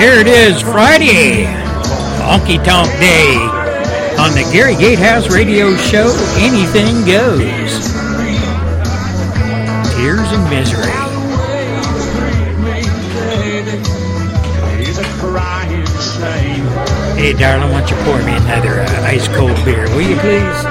here 0.00 0.18
it 0.18 0.26
is, 0.26 0.62
Friday, 0.62 1.44
Honky 2.24 2.56
Tonk 2.64 2.88
Day, 2.98 3.36
on 4.18 4.32
the 4.32 4.48
Gary 4.50 4.74
Gatehouse 4.74 5.28
Radio 5.28 5.76
Show. 5.76 6.16
Anything 6.38 7.04
goes. 7.04 7.92
Tears 9.92 10.32
and 10.32 10.48
misery. 10.48 10.90
Hey, 17.20 17.34
darling, 17.34 17.70
why 17.70 17.80
don't 17.80 17.90
you 17.90 17.96
pour 18.04 18.16
me 18.22 18.32
another 18.36 18.80
uh, 18.80 19.02
ice 19.02 19.28
cold 19.28 19.62
beer, 19.66 19.84
will 19.90 20.00
you 20.00 20.16
please? 20.16 20.64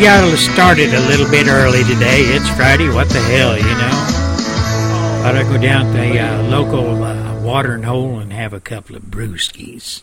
Got 0.00 0.36
started 0.36 0.92
a 0.92 1.00
little 1.08 1.28
bit 1.30 1.46
early 1.46 1.82
today. 1.82 2.20
It's 2.20 2.50
Friday. 2.50 2.90
What 2.90 3.08
the 3.08 3.18
hell, 3.18 3.56
you 3.56 3.62
know? 3.62 5.22
Thought 5.22 5.36
I'd 5.36 5.46
go 5.50 5.56
down 5.56 5.86
to 5.86 5.92
the 5.92 6.18
uh, 6.18 6.42
local 6.42 7.02
uh, 7.02 7.40
watering 7.40 7.82
hole 7.82 8.18
and 8.18 8.30
have 8.30 8.52
a 8.52 8.60
couple 8.60 8.94
of 8.94 9.04
brewskis. 9.04 10.02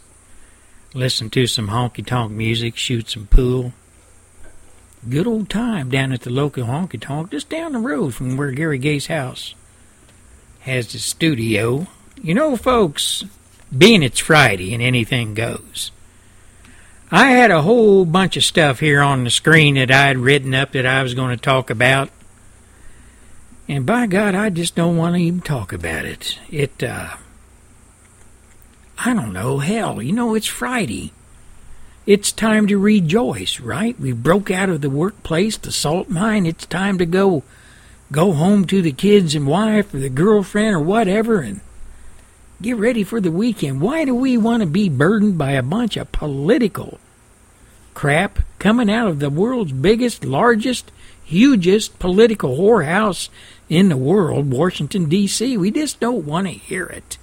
Listen 0.96 1.30
to 1.30 1.46
some 1.46 1.68
honky 1.68 2.04
tonk 2.04 2.32
music, 2.32 2.76
shoot 2.76 3.08
some 3.08 3.28
pool. 3.28 3.74
Good 5.08 5.28
old 5.28 5.48
time 5.48 5.92
down 5.92 6.12
at 6.12 6.22
the 6.22 6.32
local 6.32 6.64
honky 6.64 7.00
tonk, 7.00 7.30
just 7.30 7.50
down 7.50 7.74
the 7.74 7.80
road 7.80 8.16
from 8.16 8.36
where 8.36 8.52
Gary 8.52 8.80
Gatehouse 8.80 9.54
has 10.62 10.92
his 10.92 11.04
studio. 11.06 11.86
You 12.20 12.34
know, 12.34 12.58
folks, 12.58 13.26
being 13.76 14.02
it's 14.02 14.20
Friday 14.20 14.74
and 14.74 14.82
anything 14.82 15.36
goes. 15.36 15.92
I 17.16 17.30
had 17.30 17.52
a 17.52 17.62
whole 17.62 18.06
bunch 18.06 18.38
of 18.38 18.44
stuff 18.44 18.80
here 18.80 19.00
on 19.00 19.24
the 19.24 19.30
screen 19.30 19.76
that 19.76 19.92
I 19.92 20.08
had 20.08 20.18
written 20.18 20.56
up 20.56 20.72
that 20.72 20.88
I 20.88 21.04
was 21.04 21.14
going 21.14 21.30
to 21.30 21.40
talk 21.40 21.70
about. 21.70 22.10
And 23.68 23.86
by 23.86 24.08
God, 24.08 24.34
I 24.34 24.50
just 24.50 24.74
don't 24.74 24.98
want 24.98 25.14
to 25.14 25.22
even 25.22 25.42
talk 25.42 25.72
about 25.72 26.06
it. 26.06 26.40
It, 26.50 26.82
uh, 26.82 27.18
I 28.98 29.14
don't 29.14 29.32
know, 29.32 29.60
hell, 29.60 30.02
you 30.02 30.12
know, 30.12 30.34
it's 30.34 30.48
Friday. 30.48 31.14
It's 32.08 32.32
time 32.32 32.66
to 32.66 32.80
rejoice, 32.80 33.60
right? 33.60 33.98
We 34.00 34.12
broke 34.12 34.50
out 34.50 34.70
of 34.70 34.82
the 34.82 34.90
workplace, 34.90 35.56
the 35.56 35.72
salt 35.72 36.10
mine. 36.10 36.48
It's 36.48 36.66
time 36.66 36.98
to 36.98 37.06
go, 37.06 37.44
go 38.12 38.34
home 38.34 38.66
to 38.66 38.82
the 38.82 38.92
kids 38.92 39.36
and 39.36 39.46
wife 39.46 39.94
or 39.94 40.00
the 40.00 40.10
girlfriend 40.10 40.76
or 40.76 40.80
whatever 40.80 41.42
and 41.42 41.62
get 42.64 42.78
ready 42.78 43.04
for 43.04 43.20
the 43.20 43.32
weekend. 43.32 43.82
Why 43.82 44.06
do 44.06 44.16
we 44.16 44.38
want 44.38 44.62
to 44.62 44.68
be 44.68 44.88
burdened 44.88 45.38
by 45.38 45.52
a 45.52 45.62
bunch 45.62 45.98
of 45.98 46.12
political 46.14 46.98
crap 47.94 48.40
coming 48.58 48.90
out 48.90 49.10
of 49.10 49.20
the 49.20 49.30
world's 49.30 49.74
biggest, 49.74 50.24
largest, 50.24 50.90
hugest 51.24 52.00
political 52.00 52.58
whorehouse 52.58 53.28
in 53.68 53.90
the 53.90 53.98
world, 53.98 54.50
Washington, 54.50 55.10
D.C.? 55.10 55.58
We 55.58 55.72
just 55.72 56.00
don't 56.00 56.26
want 56.26 56.48
to 56.48 56.54
hear 56.54 56.86
it. 56.86 57.18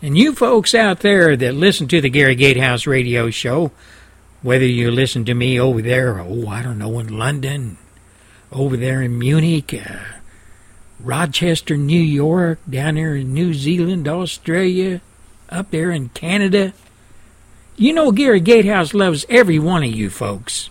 And 0.00 0.16
you 0.16 0.34
folks 0.34 0.74
out 0.74 1.00
there 1.00 1.36
that 1.36 1.54
listen 1.54 1.86
to 1.88 2.00
the 2.00 2.08
Gary 2.08 2.34
Gatehouse 2.34 2.86
radio 2.86 3.28
show, 3.28 3.70
whether 4.40 4.64
you 4.64 4.90
listen 4.90 5.26
to 5.26 5.34
me 5.34 5.60
over 5.60 5.82
there, 5.82 6.18
oh, 6.20 6.48
I 6.48 6.62
don't 6.62 6.78
know, 6.78 6.98
in 7.00 7.18
London, 7.18 7.76
over 8.50 8.78
there 8.78 9.02
in 9.02 9.18
Munich, 9.18 9.74
uh, 9.74 10.19
Rochester, 11.04 11.76
New 11.76 12.00
York, 12.00 12.58
down 12.68 12.94
there 12.94 13.14
in 13.14 13.32
New 13.32 13.54
Zealand, 13.54 14.06
Australia, 14.06 15.00
up 15.48 15.70
there 15.70 15.90
in 15.90 16.10
Canada. 16.10 16.72
You 17.76 17.92
know 17.92 18.12
Gary 18.12 18.40
Gatehouse 18.40 18.94
loves 18.94 19.24
every 19.28 19.58
one 19.58 19.82
of 19.82 19.90
you 19.90 20.10
folks. 20.10 20.70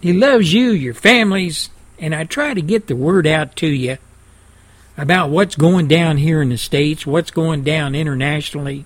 He 0.00 0.12
loves 0.12 0.52
you, 0.52 0.70
your 0.70 0.94
families, 0.94 1.70
and 1.98 2.14
I 2.14 2.24
try 2.24 2.54
to 2.54 2.62
get 2.62 2.86
the 2.86 2.96
word 2.96 3.26
out 3.26 3.56
to 3.56 3.66
you 3.66 3.98
about 4.96 5.30
what's 5.30 5.56
going 5.56 5.88
down 5.88 6.16
here 6.16 6.42
in 6.42 6.48
the 6.48 6.58
States, 6.58 7.06
what's 7.06 7.30
going 7.30 7.62
down 7.62 7.94
internationally, 7.94 8.84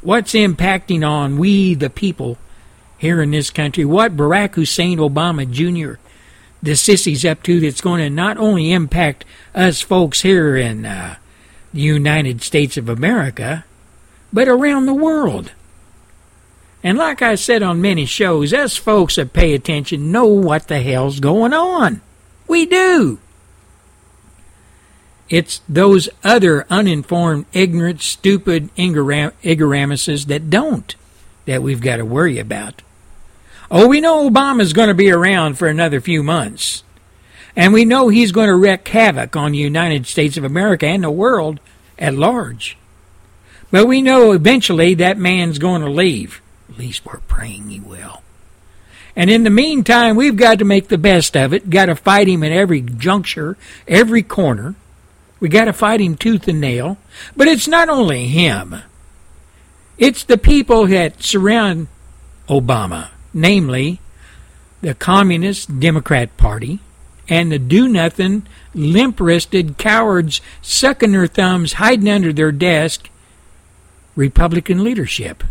what's 0.00 0.32
impacting 0.32 1.06
on 1.06 1.38
we, 1.38 1.74
the 1.74 1.90
people, 1.90 2.38
here 2.96 3.22
in 3.22 3.30
this 3.30 3.50
country, 3.50 3.84
what 3.84 4.16
Barack 4.16 4.54
Hussein 4.54 4.98
Obama 4.98 5.48
Jr 5.48 6.00
the 6.62 6.76
sissies 6.76 7.24
up 7.24 7.42
to 7.44 7.60
that's 7.60 7.80
going 7.80 8.00
to 8.00 8.10
not 8.10 8.36
only 8.36 8.72
impact 8.72 9.24
us 9.54 9.80
folks 9.80 10.22
here 10.22 10.56
in 10.56 10.84
uh, 10.84 11.16
the 11.72 11.80
United 11.80 12.42
States 12.42 12.76
of 12.76 12.88
America, 12.88 13.64
but 14.32 14.48
around 14.48 14.86
the 14.86 14.94
world. 14.94 15.52
And 16.82 16.96
like 16.96 17.22
I 17.22 17.34
said 17.34 17.62
on 17.62 17.80
many 17.80 18.06
shows, 18.06 18.52
us 18.52 18.76
folks 18.76 19.16
that 19.16 19.32
pay 19.32 19.54
attention 19.54 20.12
know 20.12 20.26
what 20.26 20.68
the 20.68 20.80
hell's 20.80 21.20
going 21.20 21.52
on. 21.52 22.00
We 22.46 22.66
do. 22.66 23.18
It's 25.28 25.60
those 25.68 26.08
other 26.24 26.66
uninformed, 26.70 27.46
ignorant, 27.52 28.00
stupid 28.00 28.70
ignoramuses 28.78 30.26
that 30.26 30.48
don't 30.48 30.94
that 31.44 31.62
we've 31.62 31.80
got 31.80 31.96
to 31.96 32.04
worry 32.04 32.38
about. 32.38 32.82
Oh, 33.70 33.86
we 33.86 34.00
know 34.00 34.28
Obama's 34.28 34.72
going 34.72 34.88
to 34.88 34.94
be 34.94 35.10
around 35.10 35.58
for 35.58 35.68
another 35.68 36.00
few 36.00 36.22
months. 36.22 36.84
And 37.54 37.72
we 37.72 37.84
know 37.84 38.08
he's 38.08 38.32
going 38.32 38.48
to 38.48 38.56
wreak 38.56 38.86
havoc 38.88 39.36
on 39.36 39.52
the 39.52 39.58
United 39.58 40.06
States 40.06 40.36
of 40.36 40.44
America 40.44 40.86
and 40.86 41.04
the 41.04 41.10
world 41.10 41.60
at 41.98 42.14
large. 42.14 42.76
But 43.70 43.86
we 43.86 44.00
know 44.00 44.32
eventually 44.32 44.94
that 44.94 45.18
man's 45.18 45.58
going 45.58 45.82
to 45.82 45.90
leave. 45.90 46.40
At 46.70 46.78
least 46.78 47.04
we're 47.04 47.18
praying 47.20 47.68
he 47.68 47.80
will. 47.80 48.22
And 49.14 49.28
in 49.28 49.42
the 49.42 49.50
meantime, 49.50 50.16
we've 50.16 50.36
got 50.36 50.60
to 50.60 50.64
make 50.64 50.88
the 50.88 50.96
best 50.96 51.36
of 51.36 51.52
it. 51.52 51.68
Got 51.68 51.86
to 51.86 51.96
fight 51.96 52.28
him 52.28 52.44
at 52.44 52.52
every 52.52 52.80
juncture, 52.80 53.56
every 53.86 54.22
corner. 54.22 54.76
We 55.40 55.48
got 55.48 55.64
to 55.64 55.72
fight 55.72 56.00
him 56.00 56.16
tooth 56.16 56.46
and 56.46 56.60
nail. 56.60 56.98
But 57.36 57.48
it's 57.48 57.66
not 57.66 57.88
only 57.88 58.28
him. 58.28 58.76
It's 59.98 60.22
the 60.22 60.38
people 60.38 60.86
that 60.86 61.22
surround 61.22 61.88
Obama, 62.48 63.08
namely 63.40 64.00
the 64.80 64.94
Communist 64.94 65.80
Democrat 65.80 66.36
Party 66.36 66.80
and 67.28 67.52
the 67.52 67.58
do-nothing, 67.58 68.46
limp-wristed 68.74 69.76
cowards 69.76 70.40
sucking 70.62 71.12
their 71.12 71.26
thumbs, 71.26 71.74
hiding 71.74 72.08
under 72.08 72.32
their 72.32 72.52
desk 72.52 73.10
Republican 74.16 74.82
leadership. 74.82 75.44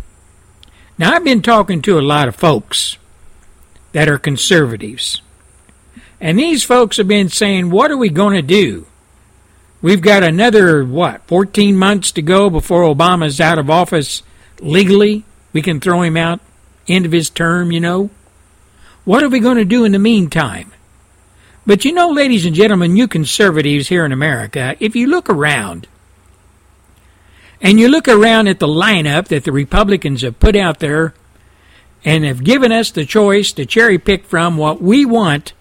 Now, 0.98 1.12
I've 1.12 1.24
been 1.24 1.42
talking 1.42 1.80
to 1.82 1.98
a 1.98 2.02
lot 2.02 2.26
of 2.28 2.34
folks 2.34 2.98
that 3.92 4.08
are 4.08 4.18
conservatives. 4.18 5.22
And 6.20 6.38
these 6.38 6.64
folks 6.64 6.96
have 6.96 7.06
been 7.06 7.28
saying, 7.28 7.70
what 7.70 7.90
are 7.90 7.96
we 7.96 8.08
going 8.08 8.34
to 8.34 8.42
do? 8.42 8.86
We've 9.80 10.00
got 10.00 10.24
another, 10.24 10.84
what, 10.84 11.24
14 11.28 11.76
months 11.76 12.10
to 12.12 12.22
go 12.22 12.50
before 12.50 12.82
Obama's 12.82 13.40
out 13.40 13.60
of 13.60 13.70
office 13.70 14.24
legally. 14.60 15.24
We 15.52 15.62
can 15.62 15.78
throw 15.78 16.02
him 16.02 16.16
out, 16.16 16.40
end 16.88 17.06
of 17.06 17.12
his 17.12 17.30
term, 17.30 17.72
you 17.72 17.80
know. 17.80 18.10
What 19.04 19.22
are 19.22 19.28
we 19.28 19.40
going 19.40 19.56
to 19.56 19.64
do 19.64 19.84
in 19.84 19.92
the 19.92 19.98
meantime? 19.98 20.72
But 21.66 21.84
you 21.84 21.92
know, 21.92 22.10
ladies 22.10 22.46
and 22.46 22.54
gentlemen, 22.54 22.96
you 22.96 23.06
conservatives 23.06 23.88
here 23.88 24.04
in 24.04 24.12
America, 24.12 24.76
if 24.80 24.96
you 24.96 25.06
look 25.06 25.28
around, 25.28 25.86
and 27.60 27.78
you 27.78 27.88
look 27.88 28.08
around 28.08 28.48
at 28.48 28.58
the 28.58 28.66
lineup 28.66 29.28
that 29.28 29.44
the 29.44 29.52
Republicans 29.52 30.22
have 30.22 30.40
put 30.40 30.56
out 30.56 30.78
there 30.78 31.14
and 32.04 32.24
have 32.24 32.44
given 32.44 32.72
us 32.72 32.90
the 32.90 33.04
choice 33.04 33.52
to 33.52 33.66
cherry 33.66 33.98
pick 33.98 34.24
from 34.24 34.56
what 34.56 34.80
we 34.80 35.04
want 35.04 35.52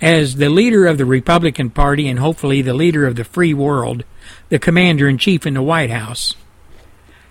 as 0.00 0.36
the 0.36 0.50
leader 0.50 0.86
of 0.86 0.98
the 0.98 1.04
Republican 1.04 1.70
Party 1.70 2.08
and 2.08 2.18
hopefully 2.18 2.60
the 2.60 2.74
leader 2.74 3.06
of 3.06 3.14
the 3.14 3.24
free 3.24 3.54
world, 3.54 4.04
the 4.48 4.58
commander 4.58 5.08
in 5.08 5.16
chief 5.16 5.46
in 5.46 5.54
the 5.54 5.62
White 5.62 5.90
House. 5.90 6.34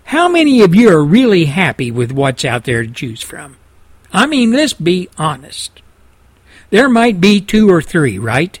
How 0.04 0.28
many 0.28 0.62
of 0.62 0.74
you 0.74 0.90
are 0.90 1.04
really 1.04 1.46
happy 1.46 1.90
with 1.90 2.12
what's 2.12 2.44
out 2.44 2.64
there 2.64 2.82
to 2.82 2.90
choose 2.90 3.22
from? 3.22 3.56
I 4.12 4.26
mean, 4.26 4.52
let's 4.52 4.74
be 4.74 5.08
honest. 5.16 5.80
There 6.70 6.88
might 6.88 7.20
be 7.20 7.40
two 7.40 7.70
or 7.70 7.82
three, 7.82 8.18
right? 8.18 8.58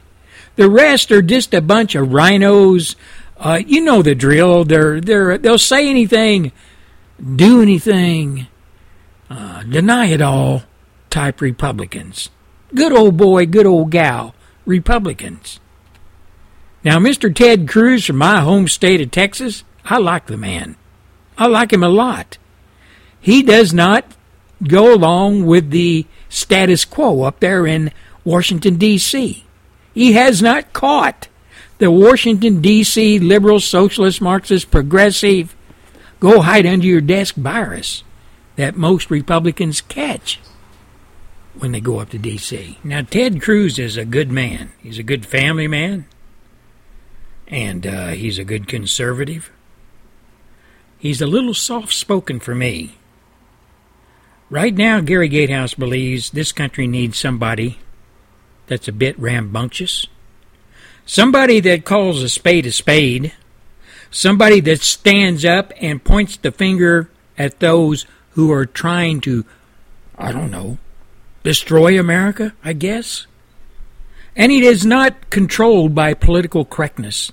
The 0.56 0.68
rest 0.68 1.10
are 1.12 1.22
just 1.22 1.54
a 1.54 1.60
bunch 1.60 1.94
of 1.94 2.12
rhinos. 2.12 2.96
Uh, 3.38 3.60
you 3.66 3.80
know 3.80 4.02
the 4.02 4.14
drill. 4.14 4.64
They're, 4.64 5.00
they're, 5.00 5.38
they'll 5.38 5.58
say 5.58 5.88
anything, 5.88 6.52
do 7.36 7.62
anything, 7.62 8.46
uh, 9.30 9.62
deny 9.62 10.06
it 10.06 10.20
all 10.20 10.62
type 11.10 11.40
Republicans. 11.40 12.30
Good 12.74 12.92
old 12.92 13.16
boy, 13.16 13.46
good 13.46 13.66
old 13.66 13.90
gal, 13.90 14.34
Republicans. 14.64 15.60
Now, 16.84 16.98
Mr. 16.98 17.34
Ted 17.34 17.68
Cruz 17.68 18.06
from 18.06 18.16
my 18.16 18.40
home 18.40 18.68
state 18.68 19.00
of 19.00 19.10
Texas, 19.10 19.64
I 19.84 19.98
like 19.98 20.26
the 20.26 20.36
man. 20.36 20.76
I 21.42 21.46
like 21.46 21.72
him 21.72 21.82
a 21.82 21.88
lot. 21.88 22.38
He 23.20 23.42
does 23.42 23.74
not 23.74 24.04
go 24.62 24.94
along 24.94 25.44
with 25.44 25.70
the 25.70 26.06
status 26.28 26.84
quo 26.84 27.24
up 27.24 27.40
there 27.40 27.66
in 27.66 27.90
Washington, 28.24 28.76
D.C. 28.76 29.44
He 29.92 30.12
has 30.12 30.40
not 30.40 30.72
caught 30.72 31.26
the 31.78 31.90
Washington, 31.90 32.60
D.C. 32.60 33.18
liberal, 33.18 33.58
socialist, 33.58 34.20
Marxist, 34.20 34.70
progressive, 34.70 35.56
go 36.20 36.42
hide 36.42 36.64
under 36.64 36.86
your 36.86 37.00
desk 37.00 37.34
virus 37.34 38.04
that 38.54 38.76
most 38.76 39.10
Republicans 39.10 39.80
catch 39.80 40.38
when 41.58 41.72
they 41.72 41.80
go 41.80 41.98
up 41.98 42.10
to 42.10 42.18
D.C. 42.18 42.78
Now, 42.84 43.02
Ted 43.02 43.42
Cruz 43.42 43.80
is 43.80 43.96
a 43.96 44.04
good 44.04 44.30
man. 44.30 44.70
He's 44.80 45.00
a 45.00 45.02
good 45.02 45.26
family 45.26 45.66
man, 45.66 46.06
and 47.48 47.84
uh, 47.84 48.08
he's 48.10 48.38
a 48.38 48.44
good 48.44 48.68
conservative. 48.68 49.50
He's 51.02 51.20
a 51.20 51.26
little 51.26 51.52
soft 51.52 51.92
spoken 51.92 52.38
for 52.38 52.54
me. 52.54 52.94
Right 54.48 54.72
now, 54.72 55.00
Gary 55.00 55.28
Gatehouse 55.28 55.74
believes 55.74 56.30
this 56.30 56.52
country 56.52 56.86
needs 56.86 57.18
somebody 57.18 57.80
that's 58.68 58.86
a 58.86 58.92
bit 58.92 59.18
rambunctious, 59.18 60.06
somebody 61.04 61.58
that 61.58 61.84
calls 61.84 62.22
a 62.22 62.28
spade 62.28 62.66
a 62.66 62.70
spade, 62.70 63.32
somebody 64.12 64.60
that 64.60 64.80
stands 64.80 65.44
up 65.44 65.72
and 65.80 66.04
points 66.04 66.36
the 66.36 66.52
finger 66.52 67.10
at 67.36 67.58
those 67.58 68.06
who 68.34 68.52
are 68.52 68.64
trying 68.64 69.20
to, 69.22 69.44
I 70.16 70.30
don't 70.30 70.52
know, 70.52 70.78
destroy 71.42 71.98
America, 71.98 72.54
I 72.62 72.74
guess. 72.74 73.26
And 74.36 74.52
he 74.52 74.64
is 74.64 74.86
not 74.86 75.30
controlled 75.30 75.96
by 75.96 76.14
political 76.14 76.64
correctness. 76.64 77.32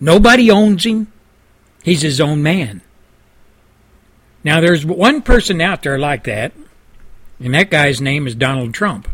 Nobody 0.00 0.50
owns 0.50 0.86
him. 0.86 1.12
He's 1.82 2.00
his 2.00 2.18
own 2.18 2.42
man. 2.42 2.80
Now, 4.42 4.60
there's 4.60 4.86
one 4.86 5.22
person 5.22 5.60
out 5.60 5.82
there 5.82 5.98
like 5.98 6.24
that, 6.24 6.52
and 7.38 7.54
that 7.54 7.70
guy's 7.70 8.00
name 8.00 8.26
is 8.26 8.34
Donald 8.34 8.72
Trump. 8.72 9.08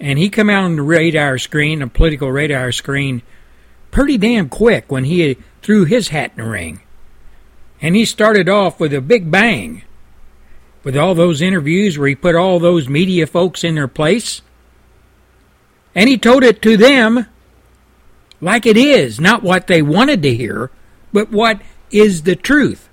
And 0.00 0.18
he 0.18 0.28
come 0.28 0.50
out 0.50 0.64
on 0.64 0.76
the 0.76 0.82
radar 0.82 1.38
screen, 1.38 1.82
a 1.82 1.88
political 1.88 2.30
radar 2.30 2.72
screen, 2.72 3.22
pretty 3.90 4.18
damn 4.18 4.48
quick 4.48 4.90
when 4.90 5.04
he 5.04 5.36
threw 5.62 5.84
his 5.84 6.08
hat 6.08 6.32
in 6.36 6.44
the 6.44 6.50
ring. 6.50 6.80
And 7.80 7.94
he 7.94 8.04
started 8.04 8.48
off 8.48 8.80
with 8.80 8.92
a 8.94 9.00
big 9.00 9.30
bang 9.30 9.82
with 10.82 10.96
all 10.96 11.14
those 11.14 11.42
interviews 11.42 11.98
where 11.98 12.08
he 12.08 12.14
put 12.14 12.34
all 12.34 12.58
those 12.58 12.88
media 12.88 13.26
folks 13.26 13.64
in 13.64 13.74
their 13.74 13.88
place. 13.88 14.40
And 15.94 16.08
he 16.08 16.16
told 16.16 16.44
it 16.44 16.62
to 16.62 16.76
them 16.76 17.26
like 18.40 18.66
it 18.66 18.76
is, 18.76 19.18
not 19.18 19.42
what 19.42 19.66
they 19.66 19.82
wanted 19.82 20.22
to 20.22 20.34
hear, 20.34 20.70
but 21.12 21.30
what 21.30 21.60
is 21.90 22.22
the 22.22 22.36
truth. 22.36 22.85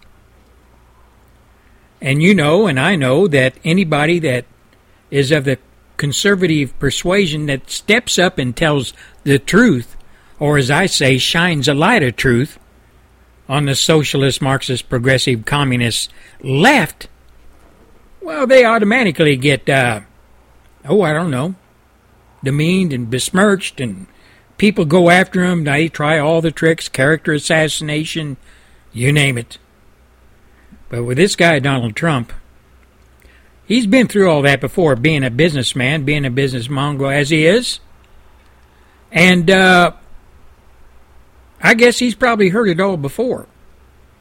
And 2.04 2.22
you 2.22 2.36
know, 2.36 2.68
and 2.68 2.78
I 2.78 2.98
know, 2.98 3.28
that 3.30 3.56
anybody 3.64 4.20
that 4.20 4.46
is 5.10 5.32
of 5.32 5.46
the 5.46 5.58
conservative 5.96 6.78
persuasion 6.78 7.46
that 7.46 7.72
steps 7.72 8.20
up 8.20 8.38
and 8.38 8.56
tells 8.56 8.94
the 9.24 9.40
truth, 9.40 9.96
or 10.38 10.58
as 10.58 10.70
I 10.70 10.86
say, 10.86 11.18
shines 11.18 11.70
a 11.70 11.74
light 11.74 12.04
of 12.04 12.18
truth 12.18 12.60
on 13.48 13.66
the 13.66 13.76
socialist, 13.76 14.42
Marxist, 14.42 14.90
progressive, 14.90 15.46
communist 15.46 16.12
left, 16.42 17.08
well, 18.20 18.48
they 18.48 18.66
automatically 18.66 19.38
get, 19.38 19.70
uh, 19.70 20.02
oh, 20.86 21.02
I 21.04 21.14
don't 21.14 21.32
know, 21.32 21.56
demeaned 22.44 22.92
and 22.92 23.10
besmirched, 23.10 23.80
and 23.80 24.08
people 24.58 24.84
go 24.84 25.10
after 25.10 25.48
them. 25.48 25.64
They 25.64 25.88
try 25.88 26.20
all 26.20 26.42
the 26.42 26.52
tricks, 26.52 26.90
character 26.90 27.32
assassination, 27.32 28.36
you 28.92 29.14
name 29.14 29.38
it. 29.38 29.58
But 30.94 31.06
with 31.06 31.18
this 31.18 31.36
guy, 31.36 31.58
Donald 31.58 31.96
Trump, 31.96 32.32
he's 33.66 33.88
been 33.88 34.08
through 34.08 34.30
all 34.30 34.44
that 34.44 34.62
before, 34.62 34.96
being 34.96 35.24
a 35.24 35.32
businessman, 35.32 36.06
being 36.06 36.24
a 36.24 36.30
business 36.30 36.68
mongo 36.68 37.12
as 37.12 37.32
he 37.32 37.48
is. 37.48 37.80
And 39.12 39.50
uh, 39.50 39.94
I 41.60 41.74
guess 41.74 41.98
he's 41.98 42.14
probably 42.14 42.50
heard 42.50 42.70
it 42.70 42.80
all 42.80 42.98
before, 42.98 43.48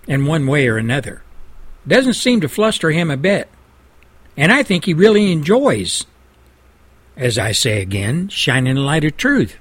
in 0.08 0.24
one 0.24 0.46
way 0.46 0.66
or 0.66 0.78
another. 0.78 1.22
Doesn't 1.86 2.14
seem 2.14 2.40
to 2.40 2.48
fluster 2.48 2.90
him 2.90 3.10
a 3.10 3.18
bit. 3.18 3.50
And 4.34 4.50
I 4.50 4.62
think 4.62 4.86
he 4.86 4.94
really 4.94 5.30
enjoys, 5.30 6.06
as 7.18 7.36
I 7.36 7.52
say 7.52 7.82
again, 7.82 8.28
shining 8.28 8.78
a 8.78 8.80
light 8.80 9.04
of 9.04 9.18
truth 9.18 9.58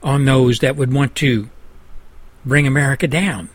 on 0.00 0.26
those 0.26 0.60
that 0.60 0.76
would 0.76 0.94
want 0.94 1.16
to 1.16 1.50
bring 2.44 2.68
America 2.68 3.08
down. 3.08 3.48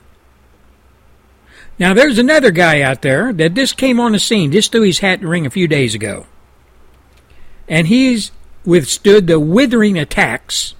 Now, 1.79 1.93
there's 1.93 2.17
another 2.17 2.51
guy 2.51 2.81
out 2.81 3.01
there 3.01 3.31
that 3.33 3.53
just 3.53 3.77
came 3.77 3.99
on 3.99 4.11
the 4.11 4.19
scene, 4.19 4.51
just 4.51 4.71
threw 4.71 4.81
his 4.81 4.99
hat 4.99 5.19
in 5.19 5.25
the 5.25 5.31
ring 5.31 5.45
a 5.45 5.49
few 5.49 5.67
days 5.67 5.95
ago. 5.95 6.25
And 7.67 7.87
he's 7.87 8.31
withstood 8.65 9.27
the 9.27 9.39
withering 9.39 9.97
attacks 9.97 10.75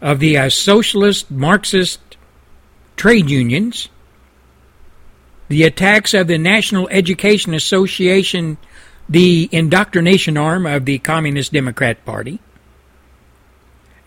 of 0.00 0.20
the 0.20 0.38
uh, 0.38 0.48
socialist, 0.48 1.30
Marxist 1.30 2.00
trade 2.96 3.28
unions 3.28 3.88
the 5.48 5.62
attacks 5.62 6.14
of 6.14 6.26
the 6.26 6.38
National 6.38 6.88
Education 6.88 7.54
Association, 7.54 8.58
the 9.08 9.48
indoctrination 9.52 10.36
arm 10.36 10.66
of 10.66 10.84
the 10.84 10.98
Communist 10.98 11.52
Democrat 11.52 12.04
Party. 12.04 12.40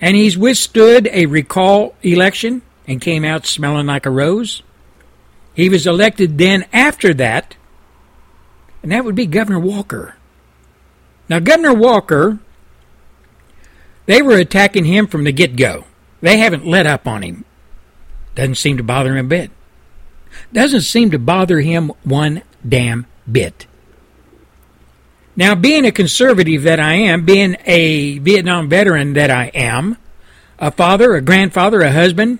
And 0.02 0.16
he's 0.16 0.38
withstood 0.38 1.08
a 1.12 1.26
recall 1.26 1.96
election 2.02 2.62
and 2.88 3.02
came 3.02 3.24
out 3.24 3.46
smelling 3.46 3.86
like 3.86 4.06
a 4.06 4.10
rose. 4.10 4.64
He 5.60 5.68
was 5.68 5.86
elected 5.86 6.38
then 6.38 6.66
after 6.72 7.13
that, 7.16 7.58
and 8.82 8.94
that 8.94 9.04
would 9.04 9.16
be 9.16 9.25
Governor 9.25 9.60
Walker. 9.60 10.16
Now, 11.28 11.39
Governor 11.39 11.74
Walker, 11.74 12.39
they 14.06 14.22
were 14.22 14.38
attacking 14.38 14.86
him 14.86 15.06
from 15.06 15.25
the 15.25 15.34
get 15.34 15.58
go. 15.58 15.84
They 16.22 16.38
haven't 16.38 16.66
let 16.66 16.88
up 16.88 17.06
on 17.06 17.24
him. 17.24 17.44
Doesn't 18.36 18.56
seem 18.56 18.78
to 18.78 18.84
bother 18.84 19.18
him 19.18 19.25
a 19.25 19.28
bit. 19.28 19.51
Doesn't 20.54 20.84
seem 20.84 21.12
to 21.12 21.20
bother 21.20 21.60
him 21.60 21.92
one 22.06 22.44
damn 22.66 23.06
bit. 23.30 23.68
Now, 25.36 25.56
being 25.56 25.84
a 25.84 25.92
conservative 25.92 26.63
that 26.63 26.80
I 26.80 26.94
am, 26.94 27.25
being 27.25 27.58
a 27.66 28.20
Vietnam 28.20 28.70
veteran 28.70 29.12
that 29.16 29.30
I 29.30 29.48
am, 29.48 29.98
a 30.58 30.72
father, 30.72 31.16
a 31.16 31.22
grandfather, 31.22 31.82
a 31.82 31.92
husband, 31.92 32.39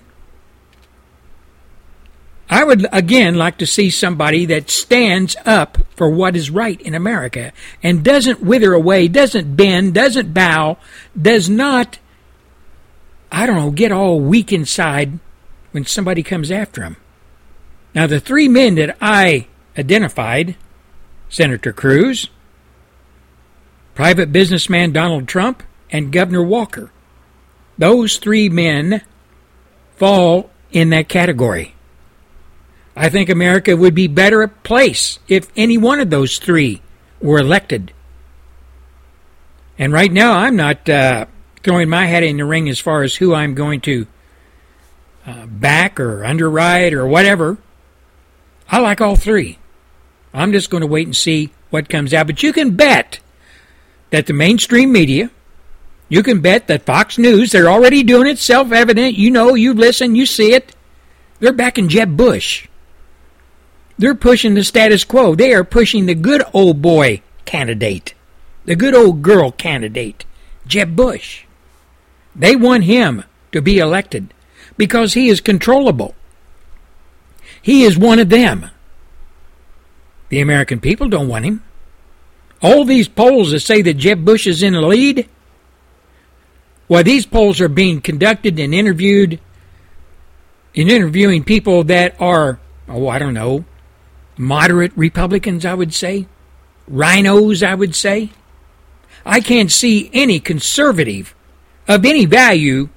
I 2.50 2.64
would 2.64 2.86
again 2.92 3.36
like 3.36 3.58
to 3.58 3.66
see 3.66 3.88
somebody 3.88 4.44
that 4.46 4.68
stands 4.68 5.36
up 5.46 5.78
for 5.94 6.10
what 6.10 6.34
is 6.34 6.50
right 6.50 6.80
in 6.80 6.94
America 6.94 7.52
and 7.82 8.04
doesn't 8.04 8.42
wither 8.42 8.74
away, 8.74 9.08
doesn't 9.08 9.56
bend, 9.56 9.94
doesn't 9.94 10.34
bow, 10.34 10.76
does 11.20 11.48
not, 11.48 11.98
I 13.30 13.46
don't 13.46 13.56
know, 13.56 13.70
get 13.70 13.92
all 13.92 14.20
weak 14.20 14.52
inside 14.52 15.20
when 15.70 15.86
somebody 15.86 16.24
comes 16.24 16.50
after 16.50 16.82
him. 16.82 16.96
Now, 17.94 18.08
the 18.08 18.20
three 18.20 18.48
men 18.48 18.74
that 18.74 18.96
I 19.00 19.46
identified 19.78 20.56
Senator 21.28 21.72
Cruz, 21.72 22.28
private 23.94 24.32
businessman 24.32 24.92
Donald 24.92 25.28
Trump, 25.28 25.62
and 25.92 26.12
Governor 26.12 26.42
Walker 26.42 26.90
those 27.80 28.18
three 28.18 28.50
men 28.50 29.00
fall 29.96 30.50
in 30.70 30.90
that 30.90 31.08
category. 31.08 31.74
I 33.00 33.08
think 33.08 33.30
America 33.30 33.74
would 33.74 33.94
be 33.94 34.08
better 34.08 34.46
place 34.46 35.20
if 35.26 35.50
any 35.56 35.78
one 35.78 36.00
of 36.00 36.10
those 36.10 36.38
three 36.38 36.82
were 37.18 37.38
elected. 37.38 37.94
And 39.78 39.90
right 39.90 40.12
now, 40.12 40.34
I'm 40.34 40.54
not 40.54 40.86
uh, 40.86 41.24
throwing 41.62 41.88
my 41.88 42.04
hat 42.04 42.24
in 42.24 42.36
the 42.36 42.44
ring 42.44 42.68
as 42.68 42.78
far 42.78 43.02
as 43.02 43.14
who 43.14 43.32
I'm 43.32 43.54
going 43.54 43.80
to 43.80 44.06
uh, 45.24 45.46
back 45.46 45.98
or 45.98 46.26
underwrite 46.26 46.92
or 46.92 47.06
whatever. 47.06 47.56
I 48.68 48.80
like 48.80 49.00
all 49.00 49.16
three. 49.16 49.58
I'm 50.34 50.52
just 50.52 50.68
going 50.68 50.82
to 50.82 50.86
wait 50.86 51.06
and 51.06 51.16
see 51.16 51.54
what 51.70 51.88
comes 51.88 52.12
out. 52.12 52.26
But 52.26 52.42
you 52.42 52.52
can 52.52 52.76
bet 52.76 53.18
that 54.10 54.26
the 54.26 54.34
mainstream 54.34 54.92
media, 54.92 55.30
you 56.10 56.22
can 56.22 56.42
bet 56.42 56.66
that 56.66 56.84
Fox 56.84 57.16
News, 57.16 57.50
they're 57.50 57.70
already 57.70 58.02
doing 58.02 58.28
it, 58.28 58.38
self 58.38 58.72
evident. 58.72 59.14
You 59.14 59.30
know, 59.30 59.54
you 59.54 59.72
listen, 59.72 60.14
you 60.16 60.26
see 60.26 60.52
it. 60.52 60.76
They're 61.38 61.54
backing 61.54 61.88
Jeb 61.88 62.14
Bush. 62.14 62.66
They're 64.00 64.14
pushing 64.14 64.54
the 64.54 64.64
status 64.64 65.04
quo. 65.04 65.34
They 65.34 65.52
are 65.52 65.62
pushing 65.62 66.06
the 66.06 66.14
good 66.14 66.42
old 66.54 66.80
boy 66.80 67.20
candidate, 67.44 68.14
the 68.64 68.74
good 68.74 68.94
old 68.94 69.20
girl 69.20 69.52
candidate, 69.52 70.24
Jeb 70.66 70.96
Bush. 70.96 71.44
They 72.34 72.56
want 72.56 72.84
him 72.84 73.24
to 73.52 73.60
be 73.60 73.76
elected 73.76 74.32
because 74.78 75.12
he 75.12 75.28
is 75.28 75.42
controllable. 75.42 76.14
He 77.60 77.82
is 77.82 77.98
one 77.98 78.18
of 78.18 78.30
them. 78.30 78.70
The 80.30 80.40
American 80.40 80.80
people 80.80 81.10
don't 81.10 81.28
want 81.28 81.44
him. 81.44 81.62
All 82.62 82.86
these 82.86 83.06
polls 83.06 83.50
that 83.50 83.60
say 83.60 83.82
that 83.82 83.98
Jeb 83.98 84.24
Bush 84.24 84.46
is 84.46 84.62
in 84.62 84.72
the 84.72 84.80
lead, 84.80 85.28
well, 86.88 87.04
these 87.04 87.26
polls 87.26 87.60
are 87.60 87.68
being 87.68 88.00
conducted 88.00 88.58
and 88.58 88.74
interviewed 88.74 89.38
in 90.72 90.88
interviewing 90.88 91.44
people 91.44 91.84
that 91.84 92.18
are, 92.18 92.58
oh, 92.88 93.06
I 93.06 93.18
don't 93.18 93.34
know, 93.34 93.66
moderate 94.40 94.92
Republicans, 94.96 95.66
I 95.66 95.74
would 95.74 95.92
say, 95.92 96.26
rhinos, 96.88 97.62
I 97.62 97.74
would 97.74 97.94
say. 97.94 98.30
I 99.24 99.40
can't 99.40 99.70
see 99.70 100.10
any 100.14 100.40
conservative 100.40 101.34
of 101.86 102.06
any 102.06 102.24
value 102.24 102.88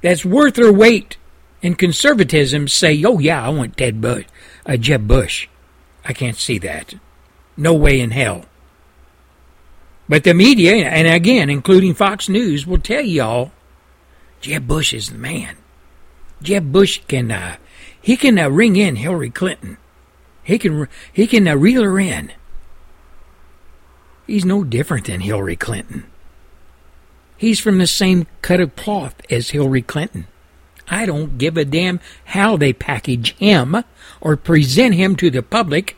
that's 0.00 0.24
worth 0.24 0.54
their 0.54 0.72
weight 0.72 1.16
in 1.60 1.74
conservatism 1.74 2.68
say, 2.68 3.02
oh, 3.04 3.18
yeah, 3.18 3.44
I 3.44 3.48
want 3.48 3.76
Ted 3.76 4.00
Bush, 4.00 4.26
uh, 4.64 4.76
Jeb 4.76 5.08
Bush. 5.08 5.48
I 6.04 6.12
can't 6.12 6.36
see 6.36 6.58
that. 6.58 6.94
No 7.56 7.74
way 7.74 8.00
in 8.00 8.12
hell. 8.12 8.46
But 10.08 10.24
the 10.24 10.34
media, 10.34 10.74
and 10.74 11.08
again, 11.08 11.50
including 11.50 11.94
Fox 11.94 12.28
News, 12.28 12.66
will 12.66 12.78
tell 12.78 13.02
y'all 13.02 13.52
Jeb 14.40 14.66
Bush 14.66 14.92
is 14.92 15.10
the 15.10 15.18
man. 15.18 15.56
Jeb 16.42 16.72
Bush 16.72 17.00
can 17.06 17.30
uh, 17.30 17.56
he 18.00 18.16
can 18.16 18.38
uh, 18.38 18.48
ring 18.48 18.76
in 18.76 18.96
Hillary 18.96 19.30
Clinton. 19.30 19.78
He 20.42 20.58
can 20.58 20.88
he 21.12 21.26
can 21.26 21.46
uh, 21.46 21.54
reel 21.54 21.82
her 21.82 21.98
in. 21.98 22.32
He's 24.26 24.44
no 24.44 24.64
different 24.64 25.06
than 25.06 25.20
Hillary 25.20 25.56
Clinton. 25.56 26.04
He's 27.36 27.60
from 27.60 27.78
the 27.78 27.86
same 27.86 28.26
cut 28.40 28.60
of 28.60 28.76
cloth 28.76 29.16
as 29.30 29.50
Hillary 29.50 29.82
Clinton. 29.82 30.26
I 30.88 31.06
don't 31.06 31.38
give 31.38 31.56
a 31.56 31.64
damn 31.64 32.00
how 32.26 32.56
they 32.56 32.72
package 32.72 33.34
him 33.36 33.76
or 34.20 34.36
present 34.36 34.94
him 34.94 35.16
to 35.16 35.30
the 35.30 35.42
public. 35.42 35.96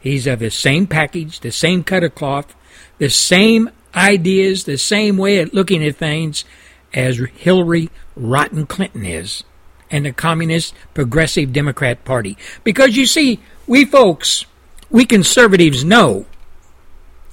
He's 0.00 0.26
of 0.26 0.40
the 0.40 0.50
same 0.50 0.86
package, 0.86 1.40
the 1.40 1.52
same 1.52 1.84
cut 1.84 2.02
of 2.02 2.14
cloth, 2.14 2.54
the 2.98 3.10
same 3.10 3.70
ideas, 3.94 4.64
the 4.64 4.78
same 4.78 5.16
way 5.16 5.38
of 5.38 5.52
looking 5.52 5.84
at 5.84 5.96
things 5.96 6.44
as 6.92 7.18
Hillary 7.36 7.90
Rotten 8.16 8.66
Clinton 8.66 9.04
is 9.04 9.44
and 9.92 10.04
the 10.04 10.12
Communist 10.12 10.74
Progressive 10.94 11.52
Democrat 11.52 12.04
Party. 12.04 12.36
Because 12.64 12.96
you 12.96 13.06
see, 13.06 13.38
we 13.66 13.84
folks, 13.84 14.44
we 14.90 15.04
conservatives 15.04 15.84
know. 15.84 16.26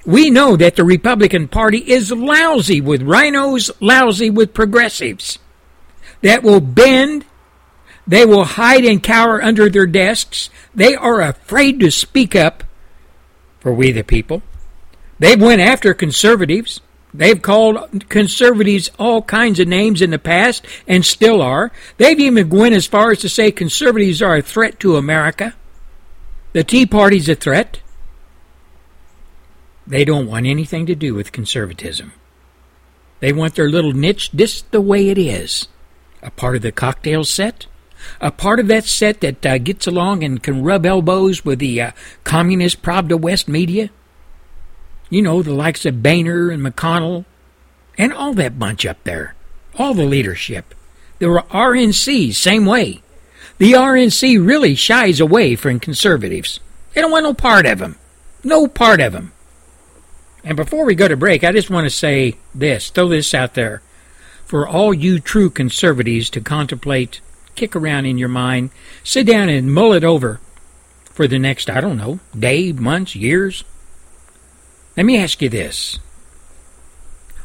We 0.06 0.30
know 0.30 0.56
that 0.56 0.76
the 0.76 0.84
Republican 0.84 1.48
Party 1.48 1.78
is 1.78 2.12
lousy 2.12 2.80
with 2.80 3.02
rhinos, 3.02 3.70
lousy 3.80 4.30
with 4.30 4.54
progressives 4.54 5.38
that 6.22 6.42
will 6.42 6.60
bend. 6.60 7.24
They 8.06 8.24
will 8.26 8.44
hide 8.44 8.84
and 8.84 9.02
cower 9.02 9.42
under 9.42 9.68
their 9.68 9.86
desks. 9.86 10.50
They 10.74 10.94
are 10.94 11.20
afraid 11.20 11.80
to 11.80 11.90
speak 11.90 12.34
up 12.34 12.64
for 13.60 13.72
we 13.74 13.92
the 13.92 14.02
people. 14.02 14.42
They 15.18 15.36
went 15.36 15.60
after 15.60 15.92
conservatives. 15.92 16.80
They've 17.12 17.40
called 17.40 18.08
conservatives 18.08 18.90
all 18.98 19.22
kinds 19.22 19.58
of 19.58 19.66
names 19.66 20.00
in 20.00 20.10
the 20.10 20.18
past 20.18 20.64
and 20.86 21.04
still 21.04 21.42
are. 21.42 21.72
They've 21.96 22.18
even 22.20 22.48
gone 22.48 22.72
as 22.72 22.86
far 22.86 23.10
as 23.10 23.18
to 23.20 23.28
say 23.28 23.50
conservatives 23.50 24.22
are 24.22 24.36
a 24.36 24.42
threat 24.42 24.78
to 24.80 24.96
America. 24.96 25.54
The 26.52 26.64
Tea 26.64 26.86
Party's 26.86 27.28
a 27.28 27.34
threat. 27.34 27.80
They 29.86 30.04
don't 30.04 30.28
want 30.28 30.46
anything 30.46 30.86
to 30.86 30.94
do 30.94 31.14
with 31.14 31.32
conservatism. 31.32 32.12
They 33.18 33.32
want 33.32 33.54
their 33.56 33.68
little 33.68 33.92
niche 33.92 34.30
just 34.32 34.70
the 34.70 34.80
way 34.80 35.08
it 35.08 35.18
is. 35.18 35.66
A 36.22 36.30
part 36.30 36.56
of 36.56 36.62
the 36.62 36.72
cocktail 36.72 37.24
set, 37.24 37.66
a 38.20 38.30
part 38.30 38.60
of 38.60 38.68
that 38.68 38.84
set 38.84 39.20
that 39.20 39.44
uh, 39.44 39.58
gets 39.58 39.86
along 39.86 40.22
and 40.22 40.42
can 40.42 40.62
rub 40.62 40.86
elbows 40.86 41.44
with 41.44 41.58
the 41.58 41.80
uh, 41.80 41.90
communist 42.24 42.82
Pravda 42.82 43.18
West 43.18 43.48
media 43.48 43.90
you 45.10 45.20
know, 45.20 45.42
the 45.42 45.52
likes 45.52 45.84
of 45.84 46.02
Boehner 46.02 46.50
and 46.50 46.64
McConnell 46.64 47.24
and 47.98 48.12
all 48.12 48.32
that 48.34 48.58
bunch 48.58 48.86
up 48.86 49.02
there, 49.04 49.34
all 49.76 49.92
the 49.92 50.04
leadership. 50.04 50.74
The 51.18 51.26
RNC, 51.26 52.34
same 52.34 52.64
way. 52.64 53.02
The 53.58 53.72
RNC 53.72 54.46
really 54.46 54.74
shies 54.74 55.20
away 55.20 55.54
from 55.54 55.80
conservatives. 55.80 56.60
They 56.94 57.02
don't 57.02 57.10
want 57.10 57.24
no 57.24 57.34
part 57.34 57.66
of 57.66 57.78
them. 57.78 57.98
No 58.42 58.66
part 58.66 59.00
of 59.00 59.12
them. 59.12 59.32
And 60.42 60.56
before 60.56 60.86
we 60.86 60.94
go 60.94 61.08
to 61.08 61.16
break, 61.16 61.44
I 61.44 61.52
just 61.52 61.68
want 61.68 61.84
to 61.84 61.90
say 61.90 62.36
this, 62.54 62.88
throw 62.88 63.08
this 63.08 63.34
out 63.34 63.54
there. 63.54 63.82
For 64.46 64.66
all 64.66 64.94
you 64.94 65.20
true 65.20 65.50
conservatives 65.50 66.30
to 66.30 66.40
contemplate, 66.40 67.20
kick 67.54 67.76
around 67.76 68.06
in 68.06 68.16
your 68.16 68.28
mind, 68.28 68.70
sit 69.04 69.26
down 69.26 69.48
and 69.48 69.72
mull 69.72 69.92
it 69.92 70.04
over 70.04 70.40
for 71.04 71.28
the 71.28 71.38
next, 71.38 71.68
I 71.68 71.80
don't 71.80 71.98
know, 71.98 72.20
day, 72.36 72.72
months, 72.72 73.14
years, 73.14 73.64
let 74.96 75.06
me 75.06 75.18
ask 75.18 75.40
you 75.40 75.48
this. 75.48 75.98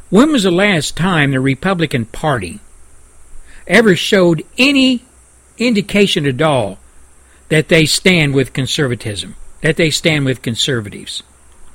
When 0.10 0.32
was 0.32 0.44
the 0.44 0.52
last 0.52 0.96
time 0.96 1.32
the 1.32 1.40
Republican 1.40 2.06
Party 2.06 2.60
ever 3.68 3.96
showed 3.96 4.44
any 4.58 5.04
indication 5.58 6.26
at 6.26 6.42
all 6.42 6.80
that 7.50 7.70
they 7.70 7.86
stand 7.86 8.34
with 8.34 8.54
conservatism, 8.54 9.36
that 9.62 9.78
they 9.78 9.90
stand 9.90 10.26
with 10.26 10.42
conservatives? 10.42 11.24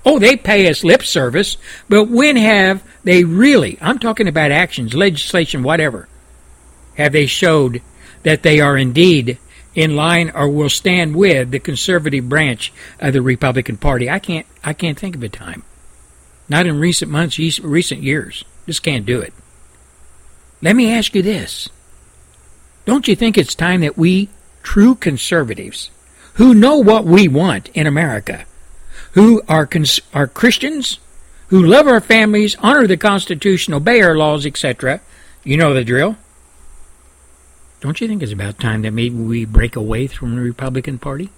Oh, 0.05 0.19
they 0.19 0.37
pay 0.37 0.69
us 0.69 0.85
lip 0.85 1.03
service, 1.03 1.57
but 1.89 2.05
when 2.05 2.37
have 2.37 2.83
they 3.05 3.25
really, 3.25 3.77
I'm 3.81 3.99
talking 3.99 4.29
about 4.29 4.50
actions, 4.50 4.95
legislation, 4.95 5.62
whatever, 5.62 6.09
have 6.97 7.12
they 7.12 7.27
showed 7.27 7.83
that 8.23 8.43
they 8.43 8.61
are 8.61 8.77
indeed 8.77 9.39
in 9.75 9.97
line 9.97 10.31
or 10.31 10.49
will 10.49 10.69
stand 10.69 11.15
with 11.15 11.50
the 11.50 11.59
conservative 11.59 12.29
branch 12.29 12.73
of 12.99 13.12
the 13.12 13.23
Republican 13.23 13.77
Party. 13.77 14.11
I 14.11 14.19
can't 14.19 14.47
I 14.65 14.73
can't 14.73 14.99
think 14.99 15.17
of 15.17 15.23
a 15.23 15.29
time. 15.29 15.62
Not 16.49 16.67
in 16.67 16.81
recent 16.81 17.11
months, 17.11 17.39
recent 17.39 18.03
years. 18.03 18.45
Just 18.67 18.83
can't 18.83 19.07
do 19.07 19.21
it. 19.21 19.33
Let 20.62 20.77
me 20.77 20.93
ask 20.93 21.15
you 21.15 21.23
this. 21.23 21.69
Don't 22.85 23.07
you 23.07 23.15
think 23.15 23.39
it's 23.39 23.55
time 23.55 23.81
that 23.83 23.97
we 23.97 24.29
true 24.62 24.95
conservatives 24.95 25.91
who 26.35 26.55
know 26.55 26.77
what 26.77 27.05
we 27.05 27.29
want 27.29 27.69
in 27.69 27.87
America, 27.87 28.45
who 29.12 29.43
are 29.49 29.67
cons- 29.67 30.00
are 30.12 30.27
Christians, 30.27 30.99
who 31.49 31.62
love 31.62 31.87
our 31.87 32.00
families, 32.00 32.57
honor 32.61 32.87
the 32.87 32.97
Constitution, 32.97 33.75
obey 33.75 34.00
our 34.00 34.17
laws, 34.17 34.47
etc. 34.47 35.00
You 35.45 35.57
know 35.57 35.75
the 35.75 35.85
drill. 35.85 36.17
Don't 37.80 38.00
you 38.00 38.08
think 38.08 38.22
it's 38.22 38.32
about 38.32 38.60
time 38.60 38.82
that 38.82 38.92
maybe 38.92 39.14
we 39.14 39.44
break 39.44 39.75
away 39.75 40.06
from 40.06 40.34
the 40.34 40.42
Republican 40.42 40.99
Party? 40.99 41.30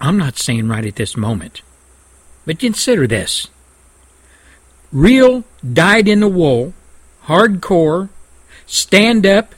I'm 0.00 0.16
not 0.16 0.38
saying 0.38 0.68
right 0.68 0.86
at 0.86 0.96
this 0.96 1.16
moment, 1.16 1.62
but 2.46 2.58
consider 2.58 3.06
this. 3.06 3.48
Real, 4.92 5.44
dyed 5.72 6.08
in 6.08 6.20
the 6.20 6.28
wool, 6.28 6.72
hardcore, 7.24 8.08
stand 8.66 9.26
up 9.26 9.54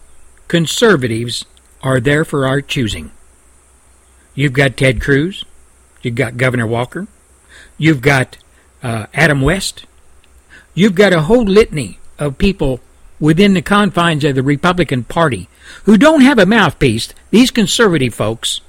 conservatives 0.48 1.46
are 1.82 2.00
there 2.00 2.24
for 2.24 2.46
our 2.46 2.60
choosing. 2.60 3.10
You've 4.34 4.52
got 4.52 4.76
Ted 4.76 5.00
Cruz, 5.00 5.44
you've 6.02 6.14
got 6.14 6.36
Governor 6.36 6.66
Walker, 6.66 7.06
you've 7.78 8.00
got 8.00 8.38
uh, 8.82 9.06
Allen 9.14 9.40
West, 9.40 9.86
you've 10.74 10.94
got 10.94 11.12
a 11.12 11.22
whole 11.22 11.44
litany 11.44 11.98
of 12.18 12.38
people 12.38 12.80
within 13.22 13.54
the 13.54 13.62
confines 13.62 14.24
of 14.24 14.34
the 14.34 14.42
Republican 14.42 15.04
Party 15.04 15.48
who 15.84 15.96
don't 15.96 16.22
have 16.22 16.40
a 16.40 16.44
mouthpiece, 16.44 17.14
these 17.30 17.52
conservative 17.52 18.12
folks, 18.12 18.60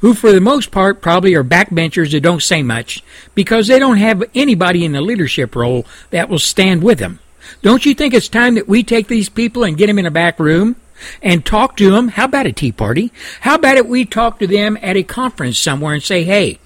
who 0.00 0.12
for 0.12 0.32
the 0.32 0.40
most 0.40 0.70
part 0.70 1.00
probably 1.00 1.34
are 1.34 1.42
backbenchers 1.42 2.12
that 2.12 2.20
don't 2.20 2.42
say 2.42 2.62
much 2.62 3.02
because 3.34 3.66
they 3.66 3.78
don't 3.78 3.96
have 3.96 4.22
anybody 4.34 4.84
in 4.84 4.92
the 4.92 5.00
leadership 5.00 5.56
role 5.56 5.86
that 6.10 6.28
will 6.28 6.38
stand 6.38 6.82
with 6.82 6.98
them. 6.98 7.18
Don't 7.62 7.86
you 7.86 7.94
think 7.94 8.12
it's 8.12 8.28
time 8.28 8.56
that 8.56 8.68
we 8.68 8.82
take 8.82 9.08
these 9.08 9.30
people 9.30 9.64
and 9.64 9.78
get 9.78 9.86
them 9.86 9.98
in 9.98 10.04
a 10.04 10.10
back 10.10 10.38
room 10.38 10.76
and 11.22 11.42
talk 11.44 11.78
to 11.78 11.90
them? 11.90 12.08
How 12.08 12.26
about 12.26 12.46
a 12.46 12.52
tea 12.52 12.72
party? 12.72 13.10
How 13.40 13.54
about 13.54 13.78
it 13.78 13.88
we 13.88 14.04
talk 14.04 14.38
to 14.40 14.46
them 14.46 14.76
at 14.82 14.98
a 14.98 15.04
conference 15.04 15.58
somewhere 15.58 15.94
and 15.94 16.02
say, 16.02 16.22
hey, 16.22 16.58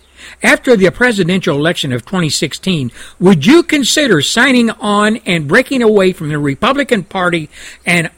after 0.42 0.76
the 0.76 0.90
presidential 0.90 1.56
election 1.56 1.92
of 1.92 2.04
2016, 2.04 2.90
would 3.18 3.46
you 3.46 3.62
consider 3.62 4.20
signing 4.20 4.70
on 4.70 5.16
and 5.18 5.48
breaking 5.48 5.82
away 5.82 6.12
from 6.12 6.28
the 6.28 6.38
Republican 6.38 7.04
Party 7.04 7.48
and 7.86 8.10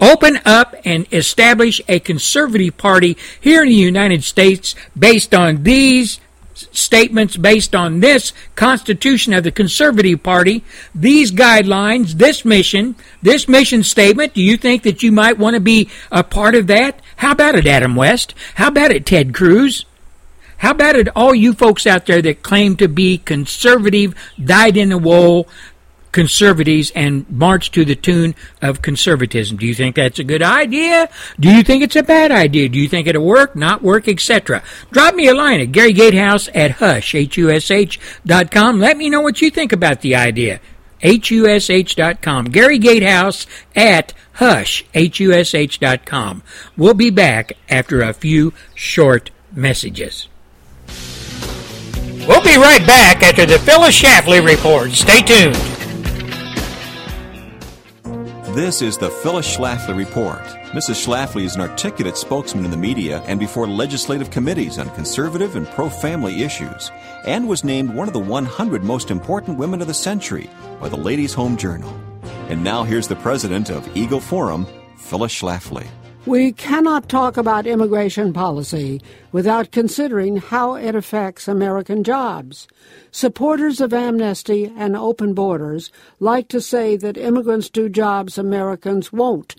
open 0.00 0.38
up 0.44 0.74
and 0.84 1.06
establish 1.12 1.80
a 1.88 2.00
conservative 2.00 2.76
party 2.76 3.16
here 3.40 3.62
in 3.62 3.68
the 3.68 3.74
United 3.74 4.24
States 4.24 4.74
based 4.98 5.34
on 5.34 5.62
these 5.62 6.20
statements 6.72 7.36
based 7.36 7.74
on 7.74 8.00
this 8.00 8.32
constitution 8.54 9.34
of 9.34 9.44
the 9.44 9.52
conservative 9.52 10.22
party 10.22 10.64
these 10.94 11.30
guidelines 11.30 12.12
this 12.12 12.44
mission 12.44 12.94
this 13.22 13.48
mission 13.48 13.82
statement? 13.82 14.32
Do 14.34 14.42
you 14.42 14.56
think 14.56 14.82
that 14.82 15.02
you 15.02 15.12
might 15.12 15.38
want 15.38 15.54
to 15.54 15.60
be 15.60 15.90
a 16.10 16.24
part 16.24 16.54
of 16.54 16.66
that? 16.68 17.00
How 17.16 17.32
about 17.32 17.56
it 17.56 17.66
allen 17.66 17.94
west? 17.94 18.34
How 18.54 18.68
about 18.68 18.90
it 18.90 19.04
ted 19.04 19.34
cruz 19.34 19.84
how 20.58 20.70
about 20.70 20.96
it, 20.96 21.08
all 21.14 21.34
you 21.34 21.52
folks 21.52 21.86
out 21.86 22.06
there 22.06 22.22
that 22.22 22.42
claim 22.42 22.76
to 22.76 22.88
be 22.88 23.18
conservative, 23.18 24.14
dyed 24.42 24.76
in 24.76 24.88
the 24.88 24.98
wool 24.98 25.48
conservatives 26.12 26.90
and 26.94 27.28
march 27.28 27.70
to 27.72 27.84
the 27.84 27.94
tune 27.94 28.34
of 28.62 28.80
conservatism? 28.80 29.58
Do 29.58 29.66
you 29.66 29.74
think 29.74 29.96
that's 29.96 30.18
a 30.18 30.24
good 30.24 30.42
idea? 30.42 31.10
Do 31.38 31.54
you 31.54 31.62
think 31.62 31.82
it's 31.82 31.94
a 31.94 32.02
bad 32.02 32.32
idea? 32.32 32.70
Do 32.70 32.78
you 32.78 32.88
think 32.88 33.06
it'll 33.06 33.22
work, 33.22 33.54
not 33.54 33.82
work, 33.82 34.08
etc.? 34.08 34.62
Drop 34.90 35.14
me 35.14 35.28
a 35.28 35.34
line 35.34 35.60
at 35.60 35.72
Gary 35.72 35.92
Gatehouse 35.92 36.48
at 36.54 36.70
hush, 36.72 37.14
H-U-S-H 37.14 38.00
dot 38.24 38.50
com. 38.50 38.80
Let 38.80 38.96
me 38.96 39.10
know 39.10 39.20
what 39.20 39.42
you 39.42 39.50
think 39.50 39.72
about 39.72 40.00
the 40.00 40.16
idea. 40.16 40.60
H-U-S-H.com. 41.02 42.46
Gary 42.46 42.78
Gatehouse 42.78 43.46
at 43.74 44.14
hush, 44.32 44.86
H-U-S-H 44.94 45.80
dot 45.80 46.06
com. 46.06 46.42
We'll 46.78 46.94
be 46.94 47.10
back 47.10 47.52
after 47.68 48.00
a 48.00 48.14
few 48.14 48.54
short 48.74 49.30
messages. 49.52 50.28
We'll 52.26 52.42
be 52.42 52.56
right 52.56 52.84
back 52.86 53.22
after 53.22 53.46
the 53.46 53.58
Phyllis 53.60 54.02
Schlafly 54.02 54.44
report. 54.44 54.90
Stay 54.90 55.22
tuned. 55.22 55.54
This 58.56 58.80
is 58.82 58.96
the 58.96 59.10
Phyllis 59.10 59.56
Schlafly 59.56 59.96
Report. 59.96 60.40
Mrs. 60.72 61.06
Schlafly 61.06 61.44
is 61.44 61.54
an 61.54 61.60
articulate 61.60 62.16
spokesman 62.16 62.64
in 62.64 62.70
the 62.70 62.76
media 62.76 63.22
and 63.26 63.38
before 63.38 63.68
legislative 63.68 64.30
committees 64.30 64.78
on 64.78 64.88
conservative 64.94 65.56
and 65.56 65.66
pro 65.68 65.90
family 65.90 66.42
issues, 66.42 66.90
and 67.26 67.46
was 67.46 67.64
named 67.64 67.94
one 67.94 68.08
of 68.08 68.14
the 68.14 68.18
100 68.18 68.82
most 68.82 69.10
important 69.10 69.58
women 69.58 69.82
of 69.82 69.86
the 69.86 69.94
century 69.94 70.48
by 70.80 70.88
the 70.88 70.96
Ladies' 70.96 71.34
Home 71.34 71.56
Journal. 71.56 71.94
And 72.48 72.64
now 72.64 72.82
here's 72.82 73.06
the 73.06 73.16
president 73.16 73.70
of 73.70 73.94
Eagle 73.96 74.20
Forum, 74.20 74.66
Phyllis 74.96 75.38
Schlafly. 75.38 75.86
We 76.26 76.50
cannot 76.50 77.08
talk 77.08 77.36
about 77.36 77.68
immigration 77.68 78.32
policy 78.32 79.00
without 79.30 79.70
considering 79.70 80.38
how 80.38 80.74
it 80.74 80.96
affects 80.96 81.46
American 81.46 82.02
jobs. 82.02 82.66
Supporters 83.12 83.80
of 83.80 83.94
amnesty 83.94 84.72
and 84.76 84.96
open 84.96 85.34
borders 85.34 85.92
like 86.18 86.48
to 86.48 86.60
say 86.60 86.96
that 86.96 87.16
immigrants 87.16 87.70
do 87.70 87.88
jobs 87.88 88.38
Americans 88.38 89.12
won't. 89.12 89.54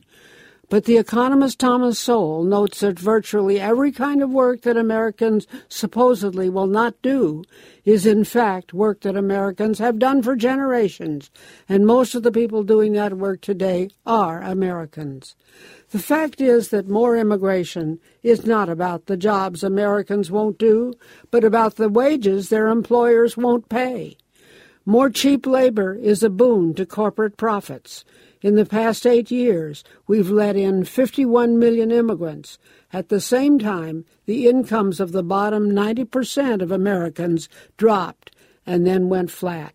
But 0.69 0.83
the 0.83 0.97
economist 0.97 1.59
Thomas 1.59 1.97
Sowell 1.97 2.43
notes 2.43 2.81
that 2.81 2.99
virtually 2.99 3.57
every 3.57 3.93
kind 3.93 4.21
of 4.21 4.29
work 4.29 4.63
that 4.63 4.75
Americans 4.75 5.47
supposedly 5.69 6.49
will 6.49 6.67
not 6.67 7.01
do 7.01 7.45
is 7.85 8.05
in 8.05 8.25
fact 8.25 8.73
work 8.73 8.99
that 9.01 9.15
Americans 9.15 9.79
have 9.79 9.97
done 9.97 10.21
for 10.21 10.35
generations, 10.35 11.31
and 11.69 11.87
most 11.87 12.15
of 12.15 12.23
the 12.23 12.33
people 12.33 12.63
doing 12.63 12.91
that 12.91 13.13
work 13.13 13.39
today 13.39 13.89
are 14.05 14.41
Americans. 14.41 15.37
The 15.91 15.99
fact 15.99 16.41
is 16.41 16.67
that 16.69 16.89
more 16.89 17.15
immigration 17.15 17.99
is 18.21 18.45
not 18.45 18.67
about 18.67 19.05
the 19.05 19.15
jobs 19.15 19.63
Americans 19.63 20.29
won't 20.29 20.57
do, 20.57 20.93
but 21.31 21.45
about 21.45 21.75
the 21.75 21.87
wages 21.87 22.49
their 22.49 22.67
employers 22.67 23.37
won't 23.37 23.69
pay. 23.69 24.17
More 24.85 25.09
cheap 25.09 25.45
labor 25.45 25.95
is 25.95 26.23
a 26.23 26.29
boon 26.29 26.73
to 26.75 26.85
corporate 26.85 27.37
profits. 27.37 28.03
In 28.41 28.55
the 28.55 28.65
past 28.65 29.05
eight 29.05 29.31
years, 29.31 29.83
we've 30.07 30.29
let 30.29 30.57
in 30.57 30.83
51 30.83 31.57
million 31.57 31.89
immigrants. 31.89 32.59
At 32.91 33.09
the 33.09 33.21
same 33.21 33.57
time, 33.57 34.03
the 34.25 34.47
incomes 34.47 34.99
of 34.99 35.13
the 35.13 35.23
bottom 35.23 35.71
90% 35.71 36.61
of 36.61 36.71
Americans 36.71 37.47
dropped 37.77 38.31
and 38.65 38.85
then 38.85 39.09
went 39.09 39.31
flat. 39.31 39.73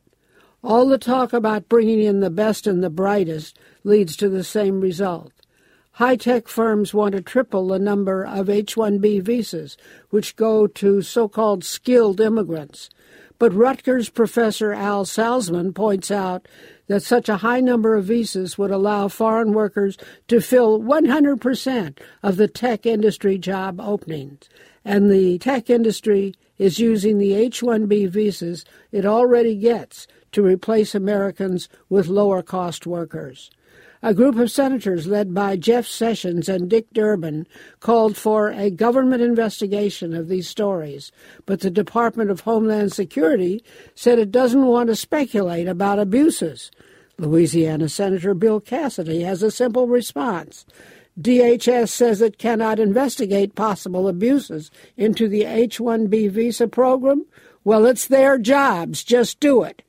All 0.62 0.86
the 0.86 0.98
talk 0.98 1.32
about 1.32 1.68
bringing 1.68 2.02
in 2.02 2.20
the 2.20 2.30
best 2.30 2.66
and 2.66 2.84
the 2.84 2.90
brightest 2.90 3.58
leads 3.82 4.14
to 4.16 4.28
the 4.28 4.44
same 4.44 4.80
result. 4.80 5.32
High 5.96 6.16
tech 6.16 6.48
firms 6.48 6.94
want 6.94 7.14
to 7.14 7.20
triple 7.20 7.68
the 7.68 7.78
number 7.78 8.24
of 8.24 8.48
H 8.48 8.76
1B 8.76 9.20
visas, 9.20 9.76
which 10.08 10.36
go 10.36 10.66
to 10.66 11.02
so 11.02 11.28
called 11.28 11.64
skilled 11.64 12.18
immigrants. 12.18 12.88
But 13.38 13.52
Rutgers 13.52 14.08
professor 14.08 14.72
Hal 14.72 15.04
Salzman 15.04 15.74
points 15.74 16.10
out 16.10 16.48
that 16.86 17.02
such 17.02 17.28
a 17.28 17.38
high 17.38 17.60
number 17.60 17.94
of 17.94 18.06
visas 18.06 18.56
would 18.56 18.70
allow 18.70 19.08
foreign 19.08 19.52
workers 19.52 19.98
to 20.28 20.40
fill 20.40 20.80
100% 20.80 21.98
of 22.22 22.36
the 22.36 22.48
tech 22.48 22.86
industry 22.86 23.36
job 23.36 23.78
openings. 23.78 24.48
And 24.86 25.10
the 25.10 25.36
tech 25.38 25.68
industry 25.68 26.34
is 26.56 26.78
using 26.78 27.18
the 27.18 27.34
H 27.34 27.60
1B 27.60 28.08
visas 28.08 28.64
it 28.92 29.04
already 29.04 29.56
gets 29.56 30.06
to 30.32 30.42
replace 30.42 30.94
Americans 30.94 31.68
with 31.90 32.08
lower 32.08 32.42
cost 32.42 32.86
workers. 32.86 33.50
A 34.04 34.12
group 34.12 34.34
of 34.36 34.50
senators 34.50 35.06
led 35.06 35.32
by 35.32 35.54
Jeff 35.54 35.86
Sessions 35.86 36.48
and 36.48 36.68
Dick 36.68 36.86
Durbin 36.92 37.46
called 37.78 38.16
for 38.16 38.50
a 38.50 38.68
government 38.68 39.22
investigation 39.22 40.12
of 40.12 40.26
these 40.26 40.48
stories, 40.48 41.12
but 41.46 41.60
the 41.60 41.70
Department 41.70 42.28
of 42.28 42.40
Homeland 42.40 42.92
Security 42.92 43.62
said 43.94 44.18
it 44.18 44.32
doesn't 44.32 44.66
want 44.66 44.88
to 44.88 44.96
speculate 44.96 45.68
about 45.68 46.00
abuses. 46.00 46.72
Louisiana 47.16 47.88
Senator 47.88 48.34
Bill 48.34 48.58
Cassidy 48.58 49.20
has 49.22 49.40
a 49.44 49.52
simple 49.52 49.86
response. 49.86 50.66
DHS 51.20 51.90
says 51.90 52.20
it 52.20 52.38
cannot 52.38 52.80
investigate 52.80 53.54
possible 53.54 54.08
abuses 54.08 54.72
into 54.96 55.28
the 55.28 55.44
H 55.44 55.78
1B 55.78 56.28
visa 56.30 56.66
program. 56.66 57.24
Well, 57.62 57.86
it's 57.86 58.08
their 58.08 58.36
jobs. 58.38 59.04
Just 59.04 59.38
do 59.38 59.62
it. 59.62 59.82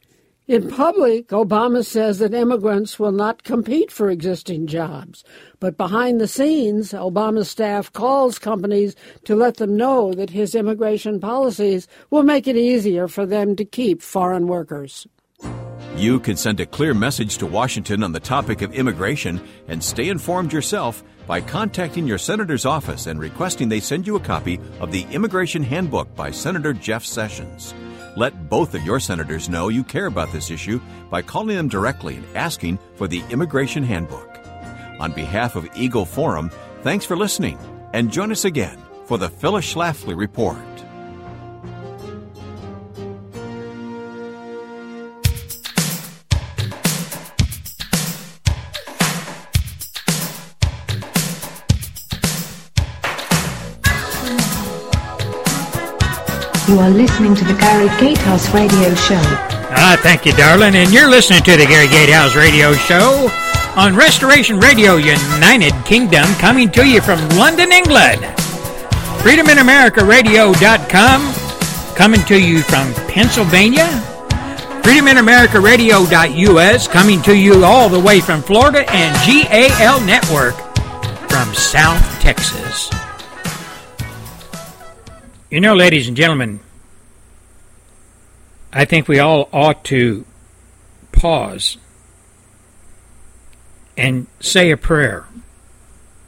In 0.46 0.70
public, 0.70 1.30
Obama 1.30 1.86
says 1.86 2.20
that 2.20 2.34
immigrants 2.34 3.00
will 3.00 3.14
not 3.14 3.44
compete 3.44 3.90
for 3.90 4.10
existing 4.10 4.68
jobs. 4.68 5.24
But 5.62 5.78
behind 5.78 6.20
the 6.20 6.28
scenes, 6.28 6.92
Obama's 6.92 7.50
staff 7.50 7.94
calls 7.94 8.40
companies 8.40 8.94
to 9.24 9.38
let 9.38 9.56
them 9.56 9.78
know 9.78 10.14
that 10.14 10.32
his 10.32 10.54
immigration 10.54 11.22
policies 11.22 11.88
will 12.10 12.24
make 12.24 12.46
it 12.46 12.58
easier 12.58 13.08
for 13.08 13.26
them 13.26 13.56
to 13.56 13.64
keep 13.64 14.02
foreign 14.02 14.48
workers. 14.48 15.08
You 15.96 16.20
can 16.20 16.36
send 16.36 16.60
a 16.60 16.66
clear 16.66 16.94
message 16.94 17.38
to 17.38 17.46
Washington 17.46 18.04
on 18.04 18.12
the 18.12 18.20
topic 18.20 18.62
of 18.62 18.74
immigration 18.74 19.40
and 19.70 19.82
stay 19.82 20.10
informed 20.10 20.52
yourself 20.52 21.06
by 21.26 21.40
contacting 21.40 22.06
your 22.06 22.18
senator's 22.18 22.66
office 22.66 23.08
and 23.08 23.18
requesting 23.18 23.70
they 23.70 23.80
send 23.80 24.06
you 24.06 24.18
a 24.18 24.20
copy 24.20 24.60
of 24.82 24.92
the 24.92 25.04
Immigration 25.04 25.64
Handbook 25.64 26.14
by 26.18 26.32
Senator 26.32 26.74
Jeff 26.74 27.06
Sessions. 27.06 27.74
Let 28.16 28.50
both 28.50 28.76
of 28.76 28.84
your 28.84 29.00
senators 29.00 29.50
know 29.50 29.70
you 29.70 29.84
care 29.84 30.06
about 30.06 30.32
this 30.32 30.52
issue 30.52 30.80
by 31.10 31.22
calling 31.22 31.56
them 31.56 31.68
directly 31.68 32.16
and 32.16 32.26
asking 32.36 32.80
for 32.96 33.08
the 33.08 33.24
Immigration 33.30 33.84
Handbook. 33.84 34.30
On 35.00 35.12
behalf 35.12 35.56
of 35.56 35.70
Eagle 35.76 36.06
Forum, 36.06 36.52
thanks 36.82 37.06
for 37.06 37.18
listening 37.18 37.58
and 37.94 38.12
join 38.12 38.32
us 38.32 38.46
again 38.46 38.78
for 39.06 39.18
the 39.18 39.30
Phyllis 39.30 39.74
Schlafly 39.74 40.16
Report. 40.18 40.58
You 56.74 56.80
are 56.80 56.90
listening 56.90 57.36
to 57.36 57.46
the 57.46 57.54
Gary 57.54 57.88
Gatehouse 58.00 58.52
Radio 58.52 58.96
Show. 58.96 59.22
Ah, 59.78 59.96
thank 60.02 60.26
you, 60.26 60.34
darling. 60.34 60.74
And 60.74 60.92
you're 60.92 61.08
listening 61.08 61.44
to 61.44 61.56
the 61.56 61.68
Gary 61.68 61.88
Gatehouse 61.88 62.36
Radio 62.36 62.74
Show 62.74 63.30
on 63.76 63.96
Restoration 63.96 64.60
Radio 64.60 64.96
United 64.96 65.72
Kingdom, 65.86 66.26
coming 66.40 66.72
to 66.72 66.84
you 66.84 67.00
from 67.00 67.20
London, 67.38 67.72
England. 67.72 68.22
FreedomInAmericaRadio.com, 69.22 71.96
coming 71.96 72.24
to 72.24 72.42
you 72.42 72.64
from 72.64 72.92
Pennsylvania. 73.08 73.88
FreedomInAmericaRadio.us, 74.82 76.88
coming 76.88 77.22
to 77.22 77.38
you 77.38 77.64
all 77.64 77.88
the 77.88 78.00
way 78.00 78.20
from 78.20 78.42
Florida, 78.42 78.84
and 78.90 79.16
GAL 79.28 80.02
Network 80.02 80.56
from 81.30 81.54
South 81.54 82.02
Texas. 82.20 82.90
You 85.52 85.62
know, 85.62 85.76
ladies 85.76 86.08
and 86.08 86.18
gentlemen, 86.18 86.62
I 88.76 88.86
think 88.86 89.08
we 89.08 89.20
all 89.20 89.50
ought 89.54 89.84
to 89.86 90.26
pause 91.12 91.78
and 93.96 94.26
say 94.40 94.72
a 94.72 94.78
prayer 94.78 95.28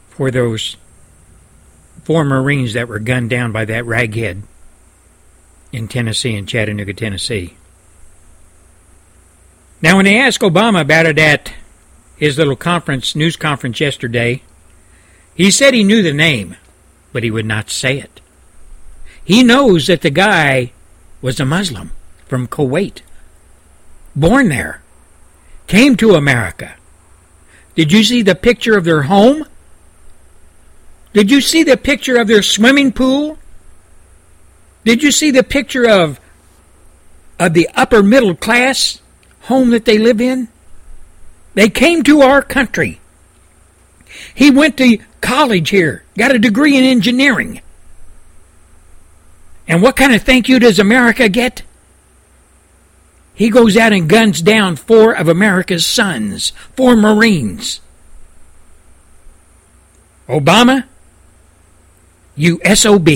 for 0.10 0.29
those 0.29 0.77
four 2.03 2.23
Marines 2.23 2.73
that 2.73 2.88
were 2.88 2.99
gunned 2.99 3.31
down 3.31 3.51
by 3.51 3.65
that 3.65 3.84
raghead 3.84 4.43
in 5.71 5.88
Tennessee, 5.88 6.36
in 6.36 6.45
Chattanooga, 6.45 6.93
Tennessee. 6.93 7.58
Now, 9.81 9.95
when 9.95 10.05
they 10.05 10.19
asked 10.19 10.41
Obama 10.41 10.81
about 10.81 11.08
it 11.08 11.17
at 11.17 11.51
his 12.15 12.38
little 12.38 12.55
conference, 12.55 13.15
news 13.15 13.36
conference 13.36 13.79
yesterday, 13.79 14.43
he 15.34 15.49
said 15.49 15.73
he 15.73 15.84
knew 15.84 16.03
the 16.03 16.13
name, 16.13 16.55
but 17.12 17.23
he 17.23 17.31
would 17.31 17.45
not 17.45 17.71
say 17.71 17.97
it. 17.97 18.21
He 19.23 19.43
knows 19.43 19.88
that 19.88 20.01
the 20.01 20.12
guy 20.12 20.71
was 21.21 21.39
a 21.39 21.45
Muslim 21.45 21.91
from 22.25 22.47
Kuwait, 22.47 23.01
born 24.15 24.49
there, 24.49 24.81
came 25.67 25.95
to 25.97 26.15
America. 26.15 26.75
Did 27.75 27.91
you 27.91 28.03
see 28.03 28.21
the 28.21 28.35
picture 28.35 28.77
of 28.77 28.85
their 28.85 29.03
home? 29.03 29.45
Did 31.13 31.31
you 31.31 31.41
see 31.41 31.63
the 31.63 31.77
picture 31.77 32.17
of 32.17 32.27
their 32.27 32.41
swimming 32.41 32.91
pool? 32.91 33.38
Did 34.83 35.01
you 35.01 35.11
see 35.11 35.31
the 35.31 35.43
picture 35.43 35.89
of 35.89 36.19
of 37.38 37.53
the 37.53 37.69
upper 37.75 38.01
middle 38.01 38.35
class 38.35 39.01
home 39.41 39.71
that 39.71 39.85
they 39.85 39.97
live 39.97 40.21
in? 40.21 40.47
They 41.53 41.69
came 41.69 42.03
to 42.03 42.21
our 42.21 42.41
country. 42.41 42.99
He 44.33 44.51
went 44.51 44.77
to 44.77 44.99
college 45.21 45.69
here, 45.69 46.03
got 46.17 46.35
a 46.35 46.39
degree 46.39 46.77
in 46.77 46.83
engineering. 46.83 47.61
And 49.67 49.81
what 49.81 49.95
kind 49.95 50.13
of 50.13 50.21
thank 50.21 50.47
you 50.47 50.59
does 50.59 50.79
America 50.79 51.27
get? 51.27 51.63
He 53.35 53.49
goes 53.49 53.75
out 53.75 53.93
and 53.93 54.09
guns 54.09 54.41
down 54.41 54.77
four 54.77 55.13
of 55.13 55.27
America's 55.27 55.85
sons, 55.85 56.51
four 56.75 56.95
Marines. 56.95 57.81
Obama, 60.27 60.85
you 62.35 62.59
SOB. 62.73 63.09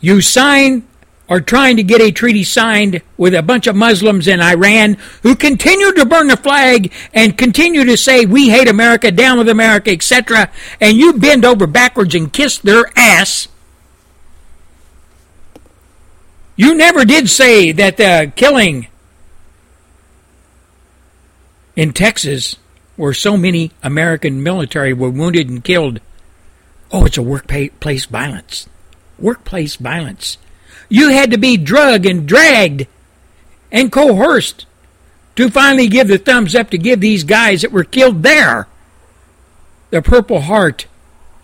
You 0.00 0.20
sign 0.20 0.86
or 1.28 1.40
trying 1.40 1.76
to 1.76 1.82
get 1.82 2.00
a 2.00 2.10
treaty 2.10 2.42
signed 2.42 3.02
with 3.16 3.34
a 3.34 3.42
bunch 3.42 3.66
of 3.66 3.76
Muslims 3.76 4.26
in 4.26 4.40
Iran 4.40 4.96
who 5.22 5.36
continue 5.36 5.92
to 5.92 6.06
burn 6.06 6.28
the 6.28 6.36
flag 6.36 6.92
and 7.12 7.36
continue 7.38 7.84
to 7.84 7.96
say 7.96 8.24
we 8.24 8.48
hate 8.48 8.68
America, 8.68 9.10
down 9.10 9.38
with 9.38 9.48
America, 9.48 9.90
etc. 9.90 10.50
And 10.80 10.96
you 10.96 11.12
bend 11.12 11.44
over 11.44 11.66
backwards 11.66 12.14
and 12.14 12.32
kiss 12.32 12.58
their 12.58 12.90
ass 12.96 13.48
you 16.58 16.74
never 16.74 17.04
did 17.04 17.30
say 17.30 17.70
that 17.70 17.96
the 17.98 18.32
killing 18.34 18.88
in 21.76 21.92
Texas, 21.92 22.56
where 22.96 23.14
so 23.14 23.36
many 23.36 23.70
American 23.80 24.42
military 24.42 24.92
were 24.92 25.08
wounded 25.08 25.48
and 25.48 25.62
killed, 25.62 26.00
oh, 26.90 27.04
it's 27.04 27.16
a 27.16 27.22
workplace 27.22 28.06
violence. 28.06 28.68
Workplace 29.20 29.76
violence. 29.76 30.36
You 30.88 31.10
had 31.10 31.30
to 31.30 31.38
be 31.38 31.56
drugged 31.56 32.04
and 32.04 32.26
dragged 32.26 32.88
and 33.70 33.92
coerced 33.92 34.66
to 35.36 35.50
finally 35.50 35.86
give 35.86 36.08
the 36.08 36.18
thumbs 36.18 36.56
up 36.56 36.70
to 36.70 36.78
give 36.78 37.00
these 37.00 37.22
guys 37.22 37.62
that 37.62 37.70
were 37.70 37.84
killed 37.84 38.24
there 38.24 38.66
the 39.90 40.02
Purple 40.02 40.40
Heart 40.40 40.86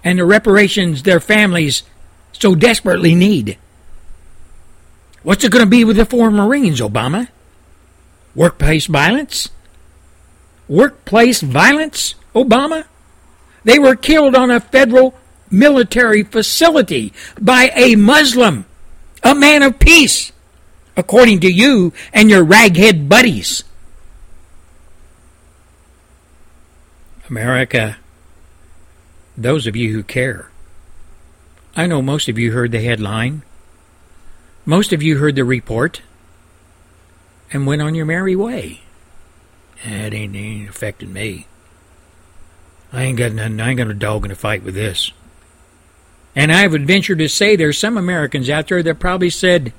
and 0.02 0.18
the 0.18 0.24
reparations 0.24 1.04
their 1.04 1.20
families 1.20 1.84
so 2.32 2.56
desperately 2.56 3.14
need. 3.14 3.58
What's 5.24 5.42
it 5.42 5.50
going 5.50 5.64
to 5.64 5.70
be 5.70 5.84
with 5.84 5.96
the 5.96 6.04
four 6.04 6.30
Marines, 6.30 6.80
Obama? 6.80 7.28
Workplace 8.34 8.86
violence? 8.86 9.48
Workplace 10.68 11.40
violence, 11.40 12.14
Obama? 12.34 12.84
They 13.64 13.78
were 13.78 13.96
killed 13.96 14.34
on 14.34 14.50
a 14.50 14.60
federal 14.60 15.14
military 15.50 16.24
facility 16.24 17.14
by 17.40 17.72
a 17.74 17.96
Muslim, 17.96 18.66
a 19.22 19.34
man 19.34 19.62
of 19.62 19.78
peace, 19.78 20.30
according 20.94 21.40
to 21.40 21.50
you 21.50 21.94
and 22.12 22.28
your 22.28 22.44
raghead 22.44 23.08
buddies. 23.08 23.64
America, 27.30 27.96
those 29.38 29.66
of 29.66 29.74
you 29.74 29.90
who 29.94 30.02
care, 30.02 30.50
I 31.74 31.86
know 31.86 32.02
most 32.02 32.28
of 32.28 32.38
you 32.38 32.52
heard 32.52 32.72
the 32.72 32.82
headline 32.82 33.42
most 34.64 34.92
of 34.92 35.02
you 35.02 35.18
heard 35.18 35.36
the 35.36 35.44
report 35.44 36.02
and 37.52 37.66
went 37.66 37.82
on 37.82 37.94
your 37.94 38.06
merry 38.06 38.34
way. 38.34 38.80
That 39.84 40.14
ain't, 40.14 40.34
ain't 40.34 40.68
affecting 40.68 41.12
me. 41.12 41.46
I 42.92 43.02
ain't 43.02 43.18
got 43.18 43.32
nothing. 43.32 43.60
I 43.60 43.70
ain't 43.70 43.78
got 43.78 43.88
a 43.88 43.94
dog 43.94 44.24
in 44.24 44.30
a 44.30 44.36
fight 44.36 44.62
with 44.62 44.74
this. 44.74 45.12
And 46.36 46.52
I 46.52 46.66
would 46.66 46.86
venture 46.86 47.16
to 47.16 47.28
say 47.28 47.54
there's 47.54 47.78
some 47.78 47.96
Americans 47.96 48.48
out 48.48 48.68
there 48.68 48.82
that 48.82 48.98
probably 48.98 49.30
said, 49.30 49.72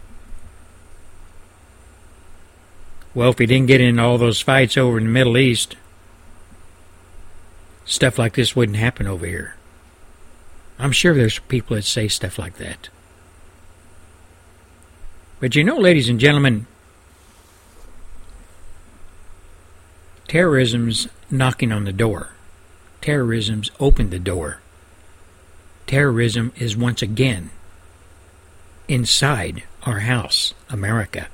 well, 3.13 3.31
if 3.31 3.39
he 3.39 3.45
didn't 3.45 3.67
get 3.67 3.81
in 3.81 3.99
all 3.99 4.17
those 4.17 4.41
fights 4.41 4.77
over 4.77 4.97
in 4.97 5.05
the 5.05 5.09
Middle 5.09 5.37
East, 5.37 5.75
stuff 7.85 8.19
like 8.19 8.35
this 8.35 8.55
wouldn't 8.55 8.77
happen 8.77 9.07
over 9.07 9.25
here. 9.25 9.55
I'm 10.77 10.91
sure 10.91 11.13
there's 11.13 11.39
people 11.39 11.75
that 11.75 11.83
say 11.83 12.07
stuff 12.07 12.37
like 12.37 12.57
that. 12.57 12.89
But 15.39 15.55
you 15.55 15.63
know, 15.63 15.77
ladies 15.77 16.07
and 16.07 16.19
gentlemen, 16.19 16.65
terrorism's 20.27 21.07
knocking 21.29 21.71
on 21.71 21.83
the 21.83 21.93
door. 21.93 22.29
Terrorism's 23.01 23.69
opened 23.79 24.11
the 24.11 24.19
door. 24.19 24.59
Terrorism 25.87 26.53
is 26.55 26.77
once 26.77 27.01
again 27.01 27.51
inside 28.87 29.63
our 29.83 29.99
house, 29.99 30.53
America. 30.69 31.27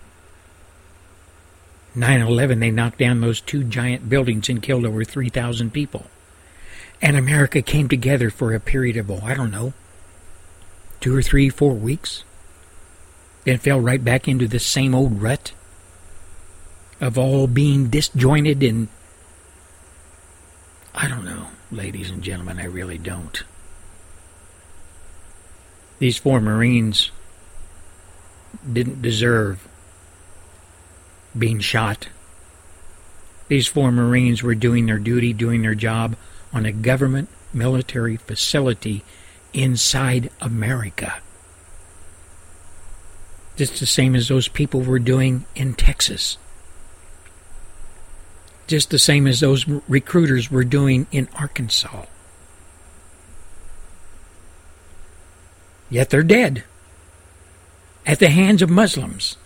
9 1.94 2.22
11, 2.22 2.60
they 2.60 2.72
knocked 2.72 2.98
down 2.98 3.22
those 3.22 3.40
two 3.40 3.64
giant 3.64 4.10
buildings 4.10 4.50
and 4.50 4.64
killed 4.64 4.86
over 4.86 5.04
3,000 5.04 5.72
people. 5.72 6.08
And 7.02 7.18
America 7.18 7.62
came 7.62 7.88
together 7.88 8.30
for 8.30 8.54
a 8.54 8.60
period 8.60 8.98
of, 8.98 9.12
oh, 9.12 9.22
I 9.24 9.34
don't 9.34 9.52
know, 9.52 9.74
two 11.00 11.16
or 11.16 11.22
three, 11.22 11.50
four 11.50 11.74
weeks 11.74 12.24
then 13.44 13.58
fell 13.58 13.80
right 13.80 14.04
back 14.04 14.28
into 14.28 14.48
the 14.48 14.60
same 14.60 14.94
old 14.94 15.22
rut 15.22 15.52
of 17.00 17.18
all 17.18 17.48
being 17.48 17.90
disjointed 17.90 18.62
and 18.62 18.88
I 20.94 21.08
don't 21.08 21.26
know, 21.26 21.48
ladies 21.72 22.10
and 22.10 22.22
gentlemen, 22.22 22.60
I 22.60 22.66
really 22.66 22.98
don't. 22.98 23.44
These 26.00 26.18
four 26.18 26.42
Marines 26.42 27.12
didn't 28.72 29.02
deserve 29.02 29.68
being 31.38 31.60
shot. 31.60 32.10
These 33.48 33.68
four 33.68 33.92
Marines 33.92 34.44
were 34.44 34.56
doing 34.56 34.86
their 34.86 35.00
duty, 35.00 35.32
doing 35.32 35.62
their 35.62 35.76
job 35.76 36.16
on 36.54 36.66
a 36.66 36.72
government 36.72 37.30
military 37.54 38.18
facility 38.18 39.04
inside 39.54 40.30
America. 40.42 41.22
Just 43.62 43.80
the 43.80 43.86
same 43.86 44.16
as 44.16 44.28
those 44.28 44.48
people 44.48 44.82
were 44.82 44.98
doing 44.98 45.46
in 45.54 45.76
Texas. 45.76 46.40
Just 48.66 48.90
the 48.90 48.98
same 48.98 49.28
as 49.28 49.40
those 49.40 49.68
recruiters 49.88 50.50
were 50.50 50.64
doing 50.64 51.06
in 51.12 51.30
Arkansas. 51.36 52.06
Yet 55.92 56.10
they're 56.10 56.24
dead 56.24 56.64
at 58.04 58.18
the 58.18 58.30
hands 58.30 58.64
of 58.64 58.72
Muslims. 58.72 59.38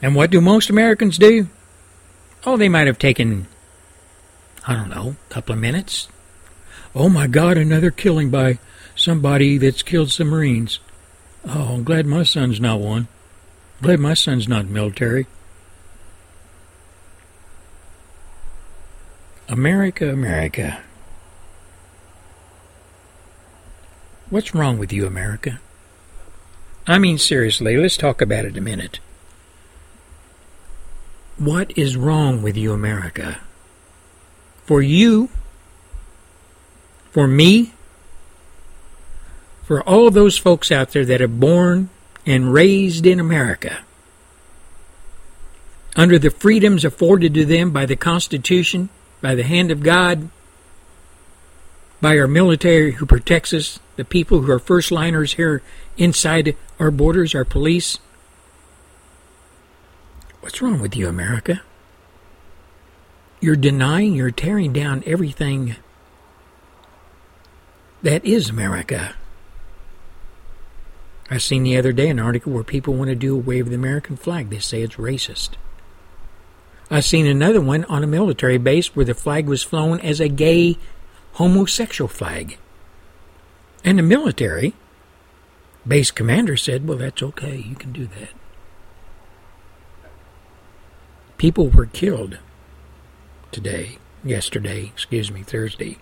And 0.00 0.14
what 0.14 0.30
do 0.30 0.40
most 0.40 0.70
Americans 0.70 1.18
do? 1.18 1.48
Oh, 2.44 2.56
they 2.56 2.68
might 2.68 2.86
have 2.86 3.00
taken, 3.00 3.48
I 4.68 4.74
don't 4.74 4.88
know, 4.88 5.16
a 5.28 5.34
couple 5.34 5.54
of 5.54 5.60
minutes. 5.60 6.06
Oh 6.94 7.08
my 7.08 7.26
God, 7.26 7.58
another 7.58 7.90
killing 7.90 8.30
by 8.30 8.60
somebody 8.94 9.58
that's 9.58 9.82
killed 9.82 10.12
some 10.12 10.28
Marines. 10.28 10.78
Oh, 11.48 11.74
I'm 11.74 11.84
glad 11.84 12.06
my 12.06 12.24
son's 12.24 12.60
not 12.60 12.80
one. 12.80 13.06
I'm 13.78 13.86
Glad 13.86 14.00
my 14.00 14.14
son's 14.14 14.48
not 14.48 14.66
military. 14.66 15.26
America, 19.48 20.10
America. 20.10 20.82
What's 24.28 24.56
wrong 24.56 24.76
with 24.76 24.92
you, 24.92 25.06
America? 25.06 25.60
I 26.84 26.98
mean, 26.98 27.16
seriously, 27.16 27.76
let's 27.76 27.96
talk 27.96 28.20
about 28.20 28.44
it 28.44 28.56
a 28.56 28.60
minute. 28.60 28.98
What 31.38 31.76
is 31.78 31.96
wrong 31.96 32.42
with 32.42 32.56
you, 32.56 32.72
America? 32.72 33.40
For 34.64 34.82
you, 34.82 35.28
for 37.12 37.28
me, 37.28 37.72
for 39.66 39.82
all 39.82 40.12
those 40.12 40.38
folks 40.38 40.70
out 40.70 40.92
there 40.92 41.04
that 41.04 41.20
are 41.20 41.26
born 41.26 41.90
and 42.24 42.52
raised 42.52 43.04
in 43.04 43.18
America, 43.18 43.78
under 45.96 46.20
the 46.20 46.30
freedoms 46.30 46.84
afforded 46.84 47.34
to 47.34 47.44
them 47.44 47.72
by 47.72 47.84
the 47.84 47.96
Constitution, 47.96 48.88
by 49.20 49.34
the 49.34 49.42
hand 49.42 49.72
of 49.72 49.82
God, 49.82 50.28
by 52.00 52.16
our 52.16 52.28
military 52.28 52.92
who 52.92 53.06
protects 53.06 53.52
us, 53.52 53.80
the 53.96 54.04
people 54.04 54.42
who 54.42 54.52
are 54.52 54.60
first 54.60 54.92
liners 54.92 55.32
here 55.32 55.62
inside 55.96 56.56
our 56.78 56.92
borders, 56.92 57.34
our 57.34 57.44
police. 57.44 57.98
What's 60.42 60.62
wrong 60.62 60.80
with 60.80 60.94
you, 60.94 61.08
America? 61.08 61.62
You're 63.40 63.56
denying, 63.56 64.14
you're 64.14 64.30
tearing 64.30 64.72
down 64.72 65.02
everything 65.06 65.74
that 68.02 68.24
is 68.24 68.48
America. 68.48 69.16
I 71.28 71.38
seen 71.38 71.64
the 71.64 71.76
other 71.76 71.92
day 71.92 72.08
an 72.08 72.20
article 72.20 72.52
where 72.52 72.62
people 72.62 72.94
want 72.94 73.08
to 73.08 73.16
do 73.16 73.34
away 73.34 73.62
with 73.62 73.70
the 73.70 73.78
American 73.78 74.16
flag. 74.16 74.48
They 74.48 74.60
say 74.60 74.82
it's 74.82 74.94
racist. 74.94 75.50
I 76.88 77.00
seen 77.00 77.26
another 77.26 77.60
one 77.60 77.84
on 77.86 78.04
a 78.04 78.06
military 78.06 78.58
base 78.58 78.94
where 78.94 79.04
the 79.04 79.14
flag 79.14 79.48
was 79.48 79.64
flown 79.64 79.98
as 80.00 80.20
a 80.20 80.28
gay 80.28 80.78
homosexual 81.32 82.08
flag. 82.08 82.58
And 83.84 83.98
the 83.98 84.02
military 84.02 84.74
base 85.86 86.12
commander 86.12 86.56
said, 86.56 86.86
well, 86.86 86.98
that's 86.98 87.22
okay, 87.22 87.56
you 87.56 87.74
can 87.74 87.92
do 87.92 88.06
that. 88.06 88.30
People 91.38 91.68
were 91.68 91.86
killed 91.86 92.38
today, 93.52 93.98
yesterday, 94.24 94.84
excuse 94.84 95.30
me, 95.30 95.42
Thursday, 95.42 95.98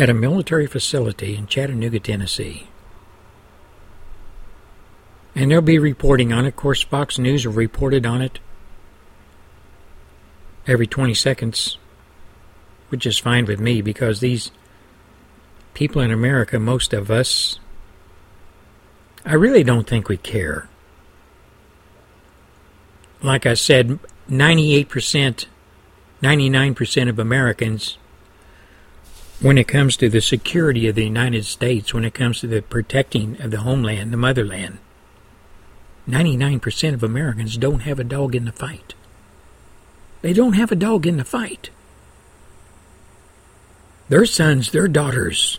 at 0.00 0.08
a 0.08 0.14
military 0.14 0.66
facility 0.66 1.36
in 1.36 1.46
Chattanooga, 1.46 2.00
Tennessee. 2.00 2.66
And 5.34 5.50
they'll 5.50 5.60
be 5.60 5.78
reporting 5.78 6.32
on 6.32 6.46
it. 6.46 6.48
Of 6.48 6.56
course, 6.56 6.82
Fox 6.82 7.18
News 7.18 7.44
have 7.44 7.56
reported 7.56 8.06
on 8.06 8.22
it 8.22 8.40
every 10.66 10.86
20 10.86 11.12
seconds, 11.12 11.76
which 12.88 13.04
is 13.04 13.18
fine 13.18 13.44
with 13.44 13.60
me 13.60 13.82
because 13.82 14.20
these 14.20 14.50
people 15.74 16.00
in 16.00 16.10
America, 16.10 16.58
most 16.58 16.94
of 16.94 17.10
us, 17.10 17.60
I 19.24 19.34
really 19.34 19.62
don't 19.62 19.86
think 19.86 20.08
we 20.08 20.16
care. 20.16 20.68
Like 23.22 23.44
I 23.44 23.54
said, 23.54 23.98
98%, 24.30 25.46
99% 26.22 27.08
of 27.08 27.18
Americans, 27.18 27.98
when 29.40 29.56
it 29.56 29.68
comes 29.68 29.96
to 29.96 30.08
the 30.08 30.20
security 30.20 30.86
of 30.86 30.94
the 30.94 31.04
United 31.04 31.44
States, 31.46 31.94
when 31.94 32.04
it 32.04 32.14
comes 32.14 32.40
to 32.40 32.46
the 32.46 32.60
protecting 32.60 33.40
of 33.40 33.50
the 33.50 33.60
homeland, 33.60 34.12
the 34.12 34.16
motherland, 34.16 34.78
99% 36.08 36.94
of 36.94 37.02
Americans 37.02 37.56
don't 37.56 37.80
have 37.80 37.98
a 37.98 38.04
dog 38.04 38.34
in 38.34 38.44
the 38.44 38.52
fight. 38.52 38.94
They 40.22 40.32
don't 40.32 40.52
have 40.54 40.70
a 40.70 40.76
dog 40.76 41.06
in 41.06 41.16
the 41.16 41.24
fight. 41.24 41.70
Their 44.08 44.26
sons, 44.26 44.72
their 44.72 44.88
daughters 44.88 45.58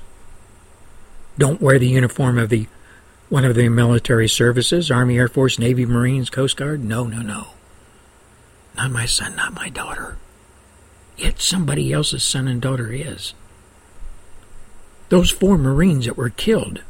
don't 1.37 1.61
wear 1.61 1.79
the 1.79 1.87
uniform 1.87 2.37
of 2.37 2.49
the 2.49 2.67
one 3.29 3.45
of 3.45 3.55
the 3.55 3.69
military 3.69 4.27
services, 4.27 4.91
Army, 4.91 5.17
Air 5.17 5.29
Force, 5.29 5.57
Navy, 5.57 5.85
Marines, 5.85 6.29
Coast 6.29 6.57
Guard. 6.57 6.83
No, 6.83 7.05
no, 7.05 7.21
no. 7.21 7.47
Not 8.75 8.91
my 8.91 9.05
son, 9.05 9.37
not 9.37 9.53
my 9.53 9.69
daughter. 9.69 10.17
Yet 11.17 11.39
somebody 11.39 11.93
else's 11.93 12.23
son 12.23 12.49
and 12.49 12.61
daughter 12.61 12.91
is. 12.91 13.33
Those 15.12 15.30
four 15.30 15.58
Marines 15.58 16.06
that 16.06 16.15
were 16.15 16.30
killed 16.30 16.84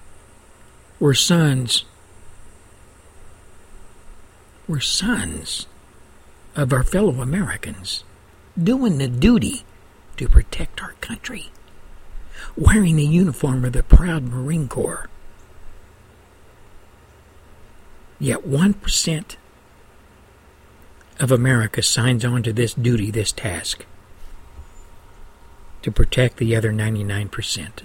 were 1.00 1.16
sons 1.16 1.86
were 4.68 4.80
sons 4.80 5.66
of 6.56 6.72
our 6.72 6.84
fellow 6.84 7.20
Americans 7.20 8.04
doing 8.62 9.00
the 9.00 9.08
duty 9.08 9.64
to 10.18 10.30
protect 10.30 10.84
our 10.84 10.92
country, 11.02 11.50
wearing 12.56 12.98
the 12.98 13.08
uniform 13.08 13.66
of 13.66 13.74
the 13.74 13.82
proud 13.82 14.22
Marine 14.26 14.68
Corps. 14.68 15.10
Yet 18.20 18.48
1% 18.48 19.36
of 21.20 21.32
America 21.32 21.82
signs 21.82 22.24
on 22.24 22.44
to 22.44 22.54
this 22.54 22.76
duty, 22.76 23.10
this 23.10 23.32
task, 23.32 23.84
to 25.82 25.92
protect 25.92 26.38
the 26.38 26.56
other 26.56 26.72
99%. 26.72 27.82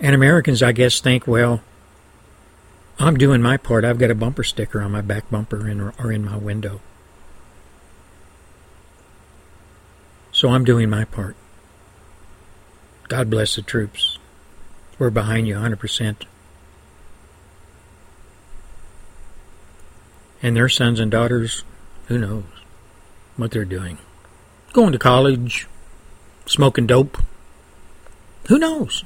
And 0.00 0.14
Americans, 0.14 0.62
I 0.62 0.72
guess, 0.72 1.00
think, 1.00 1.26
well, 1.26 1.62
I'm 2.98 3.16
doing 3.16 3.42
my 3.42 3.56
part. 3.56 3.84
I've 3.84 3.98
got 3.98 4.10
a 4.10 4.14
bumper 4.14 4.44
sticker 4.44 4.80
on 4.80 4.92
my 4.92 5.02
back 5.02 5.30
bumper 5.30 5.68
in, 5.68 5.80
or 5.80 6.10
in 6.10 6.24
my 6.24 6.36
window. 6.36 6.80
So 10.32 10.48
I'm 10.48 10.64
doing 10.64 10.88
my 10.88 11.04
part. 11.04 11.36
God 13.08 13.28
bless 13.28 13.56
the 13.56 13.62
troops. 13.62 14.18
We're 14.98 15.10
behind 15.10 15.48
you 15.48 15.56
100%. 15.56 16.16
And 20.42 20.56
their 20.56 20.68
sons 20.68 21.00
and 21.00 21.10
daughters, 21.10 21.64
who 22.06 22.16
knows 22.16 22.44
what 23.36 23.50
they're 23.50 23.64
doing. 23.64 23.98
Going 24.72 24.92
to 24.92 24.98
college, 24.98 25.66
smoking 26.46 26.86
dope. 26.86 27.18
Who 28.48 28.58
knows? 28.58 29.04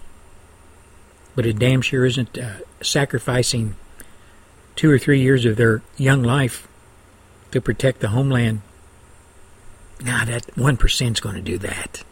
But 1.34 1.46
it 1.46 1.58
damn 1.58 1.82
sure 1.82 2.04
isn't 2.04 2.38
uh, 2.38 2.58
sacrificing 2.80 3.76
two 4.76 4.90
or 4.90 4.98
three 4.98 5.20
years 5.20 5.44
of 5.44 5.56
their 5.56 5.82
young 5.96 6.22
life 6.22 6.68
to 7.50 7.60
protect 7.60 8.00
the 8.00 8.08
homeland. 8.08 8.62
Now, 10.00 10.24
that 10.24 10.46
1% 10.54 11.12
is 11.12 11.20
going 11.20 11.36
to 11.36 11.40
do 11.40 11.58
that. 11.58 12.02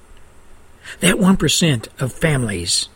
That 1.01 1.17
1% 1.17 1.89
of 2.01 2.13
families 2.13 2.89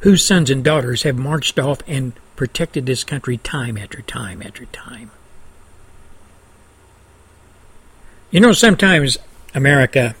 whose 0.00 0.24
sons 0.24 0.50
and 0.50 0.64
daughters 0.64 1.02
have 1.02 1.16
marched 1.18 1.58
off 1.58 1.80
and 1.86 2.12
protected 2.36 2.86
this 2.86 3.04
country 3.04 3.36
time 3.36 3.76
after 3.76 4.00
time 4.02 4.42
after 4.42 4.64
time. 4.66 5.10
You 8.30 8.40
know, 8.40 8.52
sometimes 8.52 9.18
America, 9.54 10.14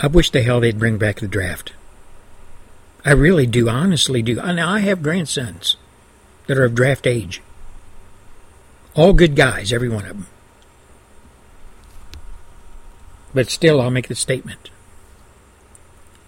I 0.00 0.08
wish 0.08 0.30
the 0.30 0.42
hell 0.42 0.60
they'd 0.60 0.78
bring 0.78 0.98
back 0.98 1.20
the 1.20 1.28
draft. 1.28 1.74
I 3.04 3.12
really 3.12 3.46
do, 3.46 3.68
honestly 3.68 4.22
do. 4.22 4.36
Now, 4.36 4.70
I 4.70 4.80
have 4.80 5.02
grandsons 5.02 5.76
that 6.46 6.56
are 6.56 6.64
of 6.64 6.74
draft 6.74 7.06
age. 7.06 7.42
All 8.94 9.12
good 9.12 9.34
guys, 9.34 9.72
every 9.72 9.88
one 9.88 10.04
of 10.04 10.16
them. 10.16 10.26
But 13.34 13.50
still, 13.50 13.80
I'll 13.80 13.90
make 13.90 14.08
the 14.08 14.14
statement. 14.14 14.70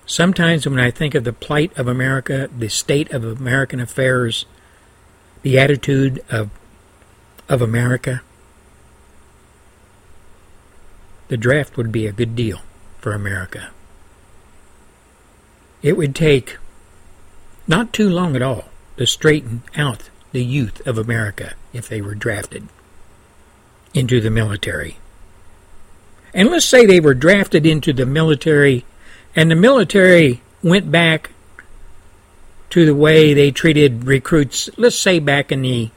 Sometimes 0.06 0.66
when 0.66 0.80
I 0.80 0.90
think 0.90 1.14
of 1.14 1.24
the 1.24 1.32
plight 1.32 1.76
of 1.78 1.86
America, 1.86 2.48
the 2.56 2.68
state 2.68 3.10
of 3.12 3.24
American 3.24 3.80
affairs, 3.80 4.44
the 5.42 5.58
attitude 5.58 6.24
of 6.30 6.50
of 7.46 7.60
America, 7.60 8.22
the 11.28 11.36
draft 11.36 11.76
would 11.76 11.92
be 11.92 12.06
a 12.06 12.12
good 12.12 12.34
deal 12.34 12.60
for 12.98 13.12
America. 13.12 13.70
It 15.82 15.98
would 15.98 16.14
take 16.14 16.56
not 17.66 17.92
too 17.92 18.08
long 18.08 18.36
at 18.36 18.42
all 18.42 18.64
to 18.96 19.06
straighten 19.06 19.62
out 19.76 20.10
the 20.32 20.44
youth 20.44 20.84
of 20.86 20.98
America 20.98 21.54
if 21.72 21.88
they 21.88 22.00
were 22.00 22.14
drafted 22.14 22.68
into 23.92 24.20
the 24.20 24.30
military. 24.30 24.98
And 26.32 26.50
let's 26.50 26.66
say 26.66 26.84
they 26.84 27.00
were 27.00 27.14
drafted 27.14 27.64
into 27.64 27.92
the 27.92 28.06
military 28.06 28.84
and 29.36 29.50
the 29.50 29.56
military 29.56 30.42
went 30.62 30.90
back 30.90 31.30
to 32.70 32.84
the 32.84 32.94
way 32.94 33.34
they 33.34 33.50
treated 33.50 34.04
recruits, 34.04 34.68
let's 34.76 34.96
say 34.96 35.20
back 35.20 35.52
in 35.52 35.62
the 35.62 35.90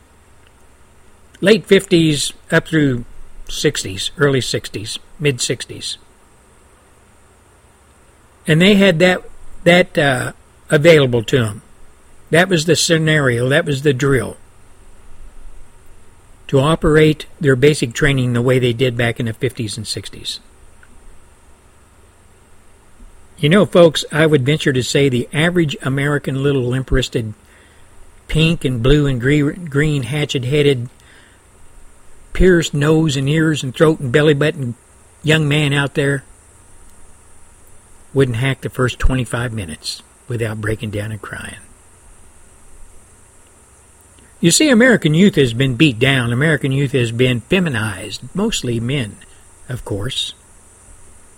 late 1.42 1.68
50s 1.68 2.34
up 2.52 2.68
through 2.68 3.06
60s, 3.48 4.12
early 4.18 4.40
60s, 4.40 5.00
mid 5.20 5.38
60s. 5.38 5.98
And 8.46 8.62
they 8.62 8.76
had 8.76 9.00
that 9.00 9.24
that 9.64 9.98
uh, 9.98 10.34
available 10.70 11.24
to 11.24 11.40
them. 11.40 11.62
That 12.30 12.50
was 12.50 12.66
the 12.66 12.76
scenario, 12.76 13.48
that 13.50 13.66
was 13.66 13.82
the 13.82 13.94
drill. 13.94 14.38
To 16.48 16.60
operate 16.60 17.26
their 17.40 17.56
basic 17.56 17.94
training 17.94 18.34
the 18.34 18.42
way 18.42 18.60
they 18.60 18.74
did 18.74 18.98
back 18.98 19.20
in 19.20 19.26
the 19.26 19.34
50s 19.34 19.78
and 19.78 19.86
60s. 19.86 20.40
You 23.38 23.50
know, 23.50 23.66
folks, 23.66 24.04
I 24.12 24.26
would 24.26 24.46
venture 24.46 24.74
to 24.74 24.82
say 24.82 25.10
the 25.10 25.30
average 25.32 25.78
American 25.82 26.42
little 26.42 26.64
limp 26.64 26.90
wristed, 26.90 27.34
pink 28.28 28.66
and 28.66 28.82
blue 28.82 29.06
and 29.06 29.22
green 29.22 30.04
hatchet 30.04 30.44
headed, 30.44 30.90
pierced 32.38 32.74
nose 32.74 33.16
and 33.16 33.28
ears 33.28 33.64
and 33.64 33.76
throat 33.76 34.00
and 34.00 34.12
belly 34.12 34.34
button 34.34 34.76
young 35.24 35.48
man 35.48 35.74
out 35.74 35.96
there 35.96 36.24
wouldn't 38.14 38.38
hack 38.38 38.62
the 38.62 38.70
first 38.70 39.00
25 39.00 39.52
minutes 39.52 40.04
without 40.28 40.62
breaking 40.62 40.92
down 40.92 41.12
and 41.12 41.22
crying. 41.22 41.60
You 44.40 44.52
see, 44.52 44.70
American 44.70 45.14
youth 45.14 45.36
has 45.36 45.54
been 45.54 45.76
beat 45.76 45.98
down. 45.98 46.32
American 46.32 46.72
youth 46.72 46.92
has 46.92 47.12
been 47.12 47.42
feminized, 47.42 48.22
mostly 48.36 48.80
men, 48.80 49.18
of 49.68 49.84
course 49.84 50.34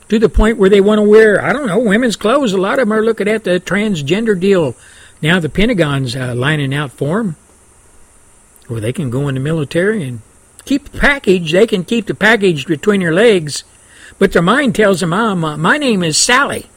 to 0.10 0.19
the 0.19 0.30
point 0.30 0.58
where 0.58 0.69
they 0.69 0.82
want 0.82 0.97
to 0.97 1.04
wear, 1.04 1.43
I 1.43 1.54
don't 1.54 1.67
know, 1.67 1.80
women's 1.80 2.15
clothes. 2.15 2.52
A 2.52 2.58
lot 2.58 2.80
of 2.80 2.88
them 2.88 2.93
are 2.93 3.04
looking 3.04 3.28
at 3.28 3.43
the 3.43 3.60
transgender 3.60 4.38
deal. 4.38 4.75
Now 5.21 5.39
the 5.39 5.49
Pentagon's 5.49 6.15
uh, 6.15 6.34
lining 6.36 6.73
out 6.73 6.91
for 6.91 7.17
them. 7.17 7.36
Where 8.67 8.82
they 8.82 8.93
can 8.93 9.10
go 9.10 9.28
in 9.28 9.36
the 9.36 9.41
military 9.41 10.04
and 10.04 10.21
keep 10.65 10.89
the 10.89 10.99
package. 10.99 11.52
They 11.52 11.67
can 11.67 11.84
keep 11.84 12.08
the 12.08 12.15
package 12.15 12.67
between 12.67 12.99
their 13.02 13.13
legs. 13.13 13.63
But 14.17 14.34
their 14.34 14.41
mind 14.41 14.75
tells 14.75 14.99
them, 14.99 15.10
my, 15.10 15.34
my 15.34 15.78
name 15.78 16.04
is 16.04 16.17
Sally. 16.17 16.67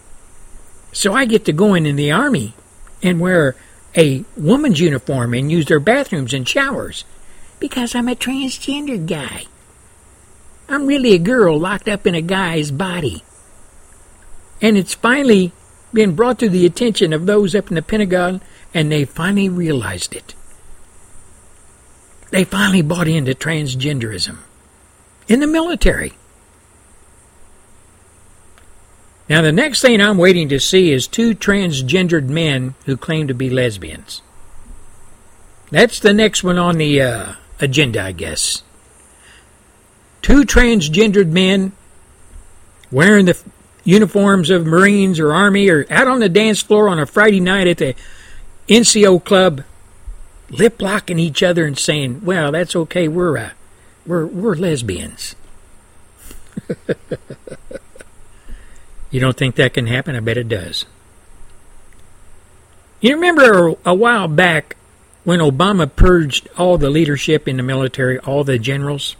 So 0.93 1.15
I 1.15 1.25
get 1.25 1.47
to 1.47 1.53
go 1.53 1.75
in 1.75 1.87
in 1.87 1.97
the 1.97 2.13
Army 2.13 2.55
and 3.03 3.19
wear 3.19 3.57
a 3.97 4.25
woman's 4.37 4.81
uniform 4.81 5.35
and 5.35 5.51
use 5.51 5.67
their 5.67 5.81
bathrooms 5.81 6.33
and 6.33 6.49
showers 6.49 7.05
because 7.59 7.95
I'm 7.95 8.09
a 8.09 8.15
transgender 8.15 9.05
guy. 9.07 9.47
I'm 10.69 10.87
really 10.87 11.15
a 11.15 11.19
girl 11.19 11.59
locked 11.59 11.89
up 11.89 12.07
in 12.07 12.15
a 12.15 12.23
guy's 12.23 12.71
body. 12.71 13.25
And 14.61 14.77
it's 14.77 14.95
finally 14.95 15.53
been 15.93 16.15
brought 16.15 16.39
to 16.39 16.49
the 16.49 16.65
attention 16.65 17.13
of 17.13 17.27
those 17.27 17.55
up 17.55 17.69
in 17.69 17.75
the 17.75 17.83
Pentagon, 17.83 18.41
and 18.73 18.91
they 18.91 19.05
finally 19.05 19.49
realized 19.49 20.15
it. 20.15 20.35
They 22.31 22.45
finally 22.45 22.81
bought 22.81 23.09
into 23.09 23.35
transgenderism 23.35 24.39
in 25.29 25.41
the 25.41 25.47
military. 25.47 26.15
Now, 29.29 29.41
the 29.41 29.53
next 29.53 29.81
thing 29.81 30.01
I'm 30.01 30.19
waiting 30.19 30.49
to 30.49 30.59
see 30.59 30.93
is 30.93 31.07
two 31.07 31.35
transgendered 31.35 32.29
men 32.29 32.75
who 32.87 32.97
claim 32.97 33.29
to 33.29 33.35
be 33.35 33.49
lesbians. 33.49 34.21
That's 35.71 36.01
the 36.01 36.13
next 36.13 36.45
one 36.45 36.59
on 36.59 36.77
the 36.77 37.01
uh, 37.01 37.33
agenda, 37.61 38.03
I 38.03 38.13
guess 38.13 38.63
two 40.23 40.45
transgendered 40.45 41.31
men 41.31 41.73
wearing 42.91 43.27
the 43.27 43.39
uniforms 43.85 44.49
of 44.49 44.65
Marines 44.65 45.19
or 45.19 45.35
Army 45.35 45.69
or 45.69 45.85
out 45.91 46.07
on 46.07 46.21
the 46.21 46.29
dance 46.29 46.63
floor 46.63 46.89
on 46.89 47.01
a 47.01 47.07
Friday 47.07 47.41
night 47.41 47.67
at 47.67 47.79
the 47.79 47.95
NCO 48.69 49.23
club, 49.25 49.65
lip 50.49 50.81
locking 50.81 51.19
each 51.19 51.43
other 51.43 51.67
and 51.67 51.77
saying, 51.77 52.25
"Well, 52.25 52.53
that's 52.53 52.77
okay. 52.77 53.09
We're 53.09 53.37
uh, 53.37 53.51
we're 54.07 54.27
we're 54.27 54.55
lesbians." 54.55 55.35
you 59.13 59.21
don't 59.21 59.37
think 59.37 59.55
that 59.55 59.75
can 59.75 59.87
happen? 59.87 60.17
I 60.17 60.21
bet 60.21 60.37
it 60.37 60.49
does. 60.49 60.87
You 63.01 63.15
remember 63.15 63.75
a 63.85 63.95
while 63.95 64.27
back 64.27 64.77
when 65.23 65.39
Obama 65.39 65.89
purged 65.95 66.49
all 66.59 66.79
the 66.79 66.91
leadership 66.91 67.47
in 67.47 67.59
the 67.59 67.63
military, 67.63 68.19
all 68.19 68.43
the 68.43 68.59
generals? 68.59 69.15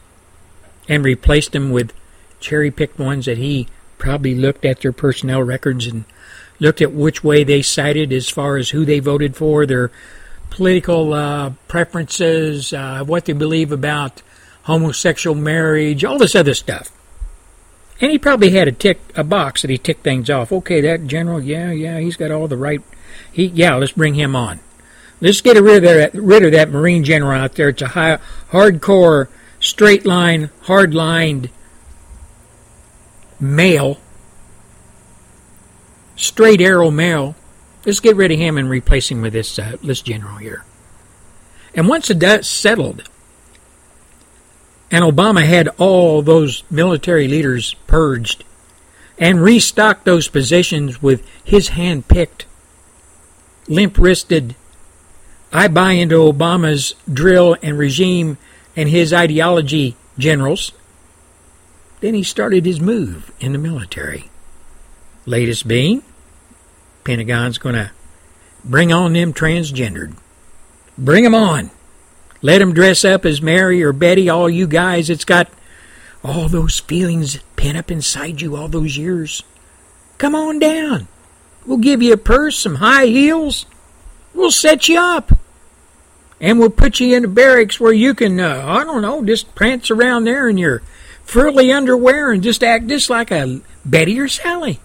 and 0.89 1.05
replaced 1.05 1.53
them 1.53 1.71
with 1.71 1.93
cherry 2.41 2.71
picked 2.71 2.99
ones 2.99 3.27
that 3.27 3.39
he 3.39 3.69
probably 3.99 4.35
looked 4.35 4.65
at 4.65 4.81
their 4.81 4.93
personnel 4.93 5.43
records 5.43 5.87
and 5.87 6.05
looked 6.59 6.83
at 6.83 6.93
which 6.93 7.23
way 7.23 7.45
they 7.45 7.63
sided 7.63 8.13
as 8.13 8.29
far 8.29 8.57
as 8.57 8.71
who 8.71 8.85
they 8.85 8.99
voted 8.99 9.37
for, 9.37 9.65
their 9.65 9.91
political 10.51 11.13
uh, 11.13 11.51
preferences, 11.69 12.73
uh, 12.73 13.03
what 13.05 13.25
they 13.25 13.33
believe 13.33 13.73
about 13.73 14.23
homosexual 14.65 15.35
marriage, 15.35 16.05
all 16.05 16.19
this 16.19 16.35
other 16.35 16.55
stuff. 16.55 16.91
And 18.03 18.11
he 18.11 18.19
probably 18.19 18.51
had 18.51 18.67
a 18.67 18.73
tick 18.73 19.01
a 19.15 19.23
box 19.23 19.63
that 19.63 19.71
he 19.71 19.79
ticked 19.79 20.03
things 20.03 20.29
off. 20.29 20.51
Okay, 20.51 20.81
that 20.81 21.07
general, 21.07 21.41
yeah, 21.41 21.71
yeah, 21.71 22.01
he's 22.01 22.17
got 22.17 22.33
all 22.33 22.49
the 22.49 22.57
right. 22.57 22.83
He, 23.33 23.47
yeah, 23.47 23.77
let's 23.77 23.93
bring 23.93 24.15
him 24.15 24.35
on. 24.35 24.59
Let's 25.21 25.41
get 25.41 25.57
rid 25.57 25.85
of 25.85 25.95
that, 25.95 26.13
rid 26.13 26.45
of 26.45 26.51
that 26.51 26.69
Marine 26.69 27.05
general 27.05 27.31
out 27.31 27.55
there. 27.55 27.69
It's 27.69 27.81
a 27.81 27.87
high, 27.87 28.19
hardcore 28.51 29.29
straight 29.61 30.05
line, 30.05 30.51
hard 30.63 30.95
lined 30.95 31.49
male, 33.39 34.01
straight 36.17 36.61
arrow 36.61 36.91
male. 36.91 37.37
Let's 37.87 38.01
get 38.01 38.17
rid 38.17 38.33
of 38.33 38.39
him 38.39 38.59
and 38.59 38.69
replace 38.69 39.13
him 39.13 39.23
with 39.23 39.33
this 39.33 39.61
uh, 39.61 39.77
this 39.81 40.03
general 40.03 40.39
here. 40.39 40.65
And 41.73 41.89
once 41.89 42.09
dust 42.09 42.51
settled, 42.51 43.09
and 44.93 45.03
Obama 45.03 45.43
had 45.43 45.69
all 45.79 46.21
those 46.21 46.63
military 46.71 47.27
leaders 47.27 47.75
purged 47.87 48.45
and 49.19 49.43
restocked 49.43 50.05
those 50.05 50.29
positions 50.29 51.01
with 51.01 51.27
his 51.43 51.69
hand 51.69 52.07
picked, 52.09 52.45
limp 53.69 53.97
wristed, 53.99 54.55
I 55.51 55.69
buy 55.69 55.93
into 55.93 56.17
Obama's 56.17 56.95
drill 57.11 57.57
and 57.63 57.79
regime 57.79 58.37
and 58.77 58.89
his 58.89 59.13
ideology 59.13 59.97
generals. 60.19 60.73
Then 62.01 62.15
he 62.15 62.23
started 62.23 62.67
his 62.67 62.81
move 62.81 63.33
in 63.41 63.53
the 63.53 63.59
military. 63.59 64.31
Latest 65.25 65.67
being, 65.67 66.03
Pentagon's 67.05 67.59
going 67.59 67.77
to 67.77 67.93
bring 68.65 68.93
on 68.93 69.13
them 69.13 69.33
transgendered. 69.33 70.17
Bring 70.99 71.25
'em 71.25 71.35
on. 71.35 71.71
Let 72.43 72.59
dress 72.75 73.05
up 73.05 73.25
as 73.25 73.41
Mary 73.41 73.83
or 73.83 73.93
Betty, 73.93 74.29
all 74.29 74.51
you 74.51 74.67
guys. 74.67 75.09
It's 75.09 75.25
got 75.25 75.49
all 76.25 76.49
those 76.49 76.81
feelings 76.81 77.39
pent 77.57 77.79
up 77.79 77.91
inside 77.91 78.41
you 78.41 78.57
all 78.57 78.69
those 78.69 78.97
years. 78.97 79.45
Come 80.19 80.35
on 80.35 80.59
down. 80.59 81.07
We'll 81.65 81.79
give 81.79 82.03
you 82.03 82.13
a 82.13 82.17
purse, 82.19 82.59
some 82.59 82.77
high 82.77 83.07
heels. 83.07 83.67
We'll 84.35 84.51
set 84.51 84.89
you 84.89 84.99
up 84.99 85.33
and 86.41 86.59
we'll 86.59 86.71
put 86.71 86.99
you 86.99 87.17
in 87.17 87.25
a 87.25 87.29
barracks 87.29 87.79
where 87.79 87.93
you 87.93 88.15
can, 88.15 88.41
uh, 88.41 88.65
I 88.67 88.83
don't 88.83 89.03
know, 89.03 89.25
just 89.25 89.55
prance 89.55 89.91
around 89.91 90.25
there 90.25 90.49
in 90.49 90.59
your 90.59 90.83
frilly 91.23 91.73
underwear 91.73 92.33
and 92.33 92.43
just 92.43 92.65
act 92.65 92.89
just 92.89 93.09
like 93.09 93.31
a 93.31 93.61
Betty 93.85 94.19
or 94.19 94.27
Sally. 94.27 94.81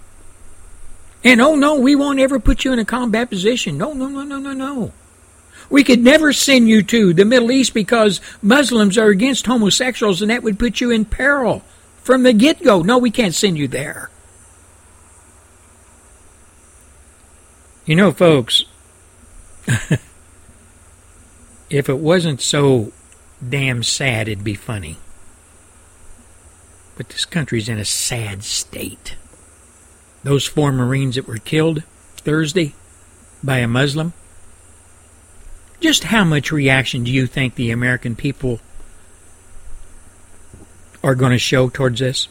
And 1.24 1.42
oh 1.42 1.56
no, 1.56 1.80
we 1.80 1.96
won't 1.96 2.20
ever 2.20 2.40
put 2.40 2.64
you 2.64 2.72
in 2.74 2.80
a 2.80 2.86
combat 2.86 3.30
position. 3.30 3.78
No, 3.78 3.94
no, 3.94 4.08
no, 4.08 4.24
no, 4.24 4.38
no, 4.38 4.54
no. 4.54 4.94
We 5.70 5.84
could 5.84 6.04
never 6.04 6.32
send 6.34 6.70
you 6.70 6.82
to 6.84 7.14
the 7.14 7.26
Middle 7.26 7.52
East 7.52 7.74
because 7.74 8.22
Muslims 8.42 8.98
are 8.98 9.10
against 9.10 9.46
homosexuals 9.46 10.22
and 10.22 10.32
that 10.32 10.44
would 10.44 10.60
put 10.60 10.80
you 10.80 10.92
in 10.92 11.06
peril 11.06 11.64
from 12.04 12.24
the 12.24 12.34
get 12.34 12.64
go. 12.64 12.82
No, 12.82 12.98
we 12.98 13.12
can't 13.12 13.36
send 13.36 13.58
you 13.58 13.68
there. 13.68 14.10
You 17.86 17.96
know, 17.96 18.12
folks, 18.12 18.66
if 21.70 21.90
it 21.90 22.00
wasn't 22.00 22.42
so 22.42 22.92
damn 23.48 23.84
sad, 23.84 24.28
it'd 24.28 24.44
be 24.44 24.56
funny. 24.56 24.98
But 26.98 27.10
this 27.10 27.26
country's 27.26 27.70
in 27.70 27.78
a 27.78 27.86
sad 27.86 28.44
state. 28.44 29.16
Those 30.24 30.46
four 30.46 30.72
Marines 30.72 31.16
that 31.16 31.28
were 31.28 31.38
killed 31.38 31.84
Thursday 32.18 32.74
by 33.44 33.60
a 33.60 33.68
Muslim, 33.68 34.14
just 35.80 36.06
how 36.06 36.24
much 36.24 36.52
reaction 36.52 37.04
do 37.04 37.12
you 37.12 37.28
think 37.28 37.56
the 37.56 37.72
American 37.72 38.16
people 38.16 38.60
are 41.04 41.16
going 41.16 41.32
to 41.32 41.40
show 41.40 41.70
towards 41.70 42.00
this. 42.00 42.28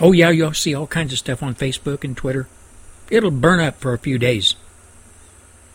Oh, 0.00 0.12
yeah, 0.12 0.30
you'll 0.30 0.54
see 0.54 0.74
all 0.74 0.86
kinds 0.86 1.12
of 1.12 1.18
stuff 1.18 1.42
on 1.42 1.54
Facebook 1.54 2.04
and 2.04 2.16
Twitter. 2.16 2.46
It'll 3.10 3.30
burn 3.30 3.60
up 3.60 3.76
for 3.76 3.94
a 3.94 3.98
few 3.98 4.18
days. 4.18 4.54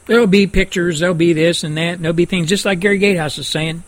There'll 0.06 0.28
be 0.28 0.48
pictures, 0.48 1.00
there'll 1.00 1.16
be 1.16 1.34
this 1.34 1.64
and 1.64 1.78
that, 1.78 1.96
and 1.96 2.04
there'll 2.04 2.14
be 2.14 2.26
things 2.26 2.50
just 2.50 2.66
like 2.66 2.80
Gary 2.80 2.98
Gatehouse 2.98 3.38
is 3.38 3.48
saying. 3.48 3.84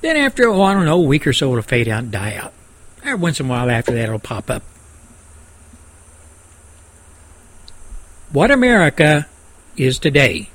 Then 0.00 0.16
after, 0.16 0.48
oh, 0.48 0.62
I 0.62 0.72
don't 0.72 0.84
know, 0.84 1.02
a 1.02 1.06
week 1.06 1.26
or 1.26 1.32
so 1.32 1.50
it'll 1.50 1.62
fade 1.62 1.88
out 1.88 2.04
and 2.04 2.12
die 2.12 2.36
out. 2.36 2.52
Every 3.02 3.16
once 3.16 3.40
in 3.40 3.46
a 3.46 3.48
while 3.48 3.68
after 3.68 3.92
that 3.92 4.04
it'll 4.04 4.18
pop 4.18 4.48
up. 4.48 4.62
What 8.32 8.50
America 8.50 9.26
is 9.76 9.98
today 9.98 10.50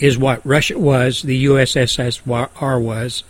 is 0.00 0.16
what 0.18 0.44
Russia 0.44 0.78
was, 0.78 1.22
the 1.22 1.44
USSR 1.44 2.82
was 2.82 3.22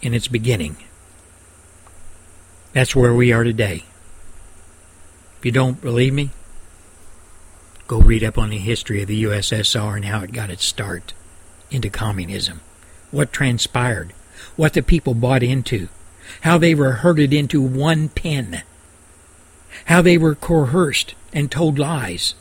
in 0.00 0.14
its 0.14 0.28
beginning. 0.28 0.76
That's 2.72 2.94
where 2.94 3.12
we 3.12 3.32
are 3.32 3.42
today. 3.42 3.84
If 5.38 5.44
you 5.44 5.50
don't 5.50 5.80
believe 5.80 6.14
me, 6.14 6.30
go 7.88 8.00
read 8.00 8.22
up 8.22 8.38
on 8.38 8.50
the 8.50 8.58
history 8.58 9.02
of 9.02 9.08
the 9.08 9.24
USSR 9.24 9.96
and 9.96 10.04
how 10.04 10.20
it 10.20 10.32
got 10.32 10.50
its 10.50 10.64
start 10.64 11.12
into 11.70 11.90
communism, 11.90 12.60
what 13.10 13.32
transpired, 13.32 14.12
what 14.54 14.74
the 14.74 14.82
people 14.82 15.14
bought 15.14 15.42
into, 15.42 15.88
how 16.42 16.56
they 16.56 16.74
were 16.74 16.92
herded 16.92 17.32
into 17.32 17.60
one 17.60 18.08
pen, 18.08 18.62
how 19.86 20.02
they 20.02 20.16
were 20.16 20.34
coerced 20.34 21.14
and 21.32 21.50
told 21.50 21.78
lies, 21.78 22.34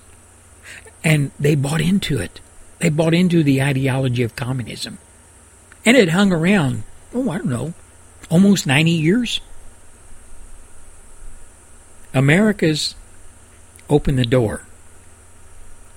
and 1.03 1.31
they 1.39 1.55
bought 1.55 1.81
into 1.81 2.19
it. 2.19 2.39
They 2.79 2.89
bought 2.89 3.13
into 3.13 3.43
the 3.43 3.61
ideology 3.61 4.23
of 4.23 4.35
communism. 4.35 4.97
And 5.85 5.95
it 5.95 6.09
hung 6.09 6.31
around, 6.31 6.83
oh, 7.13 7.29
I 7.29 7.37
don't 7.37 7.49
know, 7.49 7.73
almost 8.29 8.67
90 8.67 8.91
years. 8.91 9.39
America's 12.13 12.95
opened 13.89 14.17
the 14.17 14.25
door, 14.25 14.63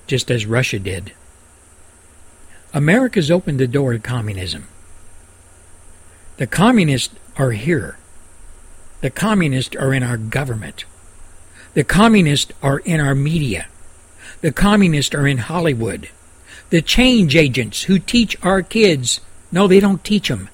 just 0.05 0.29
as 0.29 0.45
Russia 0.45 0.79
did. 0.79 1.13
America's 2.73 3.31
opened 3.31 3.59
the 3.59 3.67
door 3.67 3.93
to 3.93 3.99
communism. 3.99 4.67
The 6.37 6.47
communists 6.47 7.15
are 7.35 7.51
here. 7.51 7.97
The 9.01 9.09
communists 9.09 9.75
are 9.75 9.93
in 9.93 10.03
our 10.03 10.17
government. 10.17 10.85
The 11.73 11.83
communists 11.83 12.51
are 12.61 12.79
in 12.79 12.99
our 12.99 13.15
media. 13.15 13.67
The 14.41 14.51
communists 14.51 15.15
are 15.15 15.27
in 15.27 15.37
Hollywood. 15.37 16.09
The 16.69 16.81
change 16.81 17.35
agents 17.35 17.83
who 17.83 17.97
teach 17.97 18.37
our 18.43 18.61
kids, 18.61 19.21
no, 19.51 19.67
they 19.67 19.79
don't 19.79 20.03
teach 20.03 20.27
them. 20.27 20.49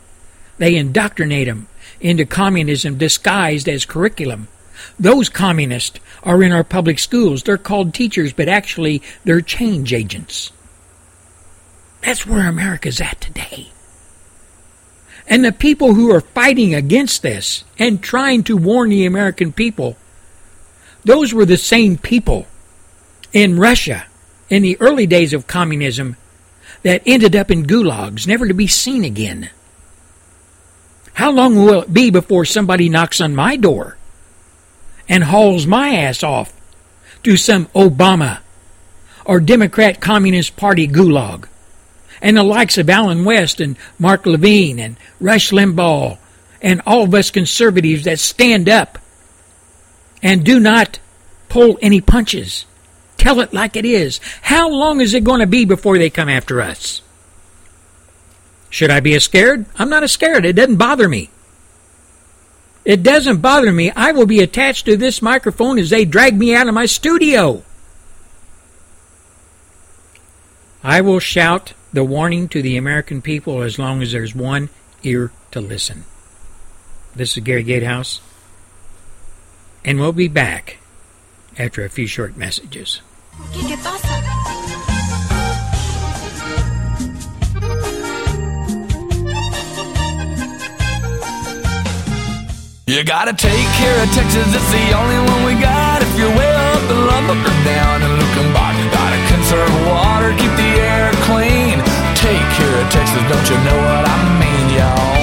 They 0.58 0.76
indoctrinate 0.76 1.48
them 1.48 1.68
into 2.00 2.26
communism 2.26 2.98
disguised 2.98 3.68
as 3.68 3.86
curriculum. 3.86 4.48
Those 4.98 5.28
communists 5.28 6.00
are 6.24 6.42
in 6.42 6.52
our 6.52 6.64
public 6.64 7.00
schools. 7.00 7.44
They're 7.44 7.58
called 7.58 7.94
teachers, 7.94 8.32
but 8.32 8.48
actually 8.48 9.02
they're 9.26 9.42
change 9.42 9.94
agents. 9.94 10.52
That's 12.02 12.26
where 12.26 12.48
America's 12.48 13.02
at 13.02 13.20
today. 13.20 13.70
And 15.28 15.44
the 15.44 15.52
people 15.52 15.96
who 15.96 16.14
are 16.14 16.22
fighting 16.22 16.76
against 16.76 17.24
this 17.24 17.64
and 17.80 18.02
trying 18.02 18.44
to 18.44 18.56
warn 18.56 18.90
the 18.90 19.06
American 19.06 19.52
people, 19.52 19.98
those 21.04 21.34
were 21.34 21.46
the 21.46 21.58
same 21.58 21.98
people 21.98 22.46
in 23.34 23.60
Russia 23.60 24.06
in 24.50 24.64
the 24.64 24.78
early 24.80 25.08
days 25.08 25.34
of 25.34 25.48
communism 25.48 26.16
that 26.84 27.02
ended 27.06 27.36
up 27.36 27.50
in 27.50 27.66
gulags, 27.66 28.28
never 28.28 28.48
to 28.48 28.54
be 28.54 28.68
seen 28.68 29.04
again. 29.04 29.50
How 31.14 31.32
long 31.32 31.56
will 31.56 31.82
it 31.82 31.94
be 31.94 32.12
before 32.12 32.46
somebody 32.46 32.90
knocks 32.90 33.22
on 33.22 33.36
my 33.36 33.56
door 33.56 33.98
and 35.08 35.24
hauls 35.24 35.66
my 35.66 35.96
ass 35.96 36.24
off 36.24 36.54
to 37.24 37.38
some 37.38 37.68
Obama 37.68 38.40
or 39.26 39.40
Democrat 39.40 40.02
Communist 40.02 40.56
Party 40.56 40.88
gulag? 40.88 41.48
And 42.22 42.38
the 42.38 42.44
likes 42.44 42.78
of 42.78 42.90
Allen 42.90 43.26
West 43.26 43.60
and 43.60 43.78
Mark 43.98 44.26
Levine 44.26 44.80
and 44.80 44.98
Rush 45.20 45.52
Limbaugh 45.52 46.18
and 46.62 46.82
all 46.86 47.04
of 47.04 47.14
us 47.14 47.32
conservatives 47.32 48.04
that 48.04 48.20
stand 48.20 48.68
up 48.68 48.98
and 50.22 50.44
do 50.44 50.60
not 50.60 51.00
pull 51.50 51.78
any 51.82 52.02
punches 52.02 52.66
Tell 53.18 53.40
it 53.40 53.54
like 53.54 53.76
it 53.76 53.86
is. 53.86 54.20
How 54.42 54.70
long 54.70 55.02
is 55.02 55.14
it 55.14 55.24
going 55.24 55.40
to 55.40 55.48
be 55.48 55.66
before 55.66 55.98
they 55.98 56.10
come 56.10 56.30
after 56.30 56.62
us? 56.62 57.02
Should 58.70 58.92
I 58.92 59.00
be 59.00 59.18
scared? 59.20 59.66
I'm 59.78 59.90
not 59.90 60.08
scared. 60.10 60.46
It 60.46 60.54
doesn't 60.54 60.76
bother 60.76 61.08
me. 61.08 61.30
It 62.84 63.02
doesn't 63.02 63.42
bother 63.42 63.72
me. 63.72 63.90
I 63.92 64.12
will 64.12 64.26
be 64.28 64.42
attached 64.42 64.86
to 64.86 64.98
this 64.98 65.22
microphone 65.22 65.80
as 65.80 65.90
they 65.90 66.06
drag 66.06 66.38
me 66.38 66.54
out 66.54 66.68
of 66.68 66.74
my 66.74 66.86
studio. 66.86 67.64
I 70.84 71.02
will 71.02 71.20
shout 71.20 71.74
the 71.94 72.04
warning 72.04 72.48
to 72.50 72.62
the 72.62 72.78
American 72.78 73.22
people 73.24 73.64
as 73.64 73.80
long 73.80 74.04
as 74.04 74.12
there's 74.12 74.36
one 74.36 74.70
ear 75.02 75.32
to 75.52 75.62
listen. 75.62 76.04
This 77.16 77.36
is 77.36 77.44
Gary 77.44 77.64
Gatehouse, 77.64 78.22
and 79.84 80.00
we'll 80.00 80.12
be 80.12 80.28
back 80.28 80.78
after 81.58 81.84
a 81.84 81.90
few 81.90 82.08
short 82.08 82.38
messages. 82.38 83.02
You 92.88 93.04
gotta 93.04 93.34
take 93.34 93.68
care 93.82 94.04
of 94.04 94.10
Texas, 94.14 94.46
it's 94.54 94.72
the 94.72 94.94
only 94.94 95.18
one 95.18 95.44
we 95.44 95.60
got. 95.60 96.04
If 96.04 96.18
you're 96.20 96.30
way 96.30 96.54
up 96.54 96.84
in 96.84 97.08
Lubbock 97.08 97.42
or 97.42 97.64
down 97.66 98.04
in 98.04 98.12
Luckenbach, 98.14 98.78
gotta 98.94 99.20
conserve 99.34 99.74
water, 99.88 100.30
keep 100.38 100.54
the 100.56 100.72
air 100.80 101.12
clean. 101.26 101.82
Take 102.16 102.46
care 102.54 102.76
of 102.82 102.92
Texas, 102.92 103.24
don't 103.28 103.50
you 103.50 103.58
know 103.66 103.78
what 103.90 104.06
I 104.08 104.40
mean, 104.40 104.78
y'all? 104.78 105.15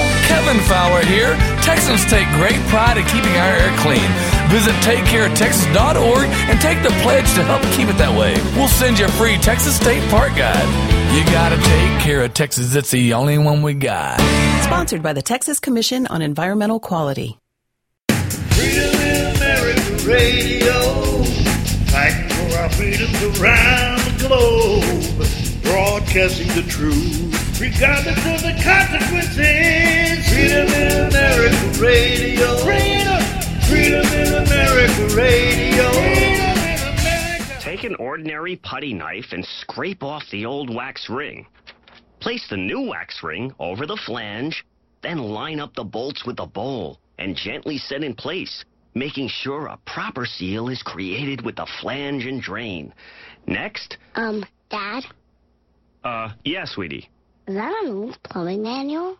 Kevin 0.43 0.61
Fowler 0.63 1.05
here. 1.05 1.37
Texans 1.61 2.03
take 2.05 2.27
great 2.33 2.59
pride 2.67 2.97
in 2.97 3.05
keeping 3.05 3.31
our 3.31 3.55
air 3.55 3.77
clean. 3.77 4.03
Visit 4.51 4.73
TakeCareOfTexas.org 4.83 6.25
and 6.51 6.59
take 6.59 6.83
the 6.83 6.89
pledge 7.01 7.33
to 7.35 7.43
help 7.43 7.61
keep 7.73 7.87
it 7.87 7.97
that 7.97 8.11
way. 8.19 8.33
We'll 8.57 8.67
send 8.67 8.99
you 8.99 9.05
a 9.05 9.11
free 9.11 9.37
Texas 9.37 9.77
State 9.77 10.03
Park 10.09 10.35
Guide. 10.35 10.67
You 11.15 11.23
gotta 11.31 11.55
take 11.55 12.01
care 12.01 12.23
of 12.23 12.33
Texas, 12.33 12.75
it's 12.75 12.91
the 12.91 13.13
only 13.13 13.37
one 13.37 13.61
we 13.61 13.73
got. 13.73 14.19
Sponsored 14.63 15.01
by 15.01 15.13
the 15.13 15.21
Texas 15.21 15.61
Commission 15.61 16.07
on 16.07 16.21
Environmental 16.21 16.81
Quality. 16.81 17.37
Freedom 18.09 18.95
in 18.99 19.35
America 19.37 20.05
Radio, 20.05 21.23
fighting 21.87 22.29
for 22.29 22.57
our 22.57 22.69
freedoms 22.71 23.39
around 23.39 23.99
the 24.01 24.27
globe, 24.27 25.63
broadcasting 25.63 26.47
the 26.49 26.69
truth, 26.69 27.61
regardless 27.61 28.17
of 28.17 28.41
the 28.41 28.61
consequences. 28.61 30.12
Freedom 30.33 30.67
in 30.67 30.91
America 31.09 31.79
Radio. 31.79 32.57
Freedom. 32.65 33.21
Freedom 33.69 34.03
in 34.13 34.33
America 34.33 35.15
Radio. 35.15 35.91
Take 37.59 37.83
an 37.83 37.93
ordinary 37.99 38.55
putty 38.55 38.95
knife 38.95 39.27
and 39.31 39.45
scrape 39.45 40.01
off 40.01 40.23
the 40.31 40.43
old 40.47 40.73
wax 40.73 41.07
ring. 41.07 41.45
Place 42.19 42.43
the 42.49 42.57
new 42.57 42.81
wax 42.81 43.21
ring 43.21 43.53
over 43.59 43.85
the 43.85 43.99
flange, 44.07 44.65
then 45.03 45.19
line 45.19 45.59
up 45.59 45.75
the 45.75 45.83
bolts 45.83 46.25
with 46.25 46.37
the 46.37 46.47
bowl 46.47 46.99
and 47.19 47.35
gently 47.35 47.77
set 47.77 48.03
in 48.03 48.15
place, 48.15 48.65
making 48.95 49.27
sure 49.27 49.67
a 49.67 49.77
proper 49.85 50.25
seal 50.25 50.67
is 50.67 50.81
created 50.81 51.45
with 51.45 51.57
the 51.57 51.67
flange 51.79 52.25
and 52.25 52.41
drain. 52.41 52.91
Next. 53.45 53.97
Um, 54.15 54.43
Dad? 54.71 55.03
Uh, 56.03 56.31
yeah, 56.43 56.65
sweetie. 56.65 57.07
Is 57.45 57.53
that 57.53 57.71
an 57.83 57.91
old 57.91 58.17
plumbing 58.23 58.63
manual? 58.63 59.19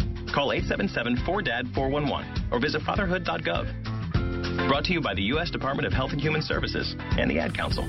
Call 0.31 0.49
877-4DAD-411 0.49 2.51
or 2.51 2.59
visit 2.59 2.81
fatherhood.gov. 2.83 4.67
Brought 4.67 4.85
to 4.85 4.93
you 4.93 5.01
by 5.01 5.13
the 5.13 5.23
U.S. 5.23 5.51
Department 5.51 5.85
of 5.85 5.93
Health 5.93 6.11
and 6.11 6.21
Human 6.21 6.41
Services 6.41 6.95
and 7.17 7.29
the 7.29 7.39
Ad 7.39 7.53
Council. 7.53 7.83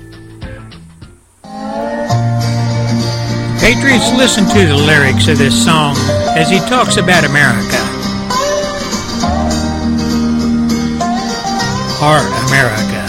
Patriots, 3.59 4.11
listen 4.17 4.43
to 4.43 4.67
the 4.67 4.75
lyrics 4.75 5.29
of 5.29 5.37
this 5.37 5.63
song 5.63 5.95
as 6.35 6.49
he 6.49 6.59
talks 6.59 6.97
about 6.97 7.23
America. 7.23 7.77
Our 12.01 12.19
America. 12.47 13.02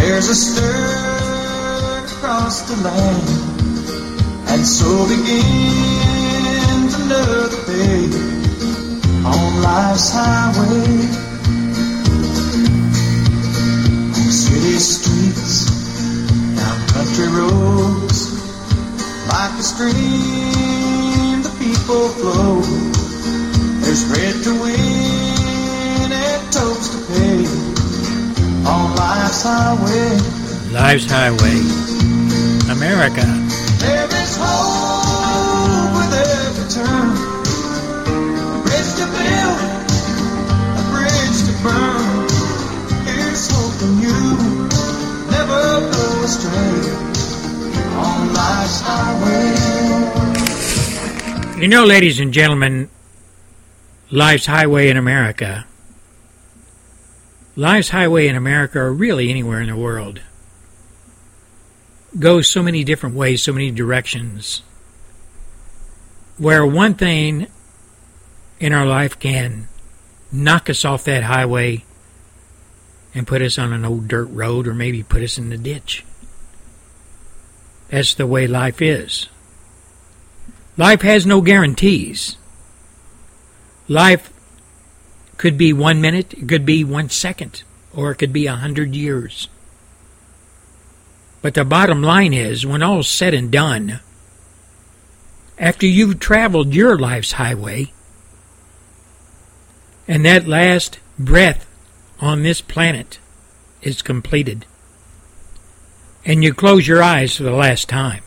There's 0.00 0.28
a 0.28 0.34
stir 0.34 2.04
across 2.04 2.62
the 2.62 2.76
land, 2.82 3.28
and 4.48 4.64
so 4.66 5.06
begins 5.08 6.94
another 7.04 7.48
day 7.66 8.08
on 9.24 9.62
life's 9.62 10.10
highway. 10.10 10.90
City 14.30 14.78
streets, 14.78 15.68
down 16.56 16.80
country 16.88 17.28
roads, 17.28 18.20
like 19.28 19.52
a 19.52 19.62
stream, 19.62 21.42
the 21.42 21.50
people 21.60 22.08
flow. 22.20 22.62
There's 23.82 24.04
bread 24.08 24.36
to 24.44 24.52
win 24.62 26.12
and 26.12 26.52
tolls 26.52 26.88
to 26.88 26.89
pay 26.89 26.89
on 28.66 28.94
life's 28.96 29.42
highway. 29.42 30.18
Life's 30.72 31.06
Highway, 31.10 31.58
America. 32.70 33.26
There 33.82 34.06
is 34.22 34.36
hope 34.38 35.94
with 35.98 36.12
every 36.14 36.66
turn. 36.70 37.10
A 38.54 38.58
bridge 38.62 38.92
to 39.00 39.06
build, 39.10 39.58
a 40.78 40.82
bridge 40.94 41.38
to 41.48 41.54
burn. 41.64 42.06
Here's 43.04 43.50
hoping 43.50 43.98
you 43.98 44.14
never 45.26 45.62
go 45.90 46.06
astray 46.22 46.78
on 47.98 48.18
life's 48.32 48.80
highway. 48.86 49.50
You 51.60 51.68
know, 51.68 51.84
ladies 51.84 52.20
and 52.20 52.32
gentlemen, 52.32 52.88
Life's 54.10 54.46
Highway 54.46 54.88
in 54.88 54.96
America. 54.96 55.66
Life's 57.60 57.90
Highway 57.90 58.26
in 58.26 58.36
America, 58.36 58.78
or 58.80 58.90
really 58.90 59.28
anywhere 59.28 59.60
in 59.60 59.68
the 59.68 59.76
world, 59.76 60.22
goes 62.18 62.48
so 62.48 62.62
many 62.62 62.84
different 62.84 63.14
ways, 63.14 63.42
so 63.42 63.52
many 63.52 63.70
directions, 63.70 64.62
where 66.38 66.64
one 66.64 66.94
thing 66.94 67.48
in 68.60 68.72
our 68.72 68.86
life 68.86 69.18
can 69.18 69.68
knock 70.32 70.70
us 70.70 70.86
off 70.86 71.04
that 71.04 71.24
highway 71.24 71.84
and 73.14 73.26
put 73.26 73.42
us 73.42 73.58
on 73.58 73.74
an 73.74 73.84
old 73.84 74.08
dirt 74.08 74.30
road 74.30 74.66
or 74.66 74.72
maybe 74.72 75.02
put 75.02 75.22
us 75.22 75.36
in 75.36 75.50
the 75.50 75.58
ditch. 75.58 76.02
That's 77.90 78.14
the 78.14 78.26
way 78.26 78.46
life 78.46 78.80
is. 78.80 79.28
Life 80.78 81.02
has 81.02 81.26
no 81.26 81.42
guarantees. 81.42 82.38
Life 83.86 84.32
could 85.40 85.56
be 85.56 85.72
one 85.72 86.02
minute, 86.02 86.34
it 86.34 86.46
could 86.46 86.66
be 86.66 86.84
one 86.84 87.08
second, 87.08 87.62
or 87.94 88.10
it 88.10 88.16
could 88.16 88.30
be 88.30 88.46
a 88.46 88.56
hundred 88.56 88.94
years. 88.94 89.48
But 91.40 91.54
the 91.54 91.64
bottom 91.64 92.02
line 92.02 92.34
is, 92.34 92.66
when 92.66 92.82
all's 92.82 93.08
said 93.08 93.32
and 93.32 93.50
done, 93.50 94.00
after 95.58 95.86
you've 95.86 96.20
traveled 96.20 96.74
your 96.74 96.98
life's 96.98 97.32
highway, 97.32 97.90
and 100.06 100.26
that 100.26 100.46
last 100.46 100.98
breath 101.18 101.66
on 102.20 102.42
this 102.42 102.60
planet 102.60 103.18
is 103.80 104.02
completed, 104.02 104.66
and 106.22 106.44
you 106.44 106.52
close 106.52 106.86
your 106.86 107.02
eyes 107.02 107.34
for 107.34 107.44
the 107.44 107.50
last 107.50 107.88
time, 107.88 108.22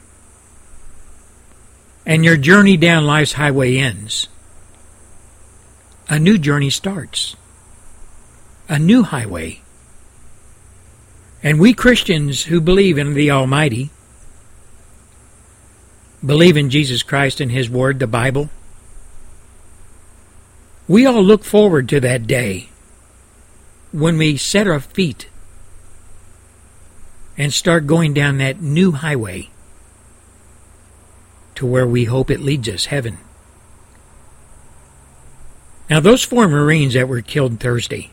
and 2.07 2.25
your 2.25 2.37
journey 2.37 2.75
down 2.75 3.05
life's 3.05 3.33
highway 3.33 3.77
ends, 3.77 4.29
a 6.09 6.19
new 6.19 6.37
journey 6.37 6.69
starts. 6.69 7.35
A 8.69 8.79
new 8.79 9.03
highway. 9.03 9.61
And 11.41 11.59
we 11.59 11.73
Christians 11.73 12.43
who 12.43 12.61
believe 12.61 12.97
in 12.97 13.13
the 13.13 13.31
Almighty, 13.31 13.89
believe 16.25 16.55
in 16.55 16.69
Jesus 16.69 17.03
Christ 17.03 17.41
and 17.41 17.51
His 17.51 17.69
Word, 17.69 17.99
the 17.99 18.07
Bible, 18.07 18.49
we 20.87 21.05
all 21.05 21.21
look 21.21 21.43
forward 21.43 21.89
to 21.89 21.99
that 21.99 22.27
day 22.27 22.69
when 23.91 24.17
we 24.17 24.37
set 24.37 24.67
our 24.67 24.79
feet 24.79 25.27
and 27.37 27.53
start 27.53 27.87
going 27.87 28.13
down 28.13 28.37
that 28.37 28.61
new 28.61 28.91
highway 28.91 29.49
to 31.55 31.65
where 31.65 31.87
we 31.87 32.05
hope 32.05 32.29
it 32.29 32.39
leads 32.39 32.67
us, 32.67 32.85
heaven. 32.85 33.17
Now, 35.93 35.99
those 35.99 36.23
four 36.23 36.47
Marines 36.47 36.95
that 36.95 37.07
were 37.07 37.21
killed 37.21 37.59
Thursday, 37.59 38.09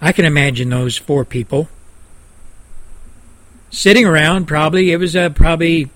I 0.00 0.10
can 0.12 0.24
imagine 0.24 0.70
those 0.70 0.96
four 0.96 1.26
people 1.26 1.68
sitting 3.68 4.06
around. 4.06 4.46
Probably 4.46 4.92
it 4.92 4.96
was 4.96 5.14
a 5.14 5.28
probably 5.28 5.90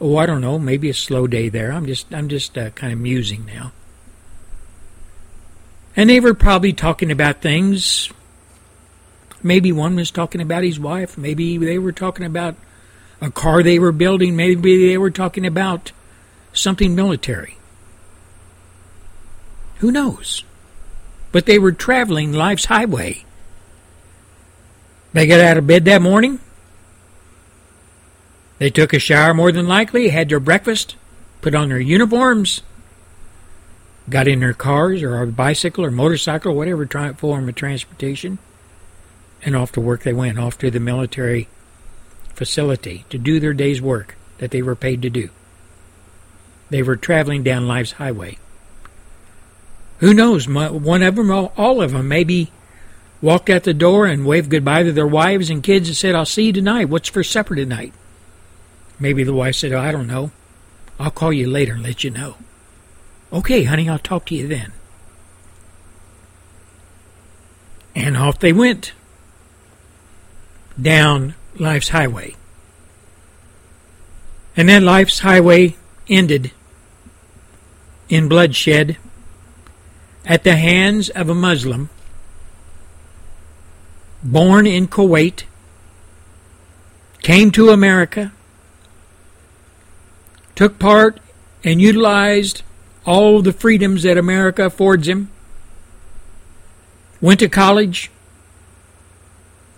oh 0.00 0.16
I 0.16 0.26
don't 0.26 0.40
know 0.40 0.60
maybe 0.60 0.90
a 0.90 0.94
slow 0.94 1.26
day 1.26 1.48
there. 1.48 1.72
I'm 1.72 1.86
just 1.86 2.14
I'm 2.14 2.28
just 2.28 2.56
uh, 2.56 2.70
kind 2.70 2.92
of 2.92 3.00
musing 3.00 3.46
now, 3.46 3.72
and 5.96 6.08
they 6.08 6.20
were 6.20 6.34
probably 6.34 6.72
talking 6.72 7.10
about 7.10 7.42
things. 7.42 8.12
Maybe 9.42 9.72
one 9.72 9.96
was 9.96 10.12
talking 10.12 10.40
about 10.40 10.62
his 10.62 10.78
wife. 10.78 11.18
Maybe 11.18 11.58
they 11.58 11.80
were 11.80 11.90
talking 11.90 12.26
about 12.26 12.54
a 13.20 13.32
car 13.32 13.64
they 13.64 13.80
were 13.80 13.90
building. 13.90 14.36
Maybe 14.36 14.86
they 14.86 14.98
were 14.98 15.10
talking 15.10 15.44
about 15.44 15.90
something 16.52 16.94
military. 16.94 17.56
Who 19.82 19.90
knows? 19.90 20.44
But 21.32 21.46
they 21.46 21.58
were 21.58 21.72
traveling 21.72 22.32
life's 22.32 22.66
highway. 22.66 23.24
They 25.12 25.26
got 25.26 25.40
out 25.40 25.58
of 25.58 25.66
bed 25.66 25.84
that 25.86 26.00
morning. 26.00 26.38
They 28.58 28.70
took 28.70 28.92
a 28.92 29.00
shower 29.00 29.34
more 29.34 29.50
than 29.50 29.66
likely, 29.66 30.10
had 30.10 30.28
their 30.28 30.38
breakfast, 30.38 30.94
put 31.40 31.56
on 31.56 31.68
their 31.68 31.80
uniforms, 31.80 32.62
got 34.08 34.28
in 34.28 34.38
their 34.38 34.52
cars 34.52 35.02
or 35.02 35.20
a 35.20 35.26
bicycle 35.26 35.84
or 35.84 35.90
motorcycle 35.90 36.52
or 36.52 36.54
whatever 36.54 36.86
form 37.14 37.48
of 37.48 37.54
transportation, 37.56 38.38
and 39.42 39.56
off 39.56 39.72
to 39.72 39.80
work 39.80 40.04
they 40.04 40.12
went, 40.12 40.38
off 40.38 40.56
to 40.58 40.70
the 40.70 40.78
military 40.78 41.48
facility 42.36 43.04
to 43.10 43.18
do 43.18 43.40
their 43.40 43.52
day's 43.52 43.82
work 43.82 44.14
that 44.38 44.52
they 44.52 44.62
were 44.62 44.76
paid 44.76 45.02
to 45.02 45.10
do. 45.10 45.30
They 46.70 46.84
were 46.84 46.94
traveling 46.94 47.42
down 47.42 47.66
life's 47.66 47.92
highway. 47.92 48.38
Who 50.02 50.12
knows? 50.12 50.48
One 50.48 51.04
of 51.04 51.14
them, 51.14 51.30
all 51.30 51.80
of 51.80 51.92
them, 51.92 52.08
maybe 52.08 52.50
walked 53.20 53.48
out 53.48 53.62
the 53.62 53.72
door 53.72 54.06
and 54.06 54.26
waved 54.26 54.50
goodbye 54.50 54.82
to 54.82 54.90
their 54.90 55.06
wives 55.06 55.48
and 55.48 55.62
kids 55.62 55.86
and 55.88 55.96
said, 55.96 56.16
I'll 56.16 56.26
see 56.26 56.46
you 56.46 56.52
tonight. 56.52 56.88
What's 56.88 57.08
for 57.08 57.22
supper 57.22 57.54
tonight? 57.54 57.94
Maybe 58.98 59.22
the 59.22 59.32
wife 59.32 59.54
said, 59.54 59.72
oh, 59.72 59.78
I 59.78 59.92
don't 59.92 60.08
know. 60.08 60.32
I'll 60.98 61.12
call 61.12 61.32
you 61.32 61.48
later 61.48 61.74
and 61.74 61.84
let 61.84 62.02
you 62.02 62.10
know. 62.10 62.34
Okay, 63.32 63.62
honey, 63.62 63.88
I'll 63.88 64.00
talk 64.00 64.26
to 64.26 64.34
you 64.34 64.48
then. 64.48 64.72
And 67.94 68.16
off 68.16 68.40
they 68.40 68.52
went 68.52 68.94
down 70.80 71.36
life's 71.60 71.90
highway. 71.90 72.34
And 74.56 74.68
then 74.68 74.84
life's 74.84 75.20
highway 75.20 75.76
ended 76.08 76.50
in 78.08 78.28
bloodshed 78.28 78.96
at 80.24 80.44
the 80.44 80.56
hands 80.56 81.08
of 81.10 81.28
a 81.28 81.34
Muslim 81.34 81.90
born 84.22 84.66
in 84.66 84.86
Kuwait, 84.86 85.44
came 87.20 87.50
to 87.52 87.70
America, 87.70 88.32
took 90.54 90.78
part 90.78 91.18
and 91.64 91.80
utilized 91.80 92.62
all 93.04 93.42
the 93.42 93.52
freedoms 93.52 94.02
that 94.04 94.16
America 94.16 94.66
affords 94.66 95.08
him, 95.08 95.30
went 97.20 97.40
to 97.40 97.48
college. 97.48 98.10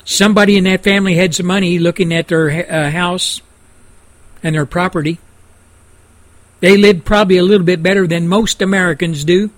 Somebody 0.05 0.57
in 0.59 0.65
that 0.65 0.83
family 0.83 1.15
had 1.15 1.35
some 1.35 1.47
money 1.47 1.79
looking 1.79 2.13
at 2.13 2.29
their 2.29 2.71
uh, 2.71 2.91
house 2.91 3.41
and 4.43 4.55
their 4.55 4.67
property. 4.67 5.19
They 6.61 6.77
lived 6.77 7.05
probably 7.05 7.39
a 7.39 7.43
little 7.43 7.65
bit 7.65 7.83
better 7.83 8.07
than 8.07 8.29
most 8.29 8.61
Americans 8.61 9.25
do 9.25 9.51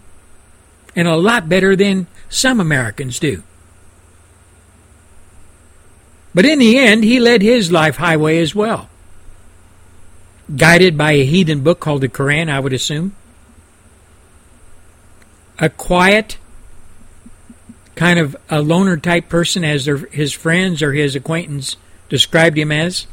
and 0.97 1.07
a 1.07 1.15
lot 1.15 1.49
better 1.49 1.77
than 1.77 2.07
some 2.31 2.59
Americans 2.59 3.21
do. 3.21 3.43
But 6.35 6.47
in 6.47 6.59
the 6.59 6.79
end, 6.79 7.05
he 7.05 7.21
led 7.21 7.43
his 7.43 7.71
life 7.71 7.97
highway 7.97 8.39
as 8.39 8.55
well. 8.55 8.89
Guided 10.55 10.97
by 10.97 11.13
a 11.13 11.25
heathen 11.25 11.61
book 11.61 11.81
called 11.81 12.01
the 12.01 12.09
Koran, 12.09 12.49
I 12.49 12.61
would 12.61 12.73
assume. 12.73 13.15
A 15.59 15.69
quiet, 15.69 16.39
kind 17.95 18.19
of 18.19 18.37
a 18.51 18.61
loner 18.61 18.97
type 18.97 19.29
person 19.29 19.65
as 19.65 19.87
their, 19.87 19.97
his 19.97 20.33
friends 20.33 20.83
or 20.83 20.93
his 20.93 21.17
acquaintance 21.17 21.77
described 22.09 22.59
him 22.59 22.71
as. 22.71 23.07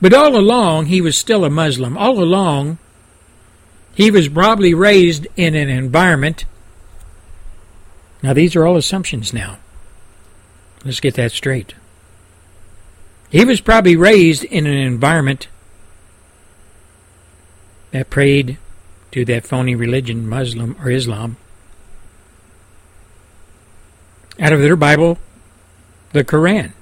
But 0.00 0.12
all 0.12 0.36
along, 0.36 0.86
he 0.86 1.00
was 1.00 1.16
still 1.16 1.44
a 1.44 1.50
Muslim. 1.50 1.96
All 1.96 2.22
along, 2.22 2.78
he 3.94 4.10
was 4.10 4.28
probably 4.28 4.74
raised 4.74 5.26
in 5.36 5.54
an 5.54 5.68
environment. 5.68 6.44
Now, 8.22 8.32
these 8.32 8.56
are 8.56 8.66
all 8.66 8.76
assumptions 8.76 9.32
now. 9.32 9.58
Let's 10.84 11.00
get 11.00 11.14
that 11.14 11.32
straight. 11.32 11.74
He 13.30 13.44
was 13.44 13.60
probably 13.60 13.96
raised 13.96 14.44
in 14.44 14.66
an 14.66 14.76
environment 14.76 15.48
that 17.90 18.10
prayed 18.10 18.58
to 19.12 19.24
that 19.26 19.46
phony 19.46 19.74
religion, 19.74 20.28
Muslim 20.28 20.76
or 20.82 20.90
Islam. 20.90 21.36
Out 24.40 24.52
of 24.52 24.60
their 24.60 24.76
Bible, 24.76 25.18
the 26.12 26.24
Quran. 26.24 26.72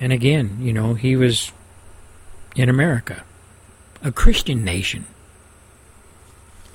And 0.00 0.12
again, 0.12 0.58
you 0.60 0.72
know, 0.72 0.94
he 0.94 1.14
was 1.14 1.52
in 2.56 2.68
America, 2.68 3.24
a 4.02 4.12
Christian 4.12 4.64
nation. 4.64 5.06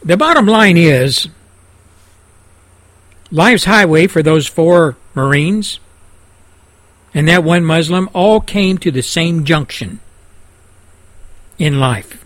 The 0.03 0.17
bottom 0.17 0.45
line 0.45 0.78
is 0.78 1.28
Life's 3.32 3.65
Highway 3.65 4.07
for 4.07 4.21
those 4.21 4.47
four 4.47 4.97
Marines 5.15 5.80
and 7.15 7.30
that 7.30 7.45
one 7.45 7.63
Muslim 7.63 8.09
all 8.13 8.41
came 8.41 8.78
to 8.78 8.91
the 8.91 9.01
same 9.01 9.45
junction 9.45 9.99
in 11.57 11.80
life. 11.80 12.26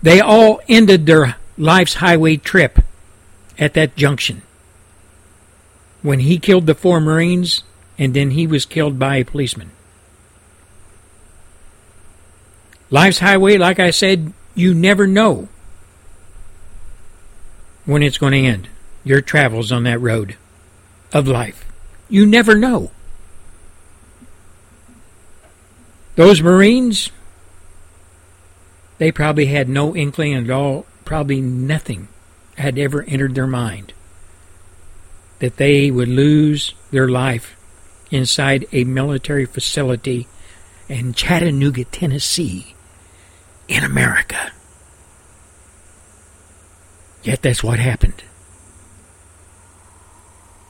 They 0.00 0.20
all 0.20 0.60
ended 0.68 1.04
their 1.04 1.34
life's 1.58 1.94
highway 1.94 2.36
trip 2.36 2.78
at 3.58 3.74
that 3.74 3.96
junction. 3.96 4.42
When 6.00 6.20
he 6.20 6.38
killed 6.38 6.66
the 6.66 6.76
four 6.76 7.00
Marines, 7.00 7.64
and 7.98 8.14
then 8.14 8.30
he 8.30 8.46
was 8.46 8.66
killed 8.66 8.98
by 8.98 9.16
a 9.16 9.24
policeman. 9.24 9.70
Life's 12.94 13.18
highway, 13.18 13.58
like 13.58 13.80
I 13.80 13.90
said, 13.90 14.32
you 14.54 14.72
never 14.72 15.08
know 15.08 15.48
when 17.86 18.04
it's 18.04 18.18
going 18.18 18.34
to 18.34 18.48
end. 18.48 18.68
Your 19.02 19.20
travels 19.20 19.72
on 19.72 19.82
that 19.82 20.00
road 20.00 20.36
of 21.12 21.26
life. 21.26 21.64
You 22.08 22.24
never 22.24 22.54
know. 22.54 22.92
Those 26.14 26.40
Marines, 26.40 27.10
they 28.98 29.10
probably 29.10 29.46
had 29.46 29.68
no 29.68 29.96
inkling 29.96 30.32
at 30.32 30.48
all, 30.48 30.86
probably 31.04 31.40
nothing 31.40 32.06
had 32.58 32.78
ever 32.78 33.02
entered 33.02 33.34
their 33.34 33.48
mind 33.48 33.92
that 35.40 35.56
they 35.56 35.90
would 35.90 36.06
lose 36.06 36.76
their 36.92 37.08
life 37.08 37.56
inside 38.12 38.66
a 38.70 38.84
military 38.84 39.46
facility 39.46 40.28
in 40.88 41.12
Chattanooga, 41.12 41.82
Tennessee, 41.86 42.74
in 43.68 43.84
America. 43.84 44.52
Yet 47.22 47.42
that's 47.42 47.64
what 47.64 47.78
happened. 47.78 48.22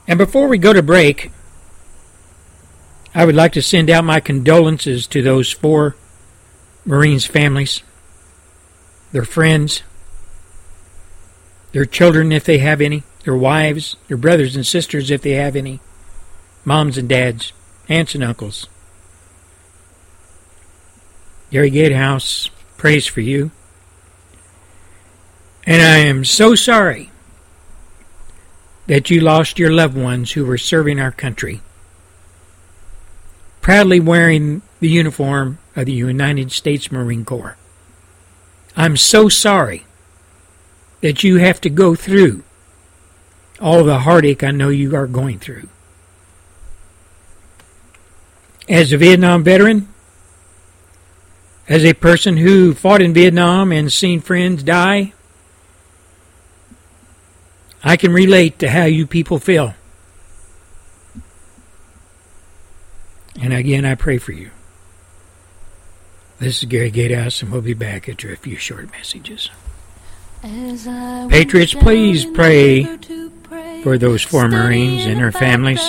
And 0.07 0.17
before 0.17 0.47
we 0.47 0.57
go 0.57 0.71
to 0.71 0.83
break, 0.83 1.31
I 3.13 3.25
would 3.25 3.35
like 3.35 3.53
to 3.53 3.61
send 3.61 3.89
out 3.89 4.03
my 4.03 4.19
condolences 4.19 5.07
to 5.07 5.21
those 5.21 5.51
four 5.51 5.95
Marines' 6.85 7.25
families, 7.25 7.81
their 9.11 9.25
friends, 9.25 9.83
their 11.71 11.85
children 11.85 12.31
if 12.31 12.43
they 12.43 12.59
have 12.59 12.81
any, 12.81 13.03
their 13.23 13.35
wives, 13.35 13.97
their 14.07 14.17
brothers 14.17 14.55
and 14.55 14.65
sisters 14.65 15.11
if 15.11 15.21
they 15.21 15.31
have 15.31 15.55
any, 15.55 15.79
moms 16.63 16.97
and 16.97 17.09
dads, 17.09 17.51
aunts 17.89 18.15
and 18.15 18.23
uncles. 18.23 18.67
Gary 21.51 21.69
Gatehouse 21.69 22.49
prays 22.77 23.05
for 23.05 23.21
you. 23.21 23.51
And 25.65 25.81
I 25.81 25.97
am 25.97 26.23
so 26.25 26.55
sorry 26.55 27.11
that 28.87 29.09
you 29.09 29.19
lost 29.19 29.57
your 29.57 29.71
loved 29.71 29.97
ones 29.97 30.33
who 30.33 30.45
were 30.45 30.57
serving 30.57 30.99
our 30.99 31.11
country, 31.11 31.61
proudly 33.61 33.99
wearing 33.99 34.61
the 34.79 34.89
uniform 34.89 35.57
of 35.75 35.87
the 35.87 35.93
United 35.93 36.51
States 36.51 36.91
Marine 36.91 37.25
Corps. 37.25 37.57
I'm 38.77 38.97
so 38.97 39.29
sorry 39.29 39.85
that 41.01 41.23
you 41.23 41.37
have 41.37 41.59
to 41.61 41.69
go 41.69 41.95
through 41.95 42.43
all 43.59 43.83
the 43.83 43.99
heartache 43.99 44.43
I 44.43 44.51
know 44.51 44.69
you 44.69 44.95
are 44.95 45.07
going 45.07 45.39
through. 45.39 45.69
As 48.67 48.91
a 48.91 48.97
Vietnam 48.97 49.43
veteran, 49.43 49.87
as 51.67 51.83
a 51.83 51.93
person 51.93 52.37
who 52.37 52.73
fought 52.73 53.01
in 53.01 53.13
Vietnam 53.13 53.71
and 53.71 53.91
seen 53.91 54.21
friends 54.21 54.63
die, 54.63 55.13
I 57.83 57.97
can 57.97 58.13
relate 58.13 58.59
to 58.59 58.69
how 58.69 58.85
you 58.85 59.07
people 59.07 59.39
feel. 59.39 59.73
And 63.41 63.53
again, 63.53 63.85
I 63.85 63.95
pray 63.95 64.17
for 64.17 64.31
you. 64.31 64.51
This 66.39 66.59
is 66.59 66.65
Gary 66.65 66.89
Gatehouse, 66.91 67.41
and 67.41 67.51
we'll 67.51 67.61
be 67.61 67.73
back 67.73 68.09
after 68.09 68.31
a 68.31 68.37
few 68.37 68.57
short 68.57 68.91
messages. 68.91 69.49
Patriots, 70.41 71.73
please 71.73 72.25
pray 72.25 72.85
for 73.83 73.97
those 73.97 74.21
four 74.21 74.47
Marines 74.47 75.05
and 75.05 75.19
their 75.19 75.31
families. 75.31 75.81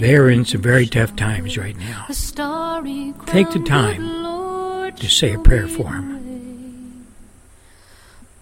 They're 0.00 0.30
in 0.30 0.44
some 0.44 0.62
very 0.62 0.86
tough 0.86 1.16
times 1.16 1.58
right 1.58 1.76
now. 1.76 2.06
Take 2.08 3.50
the 3.50 3.62
time 3.66 4.94
to 4.94 5.08
say 5.08 5.34
a 5.34 5.38
prayer 5.38 5.66
for 5.66 5.90
them. 5.90 7.06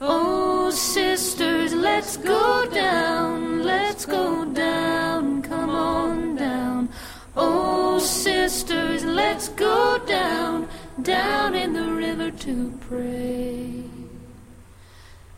Oh, 0.01 0.71
sisters, 0.71 1.73
let's 1.73 2.19
go 2.19 2.69
down, 2.71 3.63
let's 3.63 4.05
go 4.05 4.45
down, 4.45 5.41
come 5.43 5.71
on 5.71 6.37
down. 6.37 6.91
Oh, 7.35 7.99
sisters, 7.99 9.05
let's 9.05 9.49
go 9.49 9.99
down, 10.07 10.69
down 11.01 11.55
in 11.55 11.73
the 11.73 11.91
river 11.91 12.31
to 12.31 12.79
pray. 12.89 13.85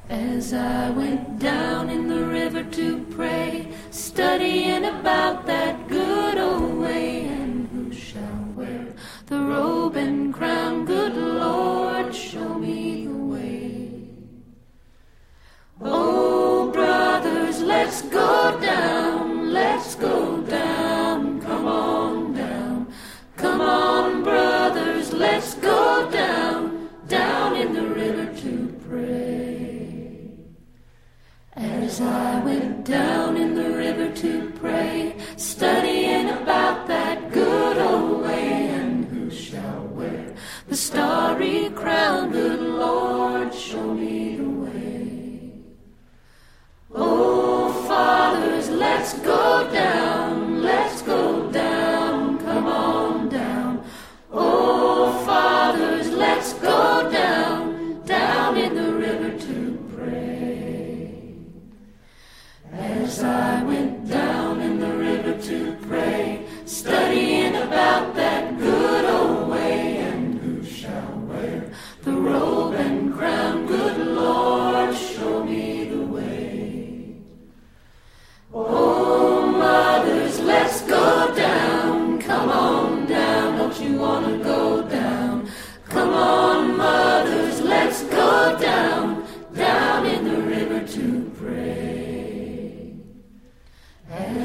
As 0.09 0.53
I 0.53 0.91
went 0.91 1.39
down 1.39 1.91
in 1.91 2.09
the 2.09 2.25
river 2.25 2.65
to 2.65 3.05
pray, 3.11 3.69
studying 4.19 4.85
about 4.85 5.47
that 5.47 5.87
good 5.87 6.39
old 6.39 6.77
way, 6.81 7.23
and 7.27 7.69
who 7.69 7.93
shall 7.93 8.43
wear 8.57 8.85
the 9.27 9.39
robe 9.39 9.95
and 9.95 10.35
crown? 10.35 10.85
Good 10.85 11.15
Lord, 11.15 12.13
show 12.13 12.59
me 12.59 13.07
the 13.07 13.15
way. 13.15 13.93
Oh, 15.81 16.69
brothers, 16.73 17.61
let's 17.63 18.03
go 18.03 18.59
down, 18.61 19.53
let's 19.53 19.95
go 19.95 20.41
down, 20.41 21.41
come 21.41 21.67
on 21.69 22.35
down. 22.35 22.93
Come 23.37 23.61
on, 23.61 24.25
brothers, 24.25 25.13
let's 25.13 25.55
go 25.55 26.11
down, 26.11 26.91
down 27.07 27.55
in 27.55 27.73
the 27.73 27.87
As 31.61 32.01
I 32.01 32.39
went 32.45 32.85
down 32.85 33.37
in 33.37 33.57
the 33.57 33.69
river 33.71 34.15
to 34.23 34.53
pray, 34.61 35.17
studying 35.37 36.29
about 36.29 36.87
that 36.87 37.33
good 37.33 37.79
old 37.79 38.23
way, 38.23 38.69
and 38.69 39.05
who 39.07 39.29
shall 39.29 39.83
wear 39.89 40.37
the 40.69 40.77
starry 40.77 41.69
crown? 41.71 42.31
Good 42.31 42.61
Lord, 42.61 43.53
show 43.53 43.93
me 43.93 44.37
the 44.37 44.49
way. 44.49 45.51
Oh, 46.95 47.73
fathers, 47.89 48.71
let's 48.71 49.19
go 49.19 49.69
down, 49.73 50.63
let's 50.63 51.03
go 51.03 51.51
down, 51.51 52.39
come 52.39 52.67
on 52.69 53.29
down. 53.31 53.85
Oh, 54.31 55.25
fathers, 55.27 56.09
let's 56.11 56.53
go 56.53 57.11
down, 57.11 57.48
I 63.23 63.63
went 63.65 64.09
down 64.09 64.61
in 64.61 64.79
the 64.79 64.93
river 64.97 65.43
to 65.43 65.77
pray, 65.89 66.47
studying 66.67 67.57
about 67.57 68.15
that 68.15 68.59
good 68.59 69.05
old 69.05 69.49
way, 69.49 69.97
and 69.99 70.39
who 70.39 70.65
shall 70.65 71.19
wear 71.27 71.71
the 72.03 72.13
robe 72.13 72.75
and 72.75 73.13
crown? 73.13 73.67
Good 73.67 74.07
Lord, 74.07 74.95
show 74.95 75.43
me 75.45 75.85
the 75.85 76.03
way. 76.03 77.17
Oh, 78.55 79.47
mothers, 79.47 80.39
let's 80.41 80.83
go 80.83 81.35
down. 81.35 82.21
Come 82.21 82.51
on 82.51 83.07
down. 83.07 83.59
Don't 83.59 83.81
you 83.81 83.99
want 83.99 84.27
to 84.27 84.45
go 84.45 84.83
down? 84.83 85.49
Come 85.89 86.11
on, 86.11 86.77
mothers, 86.77 87.61
let's 87.63 88.03
go 88.05 88.57
down. 88.61 89.18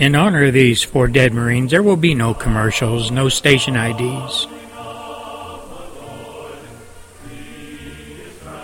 In 0.00 0.14
honor 0.14 0.44
of 0.44 0.54
these 0.54 0.82
four 0.82 1.08
dead 1.08 1.34
Marines, 1.34 1.72
there 1.72 1.82
will 1.82 1.94
be 1.94 2.14
no 2.14 2.32
commercials, 2.32 3.10
no 3.10 3.28
station 3.28 3.76
IDs. 3.76 4.46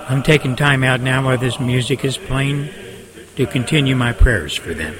I'm 0.08 0.22
taking 0.22 0.56
time 0.56 0.82
out 0.82 1.02
now 1.02 1.26
while 1.26 1.36
this 1.36 1.60
music 1.60 2.06
is 2.06 2.16
playing 2.16 2.70
to 3.36 3.46
continue 3.46 3.94
my 3.94 4.14
prayers 4.14 4.54
for 4.54 4.72
them. 4.72 4.96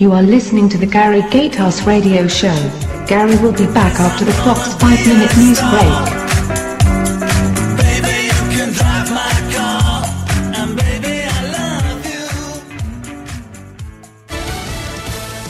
You 0.00 0.12
are 0.12 0.22
listening 0.22 0.70
to 0.70 0.78
the 0.78 0.86
Gary 0.86 1.20
Gatehouse 1.28 1.82
Radio 1.82 2.26
Show. 2.26 2.56
Gary 3.06 3.36
will 3.36 3.52
be 3.52 3.66
back 3.66 4.00
after 4.00 4.24
the 4.24 4.32
Fox 4.32 4.72
5 4.80 5.06
minute 5.06 5.36
news 5.36 5.60
break. 5.60 6.30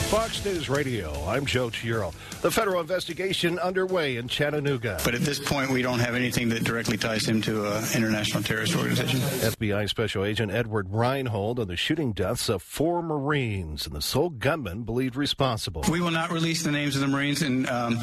Fox 0.09 0.43
News 0.43 0.67
Radio. 0.67 1.13
I'm 1.25 1.45
Joe 1.45 1.69
Chiaro. 1.69 2.13
The 2.41 2.49
federal 2.49 2.81
investigation 2.81 3.59
underway 3.59 4.17
in 4.17 4.27
Chattanooga. 4.27 4.99
But 5.05 5.13
at 5.13 5.21
this 5.21 5.37
point, 5.37 5.69
we 5.69 5.83
don't 5.83 5.99
have 5.99 6.15
anything 6.15 6.49
that 6.49 6.63
directly 6.63 6.97
ties 6.97 7.23
him 7.23 7.39
to 7.43 7.71
an 7.71 7.83
international 7.95 8.41
terrorist 8.41 8.75
organization. 8.75 9.19
FBI 9.19 9.87
Special 9.87 10.25
Agent 10.25 10.51
Edward 10.51 10.87
Reinhold 10.89 11.59
on 11.59 11.67
the 11.67 11.75
shooting 11.75 12.13
deaths 12.13 12.49
of 12.49 12.63
four 12.63 13.03
Marines 13.03 13.85
and 13.85 13.95
the 13.95 14.01
sole 14.01 14.31
gunman 14.31 14.81
believed 14.81 15.15
responsible. 15.15 15.83
We 15.87 16.01
will 16.01 16.09
not 16.09 16.31
release 16.31 16.63
the 16.63 16.71
names 16.71 16.95
of 16.95 17.01
the 17.01 17.07
Marines, 17.07 17.43
and 17.43 17.69
um, 17.69 17.99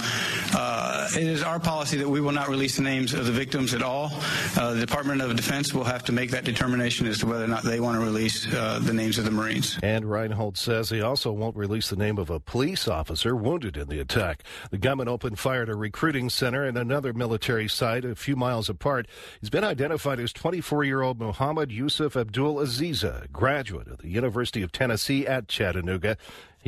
uh, 0.55 1.09
it 1.17 1.25
is 1.25 1.43
our 1.43 1.59
policy 1.59 1.97
that 1.97 2.09
we 2.09 2.21
will 2.21 2.31
not 2.31 2.49
release 2.49 2.77
the 2.77 2.83
names 2.83 3.15
of 3.15 3.27
the 3.27 3.33
victims 3.33 3.75
at 3.75 3.83
all. 3.83 4.13
Uh, 4.57 4.75
the 4.75 4.81
Department 4.81 5.21
of 5.21 5.35
Defense 5.35 5.75
will 5.75 5.83
have 5.83 6.05
to 6.05 6.13
make 6.13 6.31
that 6.31 6.45
determination 6.45 7.09
as 7.09 7.19
to 7.19 7.27
whether 7.27 7.43
or 7.43 7.49
not 7.49 7.65
they 7.65 7.81
want 7.81 7.99
to 7.99 8.05
release 8.05 8.47
uh, 8.55 8.79
the 8.81 8.93
names 8.93 9.19
of 9.19 9.25
the 9.25 9.33
Marines. 9.33 9.81
And 9.83 10.09
Reinhold 10.09 10.57
says 10.57 10.91
he 10.91 11.01
also 11.01 11.33
won't 11.33 11.57
release 11.57 11.91
the 11.91 11.97
name 11.97 12.19
of 12.19 12.31
a 12.31 12.39
police 12.39 12.87
officer 12.87 13.35
wounded 13.35 13.77
in 13.77 13.89
the 13.89 13.99
attack. 13.99 14.28
The 14.71 14.79
gunman 14.79 15.09
opened 15.09 15.39
fire 15.39 15.63
at 15.63 15.69
a 15.69 15.75
recruiting 15.75 16.31
center 16.31 16.65
and 16.65 16.77
another 16.77 17.13
military 17.13 17.69
site 17.69 18.05
a 18.05 18.15
few 18.15 18.37
miles 18.37 18.69
apart. 18.69 19.07
He's 19.41 19.51
been 19.51 19.65
identified 19.65 20.21
as 20.21 20.33
24 20.33 20.85
year 20.85 21.03
old 21.03 21.19
Muhammad 21.19 21.73
Yusuf 21.73 22.15
Abdulazeez, 22.15 23.33
graduate 23.33 23.89
of 23.89 23.99
the 23.99 24.09
University 24.09 24.63
of 24.63 24.73
Tennessee 24.73 25.27
at 25.27 25.49
Chattanooga. 25.49 26.17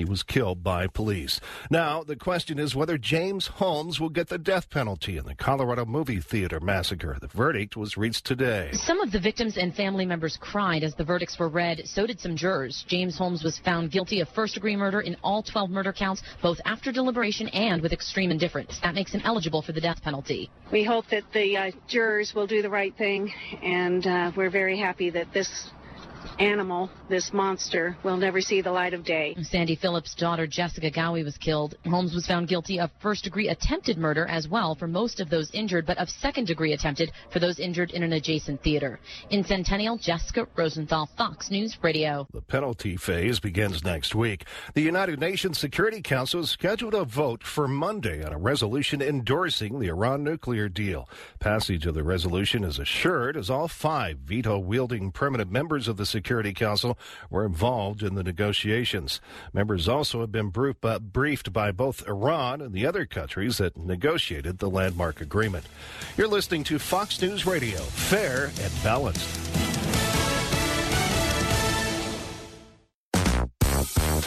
He 0.00 0.06
was 0.06 0.22
killed 0.22 0.64
by 0.64 0.86
police. 0.86 1.42
Now, 1.70 2.02
the 2.02 2.16
question 2.16 2.58
is 2.58 2.74
whether 2.74 2.96
James 2.96 3.48
Holmes 3.48 4.00
will 4.00 4.08
get 4.08 4.28
the 4.28 4.38
death 4.38 4.70
penalty 4.70 5.18
in 5.18 5.26
the 5.26 5.34
Colorado 5.34 5.84
movie 5.84 6.20
theater 6.20 6.58
massacre. 6.58 7.18
The 7.20 7.26
verdict 7.26 7.76
was 7.76 7.98
reached 7.98 8.24
today. 8.24 8.70
Some 8.72 8.98
of 9.02 9.12
the 9.12 9.20
victims 9.20 9.58
and 9.58 9.74
family 9.74 10.06
members 10.06 10.38
cried 10.40 10.84
as 10.84 10.94
the 10.94 11.04
verdicts 11.04 11.38
were 11.38 11.50
read. 11.50 11.82
So 11.84 12.06
did 12.06 12.18
some 12.18 12.34
jurors. 12.34 12.82
James 12.88 13.18
Holmes 13.18 13.44
was 13.44 13.58
found 13.58 13.90
guilty 13.90 14.22
of 14.22 14.30
first 14.30 14.54
degree 14.54 14.74
murder 14.74 15.02
in 15.02 15.18
all 15.22 15.42
12 15.42 15.68
murder 15.68 15.92
counts, 15.92 16.22
both 16.40 16.58
after 16.64 16.92
deliberation 16.92 17.48
and 17.48 17.82
with 17.82 17.92
extreme 17.92 18.30
indifference. 18.30 18.80
That 18.82 18.94
makes 18.94 19.12
him 19.12 19.20
eligible 19.22 19.60
for 19.60 19.72
the 19.72 19.82
death 19.82 20.00
penalty. 20.02 20.48
We 20.72 20.82
hope 20.82 21.08
that 21.10 21.24
the 21.34 21.58
uh, 21.58 21.70
jurors 21.88 22.34
will 22.34 22.46
do 22.46 22.62
the 22.62 22.70
right 22.70 22.96
thing, 22.96 23.30
and 23.62 24.06
uh, 24.06 24.32
we're 24.34 24.48
very 24.48 24.78
happy 24.78 25.10
that 25.10 25.30
this 25.34 25.70
animal, 26.38 26.90
this 27.08 27.32
monster, 27.32 27.96
will 28.02 28.16
never 28.16 28.40
see 28.40 28.60
the 28.60 28.72
light 28.72 28.94
of 28.94 29.04
day. 29.04 29.36
Sandy 29.42 29.76
Phillips' 29.76 30.14
daughter 30.14 30.46
Jessica 30.46 30.90
Ghawi 30.90 31.24
was 31.24 31.36
killed. 31.38 31.76
Holmes 31.86 32.14
was 32.14 32.26
found 32.26 32.48
guilty 32.48 32.80
of 32.80 32.90
first 33.00 33.24
degree 33.24 33.48
attempted 33.48 33.98
murder 33.98 34.26
as 34.26 34.48
well 34.48 34.74
for 34.74 34.86
most 34.86 35.20
of 35.20 35.30
those 35.30 35.50
injured, 35.52 35.86
but 35.86 35.98
of 35.98 36.08
second 36.08 36.46
degree 36.46 36.72
attempted 36.72 37.12
for 37.32 37.38
those 37.38 37.58
injured 37.58 37.90
in 37.90 38.02
an 38.02 38.12
adjacent 38.12 38.62
theater. 38.62 39.00
In 39.30 39.44
Centennial, 39.44 39.98
Jessica 39.98 40.46
Rosenthal, 40.56 41.08
Fox 41.16 41.50
News 41.50 41.76
Radio. 41.82 42.26
The 42.32 42.42
penalty 42.42 42.96
phase 42.96 43.40
begins 43.40 43.84
next 43.84 44.14
week. 44.14 44.44
The 44.74 44.82
United 44.82 45.20
Nations 45.20 45.58
Security 45.58 46.02
Council 46.02 46.40
has 46.40 46.50
scheduled 46.50 46.94
a 46.94 47.04
vote 47.04 47.42
for 47.42 47.68
Monday 47.68 48.24
on 48.24 48.32
a 48.32 48.38
resolution 48.38 49.02
endorsing 49.02 49.78
the 49.78 49.88
Iran 49.88 50.24
nuclear 50.24 50.68
deal. 50.68 51.08
Passage 51.38 51.86
of 51.86 51.94
the 51.94 52.02
resolution 52.02 52.64
is 52.64 52.78
assured 52.78 53.36
as 53.36 53.50
all 53.50 53.68
five 53.68 54.18
veto 54.18 54.58
wielding 54.58 55.12
permanent 55.12 55.50
members 55.50 55.88
of 55.88 55.96
the 55.96 56.06
Security 56.10 56.52
Council 56.52 56.98
were 57.30 57.46
involved 57.46 58.02
in 58.02 58.14
the 58.14 58.22
negotiations. 58.22 59.20
Members 59.52 59.88
also 59.88 60.20
have 60.20 60.32
been 60.32 60.52
uh, 60.82 60.98
briefed 60.98 61.52
by 61.52 61.72
both 61.72 62.06
Iran 62.06 62.60
and 62.60 62.74
the 62.74 62.86
other 62.86 63.06
countries 63.06 63.58
that 63.58 63.76
negotiated 63.76 64.58
the 64.58 64.68
landmark 64.68 65.20
agreement. 65.20 65.64
You're 66.16 66.28
listening 66.28 66.64
to 66.64 66.78
Fox 66.78 67.20
News 67.22 67.46
Radio, 67.46 67.78
fair 67.78 68.50
and 68.60 68.72
balanced. 68.82 69.28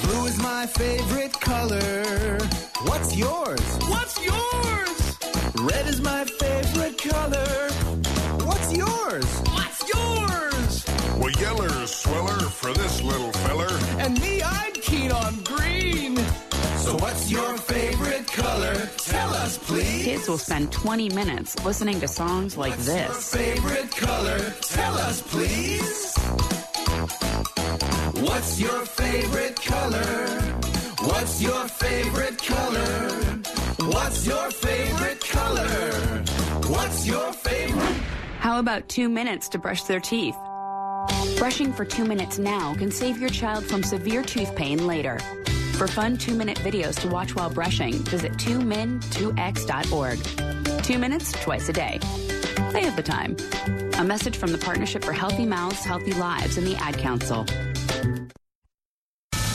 Blue 0.03 0.25
is 0.25 0.38
my 0.41 0.65
favorite 0.65 1.34
color. 1.39 2.38
What's 2.86 3.15
yours? 3.15 3.61
What's 3.88 4.23
yours? 4.25 5.17
Red 5.61 5.88
is 5.88 6.01
my 6.01 6.25
favorite 6.25 6.97
color. 6.97 7.69
What's 8.45 8.75
yours? 8.75 9.25
What's 9.49 9.93
yours? 9.93 10.62
Well, 11.20 11.32
yeller's 11.32 11.93
sweller 11.93 12.39
for 12.39 12.74
this 12.74 13.01
little 13.01 13.32
feller. 13.32 13.70
And 13.99 14.20
me, 14.20 14.41
I'm 14.41 14.74
keen 14.74 15.11
on 15.11 15.36
green. 15.43 16.18
So 16.78 16.95
what's 16.97 17.32
your 17.32 17.57
favorite 17.57 18.28
color? 18.28 18.74
Tell 18.97 19.30
us, 19.34 19.57
please. 19.57 20.03
Kids 20.03 20.28
will 20.28 20.38
spend 20.38 20.72
20 20.72 21.09
minutes 21.09 21.64
listening 21.64 21.99
to 22.01 22.07
songs 22.07 22.57
like 22.57 22.72
what's 22.72 22.86
this. 22.88 23.34
Your 23.34 23.43
favorite 23.43 23.91
color? 23.91 24.39
Tell 24.61 24.95
us, 24.95 25.22
please. 25.22 26.16
What's 28.22 28.59
your 28.59 28.86
favorite 28.86 29.61
color? 29.61 30.39
What's 31.07 31.41
your 31.41 31.68
favorite 31.68 32.38
color? 32.38 33.41
What's 33.91 34.26
your 34.26 34.51
favorite 34.51 35.22
color? 35.22 35.91
What's 36.68 37.05
your 37.07 37.34
favorite? 37.34 37.97
How 38.39 38.59
about 38.59 38.89
two 38.89 39.09
minutes 39.09 39.47
to 39.49 39.57
brush 39.57 39.84
their 39.84 39.99
teeth? 39.99 40.36
Brushing 41.37 41.73
for 41.73 41.83
two 41.83 42.05
minutes 42.05 42.39
now 42.39 42.73
can 42.75 42.89
save 42.89 43.17
your 43.17 43.29
child 43.29 43.65
from 43.65 43.83
severe 43.83 44.23
tooth 44.23 44.55
pain 44.55 44.87
later. 44.87 45.19
For 45.77 45.87
fun 45.87 46.17
two 46.17 46.35
minute 46.35 46.57
videos 46.59 46.97
to 47.01 47.09
watch 47.09 47.35
while 47.35 47.49
brushing, 47.49 47.95
visit 48.03 48.31
2min2x.org. 48.33 50.83
Two 50.83 50.97
minutes 50.97 51.31
twice 51.43 51.67
a 51.69 51.73
day. 51.73 51.99
They 52.71 52.83
have 52.83 52.95
the 52.95 53.03
time. 53.03 53.35
A 53.97 54.03
message 54.03 54.37
from 54.37 54.51
the 54.51 54.57
Partnership 54.57 55.03
for 55.03 55.13
Healthy 55.13 55.45
Mouths, 55.45 55.83
Healthy 55.83 56.13
Lives, 56.13 56.57
and 56.57 56.65
the 56.65 56.75
Ad 56.77 56.97
Council. 56.97 57.45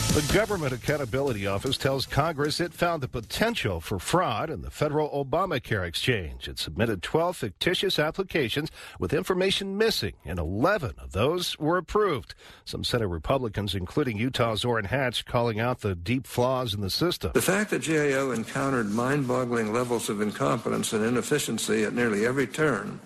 The 0.09 0.33
Government 0.33 0.73
Accountability 0.73 1.45
Office 1.45 1.77
tells 1.77 2.07
Congress 2.07 2.59
it 2.59 2.73
found 2.73 3.03
the 3.03 3.07
potential 3.07 3.79
for 3.79 3.99
fraud 3.99 4.49
in 4.49 4.63
the 4.63 4.71
federal 4.71 5.07
Obamacare 5.11 5.87
exchange. 5.87 6.47
It 6.47 6.57
submitted 6.57 7.03
12 7.03 7.37
fictitious 7.37 7.99
applications 7.99 8.71
with 8.99 9.13
information 9.13 9.77
missing, 9.77 10.13
and 10.25 10.39
11 10.39 10.95
of 10.97 11.11
those 11.11 11.59
were 11.59 11.77
approved. 11.77 12.33
Some 12.65 12.83
Senate 12.83 13.07
Republicans, 13.07 13.75
including 13.75 14.17
Utah's 14.17 14.65
Orrin 14.65 14.85
Hatch, 14.85 15.25
calling 15.25 15.59
out 15.59 15.81
the 15.81 15.93
deep 15.93 16.25
flaws 16.25 16.73
in 16.73 16.81
the 16.81 16.89
system. 16.89 17.31
The 17.35 17.41
fact 17.41 17.69
that 17.69 17.85
GAO 17.85 18.31
encountered 18.31 18.89
mind 18.89 19.27
boggling 19.27 19.71
levels 19.71 20.09
of 20.09 20.21
incompetence 20.21 20.91
and 20.91 21.05
inefficiency 21.05 21.83
at 21.83 21.93
nearly 21.93 22.25
every 22.25 22.47
turn 22.47 22.99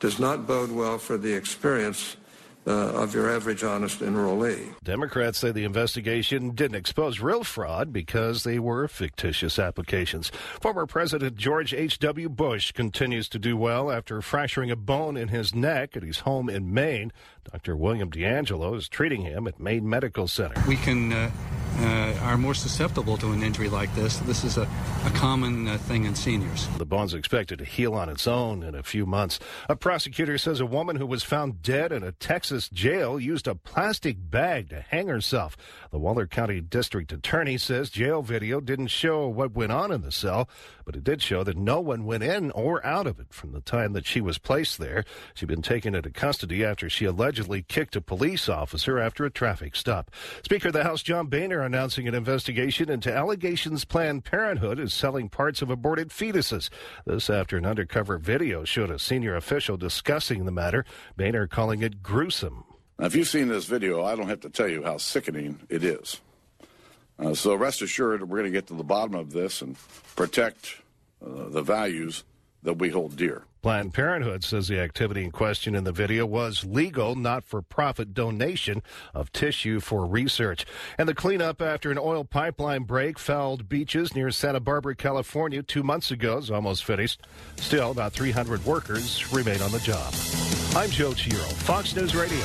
does 0.00 0.18
not 0.18 0.48
bode 0.48 0.72
well 0.72 0.98
for 0.98 1.16
the 1.16 1.32
experience 1.32 2.16
uh, 2.68 3.02
of 3.02 3.14
your 3.14 3.30
average 3.30 3.64
honest 3.64 4.00
enrollee. 4.00 4.74
Democrats 4.84 5.38
say 5.38 5.50
the 5.50 5.64
investigation 5.64 6.50
didn't 6.50 6.76
expose 6.76 7.20
real 7.20 7.42
fraud 7.42 7.92
because 7.92 8.44
they 8.44 8.58
were 8.58 8.86
fictitious 8.86 9.58
applications. 9.58 10.30
Former 10.60 10.86
President 10.86 11.36
George 11.36 11.72
H.W. 11.72 12.28
Bush 12.28 12.72
continues 12.72 13.28
to 13.30 13.38
do 13.38 13.56
well 13.56 13.90
after 13.90 14.20
fracturing 14.20 14.70
a 14.70 14.76
bone 14.76 15.16
in 15.16 15.28
his 15.28 15.54
neck 15.54 15.96
at 15.96 16.02
his 16.02 16.20
home 16.20 16.48
in 16.48 16.72
Maine. 16.72 17.12
Dr. 17.50 17.76
William 17.76 18.10
D'Angelo 18.10 18.74
is 18.74 18.88
treating 18.88 19.22
him 19.22 19.46
at 19.48 19.58
Maine 19.58 19.88
Medical 19.88 20.28
Center. 20.28 20.62
We 20.68 20.76
can 20.76 21.12
uh, 21.12 21.30
uh, 21.78 22.18
are 22.22 22.36
more 22.36 22.54
susceptible 22.54 23.16
to 23.18 23.32
an 23.32 23.42
injury 23.42 23.68
like 23.68 23.94
this. 23.94 24.18
This 24.18 24.44
is 24.44 24.56
a, 24.58 24.68
a 25.04 25.10
common 25.10 25.68
uh, 25.68 25.78
thing 25.78 26.04
in 26.04 26.14
seniors. 26.14 26.66
The 26.78 26.84
bone's 26.84 27.14
expected 27.14 27.58
to 27.60 27.64
heal 27.64 27.94
on 27.94 28.08
its 28.08 28.26
own 28.26 28.62
in 28.62 28.74
a 28.74 28.82
few 28.82 29.06
months. 29.06 29.38
A 29.68 29.76
prosecutor 29.76 30.38
says 30.38 30.60
a 30.60 30.66
woman 30.66 30.96
who 30.96 31.06
was 31.06 31.22
found 31.22 31.62
dead 31.62 31.92
in 31.92 32.02
a 32.02 32.12
Texas 32.12 32.68
jail 32.68 33.18
used 33.20 33.46
a 33.46 33.54
plastic 33.54 34.16
bag 34.30 34.70
to 34.70 34.80
hang 34.80 35.08
herself. 35.08 35.56
The 35.90 35.98
Waller 35.98 36.26
County 36.26 36.60
District 36.60 37.12
Attorney 37.12 37.58
says 37.58 37.90
jail 37.90 38.22
video 38.22 38.60
didn't 38.60 38.88
show 38.88 39.28
what 39.28 39.54
went 39.54 39.72
on 39.72 39.92
in 39.92 40.02
the 40.02 40.12
cell, 40.12 40.48
but 40.84 40.96
it 40.96 41.04
did 41.04 41.22
show 41.22 41.44
that 41.44 41.56
no 41.56 41.80
one 41.80 42.04
went 42.04 42.22
in 42.22 42.50
or 42.52 42.84
out 42.84 43.06
of 43.06 43.20
it 43.20 43.32
from 43.32 43.52
the 43.52 43.60
time 43.60 43.92
that 43.92 44.06
she 44.06 44.20
was 44.20 44.38
placed 44.38 44.78
there. 44.78 45.04
She'd 45.34 45.48
been 45.48 45.62
taken 45.62 45.94
into 45.94 46.10
custody 46.10 46.64
after 46.64 46.88
she 46.88 47.04
allegedly 47.04 47.62
kicked 47.62 47.94
a 47.96 48.00
police 48.00 48.48
officer 48.48 48.98
after 48.98 49.24
a 49.24 49.30
traffic 49.30 49.76
stop. 49.76 50.10
Speaker 50.42 50.68
of 50.68 50.74
the 50.74 50.84
House 50.84 51.02
John 51.02 51.26
Boehner 51.26 51.62
announcing 51.68 52.08
an 52.08 52.14
investigation 52.14 52.88
into 52.88 53.14
allegations 53.14 53.84
Planned 53.84 54.24
Parenthood 54.24 54.78
is 54.78 54.94
selling 54.94 55.28
parts 55.28 55.60
of 55.60 55.68
aborted 55.68 56.08
fetuses. 56.08 56.70
This 57.04 57.28
after 57.28 57.58
an 57.58 57.66
undercover 57.66 58.16
video 58.16 58.64
showed 58.64 58.90
a 58.90 58.98
senior 58.98 59.36
official 59.36 59.76
discussing 59.76 60.46
the 60.46 60.50
matter, 60.50 60.86
Boehner 61.18 61.46
calling 61.46 61.82
it 61.82 62.02
gruesome. 62.02 62.64
Now, 62.98 63.04
if 63.04 63.14
you've 63.14 63.28
seen 63.28 63.48
this 63.48 63.66
video, 63.66 64.02
I 64.02 64.16
don't 64.16 64.30
have 64.30 64.40
to 64.40 64.48
tell 64.48 64.66
you 64.66 64.82
how 64.82 64.96
sickening 64.96 65.60
it 65.68 65.84
is. 65.84 66.22
Uh, 67.18 67.34
so 67.34 67.54
rest 67.54 67.82
assured, 67.82 68.26
we're 68.26 68.38
going 68.38 68.50
to 68.50 68.58
get 68.58 68.68
to 68.68 68.74
the 68.74 68.82
bottom 68.82 69.14
of 69.14 69.32
this 69.32 69.60
and 69.60 69.76
protect 70.16 70.76
uh, 71.22 71.50
the 71.50 71.62
values 71.62 72.24
that 72.62 72.78
we 72.78 72.88
hold 72.88 73.14
dear. 73.14 73.44
Planned 73.60 73.92
Parenthood 73.92 74.44
says 74.44 74.68
the 74.68 74.78
activity 74.78 75.24
in 75.24 75.32
question 75.32 75.74
in 75.74 75.82
the 75.82 75.92
video 75.92 76.24
was 76.24 76.64
legal, 76.64 77.16
not 77.16 77.44
for 77.44 77.60
profit 77.60 78.14
donation 78.14 78.82
of 79.12 79.32
tissue 79.32 79.80
for 79.80 80.06
research. 80.06 80.64
And 80.96 81.08
the 81.08 81.14
cleanup 81.14 81.60
after 81.60 81.90
an 81.90 81.98
oil 81.98 82.24
pipeline 82.24 82.84
break 82.84 83.18
fouled 83.18 83.68
beaches 83.68 84.14
near 84.14 84.30
Santa 84.30 84.60
Barbara, 84.60 84.94
California, 84.94 85.62
two 85.62 85.82
months 85.82 86.12
ago 86.12 86.38
is 86.38 86.50
almost 86.50 86.84
finished. 86.84 87.26
Still, 87.56 87.90
about 87.90 88.12
300 88.12 88.64
workers 88.64 89.32
remain 89.32 89.60
on 89.60 89.72
the 89.72 89.80
job. 89.80 90.14
I'm 90.76 90.90
Joe 90.90 91.10
Chiro, 91.10 91.52
Fox 91.64 91.96
News 91.96 92.14
Radio. 92.14 92.44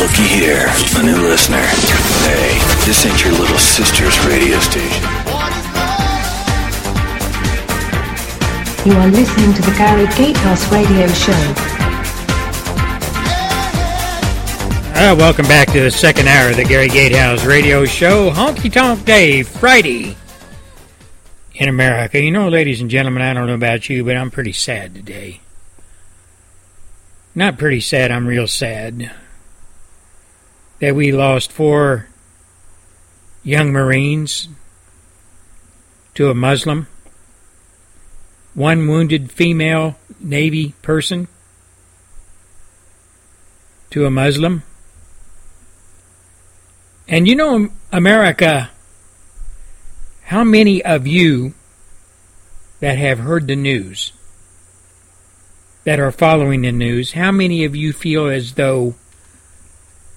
Looky 0.00 0.22
here, 0.22 0.66
a 0.96 1.02
new 1.02 1.28
listener. 1.28 1.66
Hey, 2.24 2.58
this 2.86 3.04
ain't 3.04 3.22
your 3.22 3.34
little 3.34 3.58
sister's 3.58 4.18
radio 4.24 4.58
station. 4.60 5.19
You 8.82 8.92
are 8.92 9.08
listening 9.08 9.52
to 9.52 9.60
the 9.60 9.74
Gary 9.76 10.06
Gatehouse 10.16 10.72
Radio 10.72 11.06
Show. 11.08 11.32
Uh, 14.98 15.14
welcome 15.18 15.44
back 15.44 15.70
to 15.72 15.82
the 15.82 15.90
second 15.90 16.28
hour 16.28 16.48
of 16.48 16.56
the 16.56 16.64
Gary 16.64 16.88
Gatehouse 16.88 17.44
Radio 17.44 17.84
Show, 17.84 18.30
Honky 18.30 18.72
Tonk 18.72 19.04
Day, 19.04 19.42
Friday 19.42 20.16
in 21.52 21.68
America. 21.68 22.22
You 22.22 22.30
know, 22.30 22.48
ladies 22.48 22.80
and 22.80 22.88
gentlemen, 22.88 23.20
I 23.20 23.34
don't 23.34 23.48
know 23.48 23.54
about 23.54 23.90
you, 23.90 24.02
but 24.02 24.16
I'm 24.16 24.30
pretty 24.30 24.52
sad 24.52 24.94
today. 24.94 25.42
Not 27.34 27.58
pretty 27.58 27.80
sad, 27.80 28.10
I'm 28.10 28.26
real 28.26 28.46
sad 28.46 29.10
that 30.78 30.94
we 30.94 31.12
lost 31.12 31.52
four 31.52 32.06
young 33.44 33.72
Marines 33.72 34.48
to 36.14 36.30
a 36.30 36.34
Muslim, 36.34 36.86
one 38.54 38.88
wounded 38.88 39.30
female 39.30 39.96
Navy 40.18 40.74
person 40.82 41.28
to 43.90 44.06
a 44.06 44.10
Muslim. 44.10 44.62
And 47.08 47.26
you 47.26 47.34
know, 47.34 47.68
America, 47.92 48.70
how 50.24 50.44
many 50.44 50.82
of 50.84 51.06
you 51.06 51.54
that 52.80 52.98
have 52.98 53.18
heard 53.18 53.46
the 53.46 53.56
news, 53.56 54.12
that 55.84 55.98
are 55.98 56.12
following 56.12 56.62
the 56.62 56.72
news, 56.72 57.12
how 57.12 57.32
many 57.32 57.64
of 57.64 57.74
you 57.74 57.92
feel 57.92 58.28
as 58.28 58.54
though 58.54 58.94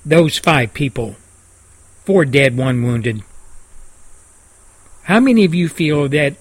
those 0.06 0.38
five 0.38 0.74
people, 0.74 1.16
four 2.06 2.26
dead, 2.26 2.56
one 2.56 2.84
wounded, 2.84 3.24
how 5.04 5.20
many 5.20 5.44
of 5.46 5.56
you 5.56 5.68
feel 5.68 6.08
that 6.10 6.36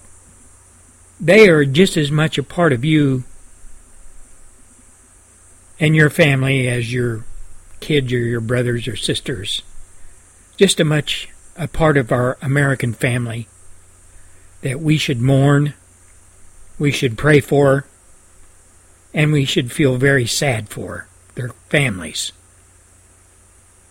they 1.23 1.49
are 1.49 1.65
just 1.65 1.97
as 1.97 2.11
much 2.11 2.37
a 2.37 2.43
part 2.43 2.73
of 2.73 2.85
you 2.85 3.23
and 5.79 5.95
your 5.95 6.11
family 6.11 6.69
as 6.69 6.93
your 6.93 7.25
kids 7.81 8.13
or 8.13 8.19
your 8.19 8.41
brothers 8.41 8.89
or 8.89 8.97
sisters? 8.97 9.63
Just 10.57 10.81
as 10.81 10.87
much 10.87 11.29
a 11.57 11.69
part 11.69 11.97
of 11.97 12.11
our 12.11 12.37
American 12.43 12.93
family 12.93 13.47
that 14.63 14.81
we 14.81 14.99
should 14.99 15.21
mourn, 15.21 15.75
we 16.79 16.91
should 16.91 17.17
pray 17.17 17.41
for, 17.41 17.87
and 19.15 19.33
we 19.33 19.45
should 19.45 19.71
feel 19.71 19.97
very 19.97 20.27
sad 20.27 20.69
for 20.69 21.07
their 21.37 21.51
families 21.69 22.33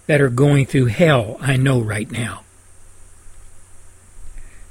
that 0.08 0.20
are 0.20 0.30
going 0.30 0.66
through 0.66 0.88
hell, 0.88 1.38
I 1.40 1.56
know 1.56 1.80
right 1.80 2.12
now. 2.12 2.44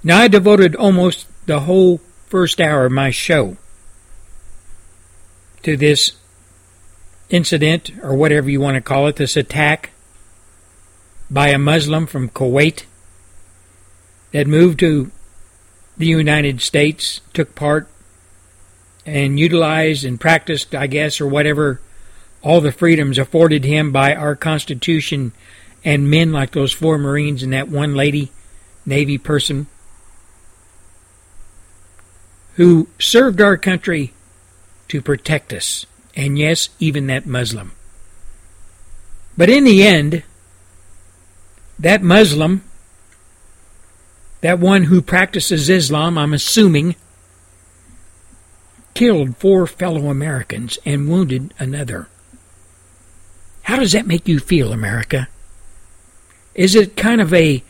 Now, 0.03 0.19
I 0.19 0.29
devoted 0.29 0.75
almost 0.75 1.27
the 1.47 1.61
whole 1.61 2.01
first 2.31 2.61
hour 2.61 2.87
of 2.87 2.93
my 2.93 3.11
show 3.11 3.57
to 5.64 5.76
this 5.76 6.12
incident, 7.28 7.91
or 8.03 8.14
whatever 8.14 8.49
you 8.49 8.61
want 8.61 8.76
to 8.76 8.81
call 8.81 9.09
it, 9.09 9.16
this 9.16 9.37
attack 9.37 9.91
by 11.31 11.49
a 11.49 11.59
Muslim 11.59 12.07
from 12.07 12.31
Kuwait 12.31 12.85
that 14.33 14.47
moved 14.47 14.78
to 14.78 15.11
the 15.99 16.07
United 16.07 16.61
States, 16.61 17.20
took 17.35 17.55
part 17.55 17.89
and 19.05 19.39
utilized 19.39 20.05
and 20.05 20.20
practiced, 20.20 20.74
I 20.74 20.87
guess, 20.87 21.20
or 21.20 21.26
whatever 21.26 21.81
all 22.43 22.61
the 22.61 22.72
freedoms 22.72 23.18
afforded 23.18 23.64
him 23.64 23.93
by 23.93 24.14
our 24.14 24.37
Constitution 24.37 25.33
and 25.85 26.09
men 26.09 26.33
like 26.33 26.53
those 26.53 26.72
four 26.72 26.97
Marines 26.97 27.43
and 27.43 27.53
that 27.53 27.68
one 27.68 27.95
lady, 27.95 28.31
Navy 28.87 29.18
person, 29.18 29.66
who 32.55 32.88
served 32.98 33.40
our 33.40 33.57
country 33.57 34.12
to 34.88 35.01
protect 35.01 35.53
us. 35.53 35.86
And 36.16 36.38
yes, 36.38 36.68
even 36.78 37.07
that 37.07 37.26
Muslim. 37.26 37.72
But 39.36 39.48
in 39.48 39.64
the 39.64 39.82
end, 39.82 40.22
that 41.78 42.03
Muslim, 42.03 42.62
that 44.40 44.59
one 44.59 44.84
who 44.84 45.01
practices 45.01 45.68
Islam, 45.68 46.18
I'm 46.18 46.34
assuming, 46.34 46.96
killed 48.94 49.36
four 49.36 49.66
fellow 49.66 50.11
Americans 50.11 50.78
and 50.84 51.09
wounded 51.09 51.55
another. 51.59 52.09
How 53.62 53.76
does 53.76 53.92
that 53.92 54.07
make 54.07 54.26
you 54.26 54.40
feel, 54.40 54.72
America? 54.72 55.28
Is 56.55 56.74
it 56.74 56.96
kind 56.96 57.20
of 57.20 57.32
a, 57.32 57.62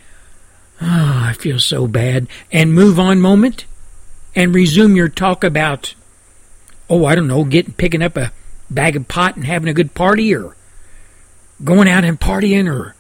oh, 0.81 1.21
I 1.27 1.35
feel 1.35 1.61
so 1.61 1.87
bad, 1.87 2.27
and 2.51 2.75
move 2.75 2.99
on 2.99 3.21
moment? 3.21 3.67
And 4.35 4.55
resume 4.55 4.97
your 4.97 5.09
talk 5.09 5.43
about, 5.43 5.95
oh, 6.89 7.05
I 7.05 7.15
don't 7.15 7.27
know, 7.27 7.45
getting, 7.45 7.75
picking 7.75 8.03
up 8.03 8.17
a 8.17 8.33
bag 8.71 8.97
of 8.97 9.09
pot 9.09 9.37
and 9.37 9.45
having 9.45 9.69
a 9.69 9.75
good 9.75 9.95
party, 9.95 10.35
or 10.35 10.55
going 11.63 11.89
out 11.89 12.05
and 12.05 12.19
partying, 12.19 12.73
or 12.73 12.95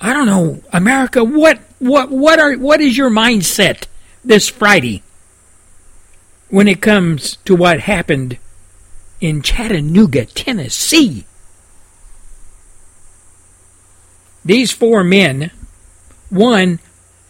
I 0.00 0.12
don't 0.12 0.26
know, 0.26 0.62
America, 0.72 1.24
what, 1.24 1.60
what, 1.78 2.10
what 2.10 2.38
are, 2.38 2.54
what 2.54 2.80
is 2.80 2.96
your 2.96 3.10
mindset 3.10 3.86
this 4.24 4.48
Friday 4.48 5.02
when 6.50 6.68
it 6.68 6.82
comes 6.82 7.36
to 7.46 7.56
what 7.56 7.80
happened 7.80 8.38
in 9.20 9.40
Chattanooga, 9.40 10.26
Tennessee? 10.26 11.24
These 14.44 14.72
four 14.72 15.02
men, 15.02 15.50
one 16.28 16.80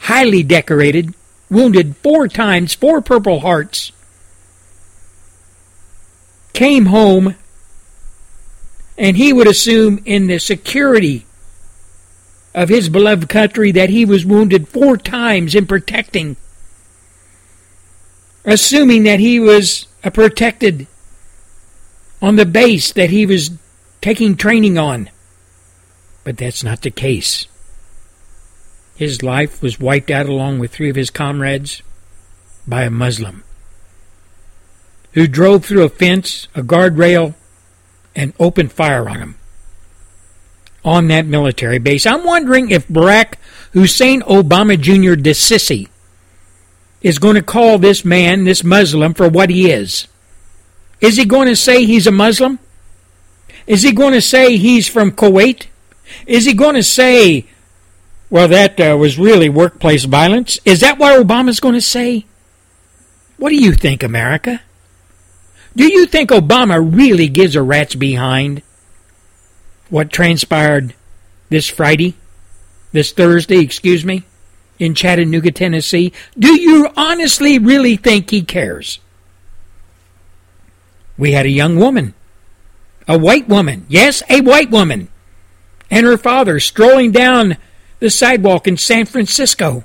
highly 0.01 0.43
decorated, 0.43 1.15
wounded 1.51 1.97
four 1.99 2.29
times, 2.29 2.75
four 2.75 3.01
Purple 3.01 3.41
Hearts, 3.41 3.93
came 6.53 6.87
home, 6.87 7.35
and 8.97 9.17
he 9.17 9.33
would 9.33 9.49
assume 9.49 10.01
in 10.05 10.27
the 10.27 10.39
security 10.39 11.27
of 12.55 12.69
his 12.69 12.89
beloved 12.89 13.29
country 13.29 13.73
that 13.73 13.91
he 13.91 14.05
was 14.05 14.25
wounded 14.25 14.69
four 14.69 14.97
times 14.97 15.55
in 15.55 15.67
protecting, 15.67 16.37
assuming 18.45 19.03
that 19.03 19.19
he 19.19 19.41
was 19.41 19.87
protected 20.13 20.87
on 22.23 22.37
the 22.37 22.47
base 22.47 22.93
that 22.93 23.11
he 23.11 23.27
was 23.27 23.51
taking 24.01 24.37
training 24.37 24.79
on. 24.79 25.11
But 26.23 26.39
that's 26.39 26.63
not 26.63 26.83
the 26.83 26.91
case. 26.91 27.47
His 28.97 29.23
life 29.23 29.61
was 29.61 29.81
wiped 29.81 30.11
out 30.11 30.27
along 30.27 30.59
with 30.59 30.73
three 30.73 30.91
of 30.91 30.97
his 30.97 31.11
comrades 31.11 31.83
by 32.67 32.83
a 32.83 32.91
Muslim 32.91 33.43
who 35.13 35.27
drove 35.27 35.65
through 35.65 35.85
a 35.85 35.89
fence, 35.89 36.49
a 36.55 36.63
guardrail, 36.63 37.35
and 38.15 38.33
opened 38.39 38.73
fire 38.73 39.09
on 39.09 39.19
him 39.19 39.37
on 40.85 41.09
that 41.09 41.27
military 41.27 41.79
base. 41.79 42.05
I'm 42.07 42.25
wondering 42.25 42.71
if 42.71 42.87
Barack 42.89 43.35
Hussein 43.73 44.21
Obama 44.23 44.79
Jr. 44.79 45.15
de 45.15 45.31
Sissy 45.31 45.89
is 47.01 47.19
going 47.19 47.37
to 47.37 47.43
call 47.43 47.79
this 47.79 48.05
man, 48.05 48.45
this 48.45 48.63
Muslim, 48.63 49.15
for 49.15 49.29
what 49.29 49.51
he 49.51 49.71
is. 49.71 50.09
Is 51.01 51.17
he 51.17 51.25
going 51.25 51.49
to 51.49 51.57
say 51.57 51.85
he's 51.85 52.07
a 52.07 52.13
Muslim? 52.13 52.59
Is 53.67 53.83
he 53.83 53.93
going 53.93 54.13
to 54.13 54.21
say 54.21 54.57
he's 54.57 54.89
from 54.89 55.13
Kuwait? 55.13 55.67
Is 56.27 56.45
he 56.45 56.55
going 56.55 56.75
to 56.75 56.83
say, 56.83 57.47
well, 58.35 58.49
that 58.49 58.81
uh, 58.81 58.97
was 58.97 59.17
really 59.17 59.49
workplace 59.49 60.07
violence? 60.07 60.59
Is 60.65 60.81
that 60.81 60.99
what 60.99 61.25
Obama's 61.25 61.61
going 61.61 61.77
to 61.77 61.81
say? 61.81 62.27
What 63.37 63.51
do 63.51 63.55
you 63.55 63.71
think, 63.71 64.03
America? 64.03 64.61
Do 65.77 65.87
you 65.87 66.05
think 66.05 66.31
Obama 66.31 66.85
really 66.85 67.29
gives 67.29 67.55
a 67.55 67.63
rat's 67.63 67.95
behind 67.95 68.63
what 69.89 70.11
transpired 70.11 70.95
this 71.49 71.69
Friday, 71.69 72.17
this 72.91 73.13
Thursday, 73.13 73.59
excuse 73.59 74.05
me, 74.05 74.25
in 74.81 74.97
Chattanooga, 74.97 75.53
Tennessee? 75.53 76.13
Do 76.37 76.61
you 76.61 76.89
honestly 76.97 77.61
really 77.61 77.95
think 77.95 78.31
he 78.31 78.43
cares? 78.43 78.99
We 81.17 81.31
had 81.31 81.47
a 81.47 81.51
young 81.51 81.77
woman, 81.77 82.15
a 83.07 83.17
white 83.17 83.49
woman, 83.49 83.87
yes, 83.89 84.25
a 84.29 84.41
white 84.41 84.73
woman, 84.73 85.07
and 85.89 86.05
her 86.05 86.19
father 86.19 86.59
strolling 86.59 87.13
down 87.13 87.59
the 88.05 88.11
sidewalk 88.11 88.69
in 88.69 88.77
San 88.77 89.07
Francisco. 89.07 89.83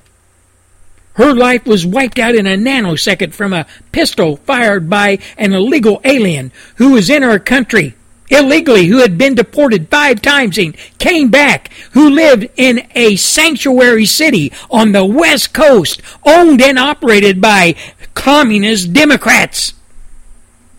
Her 1.13 1.33
life 1.33 1.65
was 1.65 1.85
wiped 1.85 2.19
out 2.19 2.35
in 2.35 2.45
a 2.45 2.57
nanosecond 2.57 3.33
from 3.33 3.53
a 3.53 3.65
pistol 3.93 4.35
fired 4.35 4.89
by 4.89 5.19
an 5.37 5.53
illegal 5.53 6.01
alien 6.03 6.51
who 6.75 6.91
was 6.91 7.09
in 7.09 7.23
our 7.23 7.39
country 7.39 7.95
illegally, 8.29 8.87
who 8.87 8.97
had 8.97 9.17
been 9.17 9.35
deported 9.35 9.87
five 9.87 10.21
times 10.21 10.57
and 10.57 10.75
came 10.97 11.29
back, 11.29 11.71
who 11.91 12.09
lived 12.09 12.49
in 12.57 12.85
a 12.93 13.15
sanctuary 13.15 14.05
city 14.05 14.51
on 14.69 14.91
the 14.91 15.05
West 15.05 15.53
Coast, 15.53 16.01
owned 16.25 16.61
and 16.61 16.77
operated 16.77 17.39
by 17.39 17.73
communist 18.15 18.91
Democrats, 18.91 19.75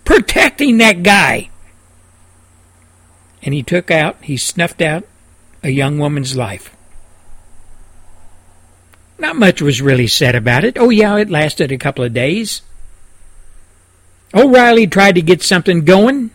protecting 0.04 0.76
that 0.76 1.02
guy. 1.02 1.48
And 3.42 3.54
he 3.54 3.62
took 3.62 3.90
out, 3.90 4.16
he 4.20 4.36
snuffed 4.36 4.82
out 4.82 5.06
a 5.62 5.70
young 5.70 5.98
woman's 5.98 6.36
life. 6.36 6.76
Not 9.20 9.36
much 9.36 9.60
was 9.60 9.82
really 9.82 10.06
said 10.06 10.34
about 10.34 10.64
it. 10.64 10.78
Oh, 10.78 10.88
yeah, 10.88 11.18
it 11.18 11.28
lasted 11.28 11.70
a 11.70 11.76
couple 11.76 12.02
of 12.02 12.14
days. 12.14 12.62
O'Reilly 14.32 14.86
tried 14.86 15.16
to 15.16 15.22
get 15.22 15.42
something 15.42 15.84
going. 15.84 16.30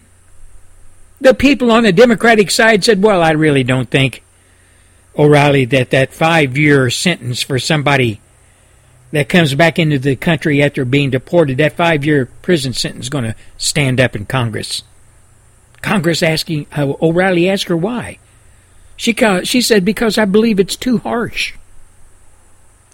The 1.19 1.33
people 1.33 1.71
on 1.71 1.83
the 1.83 1.91
Democratic 1.91 2.51
side 2.51 2.83
said, 2.83 3.01
well, 3.01 3.23
I 3.23 3.31
really 3.31 3.63
don't 3.63 3.89
think, 3.89 4.21
O'Reilly, 5.17 5.65
that 5.65 5.89
that 5.89 6.13
five 6.13 6.57
year 6.57 6.91
sentence 6.91 7.41
for 7.41 7.57
somebody 7.57 8.21
that 9.11 9.29
comes 9.29 9.55
back 9.55 9.79
into 9.79 9.97
the 9.97 10.15
country 10.15 10.61
after 10.61 10.85
being 10.85 11.09
deported, 11.09 11.57
that 11.57 11.73
five 11.73 12.05
year 12.05 12.27
prison 12.43 12.73
sentence 12.73 13.05
is 13.05 13.09
going 13.09 13.23
to 13.23 13.35
stand 13.57 13.99
up 13.99 14.15
in 14.15 14.27
Congress. 14.27 14.83
Congress 15.81 16.21
asking, 16.21 16.67
uh, 16.77 16.93
O'Reilly 17.01 17.49
asked 17.49 17.69
her 17.69 17.77
why. 17.77 18.19
She, 18.95 19.15
she 19.43 19.61
said, 19.61 19.85
because 19.85 20.19
I 20.19 20.25
believe 20.25 20.59
it's 20.59 20.75
too 20.75 20.99
harsh. 20.99 21.55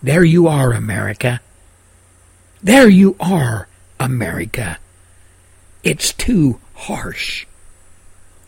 There 0.03 0.23
you 0.23 0.47
are, 0.47 0.73
America. 0.73 1.41
There 2.63 2.89
you 2.89 3.15
are, 3.19 3.67
America. 3.99 4.79
It's 5.83 6.13
too 6.13 6.59
harsh. 6.73 7.45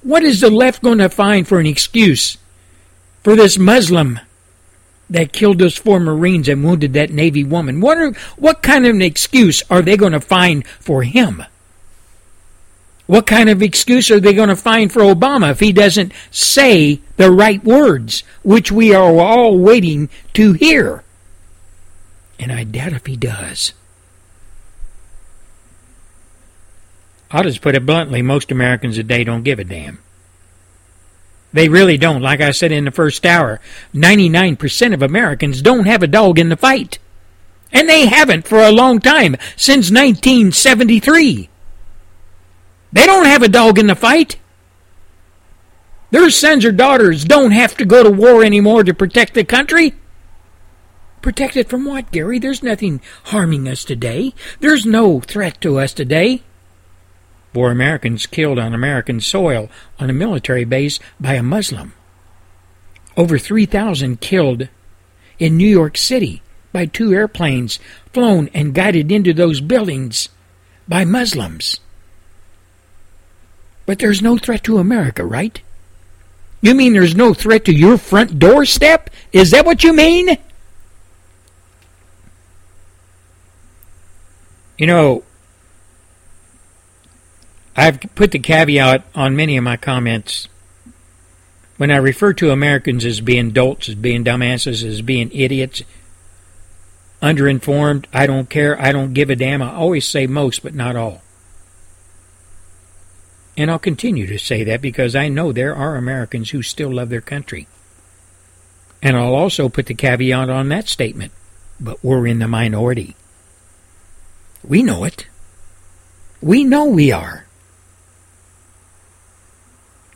What 0.02 0.24
is 0.24 0.42
the 0.42 0.50
left 0.50 0.82
going 0.82 0.98
to 0.98 1.10
find 1.10 1.48
for 1.48 1.60
an 1.60 1.66
excuse 1.66 2.38
for 3.24 3.36
this 3.36 3.58
Muslim 3.58 4.20
that 5.10 5.32
killed 5.32 5.60
those 5.60 5.78
four 5.78 6.00
Marines 6.00 6.48
and 6.50 6.64
wounded 6.64 6.94
that 6.94 7.12
Navy 7.12 7.44
woman? 7.44 7.82
What, 7.82 7.98
are, 7.98 8.12
what 8.36 8.64
kind 8.64 8.86
of 8.86 8.96
an 8.96 9.02
excuse 9.02 9.64
are 9.70 9.82
they 9.82 9.96
going 9.96 10.12
to 10.12 10.20
find 10.20 10.68
for 10.68 11.04
him? 11.04 11.44
What 13.06 13.28
kind 13.28 13.50
of 13.50 13.62
excuse 13.62 14.10
are 14.10 14.20
they 14.20 14.34
going 14.34 14.50
to 14.50 14.56
find 14.56 14.92
for 14.92 15.02
Obama 15.02 15.52
if 15.52 15.60
he 15.60 15.72
doesn't 15.72 16.14
say 16.32 17.02
the 17.18 17.32
right 17.32 17.64
words, 17.64 18.24
which 18.44 18.72
we 18.72 18.94
are 18.94 19.20
all 19.20 19.58
waiting 19.60 20.10
to 20.34 20.54
hear? 20.54 21.04
And 22.40 22.52
I 22.52 22.64
doubt 22.64 22.94
if 22.94 23.06
he 23.06 23.16
does. 23.16 23.74
I'll 27.32 27.44
just 27.44 27.62
put 27.62 27.76
it 27.76 27.86
bluntly 27.86 28.22
most 28.22 28.52
Americans 28.52 28.96
today 28.96 29.24
don't 29.24 29.44
give 29.44 29.60
a 29.60 29.64
damn. 29.64 30.00
They 31.52 31.70
really 31.70 31.98
don't. 31.98 32.22
Like 32.22 32.42
I 32.42 32.52
said 32.52 32.72
in 32.72 32.86
the 32.86 32.92
first 32.92 33.26
hour, 33.26 33.60
99% 33.94 34.94
of 34.94 35.02
Americans 35.02 35.62
don't 35.62 35.86
have 35.86 36.04
a 36.04 36.08
dog 36.08 36.40
in 36.40 36.50
the 36.50 36.58
fight. 36.58 37.00
And 37.72 37.90
they 37.90 38.06
haven't 38.06 38.48
for 38.48 38.60
a 38.60 38.72
long 38.72 39.00
time, 39.00 39.36
since 39.56 39.90
1973. 39.90 41.50
They 42.92 43.06
don't 43.06 43.26
have 43.26 43.42
a 43.42 43.50
dog 43.50 43.80
in 43.80 43.88
the 43.88 43.96
fight. 43.96 44.38
Their 46.12 46.30
sons 46.30 46.64
or 46.66 46.72
daughters 46.72 47.26
don't 47.26 47.52
have 47.52 47.76
to 47.78 47.86
go 47.86 48.04
to 48.04 48.12
war 48.12 48.44
anymore 48.44 48.84
to 48.84 48.94
protect 48.94 49.34
the 49.34 49.44
country. 49.44 49.96
Protected 51.24 51.70
from 51.70 51.86
what, 51.86 52.12
Gary? 52.12 52.38
There's 52.38 52.62
nothing 52.62 53.00
harming 53.28 53.66
us 53.66 53.86
today. 53.86 54.34
There's 54.60 54.86
no 54.86 55.22
threat 55.22 55.62
to 55.62 55.80
us 55.80 55.94
today. 55.94 56.44
Four 57.54 57.72
Americans 57.72 58.28
killed 58.28 58.60
on 58.60 58.74
American 58.74 59.22
soil 59.22 59.70
on 59.98 60.10
a 60.10 60.14
military 60.14 60.66
base 60.66 61.00
by 61.22 61.36
a 61.36 61.42
Muslim. 61.42 61.94
Over 63.16 63.40
3,000 63.40 64.20
killed 64.20 64.68
in 65.40 65.56
New 65.56 65.68
York 65.68 65.98
City 65.98 66.42
by 66.74 66.88
two 66.88 67.14
airplanes 67.14 67.80
flown 68.12 68.50
and 68.54 68.74
guided 68.74 69.10
into 69.10 69.34
those 69.34 69.62
buildings 69.62 70.28
by 70.90 71.06
Muslims. 71.06 71.80
But 73.86 74.00
there's 74.00 74.22
no 74.22 74.38
threat 74.38 74.66
to 74.66 74.78
America, 74.78 75.24
right? 75.26 75.62
You 76.62 76.76
mean 76.76 76.92
there's 76.92 77.16
no 77.16 77.34
threat 77.34 77.64
to 77.66 77.74
your 77.74 77.98
front 77.98 78.40
doorstep? 78.40 79.10
Is 79.32 79.52
that 79.52 79.66
what 79.66 79.86
you 79.86 79.94
mean? 79.94 80.38
You 84.78 84.88
know, 84.88 85.24
I've 87.76 88.00
put 88.16 88.32
the 88.32 88.40
caveat 88.40 89.06
on 89.16 89.36
many 89.36 89.58
of 89.58 89.64
my 89.64 89.78
comments. 89.78 90.48
When 91.78 91.92
I 91.92 91.98
refer 91.98 92.34
to 92.34 92.52
Americans 92.52 93.04
as 93.04 93.20
being 93.20 93.52
dolts, 93.52 93.90
as 93.90 93.96
being 93.96 94.24
dumbasses, 94.24 94.84
as 94.84 95.02
being 95.02 95.32
idiots, 95.32 95.82
underinformed, 97.22 98.06
I 98.14 98.28
don't 98.28 98.50
care, 98.50 98.80
I 98.80 98.92
don't 98.92 99.14
give 99.14 99.30
a 99.30 99.36
damn. 99.36 99.62
I 99.62 99.74
always 99.74 100.08
say 100.08 100.28
most, 100.28 100.62
but 100.62 100.76
not 100.76 100.96
all. 100.96 101.22
And 103.56 103.70
I'll 103.70 103.80
continue 103.80 104.28
to 104.28 104.40
say 104.40 104.64
that 104.64 104.82
because 104.82 105.16
I 105.16 105.30
know 105.30 105.52
there 105.52 105.76
are 105.76 105.96
Americans 105.96 106.52
who 106.52 106.62
still 106.62 106.94
love 106.94 107.10
their 107.10 107.22
country. 107.22 107.68
And 109.02 109.16
I'll 109.18 109.36
also 109.36 109.70
put 109.70 109.88
the 109.88 109.94
caveat 109.94 110.50
on 110.50 110.70
that 110.70 110.88
statement, 110.88 111.32
but 111.80 112.04
we're 112.04 112.26
in 112.26 112.40
the 112.40 112.48
minority. 112.48 113.16
We 114.68 114.84
know 114.84 115.04
it. 115.04 115.28
We 116.42 116.64
know 116.64 116.86
we 116.86 117.12
are. 117.12 117.46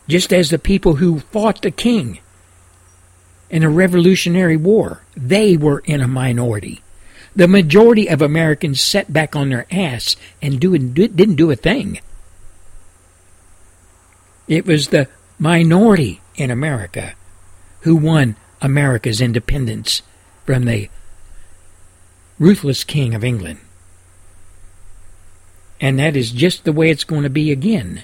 Just 0.08 0.32
as 0.32 0.50
the 0.50 0.60
people 0.60 0.96
who 0.96 1.20
fought 1.20 1.62
the 1.62 1.72
king 1.72 2.20
in 3.50 3.64
a 3.64 3.70
revolutionary 3.70 4.58
war, 4.58 5.02
they 5.16 5.58
were 5.58 5.80
in 5.80 6.02
a 6.02 6.08
minority. 6.08 6.82
The 7.36 7.48
majority 7.48 8.08
of 8.08 8.22
Americans 8.22 8.82
sat 8.82 9.12
back 9.12 9.36
on 9.36 9.50
their 9.50 9.68
ass 9.70 10.16
and 10.42 10.60
do, 10.60 10.78
didn't 10.78 11.36
do 11.36 11.52
a 11.52 11.56
thing. 11.56 12.00
It 14.48 14.66
was 14.66 14.88
the 14.88 15.08
minority 15.38 16.22
in 16.36 16.50
America 16.50 17.14
who 17.82 17.96
won 17.96 18.36
America's 18.62 19.22
independence 19.22 20.02
from 20.46 20.66
the 20.66 20.90
ruthless 22.40 22.84
king 22.84 23.14
of 23.14 23.24
England. 23.24 23.60
And 25.80 26.00
that 26.00 26.16
is 26.16 26.32
just 26.32 26.64
the 26.64 26.72
way 26.72 26.90
it's 26.90 27.04
going 27.04 27.24
to 27.24 27.30
be 27.30 27.52
again 27.52 28.04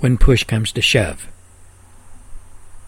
when 0.00 0.18
push 0.18 0.42
comes 0.44 0.72
to 0.72 0.82
shove. 0.82 1.28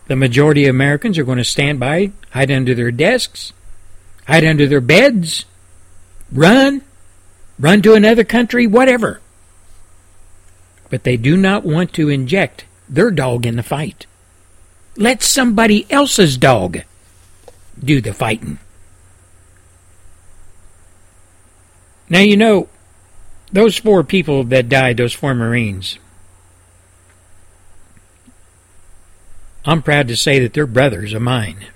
The 0.06 0.16
majority 0.16 0.64
of 0.66 0.70
Americans 0.70 1.16
are 1.18 1.24
going 1.24 1.38
to 1.38 1.44
stand 1.44 1.80
by, 1.80 2.10
hide 2.30 2.50
under 2.50 2.74
their 2.74 2.90
desks, 2.90 3.52
hide 4.26 4.44
under 4.44 4.66
their 4.66 4.80
beds, 4.80 5.44
run, 6.32 6.82
run 7.58 7.80
to 7.82 7.94
another 7.94 8.24
country, 8.24 8.66
whatever. 8.66 9.20
But 10.90 11.04
they 11.04 11.16
do 11.16 11.36
not 11.36 11.64
want 11.64 11.92
to 11.94 12.10
inject 12.10 12.64
their 12.88 13.10
dog 13.10 13.46
in 13.46 13.56
the 13.56 13.62
fight. 13.62 14.06
Let 14.96 15.22
somebody 15.22 15.86
else's 15.90 16.36
dog 16.36 16.82
do 17.82 18.00
the 18.00 18.12
fighting. 18.12 18.58
Now, 22.08 22.20
you 22.20 22.36
know, 22.36 22.68
those 23.54 23.76
four 23.76 24.02
people 24.02 24.42
that 24.42 24.68
died, 24.68 24.96
those 24.96 25.12
four 25.12 25.32
Marines, 25.32 26.00
I'm 29.64 29.80
proud 29.80 30.08
to 30.08 30.16
say 30.16 30.40
that 30.40 30.52
they're 30.52 30.66
brothers 30.66 31.14
of 31.14 31.22
mine. 31.22 31.68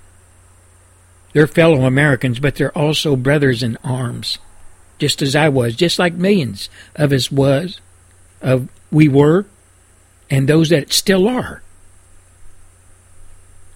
They're 1.31 1.47
fellow 1.47 1.85
Americans, 1.85 2.41
but 2.41 2.55
they're 2.55 2.77
also 2.77 3.15
brothers 3.15 3.63
in 3.63 3.77
arms, 3.81 4.39
just 4.97 5.21
as 5.21 5.37
I 5.37 5.47
was, 5.47 5.73
just 5.73 5.97
like 5.97 6.13
millions 6.15 6.69
of 6.97 7.13
us 7.13 7.31
was, 7.31 7.79
of 8.41 8.67
we 8.91 9.07
were, 9.07 9.45
and 10.29 10.49
those 10.49 10.67
that 10.69 10.91
still 10.91 11.29
are. 11.29 11.63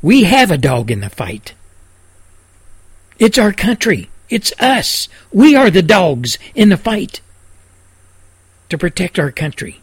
We 0.01 0.25
have 0.25 0.51
a 0.51 0.57
dog 0.57 0.91
in 0.91 0.99
the 0.99 1.09
fight. 1.09 1.53
It's 3.17 3.37
our 3.37 3.53
country. 3.53 4.09
It's 4.29 4.51
us. 4.59 5.07
We 5.31 5.55
are 5.55 5.69
the 5.69 5.81
dogs 5.81 6.37
in 6.53 6.67
the 6.67 6.75
fight 6.75 7.21
to 8.73 8.77
protect 8.79 9.19
our 9.19 9.29
country. 9.29 9.81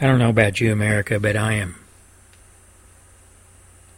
I 0.00 0.06
don't 0.06 0.18
know 0.18 0.30
about 0.30 0.60
you, 0.60 0.72
America, 0.72 1.20
but 1.20 1.36
I 1.36 1.52
am. 1.52 1.76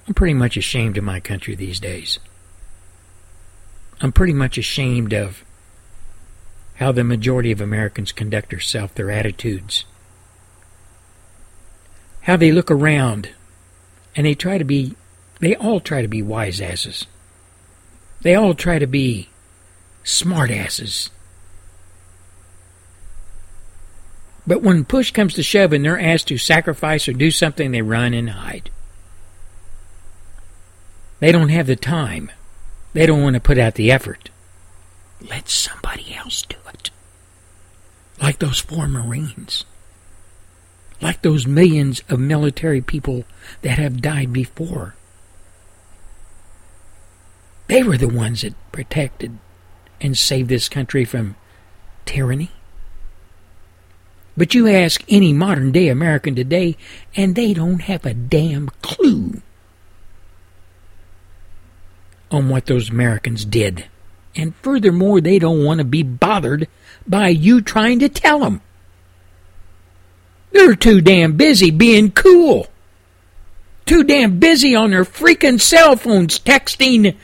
I'm 0.06 0.12
pretty 0.12 0.34
much 0.34 0.58
ashamed 0.58 0.98
of 0.98 1.04
my 1.04 1.18
country 1.18 1.54
these 1.54 1.80
days. 1.80 2.18
I'm 4.02 4.12
pretty 4.12 4.34
much 4.34 4.58
ashamed 4.58 5.14
of 5.14 5.44
how 6.74 6.92
the 6.92 7.04
majority 7.04 7.50
of 7.50 7.62
Americans 7.62 8.12
conduct 8.12 8.50
themselves, 8.50 8.92
their 8.92 9.10
attitudes, 9.10 9.86
how 12.24 12.36
they 12.36 12.52
look 12.52 12.70
around 12.70 13.30
and 14.14 14.26
they 14.26 14.34
try 14.34 14.58
to 14.58 14.64
be 14.64 14.94
They 15.40 15.56
all 15.56 15.80
try 15.80 16.02
to 16.02 16.08
be 16.08 16.20
wise 16.20 16.60
asses. 16.60 17.06
They 18.20 18.34
all 18.34 18.52
try 18.52 18.78
to 18.78 18.86
be 18.86 19.30
smart 20.04 20.50
asses. 20.50 21.10
But 24.46 24.62
when 24.62 24.84
push 24.84 25.12
comes 25.12 25.34
to 25.34 25.42
shove 25.42 25.72
and 25.72 25.84
they're 25.84 26.00
asked 26.00 26.28
to 26.28 26.38
sacrifice 26.38 27.06
or 27.08 27.12
do 27.12 27.30
something, 27.30 27.70
they 27.70 27.82
run 27.82 28.12
and 28.12 28.30
hide. 28.30 28.70
They 31.20 31.30
don't 31.30 31.50
have 31.50 31.68
the 31.68 31.76
time. 31.76 32.32
They 32.92 33.06
don't 33.06 33.22
want 33.22 33.34
to 33.34 33.40
put 33.40 33.58
out 33.58 33.74
the 33.74 33.92
effort. 33.92 34.30
Let 35.20 35.48
somebody 35.48 36.14
else 36.14 36.42
do 36.42 36.56
it. 36.72 36.90
Like 38.20 38.40
those 38.40 38.58
four 38.58 38.88
Marines. 38.88 39.64
Like 41.00 41.22
those 41.22 41.46
millions 41.46 42.02
of 42.08 42.18
military 42.18 42.80
people 42.80 43.24
that 43.62 43.78
have 43.78 44.02
died 44.02 44.32
before. 44.32 44.96
They 47.68 47.82
were 47.82 47.96
the 47.96 48.08
ones 48.08 48.42
that 48.42 48.54
protected 48.72 49.38
and 50.02 50.18
save 50.18 50.48
this 50.48 50.68
country 50.68 51.04
from 51.04 51.36
tyranny. 52.04 52.50
But 54.36 54.54
you 54.54 54.68
ask 54.68 55.02
any 55.08 55.32
modern 55.32 55.72
day 55.72 55.88
American 55.88 56.34
today, 56.34 56.76
and 57.14 57.34
they 57.34 57.54
don't 57.54 57.80
have 57.82 58.04
a 58.04 58.14
damn 58.14 58.68
clue 58.82 59.42
on 62.30 62.48
what 62.48 62.66
those 62.66 62.90
Americans 62.90 63.44
did. 63.44 63.86
And 64.34 64.54
furthermore, 64.56 65.20
they 65.20 65.38
don't 65.38 65.64
want 65.64 65.78
to 65.78 65.84
be 65.84 66.02
bothered 66.02 66.66
by 67.06 67.28
you 67.28 67.60
trying 67.60 67.98
to 67.98 68.08
tell 68.08 68.40
them. 68.40 68.62
They're 70.52 70.74
too 70.74 71.00
damn 71.00 71.36
busy 71.36 71.70
being 71.70 72.10
cool. 72.12 72.68
Too 73.84 74.04
damn 74.04 74.38
busy 74.38 74.74
on 74.74 74.90
their 74.90 75.04
freaking 75.04 75.60
cell 75.60 75.96
phones 75.96 76.38
texting 76.38 77.14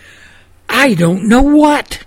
I 0.69 0.95
don't 0.95 1.29
know 1.29 1.43
what. 1.43 2.05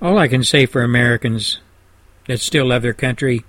All 0.00 0.18
I 0.18 0.28
can 0.28 0.44
say 0.44 0.66
for 0.66 0.82
Americans 0.82 1.58
that 2.26 2.40
still 2.40 2.66
love 2.66 2.82
their 2.82 2.92
country, 2.92 3.44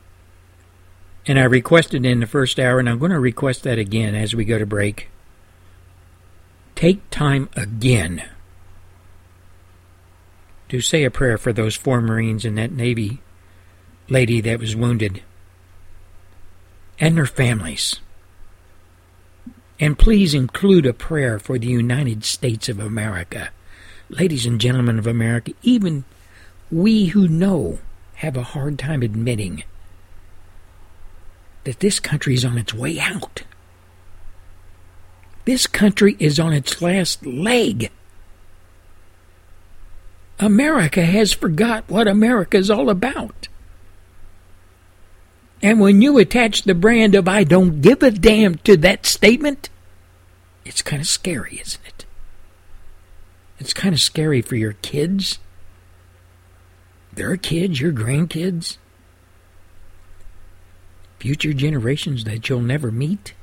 and 1.26 1.38
I 1.38 1.44
requested 1.44 2.06
in 2.06 2.22
the 2.22 2.28
first 2.28 2.60
hour, 2.60 2.80
and 2.80 2.88
I'm 2.88 3.00
going 3.00 3.12
to 3.12 3.20
request 3.20 3.64
that 3.64 3.78
again 3.78 4.16
as 4.16 4.34
we 4.34 4.46
go 4.46 4.58
to 4.58 4.66
break. 4.66 5.10
Take 6.76 7.10
time 7.10 7.50
again 7.56 8.24
to 10.70 10.80
say 10.80 11.04
a 11.04 11.12
prayer 11.12 11.38
for 11.38 11.52
those 11.52 11.76
four 11.76 12.02
Marines 12.02 12.46
and 12.46 12.58
that 12.58 12.72
Navy 12.72 13.22
lady 14.10 14.42
that 14.42 14.60
was 14.60 14.76
wounded 14.76 15.24
and 17.00 17.18
their 17.18 17.26
families. 17.26 18.00
And 19.80 20.00
please 20.00 20.34
include 20.34 20.86
a 20.86 20.94
prayer 20.94 21.40
for 21.40 21.60
the 21.60 21.68
United 21.68 22.24
States 22.24 22.70
of 22.70 22.80
America. 22.80 23.50
Ladies 24.10 24.46
and 24.46 24.60
gentlemen 24.60 24.98
of 24.98 25.06
America, 25.06 25.52
even 25.62 26.06
we 26.72 27.08
who 27.08 27.28
know 27.28 27.80
have 28.16 28.36
a 28.36 28.44
hard 28.44 28.80
time 28.80 29.02
admitting 29.02 29.64
that 31.64 31.80
this 31.80 32.00
country 32.00 32.34
is 32.34 32.46
on 32.46 32.58
its 32.58 32.74
way 32.74 33.00
out. 33.00 33.44
This 35.46 35.68
country 35.68 36.16
is 36.20 36.40
on 36.40 36.54
its 36.54 36.82
last 36.82 37.26
leg. 37.26 37.92
America 40.40 41.06
has 41.06 41.34
forgot 41.34 41.84
what 41.88 42.08
America 42.08 42.58
is 42.58 42.70
all 42.70 42.90
about. 42.90 43.48
And 45.62 45.80
when 45.80 46.02
you 46.02 46.18
attach 46.18 46.64
the 46.64 46.76
brand 46.76 47.16
of 47.16 47.28
I 47.28 47.44
don't 47.44 47.82
give 47.82 48.04
a 48.04 48.12
damn 48.12 48.56
to 48.60 48.78
that 48.78 49.06
statement, 49.06 49.70
it's 50.66 50.82
kind 50.82 51.02
of 51.02 51.08
scary, 51.08 51.60
isn't 51.62 51.82
it? 51.86 52.06
It's 53.60 53.74
kind 53.74 53.94
of 53.94 54.02
scary 54.02 54.42
for 54.42 54.56
your 54.56 54.74
kids. 54.74 55.40
Their 57.18 57.36
kids, 57.36 57.82
your 57.82 57.92
grandkids, 57.92 58.78
future 61.18 61.52
generations 61.52 62.26
that 62.26 62.48
you'll 62.48 62.62
never 62.62 62.92
meet. 62.92 63.34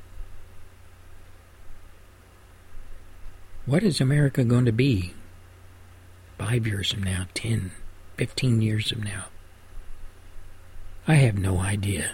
What 3.65 3.83
is 3.83 3.99
America 3.99 4.45
going 4.45 4.63
to 4.63 4.71
be 4.71 5.13
five 6.37 6.65
years 6.65 6.93
from 6.93 7.03
now, 7.03 7.27
ten, 7.33 7.71
fifteen 8.15 8.61
years 8.61 8.91
from 8.91 9.03
now? 9.03 9.25
I 11.05 11.15
have 11.15 11.37
no 11.37 11.59
idea. 11.59 12.11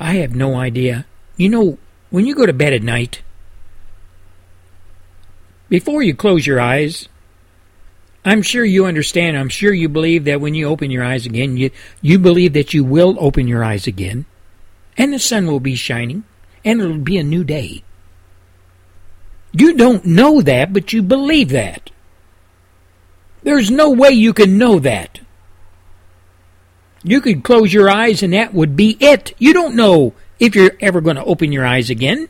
I 0.00 0.14
have 0.14 0.34
no 0.34 0.54
idea. 0.54 1.04
You 1.36 1.50
know, 1.50 1.78
when 2.08 2.24
you 2.24 2.34
go 2.34 2.46
to 2.46 2.54
bed 2.54 2.72
at 2.72 2.82
night, 2.82 3.20
before 5.68 6.02
you 6.02 6.14
close 6.14 6.46
your 6.46 6.58
eyes, 6.58 7.10
I'm 8.26 8.42
sure 8.42 8.64
you 8.64 8.86
understand, 8.86 9.38
I'm 9.38 9.48
sure 9.48 9.72
you 9.72 9.88
believe 9.88 10.24
that 10.24 10.40
when 10.40 10.52
you 10.52 10.66
open 10.66 10.90
your 10.90 11.04
eyes 11.04 11.26
again, 11.26 11.56
you, 11.56 11.70
you 12.02 12.18
believe 12.18 12.54
that 12.54 12.74
you 12.74 12.82
will 12.82 13.16
open 13.20 13.46
your 13.46 13.62
eyes 13.62 13.86
again, 13.86 14.26
and 14.98 15.12
the 15.12 15.20
sun 15.20 15.46
will 15.46 15.60
be 15.60 15.76
shining, 15.76 16.24
and 16.64 16.80
it'll 16.80 16.98
be 16.98 17.18
a 17.18 17.22
new 17.22 17.44
day. 17.44 17.84
You 19.52 19.74
don't 19.74 20.04
know 20.04 20.40
that, 20.40 20.72
but 20.72 20.92
you 20.92 21.04
believe 21.04 21.50
that. 21.50 21.90
There's 23.44 23.70
no 23.70 23.90
way 23.90 24.10
you 24.10 24.32
can 24.32 24.58
know 24.58 24.80
that. 24.80 25.20
You 27.04 27.20
could 27.20 27.44
close 27.44 27.72
your 27.72 27.88
eyes 27.88 28.24
and 28.24 28.32
that 28.32 28.52
would 28.52 28.76
be 28.76 28.96
it. 28.98 29.34
You 29.38 29.52
don't 29.52 29.76
know 29.76 30.14
if 30.40 30.56
you're 30.56 30.72
ever 30.80 31.00
going 31.00 31.14
to 31.14 31.24
open 31.24 31.52
your 31.52 31.64
eyes 31.64 31.88
again. 31.88 32.28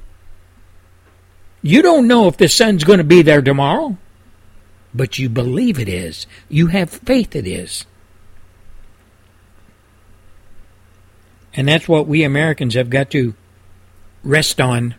You 1.62 1.80
don't 1.80 2.06
know 2.06 2.28
if 2.28 2.36
the 2.36 2.50
sun's 2.50 2.84
going 2.84 2.98
to 2.98 3.04
be 3.04 3.22
there 3.22 3.40
tomorrow 3.40 3.96
but 4.96 5.18
you 5.18 5.28
believe 5.28 5.78
it 5.78 5.88
is. 5.88 6.26
You 6.48 6.68
have 6.68 6.90
faith 6.90 7.36
it 7.36 7.46
is. 7.46 7.84
And 11.54 11.68
that's 11.68 11.88
what 11.88 12.06
we 12.06 12.22
Americans 12.22 12.74
have 12.74 12.90
got 12.90 13.10
to 13.10 13.34
rest 14.22 14.60
on 14.60 14.94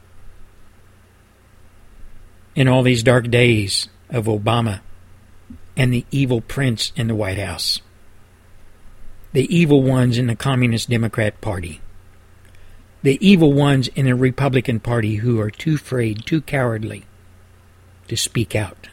in 2.56 2.68
all 2.68 2.82
these 2.82 3.04
dark 3.04 3.30
days 3.30 3.90
of 4.10 4.26
Obama 4.26 4.80
and 5.76 5.94
the 5.94 6.06
evil 6.10 6.42
prince 6.42 6.92
in 6.96 7.08
the 7.08 7.16
White 7.16 7.38
House. 7.38 7.82
The 9.34 9.56
evil 9.56 9.84
ones 9.84 10.18
in 10.18 10.26
the 10.26 10.36
Communist 10.36 10.90
Democrat 10.90 11.40
Party. 11.42 11.82
The 13.04 13.24
evil 13.26 13.54
ones 13.54 13.88
in 13.90 14.06
the 14.06 14.16
Republican 14.16 14.80
Party 14.80 15.18
who 15.18 15.40
are 15.40 15.52
too 15.52 15.76
afraid, 15.76 16.26
too 16.26 16.42
cowardly 16.42 17.06
to 18.08 18.18
speak 18.18 18.56
out. 18.56 18.90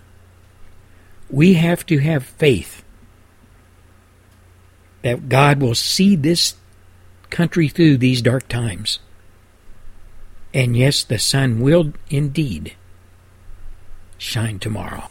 We 1.31 1.55
have 1.55 1.85
to 1.87 1.99
have 1.99 2.25
faith 2.25 2.85
that 5.03 5.29
God 5.29 5.61
will 5.61 5.75
see 5.75 6.17
this 6.17 6.55
country 7.31 7.69
through 7.69 7.99
these 7.99 8.23
dark 8.23 8.49
times. 8.49 9.01
And 10.55 10.77
yes, 10.77 11.03
the 11.05 11.19
sun 11.19 11.61
will 11.61 11.93
indeed 12.09 12.75
shine 14.17 14.59
tomorrow. 14.59 15.09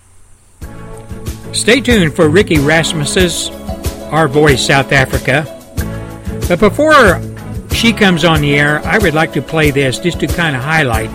Stay 1.52 1.82
tuned 1.82 2.16
for 2.16 2.30
Ricky 2.30 2.58
Rasmussen's 2.58 3.50
Our 4.12 4.28
Voice 4.28 4.66
South 4.66 4.92
Africa. 4.92 5.46
But 6.48 6.60
before 6.60 7.22
she 7.74 7.94
comes 7.94 8.26
on 8.26 8.42
the 8.42 8.56
air, 8.58 8.80
I 8.86 8.98
would 8.98 9.14
like 9.14 9.34
to 9.34 9.42
play 9.42 9.70
this 9.70 10.00
just 10.00 10.20
to 10.22 10.28
kind 10.28 10.56
of 10.56 10.64
highlight 10.64 11.12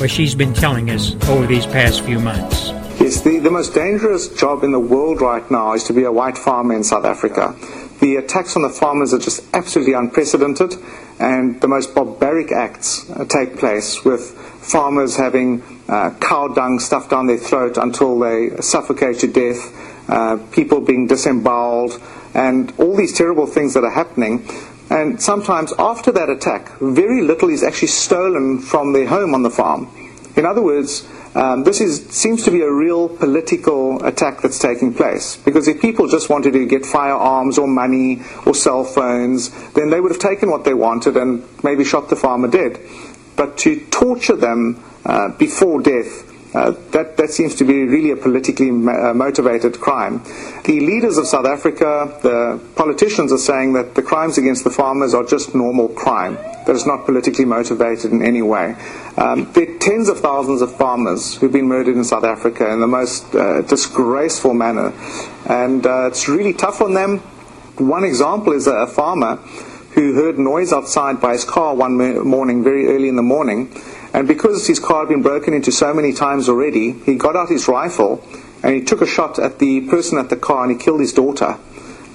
what 0.00 0.10
she's 0.10 0.34
been 0.34 0.52
telling 0.52 0.90
us 0.90 1.14
over 1.28 1.46
these 1.46 1.66
past 1.66 2.02
few 2.02 2.18
months. 2.18 2.67
Yes, 3.00 3.20
the, 3.20 3.38
the 3.38 3.50
most 3.50 3.74
dangerous 3.74 4.26
job 4.26 4.64
in 4.64 4.72
the 4.72 4.80
world 4.80 5.20
right 5.20 5.48
now 5.52 5.74
is 5.74 5.84
to 5.84 5.92
be 5.92 6.02
a 6.02 6.10
white 6.10 6.36
farmer 6.36 6.74
in 6.74 6.82
South 6.82 7.04
Africa. 7.04 7.54
The 8.00 8.16
attacks 8.16 8.56
on 8.56 8.62
the 8.62 8.70
farmers 8.70 9.14
are 9.14 9.20
just 9.20 9.44
absolutely 9.54 9.92
unprecedented, 9.92 10.74
and 11.20 11.60
the 11.60 11.68
most 11.68 11.94
barbaric 11.94 12.50
acts 12.50 13.08
uh, 13.10 13.24
take 13.24 13.56
place 13.56 14.04
with 14.04 14.32
farmers 14.32 15.16
having 15.16 15.62
uh, 15.88 16.10
cow 16.20 16.48
dung 16.48 16.80
stuffed 16.80 17.10
down 17.10 17.28
their 17.28 17.38
throat 17.38 17.76
until 17.76 18.18
they 18.18 18.56
suffocate 18.60 19.20
to 19.20 19.28
death, 19.28 20.10
uh, 20.10 20.36
people 20.50 20.80
being 20.80 21.06
disemboweled, 21.06 22.02
and 22.34 22.72
all 22.78 22.96
these 22.96 23.16
terrible 23.16 23.46
things 23.46 23.74
that 23.74 23.84
are 23.84 23.92
happening. 23.92 24.44
And 24.90 25.22
sometimes 25.22 25.72
after 25.78 26.10
that 26.10 26.30
attack, 26.30 26.76
very 26.80 27.22
little 27.22 27.48
is 27.48 27.62
actually 27.62 27.88
stolen 27.88 28.58
from 28.58 28.92
their 28.92 29.06
home 29.06 29.34
on 29.34 29.44
the 29.44 29.50
farm. 29.50 29.86
In 30.34 30.44
other 30.44 30.62
words, 30.62 31.06
um, 31.34 31.64
this 31.64 31.80
is, 31.80 32.08
seems 32.08 32.44
to 32.44 32.50
be 32.50 32.62
a 32.62 32.70
real 32.70 33.08
political 33.08 34.04
attack 34.04 34.40
that's 34.40 34.58
taking 34.58 34.94
place. 34.94 35.36
Because 35.36 35.68
if 35.68 35.80
people 35.80 36.08
just 36.08 36.28
wanted 36.28 36.52
to 36.52 36.66
get 36.66 36.86
firearms 36.86 37.58
or 37.58 37.66
money 37.66 38.22
or 38.46 38.54
cell 38.54 38.84
phones, 38.84 39.50
then 39.72 39.90
they 39.90 40.00
would 40.00 40.10
have 40.10 40.20
taken 40.20 40.50
what 40.50 40.64
they 40.64 40.74
wanted 40.74 41.16
and 41.16 41.46
maybe 41.62 41.84
shot 41.84 42.08
the 42.08 42.16
farmer 42.16 42.48
dead. 42.48 42.80
But 43.36 43.58
to 43.58 43.80
torture 43.86 44.36
them 44.36 44.82
uh, 45.04 45.28
before 45.28 45.80
death 45.80 46.27
Uh, 46.54 46.70
that, 46.92 47.18
that 47.18 47.30
seems 47.30 47.54
to 47.56 47.64
be 47.64 47.84
really 47.84 48.10
a 48.10 48.16
politically 48.16 48.70
uh, 48.70 49.12
motivated 49.12 49.78
crime. 49.78 50.22
The 50.64 50.80
leaders 50.80 51.18
of 51.18 51.26
South 51.26 51.44
Africa, 51.44 52.18
the 52.22 52.58
politicians, 52.74 53.32
are 53.32 53.38
saying 53.38 53.74
that 53.74 53.94
the 53.94 54.02
crimes 54.02 54.38
against 54.38 54.64
the 54.64 54.70
farmers 54.70 55.12
are 55.12 55.24
just 55.24 55.54
normal 55.54 55.88
crime, 55.88 56.36
that 56.36 56.70
it's 56.70 56.86
not 56.86 57.04
politically 57.04 57.44
motivated 57.44 58.12
in 58.12 58.22
any 58.22 58.40
way. 58.40 58.76
Um, 59.18 59.52
there 59.52 59.70
are 59.70 59.78
tens 59.78 60.08
of 60.08 60.20
thousands 60.20 60.62
of 60.62 60.74
farmers 60.74 61.36
who've 61.36 61.52
been 61.52 61.68
murdered 61.68 61.96
in 61.96 62.04
South 62.04 62.24
Africa 62.24 62.70
in 62.72 62.80
the 62.80 62.86
most 62.86 63.34
uh, 63.34 63.60
disgraceful 63.62 64.54
manner, 64.54 64.94
and 65.46 65.86
uh, 65.86 66.06
it's 66.06 66.28
really 66.28 66.54
tough 66.54 66.80
on 66.80 66.94
them. 66.94 67.18
One 67.76 68.04
example 68.04 68.54
is 68.54 68.66
a 68.66 68.86
farmer 68.86 69.36
who 69.92 70.14
heard 70.14 70.38
noise 70.38 70.72
outside 70.72 71.20
by 71.20 71.32
his 71.32 71.44
car 71.44 71.74
one 71.74 72.26
morning, 72.26 72.64
very 72.64 72.86
early 72.86 73.08
in 73.08 73.16
the 73.16 73.22
morning 73.22 73.70
and 74.12 74.26
because 74.26 74.66
his 74.66 74.78
car 74.78 75.00
had 75.00 75.08
been 75.08 75.22
broken 75.22 75.54
into 75.54 75.70
so 75.70 75.92
many 75.92 76.12
times 76.12 76.48
already, 76.48 76.92
he 76.92 77.16
got 77.16 77.36
out 77.36 77.48
his 77.48 77.68
rifle 77.68 78.24
and 78.62 78.74
he 78.74 78.82
took 78.82 79.00
a 79.00 79.06
shot 79.06 79.38
at 79.38 79.58
the 79.58 79.82
person 79.82 80.18
at 80.18 80.30
the 80.30 80.36
car 80.36 80.64
and 80.64 80.72
he 80.72 80.78
killed 80.78 81.00
his 81.00 81.12
daughter. 81.12 81.58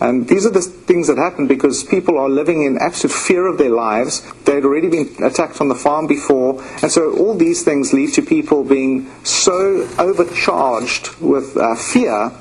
And 0.01 0.27
these 0.27 0.45
are 0.45 0.49
the 0.49 0.61
things 0.61 1.07
that 1.07 1.17
happen 1.17 1.47
because 1.47 1.83
people 1.83 2.17
are 2.17 2.27
living 2.27 2.63
in 2.63 2.77
absolute 2.77 3.13
fear 3.13 3.47
of 3.47 3.57
their 3.57 3.69
lives. 3.69 4.21
They'd 4.43 4.65
already 4.65 4.89
been 4.89 5.23
attacked 5.23 5.61
on 5.61 5.69
the 5.69 5.75
farm 5.75 6.07
before. 6.07 6.61
And 6.81 6.91
so 6.91 7.15
all 7.15 7.35
these 7.35 7.63
things 7.63 7.93
lead 7.93 8.13
to 8.15 8.21
people 8.21 8.65
being 8.65 9.09
so 9.23 9.87
overcharged 9.97 11.15
with 11.21 11.55
uh, 11.55 11.75
fear 11.75 12.31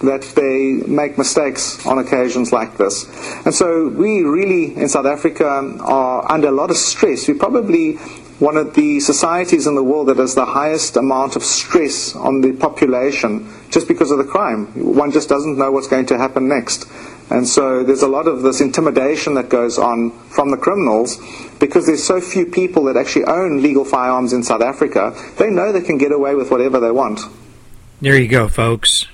that 0.00 0.22
they 0.36 0.74
make 0.86 1.18
mistakes 1.18 1.84
on 1.84 1.98
occasions 1.98 2.52
like 2.52 2.76
this. 2.76 3.04
And 3.44 3.52
so 3.52 3.88
we 3.88 4.22
really, 4.22 4.76
in 4.76 4.88
South 4.88 5.06
Africa, 5.06 5.44
are 5.80 6.30
under 6.30 6.48
a 6.48 6.52
lot 6.52 6.70
of 6.70 6.76
stress. 6.76 7.26
We 7.26 7.34
probably 7.34 7.98
one 8.38 8.56
of 8.56 8.74
the 8.74 9.00
societies 9.00 9.66
in 9.66 9.74
the 9.74 9.82
world 9.82 10.08
that 10.08 10.16
has 10.16 10.34
the 10.34 10.44
highest 10.44 10.96
amount 10.96 11.34
of 11.34 11.42
stress 11.42 12.14
on 12.14 12.40
the 12.40 12.52
population 12.52 13.52
just 13.70 13.88
because 13.88 14.12
of 14.12 14.18
the 14.18 14.24
crime. 14.24 14.66
One 14.94 15.10
just 15.10 15.28
doesn't 15.28 15.58
know 15.58 15.72
what's 15.72 15.88
going 15.88 16.06
to 16.06 16.18
happen 16.18 16.48
next. 16.48 16.86
And 17.30 17.46
so 17.46 17.82
there's 17.82 18.02
a 18.02 18.08
lot 18.08 18.28
of 18.28 18.42
this 18.42 18.60
intimidation 18.60 19.34
that 19.34 19.48
goes 19.48 19.76
on 19.76 20.12
from 20.28 20.50
the 20.50 20.56
criminals 20.56 21.18
because 21.58 21.86
there's 21.86 22.04
so 22.04 22.20
few 22.20 22.46
people 22.46 22.84
that 22.84 22.96
actually 22.96 23.24
own 23.24 23.60
legal 23.60 23.84
firearms 23.84 24.32
in 24.32 24.44
South 24.44 24.62
Africa. 24.62 25.14
They 25.36 25.50
know 25.50 25.72
they 25.72 25.82
can 25.82 25.98
get 25.98 26.12
away 26.12 26.34
with 26.34 26.50
whatever 26.50 26.78
they 26.78 26.92
want. 26.92 27.20
There 28.00 28.16
you 28.16 28.28
go, 28.28 28.48
folks. 28.48 29.06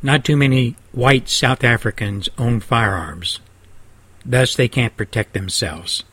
Not 0.00 0.24
too 0.24 0.36
many 0.36 0.76
white 0.92 1.28
South 1.28 1.64
Africans 1.64 2.28
own 2.38 2.60
firearms. 2.60 3.40
Thus, 4.24 4.54
they 4.54 4.68
can't 4.68 4.96
protect 4.96 5.32
themselves 5.34 6.04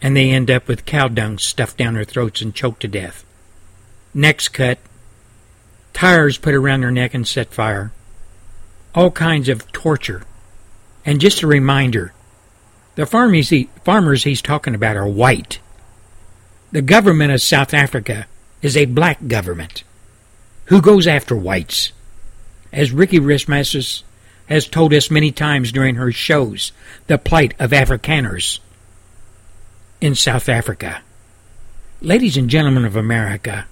and 0.00 0.16
they 0.16 0.30
end 0.30 0.50
up 0.50 0.68
with 0.68 0.84
cow 0.84 1.08
dung 1.08 1.38
stuffed 1.38 1.76
down 1.76 1.94
their 1.94 2.04
throats 2.04 2.40
and 2.40 2.54
choked 2.54 2.80
to 2.80 2.88
death. 2.88 3.24
Necks 4.14 4.48
cut, 4.48 4.78
tires 5.92 6.38
put 6.38 6.54
around 6.54 6.80
their 6.80 6.90
neck 6.90 7.14
and 7.14 7.26
set 7.26 7.52
fire, 7.52 7.92
all 8.94 9.10
kinds 9.10 9.48
of 9.48 9.70
torture. 9.72 10.22
And 11.04 11.20
just 11.20 11.42
a 11.42 11.46
reminder 11.46 12.12
the 12.94 13.06
farmers, 13.06 13.50
he, 13.50 13.70
farmers 13.84 14.24
he's 14.24 14.42
talking 14.42 14.74
about 14.74 14.96
are 14.96 15.06
white. 15.06 15.60
The 16.72 16.82
government 16.82 17.32
of 17.32 17.40
South 17.40 17.72
Africa 17.72 18.26
is 18.60 18.76
a 18.76 18.86
black 18.86 19.28
government 19.28 19.84
who 20.66 20.82
goes 20.82 21.06
after 21.06 21.36
whites. 21.36 21.92
As 22.72 22.92
Ricky 22.92 23.18
Rasmussen 23.18 24.04
has 24.48 24.66
told 24.66 24.92
us 24.92 25.10
many 25.10 25.30
times 25.30 25.72
during 25.72 25.94
her 25.94 26.10
shows, 26.10 26.72
the 27.06 27.18
plight 27.18 27.54
of 27.58 27.70
Afrikaners 27.70 28.58
in 30.00 30.14
South 30.14 30.48
Africa. 30.48 31.02
Ladies 32.00 32.36
and 32.36 32.48
gentlemen 32.48 32.84
of 32.84 32.96
America, 32.96 33.66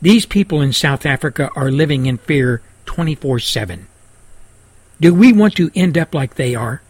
these 0.00 0.26
people 0.26 0.60
in 0.60 0.72
South 0.72 1.04
Africa 1.04 1.50
are 1.56 1.70
living 1.70 2.06
in 2.06 2.18
fear 2.18 2.62
24 2.86 3.40
7. 3.40 3.86
Do 5.00 5.14
we 5.14 5.32
want 5.32 5.54
to 5.56 5.70
end 5.74 5.98
up 5.98 6.14
like 6.14 6.34
they 6.34 6.54
are? 6.54 6.82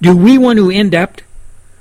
Do 0.00 0.16
we 0.16 0.38
want 0.38 0.58
to 0.58 0.70
end 0.70 0.94
up 0.94 1.20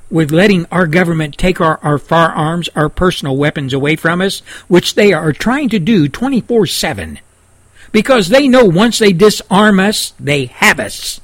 with 0.09 0.31
letting 0.31 0.65
our 0.71 0.87
government 0.87 1.37
take 1.37 1.61
our, 1.61 1.77
our 1.83 1.99
firearms, 1.99 2.69
our 2.75 2.89
personal 2.89 3.37
weapons 3.37 3.73
away 3.73 3.95
from 3.95 4.21
us, 4.21 4.39
which 4.67 4.95
they 4.95 5.13
are 5.13 5.31
trying 5.31 5.69
to 5.69 5.79
do 5.79 6.07
24 6.07 6.65
7? 6.65 7.19
Because 7.91 8.29
they 8.29 8.47
know 8.47 8.65
once 8.65 8.99
they 8.99 9.13
disarm 9.13 9.79
us, 9.79 10.13
they 10.19 10.45
have 10.45 10.79
us. 10.79 11.21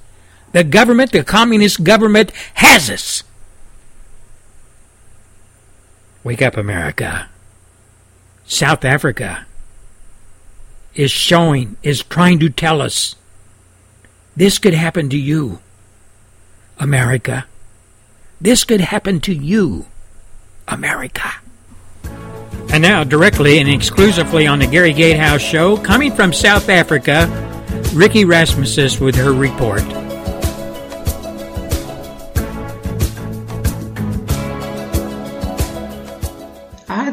The 0.51 0.63
government, 0.63 1.11
the 1.11 1.23
communist 1.23 1.83
government, 1.83 2.31
has 2.55 2.89
us. 2.89 3.23
Wake 6.25 6.41
up, 6.41 6.57
America. 6.57 7.29
South 8.47 8.83
Africa 8.83 9.45
is 10.95 11.11
showing, 11.11 11.77
is 11.83 12.01
trying 12.01 12.39
to 12.39 12.49
tell 12.49 12.81
us 12.81 13.15
this 14.35 14.57
could 14.57 14.73
happen 14.73 15.07
to 15.09 15.17
you, 15.17 15.59
America. 16.79 17.45
This 18.41 18.63
could 18.63 18.81
happen 18.81 19.19
to 19.19 19.33
you, 19.35 19.85
America. 20.67 21.31
And 22.73 22.81
now, 22.81 23.03
directly 23.03 23.59
and 23.59 23.69
exclusively 23.69 24.47
on 24.47 24.57
the 24.57 24.65
Gary 24.65 24.93
Gatehouse 24.93 25.41
Show, 25.41 25.77
coming 25.77 26.11
from 26.11 26.33
South 26.33 26.69
Africa, 26.69 27.27
Ricky 27.93 28.25
Rasmussen 28.25 29.05
with 29.05 29.15
her 29.15 29.31
report. 29.31 29.83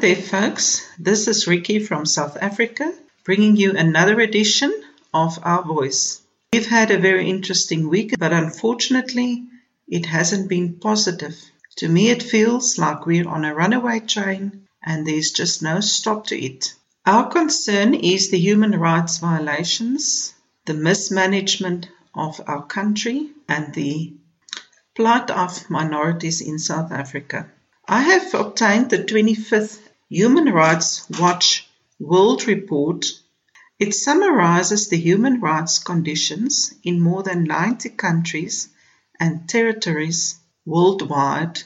There, 0.02 0.16
folks. 0.16 0.84
This 0.98 1.28
is 1.28 1.46
Ricky 1.46 1.78
from 1.78 2.06
South 2.06 2.36
Africa, 2.40 2.92
bringing 3.24 3.54
you 3.54 3.76
another 3.76 4.18
edition 4.18 4.74
of 5.14 5.38
Our 5.44 5.62
Voice. 5.62 6.20
We've 6.52 6.66
had 6.66 6.90
a 6.90 6.98
very 6.98 7.30
interesting 7.30 7.88
week, 7.88 8.12
but 8.18 8.32
unfortunately, 8.32 9.44
it 9.86 10.06
hasn't 10.06 10.48
been 10.48 10.80
positive. 10.80 11.36
To 11.76 11.88
me, 11.88 12.10
it 12.10 12.20
feels 12.20 12.78
like 12.78 13.06
we're 13.06 13.28
on 13.28 13.44
a 13.44 13.54
runaway 13.54 14.00
train 14.00 14.66
and 14.84 15.06
there's 15.06 15.30
just 15.30 15.62
no 15.62 15.78
stop 15.78 16.26
to 16.26 16.36
it. 16.36 16.74
Our 17.06 17.30
concern 17.30 17.94
is 17.94 18.32
the 18.32 18.40
human 18.40 18.72
rights 18.72 19.18
violations, 19.18 20.34
the 20.66 20.74
mismanagement 20.74 21.88
of 22.12 22.40
our 22.48 22.66
country, 22.66 23.30
and 23.48 23.72
the 23.72 24.14
plight 24.96 25.30
of 25.30 25.70
minorities 25.70 26.40
in 26.40 26.58
South 26.58 26.90
Africa. 26.90 27.52
I 27.86 28.02
have 28.02 28.34
obtained 28.34 28.90
the 28.90 28.98
25th 28.98 29.81
Human 30.14 30.52
Rights 30.52 31.08
Watch 31.18 31.66
World 31.98 32.46
Report. 32.46 33.06
It 33.78 33.94
summarizes 33.94 34.88
the 34.88 34.98
human 34.98 35.40
rights 35.40 35.78
conditions 35.78 36.74
in 36.84 37.00
more 37.00 37.22
than 37.22 37.44
90 37.44 37.88
countries 37.88 38.68
and 39.18 39.48
territories 39.48 40.38
worldwide. 40.66 41.62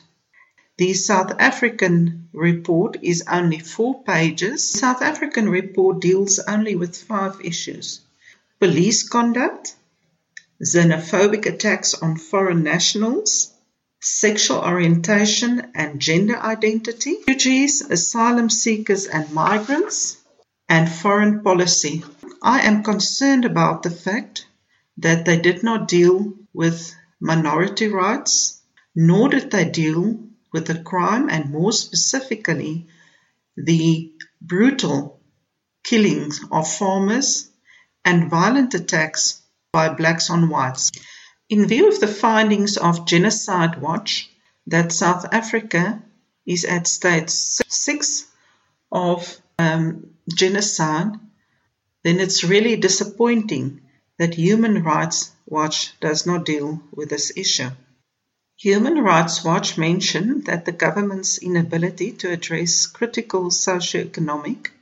The 0.78 0.94
South 0.94 1.32
African 1.40 2.28
report 2.32 2.98
is 3.02 3.24
only 3.28 3.58
four 3.58 4.04
pages. 4.04 4.70
The 4.70 4.78
South 4.78 5.02
African 5.02 5.48
report 5.48 6.00
deals 6.00 6.38
only 6.38 6.76
with 6.76 6.96
five 6.96 7.40
issues 7.42 8.00
police 8.60 9.08
conduct, 9.08 9.74
xenophobic 10.62 11.46
attacks 11.46 11.94
on 11.94 12.16
foreign 12.16 12.62
nationals, 12.62 13.55
sexual 14.00 14.58
orientation 14.58 15.72
and 15.74 16.00
gender 16.00 16.36
identity, 16.36 17.16
refugees, 17.26 17.80
asylum 17.82 18.50
seekers 18.50 19.06
and 19.06 19.32
migrants, 19.32 20.16
and 20.68 20.90
foreign 20.90 21.42
policy. 21.42 22.04
I 22.42 22.60
am 22.60 22.82
concerned 22.82 23.44
about 23.44 23.82
the 23.82 23.90
fact 23.90 24.46
that 24.98 25.24
they 25.24 25.38
did 25.40 25.62
not 25.62 25.88
deal 25.88 26.34
with 26.52 26.94
minority 27.20 27.88
rights, 27.88 28.60
nor 28.94 29.28
did 29.28 29.50
they 29.50 29.68
deal 29.68 30.18
with 30.52 30.66
the 30.66 30.78
crime 30.78 31.28
and 31.28 31.50
more 31.50 31.72
specifically 31.72 32.86
the 33.56 34.12
brutal 34.40 35.20
killings 35.84 36.40
of 36.50 36.70
farmers 36.70 37.50
and 38.04 38.30
violent 38.30 38.74
attacks 38.74 39.42
by 39.72 39.88
blacks 39.88 40.30
on 40.30 40.48
whites. 40.48 40.92
In 41.48 41.66
view 41.66 41.88
of 41.88 42.00
the 42.00 42.08
findings 42.08 42.76
of 42.76 43.06
Genocide 43.06 43.80
Watch 43.80 44.28
that 44.66 44.90
South 44.90 45.26
Africa 45.32 46.02
is 46.44 46.64
at 46.64 46.88
stage 46.88 47.30
six 47.30 48.26
of 48.90 49.40
um, 49.58 50.10
genocide, 50.28 51.12
then 52.02 52.18
it's 52.18 52.42
really 52.42 52.76
disappointing 52.76 53.80
that 54.18 54.34
Human 54.34 54.82
Rights 54.82 55.30
Watch 55.46 55.98
does 56.00 56.26
not 56.26 56.44
deal 56.44 56.82
with 56.92 57.10
this 57.10 57.32
issue. 57.36 57.70
Human 58.58 59.02
Rights 59.02 59.44
Watch 59.44 59.78
mentioned 59.78 60.46
that 60.46 60.64
the 60.64 60.72
government's 60.72 61.38
inability 61.38 62.12
to 62.12 62.32
address 62.32 62.86
critical 62.86 63.50
socio-economic 63.50 64.72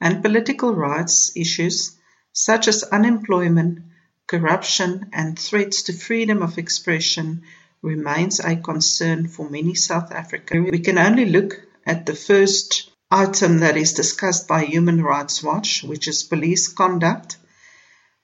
and 0.00 0.22
political 0.22 0.74
rights 0.74 1.36
issues 1.36 1.96
such 2.32 2.68
as 2.68 2.82
unemployment, 2.84 3.80
corruption 4.26 5.10
and 5.12 5.38
threats 5.38 5.82
to 5.84 5.92
freedom 5.92 6.42
of 6.42 6.58
expression 6.58 7.42
remains 7.82 8.40
a 8.40 8.56
concern 8.56 9.28
for 9.28 9.48
many 9.48 9.74
South 9.74 10.10
Africans. 10.10 10.70
We 10.70 10.78
can 10.78 10.98
only 10.98 11.26
look 11.26 11.60
at 11.86 12.06
the 12.06 12.14
first 12.14 12.90
item 13.10 13.58
that 13.58 13.76
is 13.76 13.92
discussed 13.92 14.48
by 14.48 14.64
Human 14.64 15.02
Rights 15.02 15.42
Watch, 15.42 15.82
which 15.84 16.08
is 16.08 16.22
police 16.22 16.68
conduct. 16.68 17.36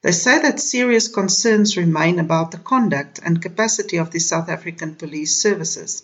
They 0.02 0.12
say 0.12 0.40
that 0.40 0.58
serious 0.58 1.08
concerns 1.08 1.76
remain 1.76 2.18
about 2.18 2.52
the 2.52 2.58
conduct 2.58 3.20
and 3.22 3.42
capacity 3.42 3.98
of 3.98 4.10
the 4.10 4.18
South 4.18 4.48
African 4.48 4.94
police 4.94 5.36
services, 5.36 6.02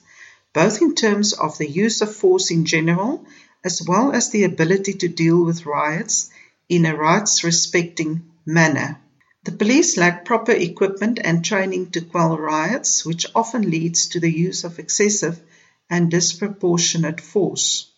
both 0.53 0.83
in 0.83 0.95
terms 0.95 1.33
of 1.33 1.57
the 1.57 1.69
use 1.69 2.03
of 2.03 2.15
force 2.15 2.51
in 2.51 2.67
general, 2.67 3.25
as 3.65 3.83
well 3.89 4.13
as 4.13 4.31
the 4.31 4.45
ability 4.45 4.93
to 4.93 5.09
deal 5.09 5.43
with 5.43 5.65
riots 5.65 6.31
in 6.69 6.85
a 6.85 6.95
rights 6.95 7.43
respecting 7.43 8.31
manner. 8.45 9.01
The 9.47 9.53
police 9.53 9.97
lack 9.97 10.25
proper 10.25 10.51
equipment 10.51 11.21
and 11.23 11.45
training 11.45 11.93
to 11.93 12.01
quell 12.01 12.37
riots, 12.37 13.07
which 13.07 13.27
often 13.33 13.71
leads 13.71 14.09
to 14.09 14.19
the 14.19 14.29
use 14.29 14.65
of 14.65 14.81
excessive 14.81 15.41
and 15.89 16.11
disproportionate 16.11 17.21
force. 17.21 17.89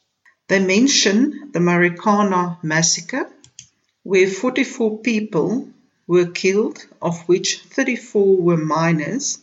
They 0.49 0.63
mention 0.63 1.49
the 1.55 1.61
Marikana 1.61 2.63
massacre, 2.63 3.33
where 4.03 4.29
44 4.29 4.99
people 4.99 5.71
were 6.07 6.27
killed, 6.27 6.85
of 7.01 7.27
which 7.27 7.63
34 7.63 8.37
were 8.37 8.59
miners. 8.59 9.39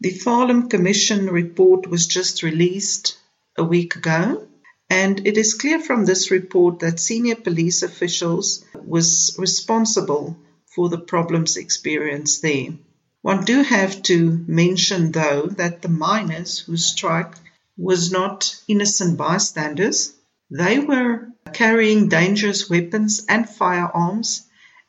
The 0.00 0.10
Farlam 0.10 0.68
Commission 0.68 1.26
report 1.26 1.86
was 1.86 2.08
just 2.08 2.42
released 2.42 3.16
a 3.56 3.62
week 3.62 3.94
ago, 3.94 4.48
and 4.90 5.24
it 5.24 5.38
is 5.38 5.54
clear 5.54 5.78
from 5.78 6.04
this 6.04 6.32
report 6.32 6.80
that 6.80 6.98
senior 6.98 7.36
police 7.36 7.84
officials 7.84 8.64
was 8.74 9.36
responsible 9.38 10.36
for 10.74 10.88
the 10.88 10.98
problems 10.98 11.56
experienced 11.56 12.42
there. 12.42 12.68
One 13.20 13.44
do 13.44 13.62
have 13.62 14.02
to 14.04 14.44
mention 14.46 15.12
though 15.12 15.46
that 15.46 15.82
the 15.82 15.88
miners 15.88 16.58
who 16.58 16.76
struck 16.76 17.38
was 17.76 18.10
not 18.10 18.56
innocent 18.66 19.16
bystanders. 19.16 20.12
They 20.50 20.78
were 20.78 21.28
carrying 21.52 22.08
dangerous 22.08 22.68
weapons 22.68 23.24
and 23.28 23.48
firearms 23.48 24.48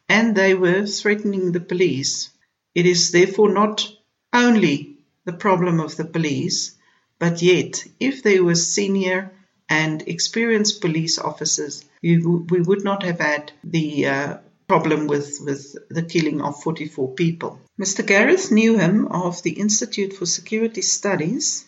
and 0.10 0.36
they 0.36 0.54
were 0.54 0.86
threatening 0.86 1.52
the 1.52 1.60
police. 1.60 2.30
It 2.76 2.86
is 2.86 3.12
therefore 3.12 3.54
not 3.54 3.88
only 4.34 4.98
the 5.26 5.34
problem 5.34 5.80
of 5.80 5.96
the 5.96 6.06
police, 6.06 6.76
but 7.20 7.42
yet, 7.42 7.86
if 8.00 8.24
there 8.24 8.44
were 8.44 8.56
senior 8.56 9.32
and 9.70 10.02
experienced 10.08 10.82
police 10.82 11.18
officers, 11.18 11.86
we, 12.02 12.18
we 12.18 12.62
would 12.62 12.84
not 12.84 13.04
have 13.04 13.20
had 13.20 13.52
the 13.64 14.08
uh, 14.08 14.38
problem 14.68 15.08
with, 15.08 15.40
with 15.46 15.76
the 15.90 16.04
killing 16.04 16.42
of 16.42 16.62
44 16.64 17.14
people. 17.14 17.60
Mr. 17.80 18.06
Gareth 18.06 18.50
Newham 18.50 19.12
of 19.12 19.42
the 19.44 19.52
Institute 19.52 20.14
for 20.14 20.26
Security 20.26 20.82
Studies 20.82 21.66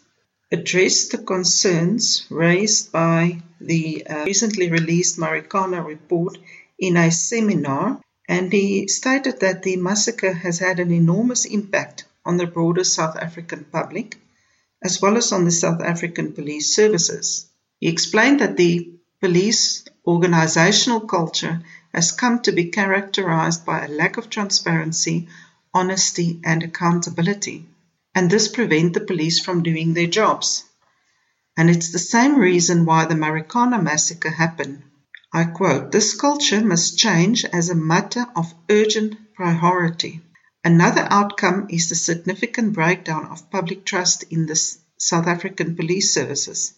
addressed 0.52 1.12
the 1.12 1.18
concerns 1.18 2.26
raised 2.30 2.92
by 2.92 3.42
the 3.60 4.06
uh, 4.08 4.26
recently 4.26 4.70
released 4.70 5.18
Marikana 5.18 5.86
report 5.86 6.38
in 6.78 6.98
a 6.98 7.12
seminar 7.12 8.00
and 8.28 8.52
he 8.52 8.88
stated 8.88 9.40
that 9.40 9.64
the 9.64 9.76
massacre 9.76 10.34
has 10.34 10.60
had 10.60 10.80
an 10.80 10.92
enormous 10.92 11.46
impact 11.46 12.06
on 12.26 12.38
the 12.38 12.48
broader 12.48 12.84
South 12.84 13.16
African 13.16 13.64
public, 13.66 14.18
as 14.84 15.02
well 15.02 15.16
as 15.18 15.32
on 15.32 15.46
the 15.46 15.52
South 15.52 15.82
African 15.82 16.34
police 16.34 16.76
services. 16.76 17.48
He 17.80 17.88
explained 17.88 18.40
that 18.40 18.58
the 18.58 18.92
police 19.22 19.86
organizational 20.08 21.02
culture 21.02 21.62
has 21.96 22.12
come 22.12 22.42
to 22.42 22.52
be 22.52 22.66
characterized 22.66 23.66
by 23.66 23.86
a 23.86 23.88
lack 23.88 24.18
of 24.18 24.30
transparency, 24.30 25.30
honesty, 25.74 26.42
and 26.44 26.62
accountability, 26.62 27.66
and 28.14 28.30
this 28.30 28.50
prevent 28.50 28.94
the 28.94 29.00
police 29.00 29.40
from 29.40 29.64
doing 29.64 29.94
their 29.94 30.06
jobs. 30.06 30.66
And 31.56 31.70
it's 31.70 31.94
the 31.94 32.00
same 32.00 32.36
reason 32.36 32.84
why 32.84 33.06
the 33.06 33.16
Marikana 33.16 33.82
massacre 33.82 34.30
happened. 34.30 34.84
I 35.32 35.46
quote, 35.46 35.94
This 35.94 36.14
culture 36.20 36.60
must 36.60 36.98
change 36.98 37.46
as 37.46 37.70
a 37.70 37.76
matter 37.76 38.28
of 38.36 38.54
urgent 38.70 39.34
priority. 39.34 40.22
Another 40.66 41.08
outcome 41.10 41.68
is 41.70 41.88
the 41.88 41.96
significant 41.96 42.74
breakdown 42.74 43.28
of 43.28 43.50
public 43.50 43.86
trust 43.86 44.26
in 44.30 44.48
the 44.48 44.58
South 44.98 45.28
African 45.28 45.78
police 45.78 46.14
services. 46.14 46.74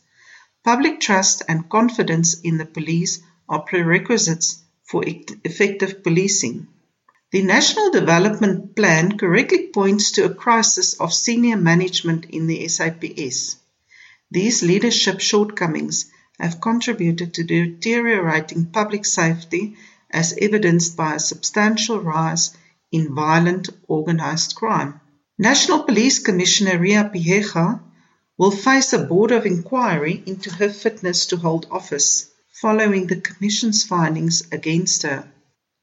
Public 0.63 0.99
trust 0.99 1.41
and 1.49 1.67
confidence 1.67 2.39
in 2.41 2.57
the 2.57 2.65
police 2.65 3.19
are 3.49 3.61
prerequisites 3.61 4.63
for 4.87 5.03
effective 5.05 6.01
policing. 6.01 6.65
The 7.31 7.41
National 7.41 7.91
Development 7.91 8.73
Plan 8.73 9.17
correctly 9.17 9.67
points 9.67 10.11
to 10.11 10.23
a 10.23 10.33
crisis 10.33 10.93
of 10.93 11.13
senior 11.13 11.57
management 11.57 12.25
in 12.25 12.47
the 12.47 12.65
SAPS. 12.69 13.57
These 14.31 14.63
leadership 14.63 15.19
shortcomings 15.19 16.09
have 16.39 16.61
contributed 16.61 17.33
to 17.33 17.43
deteriorating 17.43 18.67
public 18.67 19.03
safety 19.03 19.75
as 20.09 20.37
evidenced 20.41 20.95
by 20.95 21.15
a 21.15 21.19
substantial 21.19 21.99
rise 21.99 22.55
in 22.89 23.13
violent 23.13 23.69
organized 23.89 24.55
crime. 24.55 25.01
National 25.37 25.83
Police 25.83 26.19
Commissioner 26.19 26.79
Riah 26.79 27.09
Phiyega 27.09 27.81
will 28.37 28.51
face 28.51 28.93
a 28.93 29.03
board 29.03 29.31
of 29.31 29.45
inquiry 29.45 30.23
into 30.25 30.49
her 30.49 30.69
fitness 30.69 31.25
to 31.25 31.35
hold 31.37 31.67
office 31.69 32.31
following 32.61 33.07
the 33.07 33.21
Commission's 33.21 33.83
findings 33.83 34.41
against 34.51 35.03
her. 35.03 35.31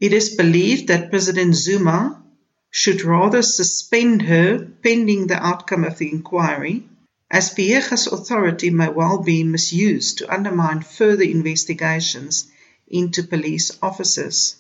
It 0.01 0.13
is 0.13 0.35
believed 0.35 0.89
that 0.89 1.11
President 1.11 1.55
Zuma 1.55 2.23
should 2.71 3.03
rather 3.03 3.43
suspend 3.43 4.23
her 4.23 4.59
pending 4.83 5.29
the 5.29 5.41
outcome 5.41 5.85
of 5.85 5.99
the 5.99 6.11
inquiry 6.11 6.89
as 7.31 7.55
Phiyega's 7.55 8.09
authority 8.09 8.71
may 8.71 8.89
well 8.89 9.19
be 9.19 9.45
misused 9.45 10.19
to 10.19 10.33
undermine 10.33 10.83
further 10.83 11.23
investigations 11.23 12.47
into 12.89 13.23
police 13.23 13.71
officers. 13.81 14.57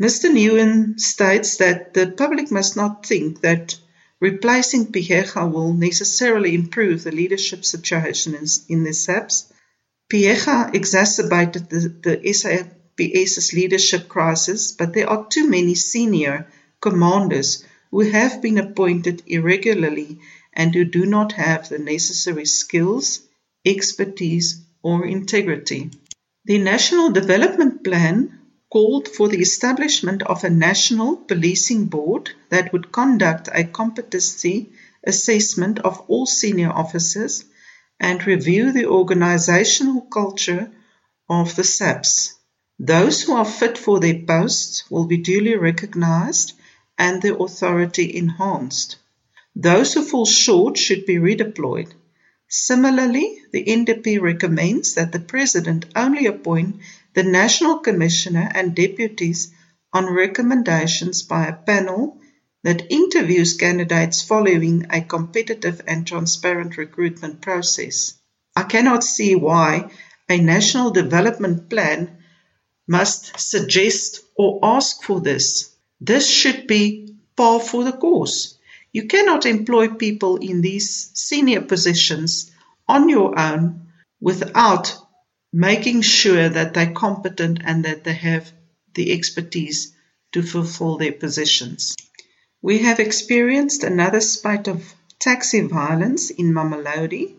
Mr. 0.00 0.30
Newham 0.30 1.00
states 1.00 1.56
that 1.56 1.94
the 1.94 2.06
public 2.06 2.50
must 2.50 2.76
not 2.76 3.06
think 3.06 3.40
that 3.40 3.76
replacing 4.20 4.92
Phiyega 4.92 5.50
will 5.50 5.72
necessarily 5.72 6.54
improve 6.54 7.02
the 7.02 7.12
leadership 7.12 7.64
situation 7.64 8.34
in, 8.34 8.46
in 8.68 8.84
the 8.84 8.92
SAPS. 8.92 9.52
Phiyega 10.08 10.72
exacerbated 10.72 11.68
the, 11.68 11.88
the 12.02 12.32
SAPS's 12.32 13.52
leadership 13.52 14.08
crisis, 14.08 14.70
but 14.72 14.94
there 14.94 15.10
are 15.10 15.26
too 15.26 15.48
many 15.48 15.74
senior 15.74 16.46
commanders 16.80 17.64
who 17.90 18.00
have 18.00 18.40
been 18.40 18.58
appointed 18.58 19.24
irregularly 19.26 20.20
and 20.52 20.74
who 20.74 20.84
do 20.84 21.06
not 21.06 21.32
have 21.32 21.68
the 21.68 21.78
necessary 21.78 22.46
skills, 22.46 23.20
expertise, 23.64 24.62
or 24.82 25.04
integrity. 25.04 25.90
The 26.44 26.58
National 26.58 27.10
Development 27.10 27.82
Plan 27.82 28.38
called 28.70 29.08
for 29.08 29.28
the 29.28 29.40
establishment 29.40 30.22
of 30.22 30.44
a 30.44 30.50
national 30.50 31.16
policing 31.16 31.86
board 31.86 32.30
that 32.50 32.72
would 32.72 32.92
conduct 32.92 33.48
a 33.52 33.64
competency 33.64 34.70
assessment 35.04 35.80
of 35.80 36.00
all 36.08 36.26
senior 36.26 36.70
officers 36.70 37.44
and 37.98 38.26
review 38.26 38.72
the 38.72 38.86
organizational 38.86 40.02
culture 40.02 40.70
of 41.28 41.56
the 41.56 41.64
SAPS. 41.64 42.34
Those 42.78 43.22
who 43.22 43.34
are 43.34 43.44
fit 43.44 43.78
for 43.78 44.00
their 44.00 44.22
posts 44.22 44.90
will 44.90 45.06
be 45.06 45.16
duly 45.16 45.56
recognized 45.56 46.52
and 46.98 47.22
their 47.22 47.36
authority 47.36 48.16
enhanced. 48.16 48.96
Those 49.54 49.94
who 49.94 50.04
fall 50.04 50.26
short 50.26 50.76
should 50.76 51.06
be 51.06 51.16
redeployed. 51.16 51.92
Similarly, 52.48 53.42
the 53.52 53.64
NDP 53.64 54.20
recommends 54.20 54.94
that 54.94 55.12
the 55.12 55.20
President 55.20 55.86
only 55.96 56.26
appoint 56.26 56.76
the 57.14 57.22
National 57.22 57.78
Commissioner 57.78 58.50
and 58.54 58.76
deputies 58.76 59.52
on 59.92 60.12
recommendations 60.12 61.22
by 61.22 61.46
a 61.46 61.56
panel 61.56 62.20
that 62.66 62.90
interviews 62.90 63.54
candidates 63.54 64.22
following 64.22 64.86
a 64.90 65.00
competitive 65.00 65.80
and 65.86 66.04
transparent 66.04 66.76
recruitment 66.76 67.40
process. 67.40 68.14
I 68.56 68.64
cannot 68.64 69.04
see 69.04 69.36
why 69.36 69.92
a 70.28 70.38
national 70.40 70.90
development 70.90 71.70
plan 71.70 72.24
must 72.88 73.38
suggest 73.38 74.20
or 74.34 74.58
ask 74.64 75.04
for 75.04 75.20
this. 75.20 75.76
This 76.00 76.28
should 76.28 76.66
be 76.66 77.14
par 77.36 77.60
for 77.60 77.84
the 77.84 77.92
course. 77.92 78.58
You 78.92 79.06
cannot 79.06 79.46
employ 79.46 79.86
people 79.90 80.38
in 80.38 80.60
these 80.60 81.12
senior 81.14 81.60
positions 81.60 82.50
on 82.88 83.08
your 83.08 83.38
own 83.38 83.92
without 84.20 84.92
making 85.52 86.00
sure 86.00 86.48
that 86.48 86.74
they're 86.74 86.92
competent 86.92 87.60
and 87.64 87.84
that 87.84 88.02
they 88.02 88.14
have 88.14 88.50
the 88.94 89.12
expertise 89.12 89.94
to 90.32 90.42
fulfill 90.42 90.96
their 90.96 91.12
positions. 91.12 91.94
We 92.62 92.78
have 92.78 93.00
experienced 93.00 93.84
another 93.84 94.22
spate 94.22 94.66
of 94.66 94.94
taxi 95.18 95.60
violence 95.60 96.30
in 96.30 96.54
Mamelodi 96.54 97.36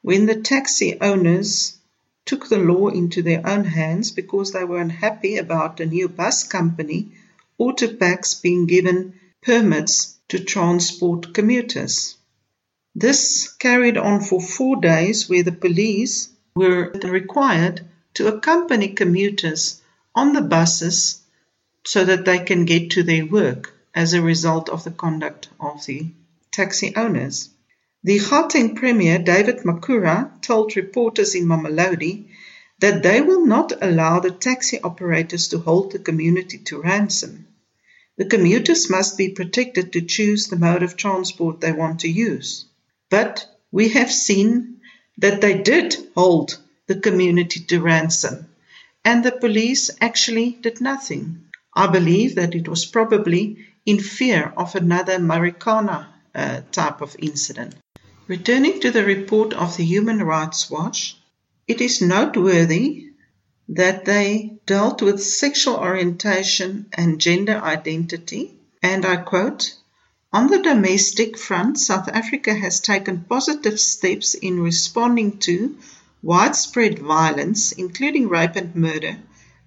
when 0.00 0.26
the 0.26 0.40
taxi 0.40 1.00
owners 1.00 1.76
took 2.24 2.48
the 2.48 2.58
law 2.58 2.88
into 2.88 3.20
their 3.20 3.44
own 3.44 3.64
hands 3.64 4.12
because 4.12 4.52
they 4.52 4.62
were 4.62 4.80
unhappy 4.80 5.38
about 5.38 5.80
a 5.80 5.86
new 5.86 6.08
bus 6.08 6.44
company, 6.44 7.10
Autopax, 7.58 8.40
being 8.40 8.66
given 8.66 9.18
permits 9.42 10.16
to 10.28 10.38
transport 10.38 11.34
commuters. 11.34 12.16
This 12.94 13.52
carried 13.52 13.96
on 13.96 14.20
for 14.20 14.40
four 14.40 14.76
days 14.80 15.28
where 15.28 15.42
the 15.42 15.52
police 15.52 16.28
were 16.54 16.92
required 17.02 17.80
to 18.14 18.28
accompany 18.28 18.88
commuters 18.88 19.82
on 20.14 20.32
the 20.32 20.42
buses 20.42 21.20
so 21.84 22.04
that 22.04 22.24
they 22.24 22.38
can 22.38 22.64
get 22.64 22.92
to 22.92 23.02
their 23.02 23.26
work 23.26 23.73
as 23.94 24.12
a 24.12 24.22
result 24.22 24.68
of 24.68 24.84
the 24.84 24.90
conduct 24.90 25.48
of 25.60 25.84
the 25.86 26.06
taxi 26.50 26.94
owners. 26.96 27.50
The 28.02 28.18
Gauteng 28.18 28.76
Premier, 28.76 29.18
David 29.18 29.58
Makhura, 29.64 30.30
told 30.42 30.76
reporters 30.76 31.34
in 31.34 31.46
Mamelodi 31.46 32.28
that 32.80 33.02
they 33.02 33.20
will 33.20 33.46
not 33.46 33.72
allow 33.80 34.20
the 34.20 34.30
taxi 34.30 34.80
operators 34.80 35.48
to 35.48 35.58
hold 35.58 35.92
the 35.92 35.98
community 35.98 36.58
to 36.58 36.82
ransom. 36.82 37.46
The 38.16 38.26
commuters 38.26 38.90
must 38.90 39.16
be 39.16 39.30
protected 39.30 39.92
to 39.92 40.02
choose 40.02 40.48
the 40.48 40.56
mode 40.56 40.82
of 40.82 40.96
transport 40.96 41.60
they 41.60 41.72
want 41.72 42.00
to 42.00 42.08
use. 42.08 42.66
But 43.10 43.46
we 43.72 43.88
have 43.90 44.12
seen 44.12 44.80
that 45.18 45.40
they 45.40 45.62
did 45.62 45.96
hold 46.14 46.58
the 46.86 47.00
community 47.00 47.60
to 47.60 47.80
ransom, 47.80 48.48
and 49.04 49.24
the 49.24 49.32
police 49.32 49.90
actually 50.00 50.50
did 50.50 50.80
nothing. 50.80 51.44
I 51.74 51.86
believe 51.86 52.34
that 52.34 52.54
it 52.54 52.68
was 52.68 52.84
probably 52.84 53.66
in 53.86 53.98
fear 53.98 54.52
of 54.56 54.74
another 54.74 55.18
Marikana 55.18 56.06
uh, 56.34 56.60
type 56.72 57.00
of 57.00 57.16
incident. 57.18 57.74
Returning 58.26 58.80
to 58.80 58.90
the 58.90 59.04
report 59.04 59.52
of 59.52 59.76
the 59.76 59.84
Human 59.84 60.22
Rights 60.22 60.70
Watch, 60.70 61.16
it 61.68 61.80
is 61.80 62.00
noteworthy 62.00 63.08
that 63.68 64.04
they 64.04 64.58
dealt 64.66 65.02
with 65.02 65.22
sexual 65.22 65.76
orientation 65.76 66.86
and 66.92 67.20
gender 67.20 67.56
identity, 67.56 68.54
and 68.82 69.04
I 69.04 69.16
quote, 69.16 69.74
on 70.32 70.48
the 70.48 70.62
domestic 70.62 71.38
front, 71.38 71.78
South 71.78 72.08
Africa 72.08 72.52
has 72.52 72.80
taken 72.80 73.24
positive 73.28 73.78
steps 73.78 74.34
in 74.34 74.58
responding 74.60 75.38
to 75.38 75.78
widespread 76.22 76.98
violence, 76.98 77.70
including 77.72 78.28
rape 78.28 78.56
and 78.56 78.74
murder, 78.74 79.18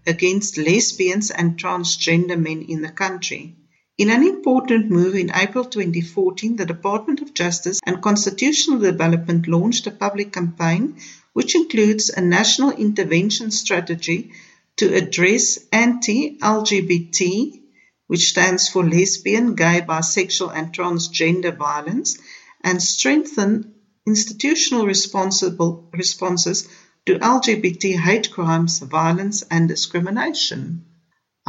against 0.06 0.58
lesbians 0.58 1.32
and 1.32 1.58
transgender 1.58 2.38
men 2.38 2.64
in 2.64 2.82
the 2.82 2.90
country. 2.90 3.56
In 3.98 4.12
an 4.12 4.22
important 4.22 4.92
move 4.92 5.16
in 5.16 5.32
April 5.34 5.66
2014, 5.66 6.58
the 6.58 6.68
Department 6.68 7.20
of 7.24 7.34
Justice 7.34 7.80
and 7.84 8.00
Constitutional 8.00 8.78
Development 8.78 9.48
launched 9.48 9.88
a 9.88 9.92
public 9.92 10.32
campaign 10.32 11.00
which 11.34 11.56
includes 11.56 12.12
a 12.12 12.22
national 12.22 12.70
intervention 12.74 13.50
strategy 13.50 14.34
to 14.76 14.94
address 14.94 15.58
anti 15.72 16.38
LGBT, 16.38 17.60
which 18.06 18.30
stands 18.30 18.70
for 18.70 18.88
lesbian, 18.88 19.56
gay, 19.56 19.82
bisexual, 19.82 20.56
and 20.56 20.72
transgender 20.72 21.58
violence, 21.58 22.20
and 22.64 22.80
strengthen 22.80 23.74
institutional 24.06 24.86
responsible 24.86 25.90
responses 25.92 26.70
to 27.08 27.18
LGBT 27.18 27.98
hate 27.98 28.30
crimes, 28.30 28.78
violence, 28.78 29.42
and 29.50 29.68
discrimination. 29.68 30.86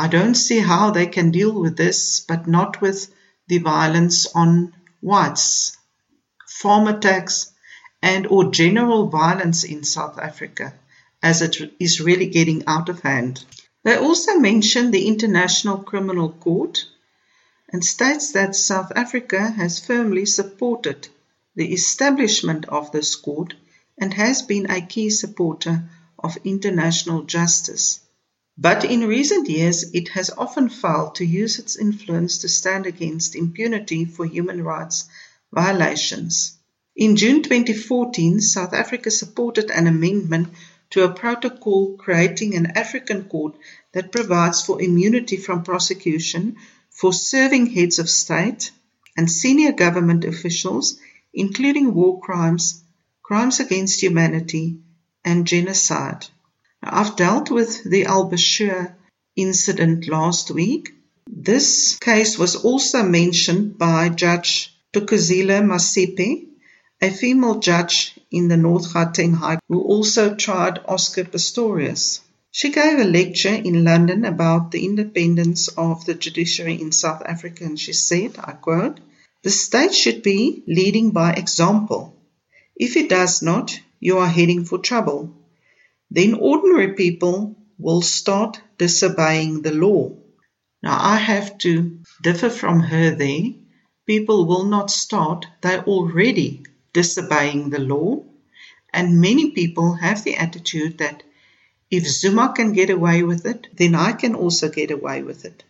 I 0.01 0.07
don't 0.07 0.37
see 0.37 0.61
how 0.61 0.93
they 0.93 1.07
can 1.07 1.33
deal 1.33 1.61
with 1.61 1.77
this, 1.77 2.21
but 2.21 2.47
not 2.47 2.81
with 2.81 3.13
the 3.49 3.59
violence 3.59 4.27
on 4.33 4.73
whites, 5.01 5.77
farm 6.47 6.87
attacks, 6.87 7.51
and 8.01 8.25
or 8.29 8.53
general 8.53 9.09
violence 9.09 9.65
in 9.65 9.83
South 9.83 10.17
Africa, 10.17 10.75
as 11.21 11.43
it 11.43 11.75
is 11.81 12.01
really 12.01 12.27
getting 12.27 12.63
out 12.69 12.89
of 12.89 13.01
hand. 13.01 13.45
They 13.83 13.97
also 13.97 14.39
mention 14.39 14.93
the 14.93 15.09
International 15.09 15.79
Criminal 15.79 16.31
Court 16.31 16.79
and 17.73 17.85
states 17.85 18.31
that 18.35 18.55
South 18.55 18.93
Africa 18.95 19.51
has 19.51 19.85
firmly 19.85 20.27
supported 20.27 21.09
the 21.57 21.73
establishment 21.73 22.67
of 22.67 22.93
this 22.93 23.17
court 23.17 23.55
and 24.01 24.15
has 24.15 24.43
been 24.43 24.71
a 24.71 24.81
key 24.81 25.11
supporter 25.11 25.91
of 26.17 26.39
international 26.45 27.25
justice. 27.25 27.99
But 28.61 28.85
in 28.85 29.07
recent 29.07 29.49
years, 29.49 29.85
it 29.95 30.09
has 30.09 30.31
often 30.37 30.69
failed 30.69 31.15
to 31.15 31.25
use 31.25 31.61
its 31.61 31.77
influence 31.77 32.39
to 32.39 32.49
stand 32.49 32.87
against 32.87 33.37
impunity 33.37 34.05
for 34.05 34.27
human 34.27 34.65
rights 34.65 35.05
violations. 35.53 36.59
In 36.97 37.15
June 37.15 37.45
2014, 37.45 38.41
South 38.41 38.73
Africa 38.75 39.13
supported 39.13 39.71
an 39.71 39.87
amendment 39.87 40.49
to 40.91 41.05
a 41.05 41.15
protocol 41.15 41.97
creating 41.99 42.57
an 42.57 42.73
African 42.75 43.27
court 43.27 43.55
that 43.93 44.11
provides 44.11 44.61
for 44.61 44.83
immunity 44.83 45.37
from 45.37 45.63
prosecution 45.63 46.57
for 46.91 47.13
serving 47.13 47.67
heads 47.67 48.01
of 48.01 48.11
state 48.11 48.73
and 49.17 49.31
senior 49.31 49.71
government 49.71 50.25
officials, 50.25 50.99
including 51.33 51.95
war 51.95 52.21
crimes, 52.21 52.83
crimes 53.23 53.61
against 53.61 54.03
humanity, 54.03 54.79
and 55.25 55.47
genocide. 55.47 56.27
I've 56.83 57.17
dealt 57.17 57.51
with 57.51 57.83
the 57.83 58.05
Al 58.05 58.31
Bashir 58.31 58.95
incident 59.35 60.07
last 60.07 60.51
week. 60.51 60.91
This 61.27 61.99
case 61.99 62.39
was 62.39 62.55
also 62.55 63.03
mentioned 63.03 63.79
by 63.79 64.09
Judge 64.11 64.73
Thokozile 64.93 65.61
Masipa, 65.61 66.47
a 67.01 67.11
female 67.11 67.59
judge 67.59 68.15
in 68.31 68.49
the 68.49 68.57
North 68.57 68.93
Gauteng 68.93 69.35
High 69.35 69.59
who 69.69 69.81
also 69.83 70.35
tried 70.37 70.81
Oscar 70.87 71.25
Pistorius. 71.25 72.21
She 72.53 72.71
gave 72.71 72.99
a 72.99 73.05
lecture 73.05 73.55
in 73.55 73.85
London 73.85 74.25
about 74.25 74.71
the 74.71 74.85
independence 74.85 75.69
of 75.69 76.05
the 76.05 76.15
judiciary 76.15 76.81
in 76.81 76.93
South 76.93 77.23
Africa 77.27 77.65
and 77.65 77.79
she 77.79 77.93
said, 77.93 78.37
I 78.39 78.53
quote, 78.53 79.01
the 79.43 79.51
state 79.51 79.95
should 79.95 80.23
be 80.23 80.63
leading 80.67 81.11
by 81.11 81.33
example. 81.33 82.17
If 82.77 82.97
it 82.97 83.09
does 83.09 83.43
not, 83.43 83.79
you 84.01 84.19
are 84.19 84.29
heading 84.29 84.65
for 84.65 84.79
trouble 84.79 85.35
then 86.11 86.35
ordinary 86.35 86.95
people 86.95 87.57
will 87.79 88.03
start 88.03 88.61
disobeying 88.79 89.63
the 89.63 89.73
law. 89.73 90.13
Now, 90.83 90.99
I 91.01 91.17
have 91.17 91.59
to 91.59 91.99
differ 92.23 92.51
from 92.51 92.81
her 92.81 93.11
there. 93.15 93.45
People 94.07 94.47
will 94.47 94.65
not 94.65 94.91
start, 94.91 95.47
they're 95.61 95.85
already 95.85 96.65
disobeying 96.93 97.71
the 97.71 97.81
law. 97.81 98.25
And 98.93 99.21
many 99.21 99.51
people 99.51 99.95
have 99.95 100.25
the 100.25 100.37
attitude 100.37 100.99
that 100.99 101.23
if 101.91 102.07
Zuma 102.07 102.53
can 102.55 102.73
get 102.73 102.91
away 102.91 103.23
with 103.23 103.47
it, 103.47 103.67
then 103.75 103.95
I 103.95 104.13
can 104.13 104.35
also 104.35 104.69
get 104.69 104.91
away 104.91 105.23
with 105.23 105.45
it. 105.45 105.65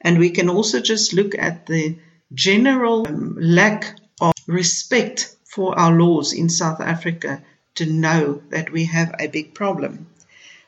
And 0.00 0.18
we 0.18 0.30
can 0.30 0.48
also 0.48 0.80
just 0.80 1.12
look 1.12 1.36
at 1.36 1.66
the 1.66 1.98
general 2.34 3.06
um, 3.06 3.36
lack 3.38 3.96
of 4.20 4.32
respect 4.46 5.36
for 5.44 5.78
our 5.78 5.92
laws 5.92 6.32
in 6.32 6.48
South 6.48 6.80
Africa 6.80 7.42
to 7.74 7.86
know 7.86 8.42
that 8.50 8.70
we 8.70 8.84
have 8.84 9.14
a 9.18 9.28
big 9.28 9.54
problem. 9.54 10.06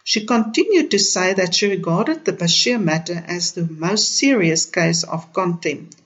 She 0.03 0.27
continued 0.27 0.91
to 0.91 0.99
say 0.99 1.33
that 1.35 1.55
she 1.55 1.69
regarded 1.69 2.25
the 2.25 2.33
Bashir 2.33 2.83
matter 2.83 3.25
as 3.27 3.53
the 3.53 3.67
most 3.67 4.17
serious 4.17 4.67
case 4.67 5.03
of 5.03 5.33
contempt. 5.33 5.97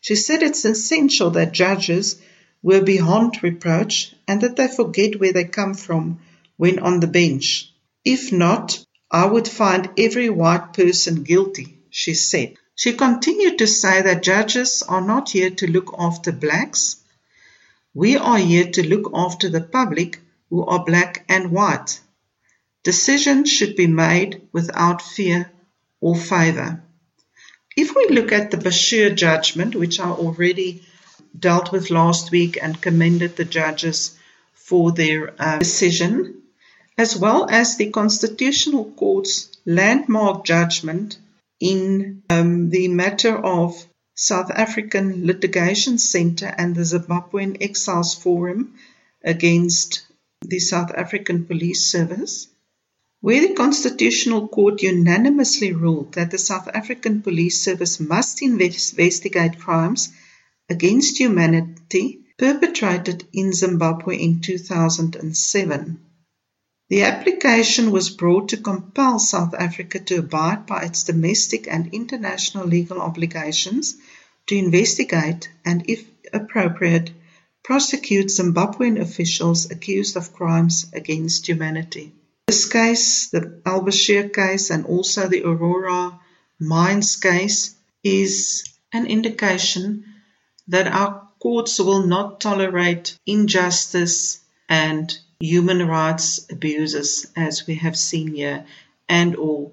She 0.00 0.16
said 0.16 0.42
it's 0.42 0.64
essential 0.64 1.30
that 1.30 1.52
judges 1.52 2.16
were 2.62 2.82
beyond 2.82 3.42
reproach 3.42 4.14
and 4.26 4.40
that 4.42 4.56
they 4.56 4.68
forget 4.68 5.18
where 5.18 5.32
they 5.32 5.44
come 5.44 5.74
from 5.74 6.20
when 6.56 6.78
on 6.78 7.00
the 7.00 7.06
bench. 7.06 7.72
If 8.04 8.32
not, 8.32 8.84
I 9.10 9.26
would 9.26 9.48
find 9.48 9.90
every 9.96 10.28
white 10.28 10.72
person 10.74 11.22
guilty, 11.22 11.78
she 11.90 12.14
said. 12.14 12.54
She 12.74 12.92
continued 12.92 13.58
to 13.58 13.66
say 13.66 14.02
that 14.02 14.22
judges 14.22 14.82
are 14.82 15.00
not 15.00 15.30
here 15.30 15.50
to 15.50 15.66
look 15.66 15.94
after 15.98 16.32
blacks. 16.32 16.96
We 17.94 18.16
are 18.16 18.38
here 18.38 18.70
to 18.72 18.86
look 18.86 19.10
after 19.14 19.48
the 19.48 19.62
public 19.62 20.20
who 20.50 20.64
are 20.64 20.84
black 20.84 21.24
and 21.28 21.50
white. 21.50 22.00
Decisions 22.82 23.50
should 23.50 23.76
be 23.76 23.86
made 23.86 24.42
without 24.52 25.02
fear 25.02 25.50
or 26.00 26.16
favor. 26.16 26.82
If 27.76 27.94
we 27.94 28.08
look 28.08 28.32
at 28.32 28.50
the 28.50 28.56
Bashir 28.56 29.14
judgment, 29.14 29.74
which 29.74 30.00
I 30.00 30.10
already 30.10 30.82
dealt 31.38 31.70
with 31.70 31.90
last 31.90 32.30
week 32.30 32.58
and 32.60 32.80
commended 32.80 33.36
the 33.36 33.44
judges 33.44 34.18
for 34.54 34.92
their 34.92 35.34
uh, 35.38 35.58
decision, 35.58 36.42
as 36.96 37.16
well 37.16 37.48
as 37.48 37.76
the 37.76 37.90
Constitutional 37.90 38.90
Court's 38.92 39.48
landmark 39.64 40.44
judgment 40.44 41.18
in 41.60 42.22
um, 42.30 42.70
the 42.70 42.88
matter 42.88 43.36
of 43.36 43.86
South 44.14 44.50
African 44.50 45.26
Litigation 45.26 45.98
Centre 45.98 46.52
and 46.58 46.74
the 46.74 46.82
Zimbabwean 46.82 47.58
Exiles 47.60 48.14
Forum 48.14 48.74
against 49.22 50.07
the 50.42 50.58
South 50.58 50.90
African 50.92 51.44
Police 51.44 51.90
Service, 51.90 52.48
where 53.20 53.46
the 53.46 53.54
Constitutional 53.54 54.48
Court 54.48 54.82
unanimously 54.82 55.72
ruled 55.72 56.14
that 56.14 56.30
the 56.30 56.38
South 56.38 56.68
African 56.68 57.22
Police 57.22 57.62
Service 57.62 57.98
must 57.98 58.42
investigate 58.42 59.58
crimes 59.58 60.10
against 60.70 61.18
humanity 61.18 62.20
perpetrated 62.38 63.26
in 63.32 63.52
Zimbabwe 63.52 64.16
in 64.16 64.40
2007. 64.40 66.00
The 66.88 67.02
application 67.02 67.90
was 67.90 68.08
brought 68.08 68.50
to 68.50 68.56
compel 68.56 69.18
South 69.18 69.54
Africa 69.54 69.98
to 69.98 70.20
abide 70.20 70.64
by 70.66 70.84
its 70.84 71.02
domestic 71.02 71.66
and 71.68 71.92
international 71.92 72.66
legal 72.66 73.00
obligations 73.02 73.96
to 74.46 74.56
investigate 74.56 75.50
and, 75.64 75.84
if 75.88 76.06
appropriate, 76.32 77.10
prosecute 77.62 78.28
Zimbabwean 78.28 79.00
officials 79.00 79.70
accused 79.70 80.16
of 80.16 80.32
crimes 80.32 80.86
against 80.92 81.46
humanity. 81.46 82.12
This 82.46 82.66
case, 82.68 83.28
the 83.28 83.60
Al 83.66 83.82
Bashir 83.82 84.32
case, 84.32 84.70
and 84.70 84.86
also 84.86 85.28
the 85.28 85.44
Aurora 85.44 86.18
Mines 86.58 87.16
case, 87.16 87.74
is 88.02 88.64
an 88.92 89.06
indication 89.06 90.04
that 90.68 90.86
our 90.86 91.28
courts 91.40 91.78
will 91.78 92.06
not 92.06 92.40
tolerate 92.40 93.16
injustice 93.26 94.40
and 94.68 95.16
human 95.40 95.86
rights 95.86 96.50
abuses 96.50 97.26
as 97.36 97.66
we 97.66 97.76
have 97.76 97.96
seen 97.96 98.34
here 98.34 98.66
and 99.08 99.36
or 99.36 99.72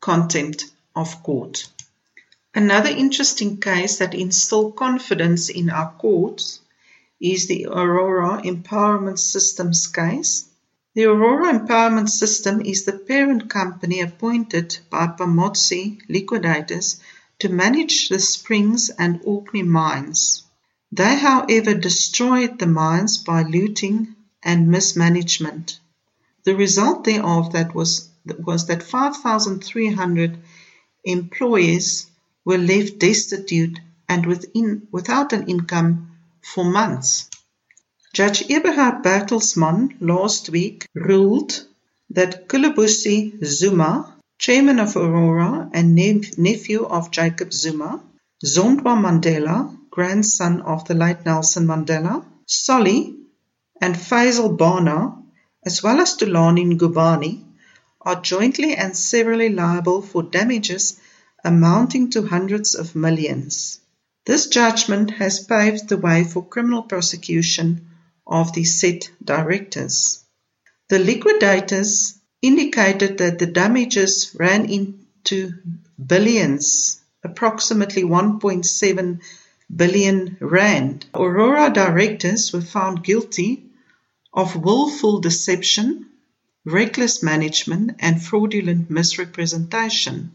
contempt 0.00 0.64
of 0.94 1.22
court. 1.22 1.68
Another 2.54 2.90
interesting 2.90 3.60
case 3.60 3.98
that 3.98 4.14
instilled 4.14 4.76
confidence 4.76 5.48
in 5.48 5.70
our 5.70 5.92
courts 5.92 6.60
is 7.20 7.46
the 7.46 7.66
Aurora 7.66 8.42
Empowerment 8.42 9.18
Systems 9.18 9.86
case. 9.86 10.44
The 10.94 11.04
Aurora 11.04 11.58
Empowerment 11.58 12.08
System 12.08 12.60
is 12.60 12.84
the 12.84 12.98
parent 12.98 13.48
company 13.48 14.00
appointed 14.00 14.78
by 14.90 15.06
Pamodzi 15.06 15.98
liquidators 16.08 17.00
to 17.38 17.48
manage 17.48 18.08
the 18.08 18.18
Springs 18.18 18.90
and 18.90 19.20
Orkney 19.24 19.62
mines. 19.62 20.44
They, 20.92 21.16
however, 21.16 21.74
destroyed 21.74 22.58
the 22.58 22.66
mines 22.66 23.18
by 23.18 23.42
looting 23.42 24.14
and 24.42 24.68
mismanagement. 24.68 25.78
The 26.44 26.54
result 26.54 27.04
thereof 27.04 27.52
that 27.52 27.74
was, 27.74 28.08
was 28.24 28.66
that 28.66 28.82
5,300 28.82 30.38
employees 31.04 32.06
were 32.44 32.58
left 32.58 32.98
destitute 32.98 33.80
and 34.08 34.24
within, 34.26 34.88
without 34.92 35.32
an 35.32 35.48
income 35.48 36.15
for 36.54 36.64
months. 36.64 37.28
Judge 38.12 38.48
Eberhard 38.48 39.02
Bertelsmann 39.02 39.96
last 40.00 40.48
week 40.48 40.86
ruled 40.94 41.66
that 42.10 42.48
Khulubuse 42.48 43.44
Zuma, 43.44 44.16
chairman 44.38 44.78
of 44.78 44.96
Aurora 44.96 45.68
and 45.74 45.94
nephew 45.94 46.84
of 46.84 47.10
Jacob 47.10 47.52
Zuma, 47.52 48.00
Zondwa 48.44 48.96
Mandela, 48.96 49.76
grandson 49.90 50.60
of 50.60 50.86
the 50.86 50.94
late 50.94 51.24
Nelson 51.26 51.66
Mandela, 51.66 52.24
Solly, 52.46 53.16
and 53.80 53.94
Faisal 53.96 54.56
Bhana, 54.56 55.22
as 55.64 55.82
well 55.82 56.00
as 56.00 56.16
Thulani 56.16 56.64
Ngubane, 56.64 57.44
are 58.00 58.20
jointly 58.22 58.74
and 58.76 58.96
severally 58.96 59.48
liable 59.48 60.00
for 60.00 60.22
damages 60.22 61.00
amounting 61.44 62.10
to 62.10 62.26
hundreds 62.26 62.74
of 62.74 62.94
millions. 62.94 63.80
This 64.26 64.48
judgment 64.48 65.12
has 65.12 65.44
paved 65.44 65.88
the 65.88 65.96
way 65.96 66.24
for 66.24 66.44
criminal 66.44 66.82
prosecution 66.82 67.90
of 68.26 68.52
the 68.54 68.64
said 68.64 69.06
directors. 69.22 70.24
The 70.88 70.98
liquidators 70.98 72.18
indicated 72.42 73.18
that 73.18 73.38
the 73.38 73.46
damages 73.46 74.34
ran 74.36 74.68
into 74.68 75.54
billions, 76.04 77.00
approximately 77.22 78.02
1.7 78.02 79.20
billion 79.74 80.36
rand. 80.40 81.06
Aurora 81.14 81.72
directors 81.72 82.52
were 82.52 82.60
found 82.60 83.04
guilty 83.04 83.66
of 84.32 84.56
willful 84.56 85.20
deception, 85.20 86.10
reckless 86.64 87.22
management, 87.22 87.92
and 88.00 88.20
fraudulent 88.20 88.90
misrepresentation. 88.90 90.32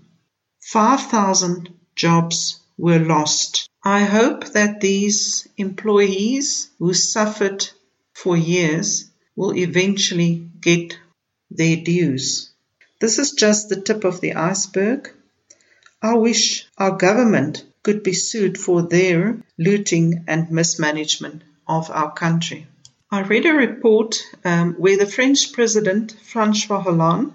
5,000 0.61 1.73
jobs 1.93 2.60
were 2.81 2.99
lost. 2.99 3.69
I 3.83 4.05
hope 4.05 4.53
that 4.53 4.81
these 4.81 5.47
employees 5.55 6.69
who 6.79 6.95
suffered 6.95 7.69
for 8.13 8.35
years 8.35 9.05
will 9.35 9.55
eventually 9.55 10.49
get 10.59 10.97
their 11.51 11.77
dues. 11.77 12.49
This 12.99 13.19
is 13.19 13.33
just 13.33 13.69
the 13.69 13.79
tip 13.79 14.03
of 14.03 14.19
the 14.19 14.33
iceberg. 14.33 15.13
I 16.01 16.15
wish 16.15 16.65
our 16.77 16.97
government 16.97 17.63
could 17.83 18.01
be 18.01 18.13
sued 18.13 18.57
for 18.57 18.81
their 18.81 19.37
looting 19.59 20.25
and 20.27 20.49
mismanagement 20.49 21.43
of 21.67 21.91
our 21.91 22.11
country. 22.13 22.65
I 23.11 23.21
read 23.21 23.45
a 23.45 23.53
report 23.53 24.23
um, 24.43 24.73
where 24.75 24.97
the 24.97 25.05
French 25.05 25.53
President 25.53 26.15
Francois 26.23 26.81
Hollande 26.81 27.33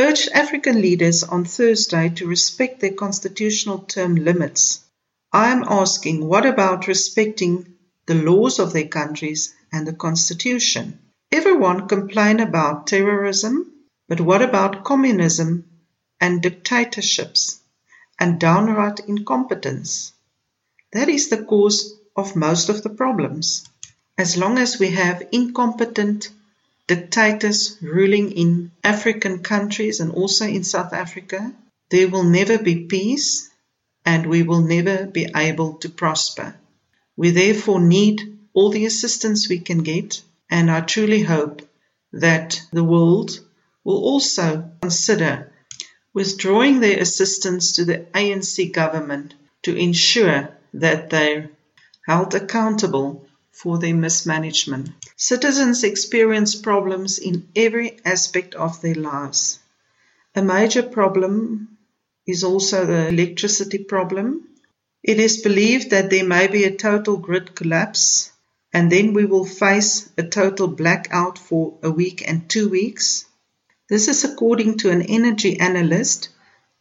urged 0.00 0.30
African 0.32 0.80
leaders 0.80 1.22
on 1.22 1.44
Thursday 1.44 2.08
to 2.08 2.26
respect 2.26 2.80
their 2.80 2.94
constitutional 2.94 3.80
term 3.80 4.16
limits. 4.16 4.80
I 5.30 5.50
am 5.50 5.62
asking, 5.68 6.26
what 6.26 6.46
about 6.46 6.88
respecting 6.88 7.74
the 8.06 8.14
laws 8.14 8.58
of 8.58 8.72
their 8.72 8.88
countries 8.88 9.54
and 9.70 9.86
the 9.86 9.92
constitution? 9.92 10.98
Everyone 11.30 11.86
complain 11.86 12.40
about 12.40 12.86
terrorism, 12.86 13.70
but 14.08 14.22
what 14.22 14.40
about 14.40 14.84
communism 14.84 15.66
and 16.18 16.40
dictatorships 16.40 17.60
and 18.18 18.40
downright 18.40 19.00
incompetence? 19.00 20.12
That 20.94 21.10
is 21.10 21.28
the 21.28 21.44
cause 21.44 21.94
of 22.16 22.36
most 22.36 22.70
of 22.70 22.82
the 22.82 22.88
problems. 22.90 23.68
As 24.16 24.38
long 24.38 24.56
as 24.56 24.78
we 24.78 24.92
have 24.92 25.28
incompetent 25.30 26.30
dictators 26.90 27.76
ruling 27.80 28.32
in 28.32 28.72
African 28.82 29.44
countries 29.44 30.00
and 30.00 30.10
also 30.10 30.44
in 30.44 30.64
South 30.64 30.92
Africa, 30.92 31.52
there 31.88 32.08
will 32.08 32.24
never 32.24 32.58
be 32.58 32.86
peace 32.86 33.48
and 34.04 34.26
we 34.26 34.42
will 34.42 34.62
never 34.62 35.06
be 35.06 35.28
able 35.36 35.74
to 35.74 35.88
prosper. 35.88 36.56
We 37.16 37.30
therefore 37.30 37.80
need 37.80 38.38
all 38.52 38.70
the 38.70 38.86
assistance 38.86 39.48
we 39.48 39.60
can 39.60 39.84
get, 39.84 40.20
and 40.50 40.68
I 40.68 40.80
truly 40.80 41.22
hope 41.22 41.62
that 42.12 42.60
the 42.72 42.82
world 42.82 43.38
will 43.84 44.02
also 44.02 44.72
consider 44.82 45.52
withdrawing 46.12 46.80
their 46.80 46.98
assistance 46.98 47.76
to 47.76 47.84
the 47.84 47.98
ANC 48.14 48.72
government 48.72 49.34
to 49.62 49.76
ensure 49.76 50.48
that 50.74 51.10
they're 51.10 51.50
held 52.04 52.34
accountable 52.34 53.28
for 53.52 53.78
their 53.78 53.94
mismanagement. 53.94 54.90
Citizens 55.16 55.84
experience 55.84 56.54
problems 56.54 57.18
in 57.18 57.48
every 57.54 57.98
aspect 58.04 58.54
of 58.54 58.80
their 58.80 58.94
lives. 58.94 59.58
A 60.34 60.42
major 60.42 60.82
problem 60.82 61.76
is 62.26 62.44
also 62.44 62.86
the 62.86 63.08
electricity 63.08 63.78
problem. 63.78 64.48
It 65.02 65.18
is 65.18 65.42
believed 65.42 65.90
that 65.90 66.10
there 66.10 66.26
may 66.26 66.46
be 66.46 66.64
a 66.64 66.76
total 66.76 67.16
grid 67.16 67.54
collapse 67.54 68.30
and 68.72 68.90
then 68.90 69.12
we 69.14 69.24
will 69.24 69.44
face 69.44 70.08
a 70.16 70.22
total 70.22 70.68
blackout 70.68 71.38
for 71.38 71.78
a 71.82 71.90
week 71.90 72.22
and 72.26 72.48
two 72.48 72.68
weeks. 72.68 73.24
This 73.88 74.06
is 74.06 74.22
according 74.22 74.78
to 74.78 74.90
an 74.90 75.02
energy 75.02 75.58
analyst, 75.58 76.28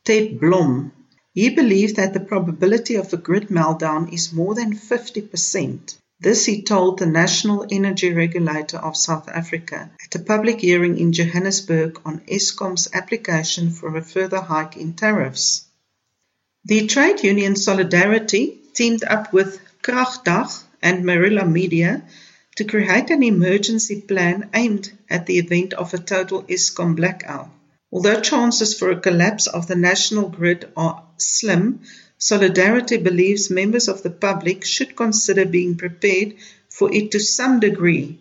Ted 0.05 0.39
Blom. 0.39 0.91
He 1.33 1.49
believes 1.49 1.93
that 1.93 2.13
the 2.13 2.19
probability 2.19 2.95
of 2.95 3.11
a 3.13 3.17
grid 3.17 3.47
meltdown 3.47 4.13
is 4.13 4.33
more 4.33 4.53
than 4.53 4.75
50%. 4.75 5.98
This 6.21 6.45
he 6.45 6.63
told 6.63 6.99
the 6.99 7.05
National 7.05 7.65
Energy 7.69 8.11
Regulator 8.11 8.77
of 8.77 8.97
South 8.97 9.29
Africa 9.29 9.89
at 10.03 10.15
a 10.15 10.23
public 10.23 10.59
hearing 10.59 10.97
in 10.97 11.13
Johannesburg 11.13 12.01
on 12.03 12.19
Eskom's 12.27 12.89
application 12.93 13.71
for 13.71 13.95
a 13.95 14.01
further 14.01 14.41
hike 14.41 14.75
in 14.75 14.95
tariffs. 14.95 15.63
The 16.65 16.87
trade 16.87 17.23
union 17.23 17.55
Solidarity 17.55 18.59
teamed 18.73 19.05
up 19.05 19.31
with 19.31 19.61
Kragdag 19.81 20.51
and 20.81 21.05
Maroela 21.05 21.49
Media 21.49 22.03
to 22.57 22.65
create 22.65 23.11
an 23.11 23.23
emergency 23.23 24.01
plan 24.01 24.49
aimed 24.53 24.91
at 25.09 25.25
the 25.25 25.37
event 25.37 25.73
of 25.73 25.93
a 25.93 25.99
total 25.99 26.43
Eskom 26.43 26.97
blackout. 26.97 27.49
Although 27.93 28.19
chances 28.19 28.77
for 28.77 28.91
a 28.91 28.99
collapse 28.99 29.47
of 29.47 29.67
the 29.67 29.77
national 29.77 30.27
grid 30.27 30.69
are 30.75 31.01
slim, 31.15 31.79
Solidarity 32.21 32.97
believes 32.97 33.49
members 33.49 33.87
of 33.87 34.03
the 34.03 34.09
public 34.09 34.65
should 34.65 34.93
consider 34.93 35.45
being 35.45 35.77
prepared 35.77 36.35
for 36.67 36.93
it 36.93 37.11
to 37.11 37.19
some 37.19 37.61
degree. 37.61 38.19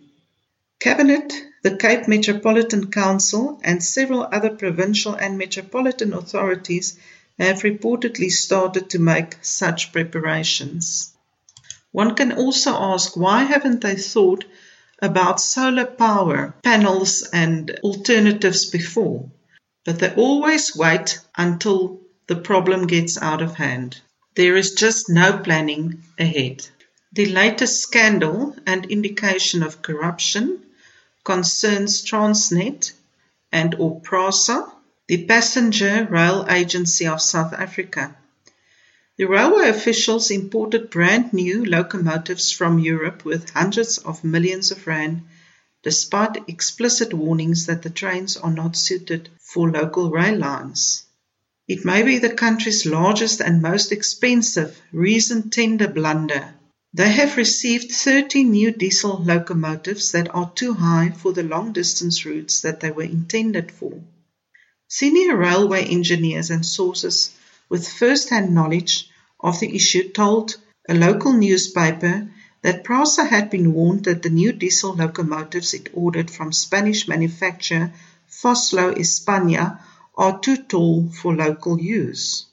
Cabinet, 0.79 1.33
the 1.65 1.77
Cape 1.77 2.07
Metropolitan 2.07 2.93
Council, 2.93 3.61
and 3.65 3.83
several 3.83 4.23
other 4.23 4.51
provincial 4.51 5.15
and 5.15 5.37
metropolitan 5.37 6.13
authorities 6.13 6.97
have 7.41 7.63
reportedly 7.63 8.31
started 8.31 8.89
to 8.91 9.01
make 9.01 9.35
such 9.43 9.93
preparations. 9.93 11.13
One 11.91 12.15
can 12.15 12.31
also 12.31 12.71
ask 12.71 13.17
why 13.17 13.43
haven't 13.43 13.81
they 13.81 13.97
thought 13.97 14.45
about 15.03 15.41
solar 15.41 15.87
power 15.87 16.55
panels 16.63 17.29
and 17.33 17.81
alternatives 17.83 18.67
before? 18.67 19.29
But 19.85 19.99
they 19.99 20.15
always 20.15 20.77
wait 20.77 21.19
until 21.37 22.01
the 22.29 22.37
problem 22.37 22.87
gets 22.87 23.17
out 23.17 23.41
of 23.41 23.55
hand. 23.55 24.01
There 24.37 24.55
is 24.57 24.73
just 24.73 25.09
no 25.09 25.39
planning 25.39 26.05
ahead. 26.19 26.69
The 27.13 27.27
latest 27.27 27.81
scandal 27.81 28.55
and 28.67 28.85
indication 28.85 29.63
of 29.63 29.81
corruption 29.81 30.63
concerns 31.25 32.05
Transnet 32.05 32.93
and 33.51 33.75
or 33.77 34.01
PRASA, 34.01 34.71
the 35.07 35.25
passenger 35.25 36.07
rail 36.11 36.47
agency 36.51 37.07
of 37.07 37.23
South 37.23 37.55
Africa. 37.55 38.15
The 39.17 39.25
railway 39.25 39.71
officials 39.71 40.31
imported 40.31 40.91
brand 40.91 41.33
new 41.33 41.65
locomotives 41.65 42.53
from 42.53 42.79
Europe 42.79 43.25
with 43.25 43.51
hundreds 43.51 43.97
of 43.97 44.23
millions 44.23 44.71
of 44.71 44.87
rand 44.87 45.23
despite 45.83 46.47
explicit 46.47 47.15
warnings 47.15 47.67
that 47.67 47.83
the 47.83 47.91
trains 47.91 48.37
are 48.37 48.53
not 48.53 48.77
suited 48.77 49.31
for 49.41 49.71
local 49.71 50.11
rail 50.11 50.37
lines. 50.37 51.07
It 51.69 51.85
may 51.85 52.03
be 52.03 52.17
the 52.17 52.33
country's 52.33 52.87
largest 52.87 53.43
and 53.43 53.61
most 53.61 53.93
expensive 53.93 54.81
recent 54.91 55.53
tender 55.53 55.87
blunder. 55.87 56.55
They 56.95 57.11
have 57.11 57.37
received 57.37 57.93
30 57.93 58.45
new 58.45 58.71
diesel 58.71 59.23
locomotives 59.23 60.13
that 60.13 60.35
are 60.35 60.51
too 60.55 60.73
high 60.73 61.11
for 61.11 61.35
the 61.35 61.43
long 61.43 61.75
distance 61.75 62.25
routes 62.25 62.63
that 62.63 62.81
they 62.81 62.91
were 62.91 63.03
intended 63.03 63.71
for. 63.71 64.03
Senior 64.89 65.37
railway 65.37 65.85
engineers 65.85 66.49
and 66.49 66.65
sources 66.65 67.33
with 67.69 67.87
first 67.87 68.31
hand 68.31 68.55
knowledge 68.55 69.11
of 69.39 69.61
the 69.61 69.77
issue 69.77 70.09
told 70.09 70.57
a 70.89 70.95
local 70.95 71.35
newspaper 71.35 72.31
that 72.63 72.83
PRASA 72.83 73.27
had 73.27 73.51
been 73.51 73.75
warned 73.75 74.05
that 74.05 74.23
the 74.23 74.31
new 74.31 74.55
diesel 74.55 74.95
locomotives 74.95 75.75
it 75.75 75.91
ordered 75.93 76.31
from 76.31 76.51
Spanish 76.51 77.07
manufacturer 77.07 77.93
Vossloh 78.31 78.95
España 78.95 79.81
are 80.19 80.41
too 80.41 80.57
tall 80.57 81.09
for 81.11 81.35
local 81.35 81.81
use. 81.81 82.47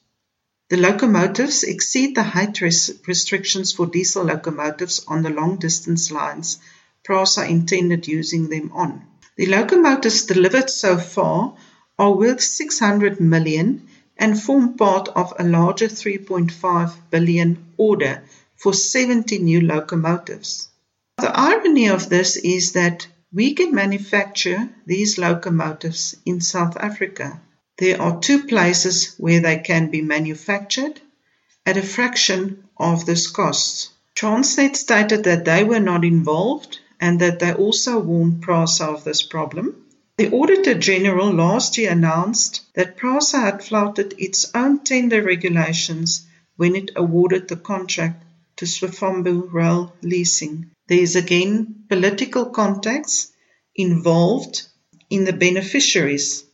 The 0.69 0.77
locomotives 0.77 1.63
exceed 1.63 2.15
the 2.15 2.21
height 2.21 2.61
res- 2.61 2.91
restrictions 3.07 3.73
for 3.73 3.87
diesel 3.87 4.23
locomotives 4.23 5.03
on 5.07 5.23
the 5.23 5.31
long 5.31 5.57
distance 5.57 6.11
lines 6.11 6.59
PRASA 7.03 7.47
intended 7.47 8.07
using 8.07 8.49
them 8.49 8.71
on. 8.73 9.05
The 9.35 9.47
locomotives 9.47 10.25
delivered 10.25 10.69
so 10.69 10.97
far 10.97 11.55
are 11.99 12.15
worth 12.15 12.41
600 12.41 13.19
million 13.19 13.87
and 14.17 14.41
form 14.41 14.75
part 14.75 15.07
of 15.09 15.33
a 15.37 15.43
larger 15.43 15.87
3.5 15.87 16.93
billion 17.09 17.65
order 17.77 18.23
for 18.55 18.73
70 18.73 19.39
new 19.39 19.61
locomotives. 19.61 20.69
The 21.17 21.35
irony 21.35 21.89
of 21.89 22.09
this 22.09 22.37
is 22.37 22.73
that 22.73 23.07
we 23.33 23.53
can 23.53 23.73
manufacture 23.75 24.69
these 24.85 25.17
locomotives 25.17 26.15
in 26.25 26.41
South 26.41 26.77
Africa. 26.77 27.41
There 27.77 28.01
are 28.01 28.19
two 28.19 28.43
places 28.43 29.15
where 29.17 29.41
they 29.41 29.57
can 29.57 29.91
be 29.91 30.01
manufactured 30.01 31.01
at 31.65 31.77
a 31.77 31.81
fraction 31.81 32.63
of 32.77 33.05
this 33.05 33.27
cost. 33.27 33.89
Transnet 34.15 34.77
stated 34.77 35.25
that 35.25 35.43
they 35.43 35.63
were 35.63 35.81
not 35.81 36.05
involved 36.05 36.79
and 37.01 37.19
that 37.19 37.39
they 37.39 37.53
also 37.53 37.99
warned 37.99 38.41
PRASA 38.41 38.85
of 38.85 39.03
this 39.03 39.21
problem. 39.23 39.85
The 40.17 40.31
Auditor 40.31 40.75
General 40.75 41.33
last 41.33 41.77
year 41.77 41.91
announced 41.91 42.61
that 42.75 42.95
PRASA 42.95 43.37
had 43.37 43.65
flouted 43.65 44.15
its 44.17 44.49
own 44.55 44.79
tender 44.85 45.21
regulations 45.21 46.25
when 46.55 46.77
it 46.77 46.91
awarded 46.95 47.49
the 47.49 47.57
contract 47.57 48.23
to 48.55 48.65
Swifambo 48.65 49.51
Rail 49.51 49.93
Leasing. 50.01 50.71
There 50.87 50.99
is 50.99 51.17
again 51.17 51.83
political 51.89 52.45
contacts 52.45 53.33
involved 53.75 54.61
in 55.09 55.25
the 55.25 55.33
beneficiaries. 55.33 56.44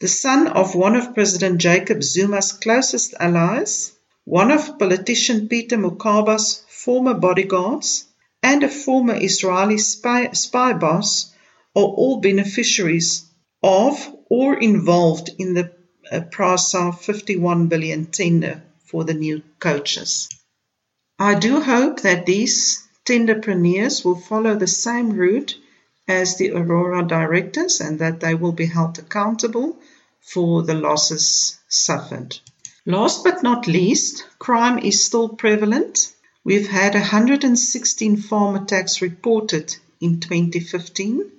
The 0.00 0.06
son 0.06 0.46
of 0.46 0.76
one 0.76 0.94
of 0.94 1.12
President 1.12 1.58
Jacob 1.58 2.04
Zuma's 2.04 2.52
closest 2.52 3.14
allies, 3.18 3.90
one 4.24 4.52
of 4.52 4.78
politician 4.78 5.48
Peter 5.48 5.76
Mokaba's 5.76 6.62
former 6.68 7.14
bodyguards, 7.14 8.04
and 8.40 8.62
a 8.62 8.68
former 8.68 9.16
Israeli 9.16 9.78
spy, 9.78 10.30
spy 10.34 10.72
boss 10.72 11.32
are 11.74 11.82
all 11.82 12.20
beneficiaries 12.20 13.24
of 13.60 13.98
or 14.30 14.56
involved 14.60 15.30
in 15.36 15.54
the 15.54 15.72
uh, 16.12 16.20
PRASA 16.20 16.92
51 16.92 17.66
billion 17.66 18.06
tender 18.06 18.62
for 18.84 19.02
the 19.02 19.14
new 19.14 19.42
coaches. 19.58 20.28
I 21.18 21.34
do 21.34 21.60
hope 21.60 22.02
that 22.02 22.24
these 22.24 22.86
tenderpreneurs 23.04 24.04
will 24.04 24.20
follow 24.20 24.54
the 24.54 24.68
same 24.68 25.10
route 25.10 25.56
as 26.06 26.36
the 26.36 26.52
Aurora 26.52 27.04
directors 27.04 27.80
and 27.80 27.98
that 27.98 28.20
they 28.20 28.36
will 28.36 28.52
be 28.52 28.66
held 28.66 28.96
accountable 29.00 29.76
for 30.20 30.62
the 30.62 30.74
losses 30.74 31.58
suffered. 31.68 32.38
Last 32.86 33.24
but 33.24 33.42
not 33.42 33.66
least, 33.66 34.24
crime 34.38 34.78
is 34.78 35.04
still 35.04 35.28
prevalent. 35.28 36.14
We've 36.44 36.68
had 36.68 36.94
116 36.94 38.16
farm 38.16 38.54
attacks 38.56 39.02
reported 39.02 39.76
in 40.00 40.20
2015. 40.20 41.30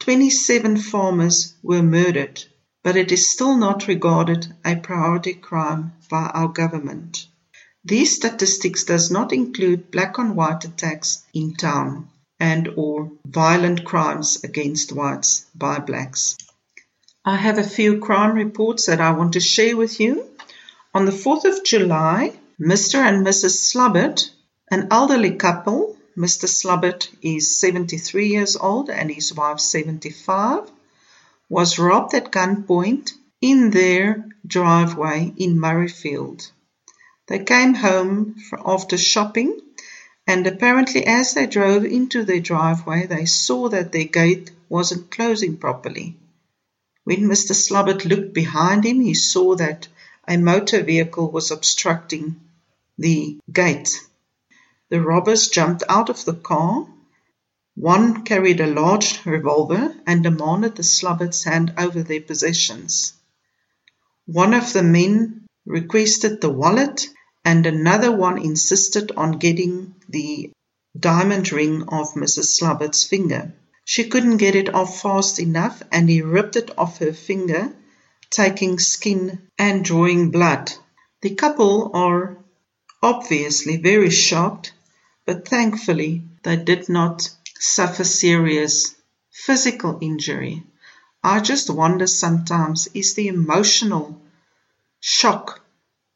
27 0.00 0.76
farmers 0.76 1.54
were 1.62 1.82
murdered, 1.82 2.44
but 2.82 2.96
it 2.96 3.12
is 3.12 3.32
still 3.32 3.56
not 3.56 3.88
regarded 3.88 4.54
a 4.64 4.76
priority 4.76 5.34
crime 5.34 5.92
by 6.10 6.30
our 6.34 6.48
government. 6.48 7.26
These 7.84 8.16
statistics 8.16 8.84
does 8.84 9.10
not 9.10 9.32
include 9.32 9.90
black 9.90 10.18
on 10.18 10.34
white 10.34 10.64
attacks 10.64 11.24
in 11.32 11.54
town 11.54 12.08
and 12.38 12.68
or 12.76 13.12
violent 13.24 13.84
crimes 13.84 14.44
against 14.44 14.92
whites 14.92 15.46
by 15.54 15.78
blacks. 15.78 16.36
I 17.22 17.36
have 17.36 17.58
a 17.58 17.62
few 17.62 17.98
crime 17.98 18.34
reports 18.34 18.86
that 18.86 18.98
I 18.98 19.10
want 19.10 19.34
to 19.34 19.40
share 19.40 19.76
with 19.76 20.00
you. 20.00 20.26
On 20.94 21.04
the 21.04 21.12
4th 21.12 21.44
of 21.44 21.62
July, 21.62 22.32
Mr. 22.58 22.94
and 22.94 23.26
Mrs. 23.26 23.56
Slubbert, 23.60 24.30
an 24.70 24.88
elderly 24.90 25.32
couple, 25.32 25.98
Mr. 26.16 26.48
Slubbert 26.48 27.08
is 27.20 27.58
73 27.58 28.28
years 28.28 28.56
old 28.56 28.88
and 28.88 29.10
his 29.10 29.34
wife 29.34 29.60
75, 29.60 30.70
was 31.50 31.78
robbed 31.78 32.14
at 32.14 32.32
gunpoint 32.32 33.12
in 33.42 33.70
their 33.70 34.24
driveway 34.46 35.30
in 35.36 35.58
Murrayfield. 35.58 36.50
They 37.26 37.40
came 37.40 37.74
home 37.74 38.36
after 38.64 38.96
shopping 38.96 39.60
and 40.26 40.46
apparently 40.46 41.06
as 41.06 41.34
they 41.34 41.46
drove 41.46 41.84
into 41.84 42.24
their 42.24 42.40
driveway 42.40 43.06
they 43.06 43.26
saw 43.26 43.68
that 43.68 43.92
their 43.92 44.04
gate 44.04 44.50
wasn't 44.70 45.10
closing 45.10 45.58
properly. 45.58 46.16
When 47.10 47.22
Mr. 47.22 47.56
Slubbert 47.56 48.04
looked 48.04 48.32
behind 48.34 48.84
him 48.84 49.00
he 49.00 49.14
saw 49.14 49.56
that 49.56 49.88
a 50.28 50.38
motor 50.38 50.84
vehicle 50.84 51.28
was 51.28 51.50
obstructing 51.50 52.40
the 52.98 53.36
gate. 53.52 54.00
The 54.90 55.00
robbers 55.00 55.48
jumped 55.48 55.82
out 55.88 56.08
of 56.08 56.24
the 56.24 56.34
car. 56.34 56.86
One 57.74 58.22
carried 58.22 58.60
a 58.60 58.68
large 58.68 59.26
revolver 59.26 59.92
and 60.06 60.22
demanded 60.22 60.76
the 60.76 60.84
Slubberts 60.84 61.42
hand 61.42 61.74
over 61.76 62.04
their 62.04 62.20
possessions. 62.20 63.12
One 64.26 64.54
of 64.54 64.72
the 64.72 64.84
men 64.84 65.46
requested 65.66 66.40
the 66.40 66.50
wallet 66.50 67.08
and 67.44 67.66
another 67.66 68.12
one 68.12 68.38
insisted 68.38 69.10
on 69.16 69.40
getting 69.40 69.96
the 70.08 70.52
diamond 70.96 71.50
ring 71.50 71.88
off 71.88 72.14
Mrs. 72.14 72.56
Slubbert's 72.56 73.02
finger. 73.02 73.52
She 73.92 74.04
couldn't 74.04 74.36
get 74.36 74.54
it 74.54 74.72
off 74.72 75.02
fast 75.02 75.40
enough 75.40 75.82
and 75.90 76.08
he 76.08 76.22
ripped 76.22 76.54
it 76.54 76.70
off 76.78 76.98
her 76.98 77.12
finger, 77.12 77.74
taking 78.30 78.78
skin 78.78 79.48
and 79.58 79.84
drawing 79.84 80.30
blood. 80.30 80.72
The 81.22 81.34
couple 81.34 81.90
are 81.92 82.38
obviously 83.02 83.78
very 83.78 84.10
shocked, 84.10 84.72
but 85.26 85.48
thankfully 85.48 86.22
they 86.44 86.54
did 86.54 86.88
not 86.88 87.30
suffer 87.58 88.04
serious 88.04 88.94
physical 89.32 89.98
injury. 90.00 90.62
I 91.24 91.40
just 91.40 91.68
wonder 91.68 92.06
sometimes 92.06 92.86
is 92.94 93.14
the 93.14 93.26
emotional 93.26 94.22
shock 95.00 95.64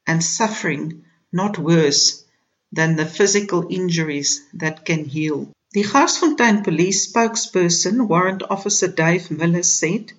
and 0.06 0.22
suffering 0.22 1.04
not 1.32 1.58
worse 1.58 2.22
than 2.70 2.94
the 2.94 3.06
physical 3.06 3.66
injuries 3.68 4.42
that 4.52 4.84
can 4.84 5.06
heal. 5.06 5.50
The 5.74 5.82
Garsfontein 5.82 6.62
police 6.62 7.12
spokesperson, 7.12 8.06
Warrant 8.06 8.44
Officer 8.48 8.86
Dave 8.86 9.28
Miller, 9.32 9.64
said 9.64 10.12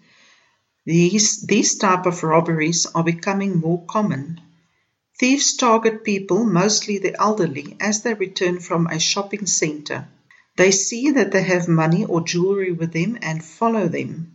these, 0.86 1.44
these 1.48 1.78
type 1.78 2.06
of 2.06 2.24
robberies 2.24 2.86
are 2.88 3.06
becoming 3.06 3.62
more 3.62 3.86
common. 3.86 4.42
Thieves 5.18 5.56
target 5.56 6.04
people, 6.04 6.44
mostly 6.44 6.98
the 6.98 7.16
elderly, 7.18 7.78
as 7.80 8.02
they 8.02 8.16
return 8.16 8.60
from 8.60 8.88
a 8.88 9.00
shopping 9.00 9.46
center. 9.46 10.10
They 10.58 10.72
see 10.72 11.12
that 11.12 11.32
they 11.32 11.44
have 11.44 11.70
money 11.70 12.04
or 12.04 12.20
jewelry 12.20 12.74
with 12.74 12.92
them 12.92 13.18
and 13.22 13.42
follow 13.42 13.88
them. 13.88 14.34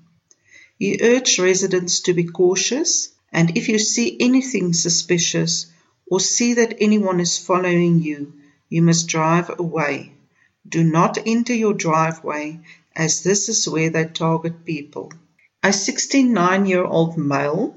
He 0.78 1.00
urged 1.02 1.38
residents 1.38 2.00
to 2.00 2.14
be 2.14 2.24
cautious, 2.24 3.10
and 3.30 3.58
if 3.58 3.68
you 3.68 3.78
see 3.78 4.16
anything 4.18 4.72
suspicious 4.72 5.66
or 6.10 6.18
see 6.18 6.54
that 6.54 6.78
anyone 6.80 7.20
is 7.20 7.36
following 7.36 8.00
you, 8.00 8.32
you 8.70 8.80
must 8.80 9.06
drive 9.06 9.50
away. 9.58 10.14
Do 10.68 10.84
not 10.84 11.18
enter 11.26 11.54
your 11.54 11.74
driveway, 11.74 12.60
as 12.94 13.22
this 13.22 13.48
is 13.48 13.68
where 13.68 13.90
they 13.90 14.04
target 14.04 14.64
people. 14.64 15.12
A 15.62 15.72
69 15.72 16.66
year 16.66 16.84
old 16.84 17.18
male, 17.18 17.76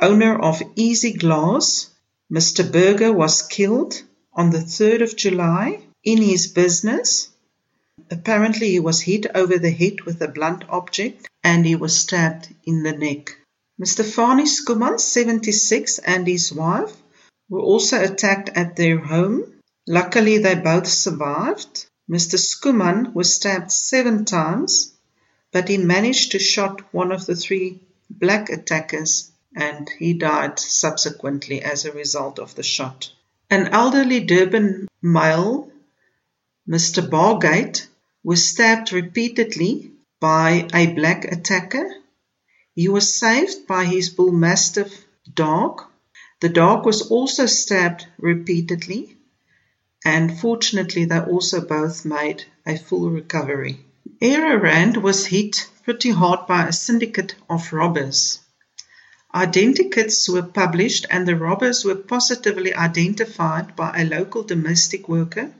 owner 0.00 0.38
of 0.38 0.62
Easy 0.76 1.12
Glass, 1.12 1.90
Mr. 2.32 2.70
Berger 2.70 3.12
was 3.12 3.42
killed 3.42 4.02
on 4.32 4.50
the 4.50 4.58
3rd 4.58 5.02
of 5.02 5.16
July 5.16 5.80
in 6.02 6.22
his 6.22 6.46
business. 6.46 7.28
Apparently, 8.10 8.70
he 8.70 8.80
was 8.80 9.00
hit 9.00 9.26
over 9.34 9.58
the 9.58 9.70
head 9.70 10.02
with 10.02 10.20
a 10.22 10.28
blunt 10.28 10.64
object 10.68 11.26
and 11.42 11.64
he 11.64 11.74
was 11.74 11.98
stabbed 11.98 12.48
in 12.64 12.82
the 12.82 12.92
neck. 12.92 13.36
Mr. 13.80 14.04
Fani 14.04 14.44
Skuman, 14.44 14.98
76, 14.98 15.98
and 15.98 16.26
his 16.26 16.52
wife 16.52 16.96
were 17.48 17.60
also 17.60 18.02
attacked 18.02 18.50
at 18.50 18.76
their 18.76 18.98
home. 18.98 19.44
Luckily, 19.86 20.38
they 20.38 20.54
both 20.54 20.86
survived. 20.86 21.86
Mr. 22.10 22.38
Skuman 22.38 23.14
was 23.14 23.34
stabbed 23.34 23.72
seven 23.72 24.24
times, 24.24 24.92
but 25.52 25.68
he 25.68 25.78
managed 25.78 26.32
to 26.32 26.38
shot 26.38 26.92
one 26.92 27.10
of 27.12 27.24
the 27.24 27.36
three 27.36 27.80
black 28.10 28.50
attackers 28.50 29.30
and 29.56 29.88
he 29.98 30.14
died 30.14 30.58
subsequently 30.58 31.62
as 31.62 31.84
a 31.84 31.92
result 31.92 32.38
of 32.38 32.54
the 32.54 32.62
shot. 32.62 33.10
An 33.50 33.68
elderly 33.68 34.20
Durban 34.20 34.88
male, 35.00 35.70
Mr. 36.68 37.08
Bargate, 37.08 37.86
was 38.22 38.48
stabbed 38.48 38.92
repeatedly 38.92 39.92
by 40.20 40.68
a 40.74 40.86
black 40.88 41.24
attacker. 41.24 41.88
He 42.74 42.88
was 42.88 43.14
saved 43.14 43.66
by 43.66 43.84
his 43.84 44.10
bull 44.10 44.32
mastiff 44.32 45.04
dog. 45.32 45.82
The 46.40 46.48
dog 46.48 46.84
was 46.84 47.10
also 47.10 47.46
stabbed 47.46 48.06
repeatedly, 48.18 49.16
and 50.04 50.38
fortunately, 50.38 51.06
they 51.06 51.18
also 51.18 51.60
both 51.60 52.04
made 52.04 52.44
a 52.66 52.76
full 52.76 53.10
recovery. 53.10 53.84
Rand 54.20 54.98
was 54.98 55.26
hit 55.26 55.68
pretty 55.84 56.10
hard 56.10 56.46
by 56.46 56.66
a 56.66 56.72
syndicate 56.72 57.34
of 57.48 57.72
robbers. 57.72 58.40
Identikits 59.34 60.28
were 60.28 60.42
published 60.42 61.06
and 61.10 61.26
the 61.26 61.36
robbers 61.36 61.84
were 61.84 61.96
positively 61.96 62.72
identified 62.74 63.74
by 63.74 63.92
a 63.96 64.04
local 64.04 64.42
domestic 64.42 65.08
worker 65.08 65.52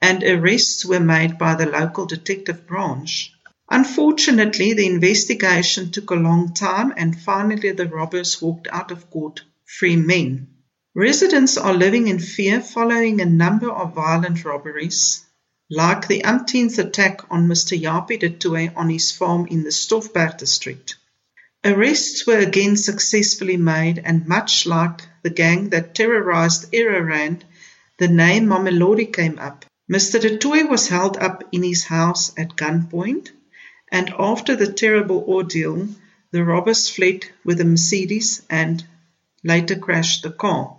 and 0.00 0.22
arrests 0.22 0.86
were 0.86 1.00
made 1.00 1.36
by 1.36 1.54
the 1.54 1.66
local 1.66 2.06
detective 2.06 2.66
branch. 2.66 3.32
Unfortunately, 3.68 4.72
the 4.72 4.86
investigation 4.86 5.90
took 5.90 6.10
a 6.10 6.14
long 6.14 6.54
time 6.54 6.94
and 6.96 7.20
finally 7.20 7.72
the 7.72 7.86
robbers 7.86 8.40
walked 8.40 8.68
out 8.72 8.90
of 8.90 9.10
court 9.10 9.42
free 9.66 9.96
men. 9.96 10.48
Residents 10.96 11.56
are 11.56 11.72
living 11.72 12.08
in 12.08 12.18
fear 12.18 12.60
following 12.60 13.20
a 13.20 13.24
number 13.24 13.70
of 13.70 13.94
violent 13.94 14.44
robberies, 14.44 15.24
like 15.70 16.08
the 16.08 16.24
umpteenth 16.24 16.80
attack 16.80 17.20
on 17.30 17.46
Mr. 17.46 17.80
Yapi 17.80 18.18
de 18.18 18.28
Toey 18.28 18.72
on 18.74 18.90
his 18.90 19.12
farm 19.12 19.46
in 19.46 19.62
the 19.62 19.70
Stoffberg 19.70 20.36
district. 20.36 20.96
Arrests 21.64 22.26
were 22.26 22.40
again 22.40 22.76
successfully 22.76 23.56
made, 23.56 24.00
and 24.04 24.26
much 24.26 24.66
like 24.66 25.02
the 25.22 25.30
gang 25.30 25.68
that 25.68 25.94
terrorized 25.94 26.74
Rand, 26.74 27.44
the 27.98 28.08
name 28.08 28.46
Mamelodi 28.46 29.06
came 29.06 29.38
up. 29.38 29.64
Mr. 29.88 30.20
De 30.20 30.38
Toey 30.38 30.64
was 30.64 30.88
held 30.88 31.16
up 31.18 31.44
in 31.52 31.62
his 31.62 31.84
house 31.84 32.32
at 32.36 32.56
gunpoint, 32.56 33.30
and 33.92 34.12
after 34.18 34.56
the 34.56 34.72
terrible 34.72 35.24
ordeal, 35.28 35.88
the 36.32 36.44
robbers 36.44 36.88
fled 36.88 37.26
with 37.44 37.60
a 37.60 37.64
Mercedes 37.64 38.42
and 38.50 38.84
later 39.44 39.76
crashed 39.76 40.24
the 40.24 40.32
car. 40.32 40.78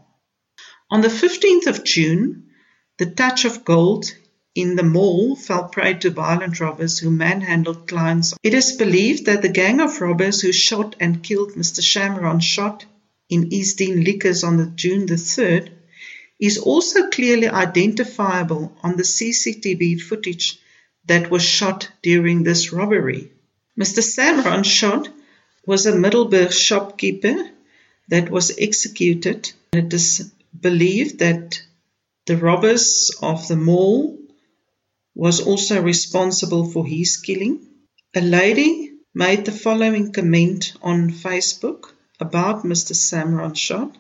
On 0.92 1.00
the 1.00 1.08
15th 1.08 1.68
of 1.68 1.86
June, 1.86 2.50
the 2.98 3.06
Touch 3.06 3.46
of 3.46 3.64
Gold 3.64 4.14
in 4.54 4.76
the 4.76 4.84
mall 4.84 5.38
fell 5.38 5.70
prey 5.70 5.94
to 5.94 6.10
violent 6.10 6.60
robbers 6.60 7.00
who 7.00 7.10
manhandled 7.10 7.88
clients. 7.88 8.34
It 8.44 8.54
is 8.54 8.74
believed 8.74 9.26
that 9.28 9.42
the 9.42 9.48
gang 9.48 9.80
of 9.80 10.02
robbers 10.02 10.42
who 10.42 10.52
shot 10.52 10.98
and 11.00 11.24
killed 11.24 11.54
Mr. 11.54 11.80
Shamron 11.80 12.42
shot 12.44 12.84
in 13.30 13.54
East 13.54 13.78
Dean 13.78 14.04
Liquors 14.04 14.44
on 14.44 14.58
the 14.58 14.66
June 14.66 15.06
the 15.06 15.16
3rd 15.16 15.72
is 16.42 16.58
also 16.58 17.10
clearly 17.10 17.48
identifiable 17.48 18.76
on 18.84 18.98
the 18.98 19.04
CCTV 19.04 20.02
footage 20.02 20.60
that 21.06 21.32
was 21.32 21.42
shot 21.42 21.88
during 22.02 22.44
this 22.44 22.74
robbery. 22.74 23.32
Mr. 23.80 24.04
Samron 24.04 24.66
shot 24.66 25.08
was 25.66 25.86
a 25.86 25.96
Middelburg 25.96 26.52
shopkeeper 26.52 27.50
that 28.10 28.30
was 28.30 28.52
executed. 28.60 29.54
Believed 30.60 31.20
that 31.20 31.62
the 32.26 32.38
robbers 32.38 33.12
of 33.22 33.48
the 33.48 33.56
mall 33.56 34.18
was 35.16 35.40
also 35.42 35.82
responsible 35.82 36.70
for 36.72 36.86
his 36.86 37.18
killing. 37.18 37.68
A 38.16 38.22
lady 38.22 38.94
made 39.14 39.46
the 39.46 39.52
following 39.52 40.14
comment 40.14 40.74
on 40.82 41.10
Facebook 41.10 41.94
about 42.20 42.64
Mr. 42.64 42.96
Sam 42.96 43.34
Ronshot. 43.34 43.96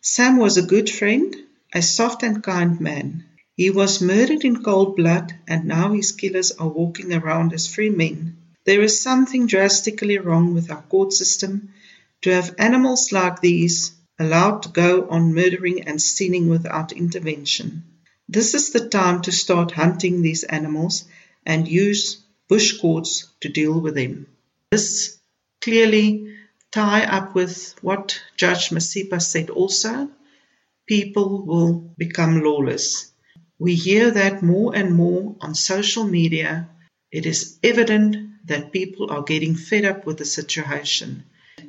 Sam 0.00 0.38
was 0.38 0.56
a 0.56 0.62
good 0.62 0.88
friend, 0.88 1.34
a 1.74 1.82
soft 1.82 2.22
and 2.22 2.42
kind 2.42 2.80
man. 2.80 3.24
He 3.54 3.70
was 3.70 4.02
murdered 4.02 4.44
in 4.44 4.62
cold 4.62 4.96
blood, 4.96 5.34
and 5.48 5.64
now 5.64 5.92
his 5.92 6.12
killers 6.12 6.52
are 6.52 6.68
walking 6.68 7.12
around 7.12 7.52
as 7.52 7.66
free 7.66 7.90
men. 7.90 8.36
There 8.64 8.82
is 8.82 9.00
something 9.00 9.46
drastically 9.46 10.18
wrong 10.18 10.54
with 10.54 10.70
our 10.70 10.82
court 10.82 11.12
system 11.12 11.70
to 12.22 12.34
have 12.34 12.54
animals 12.58 13.12
like 13.12 13.40
these 13.40 13.95
allowed 14.18 14.62
to 14.62 14.68
go 14.70 15.08
on 15.08 15.34
murdering 15.34 15.86
and 15.86 16.00
stealing 16.00 16.48
without 16.48 16.92
intervention. 16.92 17.84
This 18.28 18.54
is 18.54 18.70
the 18.70 18.88
time 18.88 19.22
to 19.22 19.32
start 19.32 19.70
hunting 19.72 20.22
these 20.22 20.44
animals 20.44 21.04
and 21.44 21.68
use 21.68 22.18
bush 22.48 22.78
courts 22.80 23.28
to 23.40 23.48
deal 23.48 23.78
with 23.78 23.94
them. 23.94 24.26
This 24.70 25.18
clearly 25.60 26.34
tie 26.72 27.04
up 27.04 27.34
with 27.34 27.74
what 27.82 28.20
Judge 28.36 28.70
Masipa 28.70 29.20
said 29.20 29.50
also. 29.50 30.08
People 30.86 31.44
will 31.44 31.72
become 31.96 32.42
lawless. 32.42 33.10
We 33.58 33.74
hear 33.74 34.10
that 34.10 34.42
more 34.42 34.74
and 34.74 34.94
more 34.94 35.36
on 35.40 35.54
social 35.54 36.04
media. 36.04 36.68
It 37.10 37.26
is 37.26 37.58
evident 37.62 38.46
that 38.46 38.72
people 38.72 39.10
are 39.10 39.22
getting 39.22 39.54
fed 39.54 39.84
up 39.84 40.06
with 40.06 40.18
the 40.18 40.24
situation. 40.24 41.24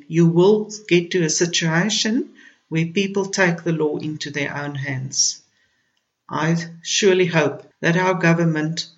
You 0.06 0.26
will 0.26 0.70
get 0.88 1.12
to 1.12 1.24
a 1.24 1.30
situation 1.30 2.30
where 2.68 2.86
people 2.86 3.26
take 3.26 3.62
the 3.62 3.72
law 3.72 3.96
into 3.96 4.30
their 4.30 4.56
own 4.56 4.74
hands. 4.74 5.42
I 6.28 6.56
surely 6.82 7.26
hope 7.26 7.66
that 7.80 7.96
our 7.96 8.14
government 8.14 8.88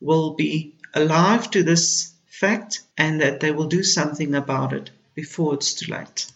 will 0.00 0.34
be 0.34 0.74
alive 0.94 1.50
to 1.52 1.62
this 1.62 2.12
fact 2.26 2.80
and 2.96 3.20
that 3.20 3.40
they 3.40 3.52
will 3.52 3.68
do 3.68 3.82
something 3.82 4.34
about 4.34 4.72
it 4.72 4.90
before 5.14 5.54
it's 5.54 5.74
too 5.74 5.92
late. 5.92 6.26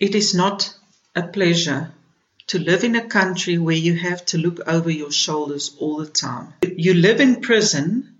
It 0.00 0.14
is 0.14 0.34
not 0.34 0.72
a 1.14 1.22
pleasure 1.22 1.92
to 2.48 2.58
live 2.58 2.84
in 2.84 2.96
a 2.96 3.08
country 3.08 3.58
where 3.58 3.76
you 3.76 3.96
have 3.96 4.24
to 4.26 4.38
look 4.38 4.60
over 4.66 4.90
your 4.90 5.12
shoulders 5.12 5.76
all 5.78 5.98
the 5.98 6.06
time. 6.06 6.52
You 6.62 6.94
live 6.94 7.20
in 7.20 7.40
prison 7.40 8.16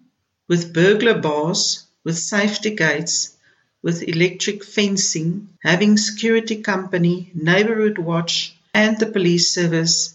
with 0.48 0.72
burglar 0.72 1.20
bars, 1.20 1.86
with 2.04 2.18
safety 2.18 2.74
gates, 2.74 3.36
with 3.82 4.02
electric 4.02 4.64
fencing, 4.64 5.48
having 5.62 5.96
security 5.96 6.62
company, 6.62 7.30
neighborhood 7.34 7.98
watch, 7.98 8.54
and 8.74 8.98
the 8.98 9.06
police 9.06 9.52
service 9.52 10.14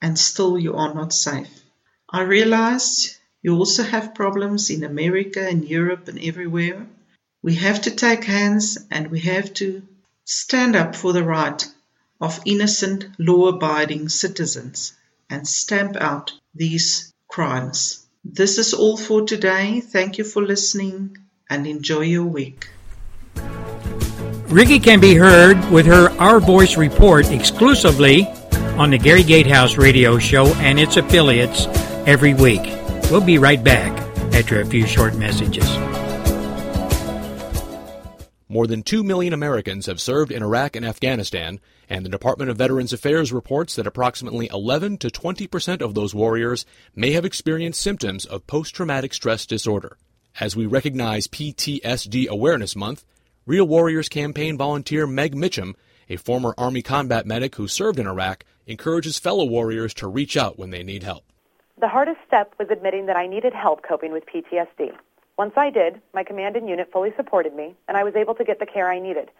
and 0.00 0.18
still 0.18 0.58
you 0.58 0.74
are 0.74 0.94
not 0.94 1.12
safe. 1.12 1.62
I 2.10 2.22
realize 2.22 3.18
you 3.42 3.56
also 3.56 3.82
have 3.82 4.14
problems 4.14 4.70
in 4.70 4.84
America 4.84 5.46
and 5.46 5.64
Europe 5.64 6.08
and 6.08 6.18
everywhere. 6.18 6.86
We 7.42 7.54
have 7.56 7.82
to 7.82 7.90
take 7.90 8.24
hands 8.24 8.78
and 8.90 9.10
we 9.10 9.20
have 9.20 9.54
to 9.54 9.82
stand 10.24 10.76
up 10.76 10.96
for 10.96 11.12
the 11.12 11.24
right 11.24 11.64
of 12.20 12.40
innocent, 12.44 13.06
law 13.18 13.48
abiding 13.48 14.08
citizens 14.08 14.92
and 15.30 15.46
stamp 15.46 15.96
out 15.96 16.32
these 16.54 17.12
crimes. 17.28 18.06
This 18.24 18.58
is 18.58 18.74
all 18.74 18.96
for 18.96 19.22
today. 19.22 19.80
Thank 19.80 20.18
you 20.18 20.24
for 20.24 20.42
listening 20.42 21.16
and 21.48 21.66
enjoy 21.66 22.02
your 22.02 22.26
week. 22.26 22.68
Ricky 24.50 24.78
can 24.78 24.98
be 24.98 25.14
heard 25.14 25.62
with 25.70 25.84
her 25.84 26.08
Our 26.18 26.40
Voice 26.40 26.78
report 26.78 27.30
exclusively 27.30 28.26
on 28.78 28.90
the 28.90 28.96
Gary 28.96 29.22
Gatehouse 29.22 29.76
radio 29.76 30.18
show 30.18 30.46
and 30.54 30.80
its 30.80 30.96
affiliates 30.96 31.66
every 32.06 32.32
week. 32.32 32.62
We'll 33.10 33.20
be 33.20 33.36
right 33.36 33.62
back 33.62 33.92
after 34.32 34.58
a 34.58 34.64
few 34.64 34.86
short 34.86 35.16
messages. 35.16 35.68
More 38.48 38.66
than 38.66 38.82
2 38.82 39.04
million 39.04 39.34
Americans 39.34 39.84
have 39.84 40.00
served 40.00 40.32
in 40.32 40.42
Iraq 40.42 40.76
and 40.76 40.86
Afghanistan, 40.86 41.60
and 41.90 42.02
the 42.02 42.10
Department 42.10 42.50
of 42.50 42.56
Veterans 42.56 42.94
Affairs 42.94 43.30
reports 43.34 43.76
that 43.76 43.86
approximately 43.86 44.48
11 44.50 44.96
to 44.98 45.10
20 45.10 45.46
percent 45.46 45.82
of 45.82 45.92
those 45.92 46.14
warriors 46.14 46.64
may 46.96 47.12
have 47.12 47.26
experienced 47.26 47.82
symptoms 47.82 48.24
of 48.24 48.46
post 48.46 48.74
traumatic 48.74 49.12
stress 49.12 49.44
disorder. 49.44 49.98
As 50.40 50.56
we 50.56 50.64
recognize 50.64 51.26
PTSD 51.28 52.28
Awareness 52.28 52.74
Month, 52.74 53.04
Real 53.48 53.66
Warriors 53.66 54.10
campaign 54.10 54.58
volunteer 54.58 55.06
Meg 55.06 55.34
Mitchum, 55.34 55.74
a 56.10 56.16
former 56.16 56.54
Army 56.58 56.82
combat 56.82 57.24
medic 57.24 57.54
who 57.54 57.66
served 57.66 57.98
in 57.98 58.06
Iraq, 58.06 58.44
encourages 58.66 59.18
fellow 59.18 59.46
warriors 59.46 59.94
to 59.94 60.06
reach 60.06 60.36
out 60.36 60.58
when 60.58 60.68
they 60.68 60.82
need 60.82 61.02
help. 61.02 61.24
The 61.80 61.88
hardest 61.88 62.18
step 62.26 62.52
was 62.58 62.68
admitting 62.70 63.06
that 63.06 63.16
I 63.16 63.26
needed 63.26 63.54
help 63.54 63.80
coping 63.88 64.12
with 64.12 64.24
PTSD. 64.26 64.90
Once 65.38 65.54
I 65.56 65.70
did, 65.70 65.98
my 66.12 66.24
command 66.24 66.56
and 66.56 66.68
unit 66.68 66.92
fully 66.92 67.10
supported 67.16 67.54
me, 67.54 67.74
and 67.88 67.96
I 67.96 68.04
was 68.04 68.14
able 68.16 68.34
to 68.34 68.44
get 68.44 68.60
the 68.60 68.66
care 68.66 68.92
I 68.92 68.98
needed. 68.98 69.30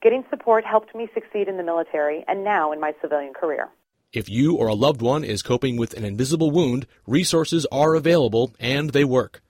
Getting 0.00 0.24
support 0.30 0.64
helped 0.64 0.94
me 0.94 1.10
succeed 1.12 1.46
in 1.46 1.58
the 1.58 1.62
military 1.62 2.24
and 2.26 2.42
now 2.42 2.72
in 2.72 2.80
my 2.80 2.94
civilian 3.02 3.34
career. 3.34 3.68
If 4.14 4.30
you 4.30 4.56
or 4.56 4.68
a 4.68 4.74
loved 4.74 5.02
one 5.02 5.24
is 5.24 5.42
coping 5.42 5.76
with 5.76 5.92
an 5.92 6.06
invisible 6.06 6.50
wound, 6.50 6.86
resources 7.06 7.66
are 7.70 7.94
available 7.94 8.54
and 8.58 8.94
they 8.94 9.04
work. 9.04 9.42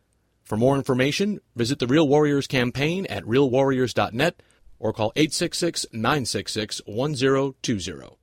For 0.48 0.56
more 0.56 0.76
information, 0.76 1.40
visit 1.56 1.78
the 1.78 1.86
Real 1.86 2.08
Warriors 2.08 2.46
campaign 2.46 3.04
at 3.10 3.22
realwarriors.net 3.24 4.42
or 4.78 4.94
call 4.94 5.12
866 5.14 5.84
966 5.92 6.80
1020. 6.86 8.16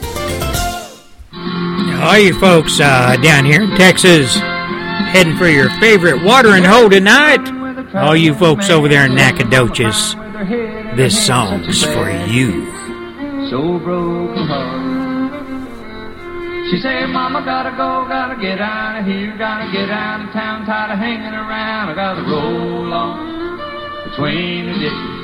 All 2.01 2.17
you 2.17 2.33
folks 2.39 2.79
uh, 2.79 3.15
down 3.21 3.45
here 3.45 3.61
in 3.61 3.69
Texas 3.77 4.35
heading 5.13 5.37
for 5.37 5.47
your 5.47 5.69
favorite 5.79 6.23
watering 6.23 6.63
hole 6.63 6.89
tonight. 6.89 7.60
All 7.93 8.15
you 8.15 8.33
folks 8.33 8.69
over 8.69 8.87
there 8.87 9.05
in 9.05 9.15
Nacogdoches, 9.15 10.15
this 10.95 11.25
song's 11.25 11.83
for 11.83 12.09
you. 12.31 12.65
so 13.49 13.79
broken 13.79 14.47
heart. 14.47 14.79
She 16.71 16.79
said, 16.79 17.11
Mama, 17.11 17.43
gotta 17.43 17.71
go, 17.75 18.07
gotta 18.07 18.39
get 18.39 18.61
out 18.61 18.99
of 19.01 19.05
here, 19.05 19.35
gotta 19.37 19.67
get 19.75 19.91
out 19.91 20.23
of 20.23 20.31
town, 20.31 20.65
tired 20.65 20.95
of 20.95 20.99
hanging 20.99 21.35
around. 21.35 21.89
I 21.91 21.95
gotta 21.95 22.23
roll 22.23 22.93
on 22.93 23.59
between 24.07 24.71
the 24.71 24.75
ditches. 24.79 25.19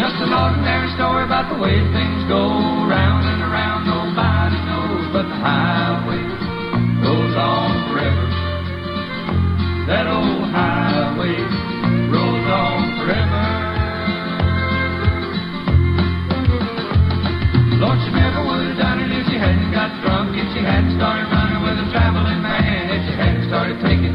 Just 0.00 0.16
an 0.24 0.32
ordinary 0.32 0.88
story 0.96 1.28
about 1.28 1.52
the 1.52 1.60
way 1.60 1.76
things 1.92 2.24
go 2.24 2.48
round 2.88 3.28
and 3.28 3.42
around. 3.44 3.84
Nobody 3.84 4.56
knows, 4.64 5.12
but 5.12 5.28
the 5.28 5.36
highway 5.44 6.24
goes 7.04 7.36
on 7.36 7.68
forever. 7.92 8.26
That 9.90 10.06
old 10.06 10.19
Lord, 17.80 17.96
she 18.04 18.12
never 18.12 18.44
would 18.44 18.60
have 18.60 18.76
done 18.76 19.00
it 19.00 19.08
if 19.08 19.24
she 19.24 19.40
hadn't 19.40 19.72
got 19.72 19.88
drunk, 20.04 20.36
if 20.36 20.44
she 20.52 20.60
hadn't 20.60 21.00
started 21.00 21.24
running 21.32 21.64
with 21.64 21.80
a 21.80 21.88
traveling 21.88 22.44
man, 22.44 22.92
if 22.92 23.08
she 23.08 23.14
hadn't 23.16 23.48
started 23.48 23.80
taking 23.80 24.12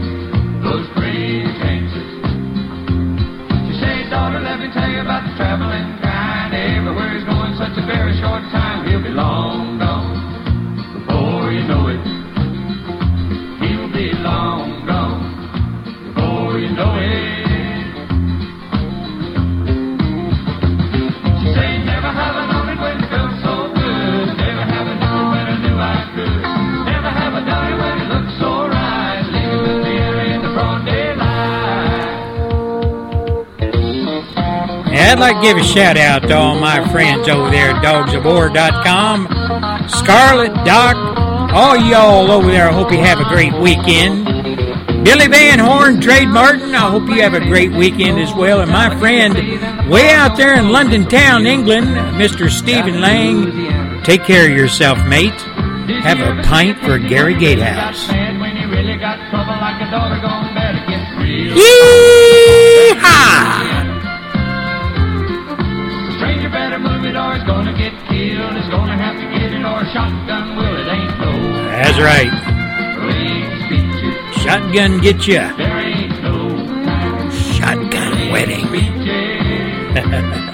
those 0.62 0.86
crazy 0.94 1.50
chances. 1.58 2.06
She 3.66 3.74
said, 3.82 4.14
daughter, 4.14 4.38
let 4.38 4.62
me 4.62 4.70
tell 4.70 4.86
you 4.86 5.02
about 5.02 5.26
the 5.26 5.34
traveling 5.34 5.98
kind. 5.98 6.54
Everywhere 6.54 7.18
he's 7.18 7.26
going 7.26 7.58
such 7.58 7.74
a 7.74 7.86
very 7.90 8.14
short 8.22 8.46
time, 8.54 8.86
he'll 8.86 9.02
be 9.02 9.10
long 9.10 9.82
gone 9.82 10.14
before 11.02 11.50
you 11.50 11.66
know 11.66 11.90
it. 11.90 12.06
He'll 13.66 13.90
be 13.90 14.14
long 14.22 14.86
gone 14.86 15.26
before 16.14 16.62
you 16.62 16.70
know 16.70 16.94
it. 17.02 17.45
I'd 35.16 35.22
like 35.22 35.38
to 35.38 35.42
give 35.44 35.56
a 35.56 35.64
shout 35.64 35.96
out 35.96 36.24
to 36.24 36.36
all 36.36 36.60
my 36.60 36.86
friends 36.92 37.30
over 37.30 37.50
there 37.50 37.72
at 37.72 37.82
dogsofwar.com. 37.82 39.88
Scarlett, 39.88 40.54
Doc, 40.66 40.98
all 41.56 41.78
y'all 41.78 42.30
over 42.30 42.52
there. 42.52 42.68
I 42.68 42.74
hope 42.74 42.92
you 42.92 42.98
have 42.98 43.22
a 43.22 43.24
great 43.24 43.54
weekend. 43.54 44.26
Billy 45.06 45.28
Van 45.28 45.60
Horn, 45.60 46.02
Trade 46.02 46.28
Martin, 46.28 46.76
I 46.76 46.92
hope 46.92 47.08
you 47.08 47.22
have 47.22 47.34
a 47.34 47.40
great 47.40 47.72
weekend 47.72 48.20
as 48.20 48.34
well. 48.34 48.60
And 48.60 48.70
my 48.70 48.94
friend 49.00 49.36
way 49.90 50.10
out 50.10 50.36
there 50.36 50.60
in 50.60 50.74
London 50.74 51.08
Town, 51.08 51.48
England, 51.48 51.88
Mr. 52.20 52.52
Stephen 52.52 53.00
Lang, 53.00 54.04
take 54.04 54.26
care 54.26 54.52
of 54.52 54.58
yourself, 54.58 54.98
mate. 55.08 55.32
Have 56.04 56.20
a 56.20 56.44
pint 56.44 56.78
for 56.80 57.00
Gary 57.00 57.36
Gatehouse. 57.36 58.10
Mad 58.10 58.36
move 67.36 67.36
it 67.36 67.36
or 67.36 67.38
it's 67.38 67.44
gonna 67.46 67.74
get 67.78 67.92
killed. 68.08 68.56
It's 68.56 68.70
gonna 68.70 68.96
have 68.98 69.16
to 69.16 69.28
get 69.40 69.52
it 69.52 69.66
or 69.66 69.82
a 69.82 69.86
shotgun 69.92 70.56
will. 70.56 70.78
It 70.78 70.88
ain't 70.88 71.20
no 71.20 71.32
That's 71.70 72.00
right. 72.00 72.32
Shotgun 74.44 75.00
get 75.02 75.28
ya. 75.28 75.52
There 75.58 75.78
ain't 75.78 76.22
no 76.24 76.50
Shotgun 77.32 78.32
wedding. 78.32 78.66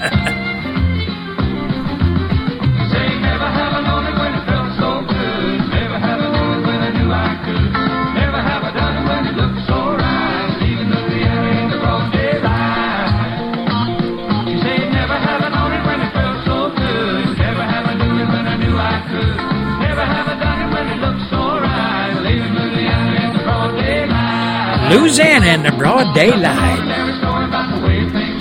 Louisiana 24.92 25.46
in 25.46 25.62
the 25.62 25.72
broad 25.72 26.14
daylight. 26.14 26.76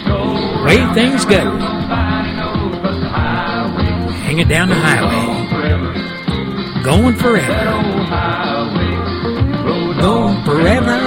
The 0.06 0.64
way 0.66 0.94
things 0.94 1.24
go. 1.24 1.58
Highway. 3.08 4.12
Hanging 4.12 4.50
down 4.50 4.68
the 4.68 4.76
highway. 4.76 5.48
Going 6.84 7.16
forever. 7.16 7.54
Going 10.02 10.44
forever. 10.44 11.00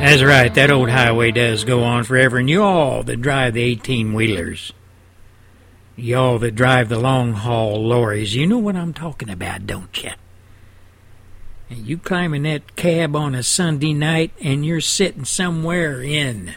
That's 0.00 0.22
right, 0.22 0.52
that 0.52 0.70
old 0.70 0.90
highway 0.90 1.30
does 1.30 1.64
go 1.64 1.84
on 1.84 2.04
forever. 2.04 2.36
And 2.36 2.50
you 2.50 2.62
all 2.62 3.02
that 3.04 3.22
drive 3.22 3.54
the 3.54 3.62
18 3.62 4.12
wheelers, 4.12 4.74
y'all 5.96 6.38
that 6.40 6.54
drive 6.54 6.90
the 6.90 6.98
long 6.98 7.32
haul 7.32 7.82
lorries, 7.82 8.34
you 8.34 8.46
know 8.46 8.58
what 8.58 8.76
I'm 8.76 8.92
talking 8.92 9.30
about, 9.30 9.66
don't 9.66 10.02
you? 10.02 10.10
And 11.72 11.86
you 11.86 11.96
climb 11.96 12.34
in 12.34 12.42
that 12.42 12.76
cab 12.76 13.16
on 13.16 13.34
a 13.34 13.42
Sunday 13.42 13.94
night 13.94 14.34
and 14.42 14.62
you're 14.64 14.82
sitting 14.82 15.24
somewhere 15.24 16.02
in 16.02 16.54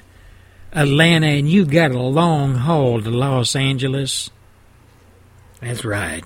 Atlanta 0.73 1.27
and 1.27 1.49
you 1.49 1.63
got 1.63 1.91
a 1.91 1.99
long 2.01 2.55
haul 2.55 3.01
to 3.01 3.09
Los 3.09 3.55
Angeles. 3.55 4.29
That's 5.61 5.85
right. 5.85 6.25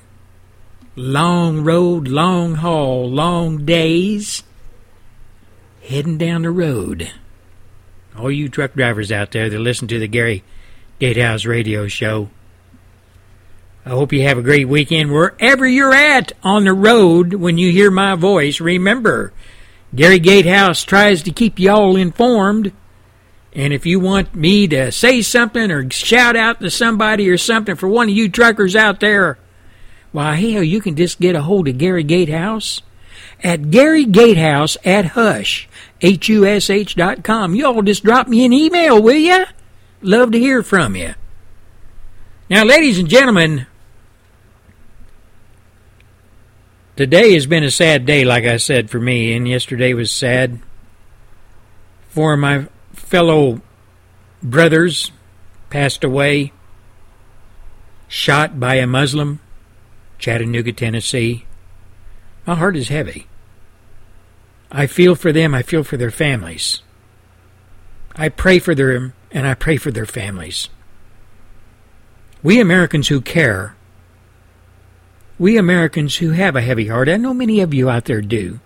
Long 0.96 1.64
road, 1.64 2.08
long 2.08 2.56
haul, 2.56 3.08
long 3.08 3.64
days. 3.64 4.42
Heading 5.84 6.18
down 6.18 6.42
the 6.42 6.50
road. 6.50 7.12
All 8.18 8.32
you 8.32 8.50
truck 8.50 8.74
drivers 8.74 9.12
out 9.12 9.30
there 9.34 9.52
that 9.52 9.60
listen 9.60 9.88
to 9.90 10.00
the 10.00 10.08
Gary 10.08 10.44
Gatehouse 11.00 11.46
radio 11.46 11.88
show. 11.88 12.32
I 13.86 13.92
hope 13.92 14.14
you 14.14 14.24
have 14.24 14.38
a 14.38 14.44
great 14.44 14.68
weekend 14.68 15.12
wherever 15.12 15.66
you're 15.68 15.94
at 15.94 16.32
on 16.44 16.66
the 16.66 16.74
road 16.74 17.34
when 17.34 17.58
you 17.58 17.72
hear 17.72 17.90
my 17.90 18.16
voice. 18.16 18.60
Remember, 18.60 19.34
Gary 19.96 20.20
Gatehouse 20.20 20.84
tries 20.84 21.24
to 21.24 21.32
keep 21.32 21.60
y'all 21.60 21.96
informed. 21.96 22.72
And 23.54 23.74
if 23.74 23.86
you 23.86 24.00
want 24.00 24.36
me 24.36 24.68
to 24.68 24.92
say 24.92 25.22
something 25.22 25.72
or 25.72 25.90
shout 25.90 26.36
out 26.36 26.60
to 26.60 26.70
somebody 26.70 27.30
or 27.30 27.38
something 27.38 27.76
for 27.76 27.88
one 27.88 28.10
of 28.10 28.16
you 28.16 28.30
truckers 28.30 28.76
out 28.76 29.00
there, 29.00 29.40
why, 30.12 30.36
hell, 30.36 30.64
you 30.64 30.82
can 30.82 30.96
just 30.96 31.20
get 31.20 31.36
a 31.36 31.42
hold 31.42 31.68
of 31.68 31.78
Gary 31.78 32.04
Gatehouse 32.04 32.82
at 33.44 33.72
Gary 33.72 34.06
Gatehouse 34.06 34.78
at 34.86 35.06
Hush, 35.08 35.68
H-U-S-H 36.02 36.96
dot 36.96 37.24
com. 37.24 37.56
Y'all 37.56 37.82
just 37.82 38.04
drop 38.04 38.28
me 38.28 38.46
an 38.46 38.54
email, 38.54 39.02
will 39.02 39.16
ya? 39.16 39.46
Love 40.02 40.32
to 40.32 40.40
hear 40.40 40.62
from 40.62 40.96
you. 40.96 41.16
Now, 42.50 42.64
ladies 42.64 42.98
and 43.00 43.08
gentlemen, 43.08 43.68
Today 47.00 47.34
has 47.34 47.46
been 47.46 47.64
a 47.64 47.72
sad 47.72 48.06
day, 48.06 48.26
like 48.26 48.44
I 48.44 48.58
said, 48.58 48.90
for 48.90 49.00
me, 49.00 49.34
and 49.34 49.48
yesterday 49.48 49.94
was 49.94 50.12
sad 50.12 50.60
for 52.10 52.36
my 52.36 52.68
fellow 52.92 53.62
brothers 54.44 55.10
passed 55.70 56.04
away, 56.04 56.52
shot 58.10 58.60
by 58.60 58.76
a 58.76 58.86
Muslim, 58.86 59.40
Chattanooga, 60.18 60.74
Tennessee. 60.74 61.46
My 62.46 62.56
heart 62.56 62.76
is 62.76 62.90
heavy. 62.90 63.28
I 64.70 64.86
feel 64.86 65.16
for 65.16 65.32
them, 65.32 65.56
I 65.56 65.62
feel 65.62 65.86
for 65.86 65.96
their 65.96 66.12
families. 66.12 66.82
I 68.18 68.28
pray 68.28 68.60
for 68.60 68.76
them, 68.76 69.14
and 69.32 69.48
I 69.48 69.54
pray 69.54 69.78
for 69.78 69.92
their 69.92 70.06
families. 70.06 70.68
We 72.42 72.60
Americans 72.60 73.10
who 73.10 73.22
care, 73.22 73.76
we 75.38 75.58
Americans 75.58 76.18
who 76.18 76.32
have 76.32 76.56
a 76.56 76.62
heavy 76.62 76.88
heart, 76.88 77.10
I 77.10 77.18
know 77.18 77.34
many 77.34 77.60
of 77.62 77.74
you 77.74 77.90
out 77.90 78.06
there 78.06 78.22
do. 78.22 78.60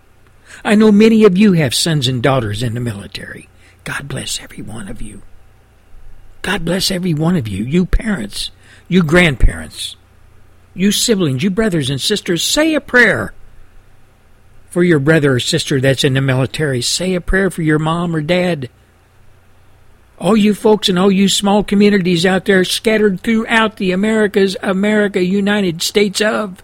I 0.64 0.76
know 0.76 0.92
many 0.92 1.24
of 1.24 1.38
you 1.38 1.54
have 1.54 1.74
sons 1.74 2.08
and 2.08 2.22
daughters 2.22 2.62
in 2.62 2.74
the 2.74 2.80
military. 2.80 3.50
God 3.84 4.08
bless 4.08 4.40
every 4.40 4.62
one 4.62 4.88
of 4.88 5.02
you. 5.02 5.22
God 6.42 6.66
bless 6.66 6.92
every 6.92 7.14
one 7.14 7.36
of 7.36 7.48
you, 7.48 7.64
you 7.64 7.86
parents, 7.86 8.52
you 8.88 9.02
grandparents, 9.02 9.96
you 10.74 10.92
siblings, 10.92 11.42
you 11.42 11.50
brothers 11.50 11.90
and 11.90 12.02
sisters. 12.02 12.44
Say 12.44 12.76
a 12.76 12.82
prayer 12.82 13.34
for 14.70 14.84
your 14.84 15.00
brother 15.00 15.34
or 15.34 15.40
sister 15.40 15.80
that's 15.80 16.04
in 16.04 16.16
the 16.16 16.22
military. 16.22 16.82
Say 16.82 17.14
a 17.14 17.22
prayer 17.22 17.50
for 17.50 17.62
your 17.62 17.80
mom 17.80 18.16
or 18.16 18.22
dad. 18.22 18.70
All 20.20 20.38
you 20.38 20.54
folks 20.54 20.90
and 20.90 20.98
all 20.98 21.12
you 21.12 21.28
small 21.28 21.64
communities 21.64 22.26
out 22.26 22.46
there 22.46 22.64
scattered 22.64 23.22
throughout 23.22 23.78
the 23.78 23.92
Americas, 23.92 24.56
America, 24.62 25.24
United 25.24 25.82
States 25.82 26.22
of. 26.22 26.64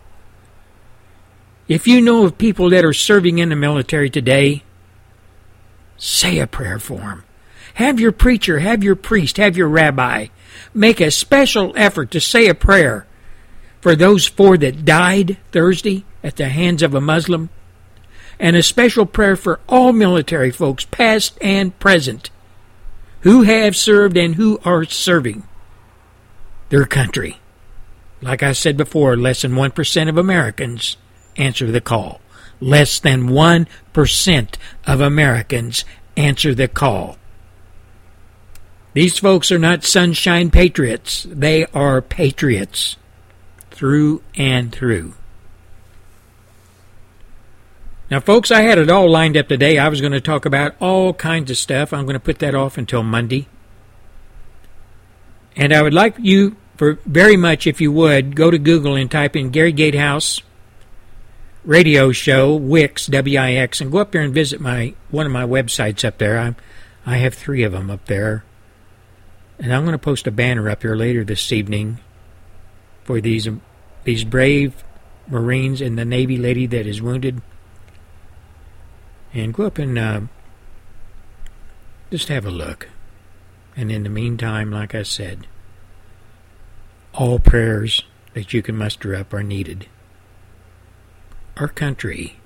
If 1.68 1.88
you 1.88 2.02
know 2.02 2.26
of 2.26 2.38
people 2.38 2.70
that 2.70 2.86
are 2.86 2.94
serving 2.94 3.40
in 3.40 3.50
the 3.50 3.56
military 3.56 4.10
today, 4.10 4.64
say 5.98 6.40
a 6.40 6.48
prayer 6.48 6.80
for 6.80 7.00
them. 7.00 7.24
Have 7.76 8.00
your 8.00 8.12
preacher, 8.12 8.60
have 8.60 8.84
your 8.84 8.96
priest, 8.96 9.38
have 9.38 9.58
your 9.58 9.68
rabbi 9.68 10.28
make 10.74 11.00
a 11.00 11.12
special 11.12 11.74
effort 11.76 12.12
to 12.12 12.20
say 12.20 12.48
a 12.48 12.56
prayer 12.56 13.06
for 13.82 13.96
those 13.96 14.28
four 14.28 14.58
that 14.58 14.86
died 14.86 15.38
Thursday 15.52 16.06
at 16.24 16.36
the 16.36 16.50
hands 16.50 16.84
of 16.84 16.94
a 16.94 17.02
Muslim, 17.02 17.50
and 18.40 18.56
a 18.56 18.64
special 18.64 19.06
prayer 19.06 19.36
for 19.36 19.60
all 19.70 19.94
military 19.94 20.52
folks, 20.52 20.86
past 20.86 21.38
and 21.42 21.78
present, 21.80 22.30
who 23.22 23.44
have 23.44 23.76
served 23.76 24.18
and 24.18 24.36
who 24.36 24.60
are 24.64 24.86
serving 24.86 25.44
their 26.70 26.86
country. 26.86 27.40
Like 28.22 28.44
I 28.44 28.52
said 28.52 28.78
before, 28.78 29.16
less 29.18 29.42
than 29.42 29.54
1% 29.54 30.10
of 30.10 30.18
Americans 30.18 30.98
answer 31.38 31.72
the 31.72 31.82
call. 31.82 32.22
Less 32.60 33.00
than 33.00 33.30
1% 33.30 34.56
of 34.86 35.02
Americans 35.02 35.86
answer 36.18 36.54
the 36.54 36.68
call. 36.68 37.18
These 38.94 39.20
folks 39.20 39.52
are 39.52 39.60
not 39.60 39.84
sunshine 39.84 40.52
patriots. 40.52 41.26
They 41.30 41.66
are 41.68 42.02
patriots 42.02 42.98
through 43.72 44.22
and 44.36 44.74
through. 44.74 45.14
Now, 48.10 48.20
folks, 48.20 48.50
I 48.50 48.62
had 48.62 48.80
it 48.80 48.90
all 48.90 49.10
lined 49.10 49.38
up 49.38 49.48
today. 49.48 49.78
I 49.78 49.88
was 49.88 50.02
going 50.02 50.14
to 50.14 50.22
talk 50.22 50.46
about 50.46 50.76
all 50.80 51.14
kinds 51.14 51.52
of 51.52 51.58
stuff. 51.58 51.94
I'm 51.94 52.06
going 52.06 52.16
to 52.16 52.20
put 52.20 52.40
that 52.40 52.56
off 52.56 52.78
until 52.78 53.04
Monday. 53.04 53.48
And 55.56 55.74
I 55.74 55.82
would 55.82 55.94
like 55.94 56.16
you, 56.18 56.56
for 56.76 56.98
very 57.06 57.38
much, 57.38 57.68
if 57.68 57.80
you 57.80 57.92
would, 57.92 58.36
go 58.36 58.50
to 58.50 58.58
Google 58.58 58.96
and 58.96 59.12
type 59.12 59.36
in 59.36 59.52
Gary 59.52 59.72
Gatehouse 59.72 60.42
radio 61.66 62.12
show, 62.12 62.56
Wix, 62.56 63.06
W-I-X, 63.08 63.82
and 63.82 63.92
go 63.92 64.00
up 64.00 64.12
there 64.12 64.22
and 64.22 64.34
visit 64.34 64.60
my 64.60 64.96
one 65.12 65.26
of 65.26 65.32
my 65.32 65.44
websites 65.44 66.04
up 66.04 66.18
there. 66.18 66.40
I'm, 66.40 66.56
I 67.06 67.18
have 67.18 67.34
three 67.34 67.64
of 67.64 67.74
them 67.74 67.92
up 67.92 68.06
there. 68.06 68.44
And 69.60 69.74
I'm 69.74 69.84
going 69.84 69.92
to 69.94 70.00
post 70.00 70.26
a 70.26 70.32
banner 70.32 70.70
up 70.70 70.82
here 70.82 70.96
later 70.96 71.24
this 71.24 71.52
evening 71.52 72.00
for 73.04 73.20
these 73.22 73.48
these 74.04 74.24
brave 74.24 74.84
Marines 75.28 75.82
and 75.82 75.98
the 75.98 76.06
Navy 76.06 76.38
lady 76.38 76.66
that 76.68 76.88
is 76.88 77.02
wounded. 77.02 77.42
And 79.34 79.54
go 79.54 79.66
up 79.66 79.78
and 79.78 79.98
uh, 79.98 80.22
just 82.12 82.30
have 82.30 82.46
a 82.46 82.52
look. 82.52 82.90
And 83.76 83.92
in 83.92 84.04
the 84.04 84.10
meantime, 84.10 84.72
like 84.72 84.96
I 84.96 85.04
said, 85.04 85.48
all 87.14 87.40
prayers 87.40 88.04
that 88.34 88.54
you 88.54 88.62
can 88.62 88.76
muster 88.76 89.16
up 89.16 89.34
are 89.34 89.44
needed. 89.44 89.88
Our 91.58 91.68
country 91.68 92.38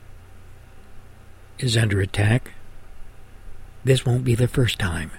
is 1.60 1.78
under 1.78 2.02
attack. 2.02 2.52
This 3.84 4.06
won't 4.06 4.24
be 4.24 4.36
the 4.36 4.48
first 4.48 4.80
time, 4.80 5.12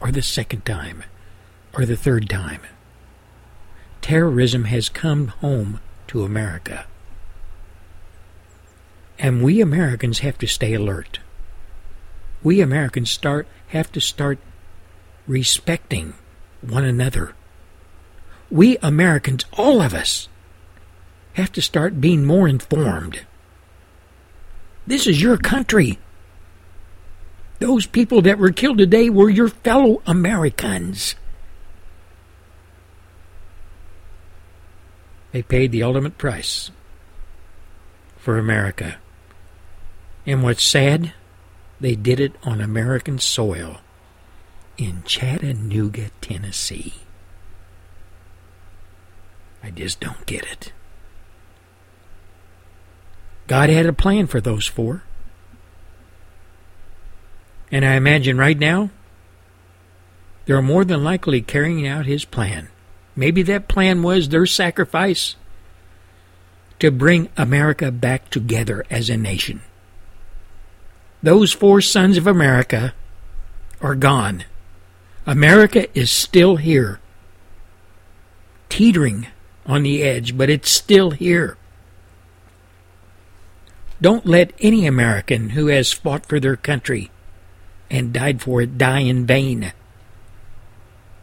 or 0.00 0.12
the 0.12 0.22
second 0.22 0.64
time, 0.64 1.04
or 1.74 1.84
the 1.84 1.96
third 1.96 2.28
time. 2.28 2.62
Terrorism 4.00 4.64
has 4.64 4.88
come 4.88 5.28
home 5.28 5.80
to 6.08 6.24
America. 6.24 6.86
And 9.20 9.42
we 9.42 9.60
Americans 9.60 10.20
have 10.20 10.38
to 10.38 10.46
stay 10.46 10.72
alert. 10.72 11.20
We 12.42 12.62
Americans 12.62 13.10
start 13.10 13.46
have 13.68 13.92
to 13.92 14.00
start 14.00 14.38
respecting 15.26 16.14
one 16.62 16.84
another. 16.84 17.34
We 18.50 18.78
Americans, 18.78 19.44
all 19.52 19.82
of 19.82 19.92
us, 19.92 20.28
have 21.34 21.52
to 21.52 21.60
start 21.60 22.00
being 22.00 22.24
more 22.24 22.48
informed. 22.48 23.26
This 24.86 25.06
is 25.06 25.20
your 25.20 25.36
country. 25.36 25.98
Those 27.58 27.84
people 27.84 28.22
that 28.22 28.38
were 28.38 28.50
killed 28.50 28.78
today 28.78 29.10
were 29.10 29.28
your 29.28 29.48
fellow 29.48 30.00
Americans. 30.06 31.14
They 35.32 35.42
paid 35.42 35.72
the 35.72 35.82
ultimate 35.82 36.16
price 36.16 36.70
for 38.16 38.38
America. 38.38 38.96
And 40.26 40.42
what's 40.42 40.62
sad, 40.62 41.12
they 41.80 41.94
did 41.94 42.20
it 42.20 42.34
on 42.42 42.60
American 42.60 43.18
soil 43.18 43.78
in 44.76 45.02
Chattanooga, 45.04 46.10
Tennessee. 46.20 46.94
I 49.62 49.70
just 49.70 50.00
don't 50.00 50.24
get 50.26 50.44
it. 50.44 50.72
God 53.46 53.68
had 53.68 53.86
a 53.86 53.92
plan 53.92 54.26
for 54.26 54.40
those 54.40 54.66
four. 54.66 55.02
And 57.72 57.84
I 57.84 57.94
imagine 57.94 58.38
right 58.38 58.58
now, 58.58 58.90
they're 60.46 60.62
more 60.62 60.84
than 60.84 61.04
likely 61.04 61.40
carrying 61.40 61.86
out 61.86 62.06
his 62.06 62.24
plan. 62.24 62.68
Maybe 63.14 63.42
that 63.42 63.68
plan 63.68 64.02
was 64.02 64.28
their 64.28 64.46
sacrifice 64.46 65.36
to 66.78 66.90
bring 66.90 67.28
America 67.36 67.92
back 67.92 68.30
together 68.30 68.84
as 68.90 69.10
a 69.10 69.16
nation. 69.16 69.60
Those 71.22 71.52
four 71.52 71.80
sons 71.80 72.16
of 72.16 72.26
America 72.26 72.94
are 73.80 73.94
gone. 73.94 74.44
America 75.26 75.86
is 75.98 76.10
still 76.10 76.56
here, 76.56 76.98
teetering 78.68 79.26
on 79.66 79.82
the 79.82 80.02
edge, 80.02 80.36
but 80.36 80.48
it's 80.48 80.70
still 80.70 81.10
here. 81.10 81.58
Don't 84.00 84.24
let 84.24 84.54
any 84.60 84.86
American 84.86 85.50
who 85.50 85.66
has 85.66 85.92
fought 85.92 86.24
for 86.24 86.40
their 86.40 86.56
country 86.56 87.10
and 87.90 88.14
died 88.14 88.40
for 88.40 88.62
it 88.62 88.78
die 88.78 89.00
in 89.00 89.26
vain. 89.26 89.72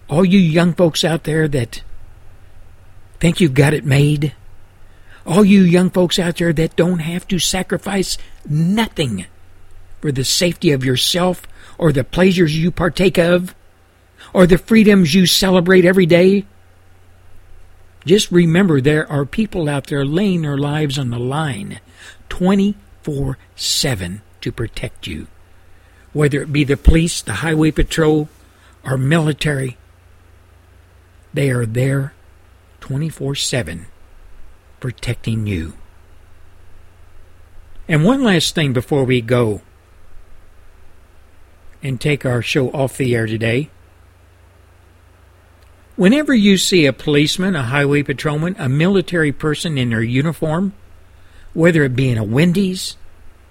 All 0.09 0.23
you 0.23 0.39
young 0.39 0.73
folks 0.73 1.03
out 1.03 1.23
there 1.23 1.47
that 1.47 1.81
think 3.19 3.41
you've 3.41 3.55
got 3.55 3.73
it 3.73 3.83
made, 3.83 4.33
all 5.25 5.43
you 5.43 5.61
young 5.61 5.89
folks 5.89 6.19
out 6.19 6.37
there 6.37 6.53
that 6.53 6.75
don't 6.75 6.99
have 6.99 7.27
to 7.29 7.39
sacrifice 7.39 8.17
nothing 8.47 9.25
for 10.01 10.11
the 10.11 10.23
safety 10.23 10.71
of 10.71 10.85
yourself 10.85 11.43
or 11.77 11.91
the 11.91 12.03
pleasures 12.03 12.57
you 12.57 12.71
partake 12.71 13.17
of 13.17 13.55
or 14.33 14.45
the 14.45 14.57
freedoms 14.57 15.13
you 15.13 15.25
celebrate 15.25 15.85
every 15.85 16.05
day, 16.05 16.45
just 18.05 18.31
remember 18.31 18.79
there 18.79 19.09
are 19.11 19.25
people 19.25 19.67
out 19.67 19.87
there 19.87 20.05
laying 20.05 20.41
their 20.41 20.57
lives 20.57 20.97
on 20.97 21.09
the 21.09 21.19
line 21.19 21.79
24 22.29 23.37
7 23.55 24.21
to 24.41 24.51
protect 24.51 25.07
you. 25.07 25.27
Whether 26.13 26.41
it 26.41 26.53
be 26.53 26.63
the 26.63 26.77
police, 26.77 27.21
the 27.21 27.33
highway 27.33 27.71
patrol, 27.71 28.29
or 28.83 28.97
military, 28.97 29.77
they 31.33 31.49
are 31.49 31.65
there 31.65 32.13
24 32.79 33.35
7 33.35 33.87
protecting 34.79 35.47
you. 35.47 35.73
And 37.87 38.03
one 38.03 38.23
last 38.23 38.55
thing 38.55 38.73
before 38.73 39.03
we 39.03 39.21
go 39.21 39.61
and 41.81 41.99
take 41.99 42.25
our 42.25 42.41
show 42.41 42.69
off 42.71 42.97
the 42.97 43.15
air 43.15 43.25
today. 43.25 43.69
Whenever 45.95 46.33
you 46.33 46.57
see 46.57 46.85
a 46.85 46.93
policeman, 46.93 47.55
a 47.55 47.63
highway 47.63 48.03
patrolman, 48.03 48.55
a 48.59 48.69
military 48.69 49.31
person 49.31 49.77
in 49.77 49.89
their 49.89 50.03
uniform, 50.03 50.73
whether 51.53 51.83
it 51.83 51.95
be 51.95 52.09
in 52.09 52.17
a 52.17 52.23
Wendy's, 52.23 52.95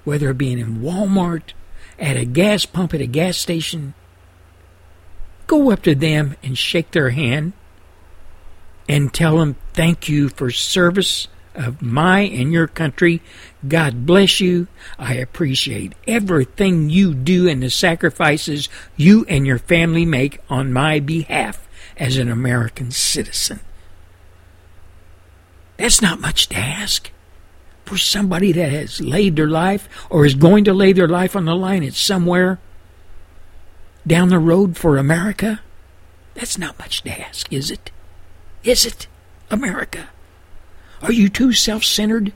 whether 0.05 0.31
it 0.31 0.39
be 0.39 0.53
in 0.53 0.81
Walmart, 0.81 1.53
at 1.99 2.17
a 2.17 2.25
gas 2.25 2.67
pump 2.67 2.95
at 2.95 3.01
a 3.01 3.07
gas 3.07 3.37
station, 3.37 3.95
go 5.47 5.71
up 5.71 5.83
to 5.83 5.95
them 5.95 6.37
and 6.43 6.57
shake 6.57 6.93
their 6.93 7.11
hand 7.11 7.53
and 8.89 9.13
tell 9.13 9.39
them 9.39 9.57
thank 9.73 10.09
you 10.09 10.29
for 10.29 10.51
service 10.51 11.27
of 11.57 11.83
my 11.83 12.21
and 12.21 12.53
your 12.53 12.67
country. 12.67 13.23
God 13.67 14.07
bless 14.07 14.41
you. 14.41 14.69
I 14.99 15.15
appreciate 15.15 15.95
everything 16.07 16.91
you 16.91 17.15
do 17.15 17.49
and 17.49 17.63
the 17.63 17.71
sacrifices 17.71 18.69
you 18.97 19.25
and 19.29 19.47
your 19.47 19.59
family 19.59 20.05
make 20.05 20.41
on 20.49 20.73
my 20.73 21.01
behalf 21.01 21.67
as 21.97 22.17
an 22.17 22.31
American 22.31 22.91
citizen. 22.91 23.61
That's 25.77 26.01
not 26.01 26.21
much 26.21 26.49
to 26.49 26.57
ask 26.57 27.11
for 27.85 27.97
somebody 27.97 28.53
that 28.53 28.73
has 28.73 29.01
laid 29.01 29.37
their 29.37 29.49
life 29.49 29.89
or 30.11 30.27
is 30.27 30.35
going 30.35 30.65
to 30.65 30.75
lay 30.75 30.93
their 30.93 31.09
life 31.09 31.37
on 31.37 31.45
the 31.45 31.55
line 31.55 31.85
at 31.85 31.95
somewhere 31.95 32.59
down 34.07 34.29
the 34.29 34.39
road 34.39 34.77
for 34.77 34.97
America. 34.97 35.61
That's 36.35 36.59
not 36.59 36.79
much 36.79 37.03
to 37.03 37.21
ask, 37.21 37.53
is 37.53 37.71
it? 37.71 37.91
Is 38.63 38.85
it, 38.85 39.07
America? 39.51 40.09
Are 41.03 41.13
you 41.13 41.29
too 41.29 41.53
self 41.53 41.85
centered 41.85 42.33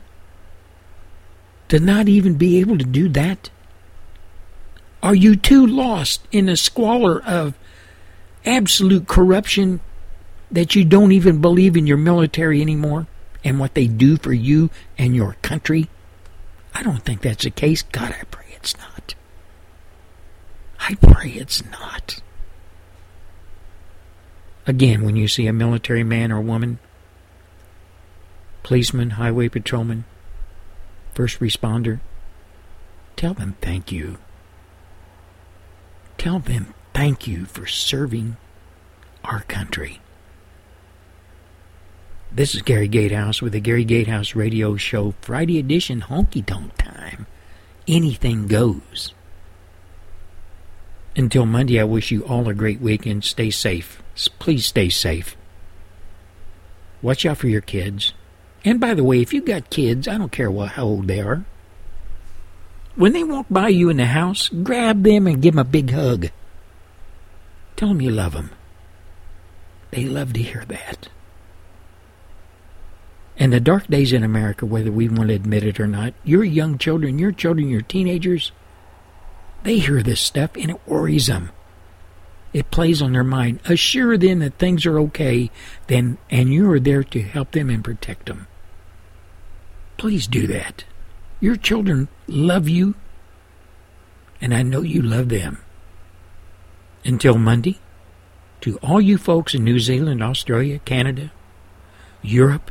to 1.69 1.81
not 1.81 2.09
even 2.09 2.35
be 2.35 2.61
able 2.61 2.79
to 2.79 2.85
do 2.85 3.09
that? 3.11 3.51
Are 5.03 5.15
you 5.15 5.37
too 5.37 5.67
lost 5.67 6.27
in 6.31 6.47
the 6.47 6.57
squalor 6.57 7.23
of 7.23 7.55
absolute 8.45 9.09
corruption 9.09 9.81
that 10.51 10.75
you 10.75 10.85
don't 10.85 11.13
even 11.13 11.41
believe 11.41 11.77
in 11.77 11.87
your 11.87 11.97
military 11.97 12.61
anymore 12.61 13.07
and 13.43 13.59
what 13.59 13.75
they 13.75 13.87
do 13.87 14.17
for 14.17 14.33
you 14.33 14.69
and 14.99 15.17
your 15.17 15.37
country? 15.43 15.89
I 16.75 16.83
don't 16.83 17.03
think 17.05 17.23
that's 17.23 17.45
the 17.45 17.51
case. 17.51 17.83
God, 17.83 18.15
I 18.19 18.25
pray 18.31 18.47
it's 18.53 18.77
not. 18.77 19.15
I 20.81 20.95
pray 20.97 21.31
it's 21.31 21.65
not. 21.71 22.21
Again, 24.67 25.03
when 25.05 25.17
you 25.17 25.29
see 25.29 25.47
a 25.47 25.53
military 25.53 26.05
man 26.05 26.31
or 26.31 26.41
woman, 26.41 26.79
policeman, 28.63 29.11
highway 29.11 29.49
patrolman, 29.49 30.05
first 31.15 31.41
responder, 31.41 32.01
tell 33.17 33.35
them 33.35 33.57
thank 33.61 33.91
you. 33.91 34.19
Tell 36.19 36.39
them 36.39 36.75
thank 36.93 37.27
you 37.27 37.47
for 37.47 37.67
serving 37.67 38.37
our 39.25 39.41
country. 39.43 40.01
This 42.33 42.55
is 42.55 42.63
Gary 42.63 42.89
Gatehouse 42.89 43.43
with 43.43 43.53
the 43.55 43.61
Gary 43.61 43.85
Gatehouse 43.85 44.37
Radio 44.37 44.77
Show, 44.77 45.15
Friday 45.21 45.59
edition, 45.59 46.03
honky 46.03 46.45
tonk 46.45 46.77
time. 46.77 47.27
Anything 47.89 48.47
goes. 48.47 49.15
Until 51.17 51.45
Monday, 51.45 51.81
I 51.81 51.85
wish 51.85 52.13
you 52.13 52.25
all 52.25 52.49
a 52.49 52.55
great 52.55 52.81
weekend. 52.81 53.25
Stay 53.25 53.51
safe. 53.51 54.01
Please 54.39 54.65
stay 54.65 54.89
safe. 54.89 55.37
Watch 57.03 57.27
out 57.27 57.39
for 57.39 57.49
your 57.49 57.61
kids. 57.61 58.13
And 58.65 58.81
by 58.81 58.95
the 58.95 59.05
way, 59.05 59.21
if 59.21 59.33
you 59.33 59.41
got 59.41 59.71
kids, 59.71 60.07
I 60.07 60.19
don't 60.19 60.33
care 60.33 60.51
what 60.51 60.73
how 60.73 60.85
old 60.85 61.07
they 61.07 61.21
are. 61.21 61.45
When 62.95 63.13
they 63.13 63.25
walk 63.25 63.47
by 63.49 63.69
you 63.69 63.89
in 63.89 63.97
the 63.97 64.07
house, 64.07 64.49
grab 64.49 65.03
them 65.03 65.27
and 65.27 65.41
give 65.41 65.55
them 65.55 65.61
a 65.61 65.65
big 65.65 65.91
hug. 65.91 66.31
Tell 67.77 67.89
them 67.89 68.03
you 68.03 68.11
love 68.11 68.35
them. 68.35 68.51
They 69.91 70.05
love 70.05 70.35
to 70.35 70.43
hear 70.43 70.65
that. 70.67 71.09
And 73.39 73.53
the 73.55 73.61
dark 73.61 73.87
days 73.87 74.13
in 74.13 74.23
America, 74.23 74.67
whether 74.67 74.93
we 74.93 75.09
want 75.09 75.31
to 75.31 75.35
admit 75.35 75.65
it 75.65 75.81
or 75.81 75.87
not, 75.87 76.13
your 76.25 76.45
young 76.45 76.77
children, 76.77 77.19
your 77.19 77.33
children, 77.33 77.71
your 77.71 77.81
teenagers, 77.81 78.53
they 79.63 79.79
hear 79.79 80.03
this 80.03 80.21
stuff 80.21 80.51
and 80.57 80.71
it 80.71 80.87
worries 80.87 81.29
them. 81.29 81.51
It 82.53 82.71
plays 82.71 83.01
on 83.01 83.13
their 83.13 83.25
mind. 83.25 83.61
Assure 83.65 84.19
them 84.19 84.41
that 84.41 84.59
things 84.59 84.85
are 84.85 84.99
okay, 85.01 85.51
then 85.87 86.19
and 86.31 86.53
you 86.53 86.71
are 86.71 86.81
there 86.81 87.05
to 87.05 87.23
help 87.23 87.53
them 87.53 87.71
and 87.71 87.83
protect 87.83 88.27
them. 88.27 88.47
Please 90.01 90.27
do 90.27 90.47
that. 90.47 90.85
Your 91.41 91.57
children 91.57 92.09
love 92.27 92.71
you, 92.71 92.95
and 94.41 94.55
I 94.55 94.63
know 94.63 94.81
you 94.81 95.03
love 95.03 95.29
them. 95.29 95.59
Until 97.05 97.37
Monday, 97.37 97.79
to 98.63 98.79
all 98.79 99.03
you 99.03 99.19
folks 99.19 99.55
in 99.55 99.63
New 99.63 99.79
Zealand, 99.79 100.23
Australia, 100.23 100.79
Canada, 100.87 101.33
Europe, 102.23 102.71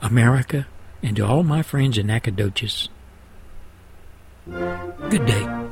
America, 0.00 0.68
and 1.02 1.16
to 1.16 1.26
all 1.26 1.42
my 1.42 1.62
friends 1.62 1.98
in 1.98 2.06
Nacogdoches, 2.06 2.88
good 4.46 5.26
day. 5.26 5.67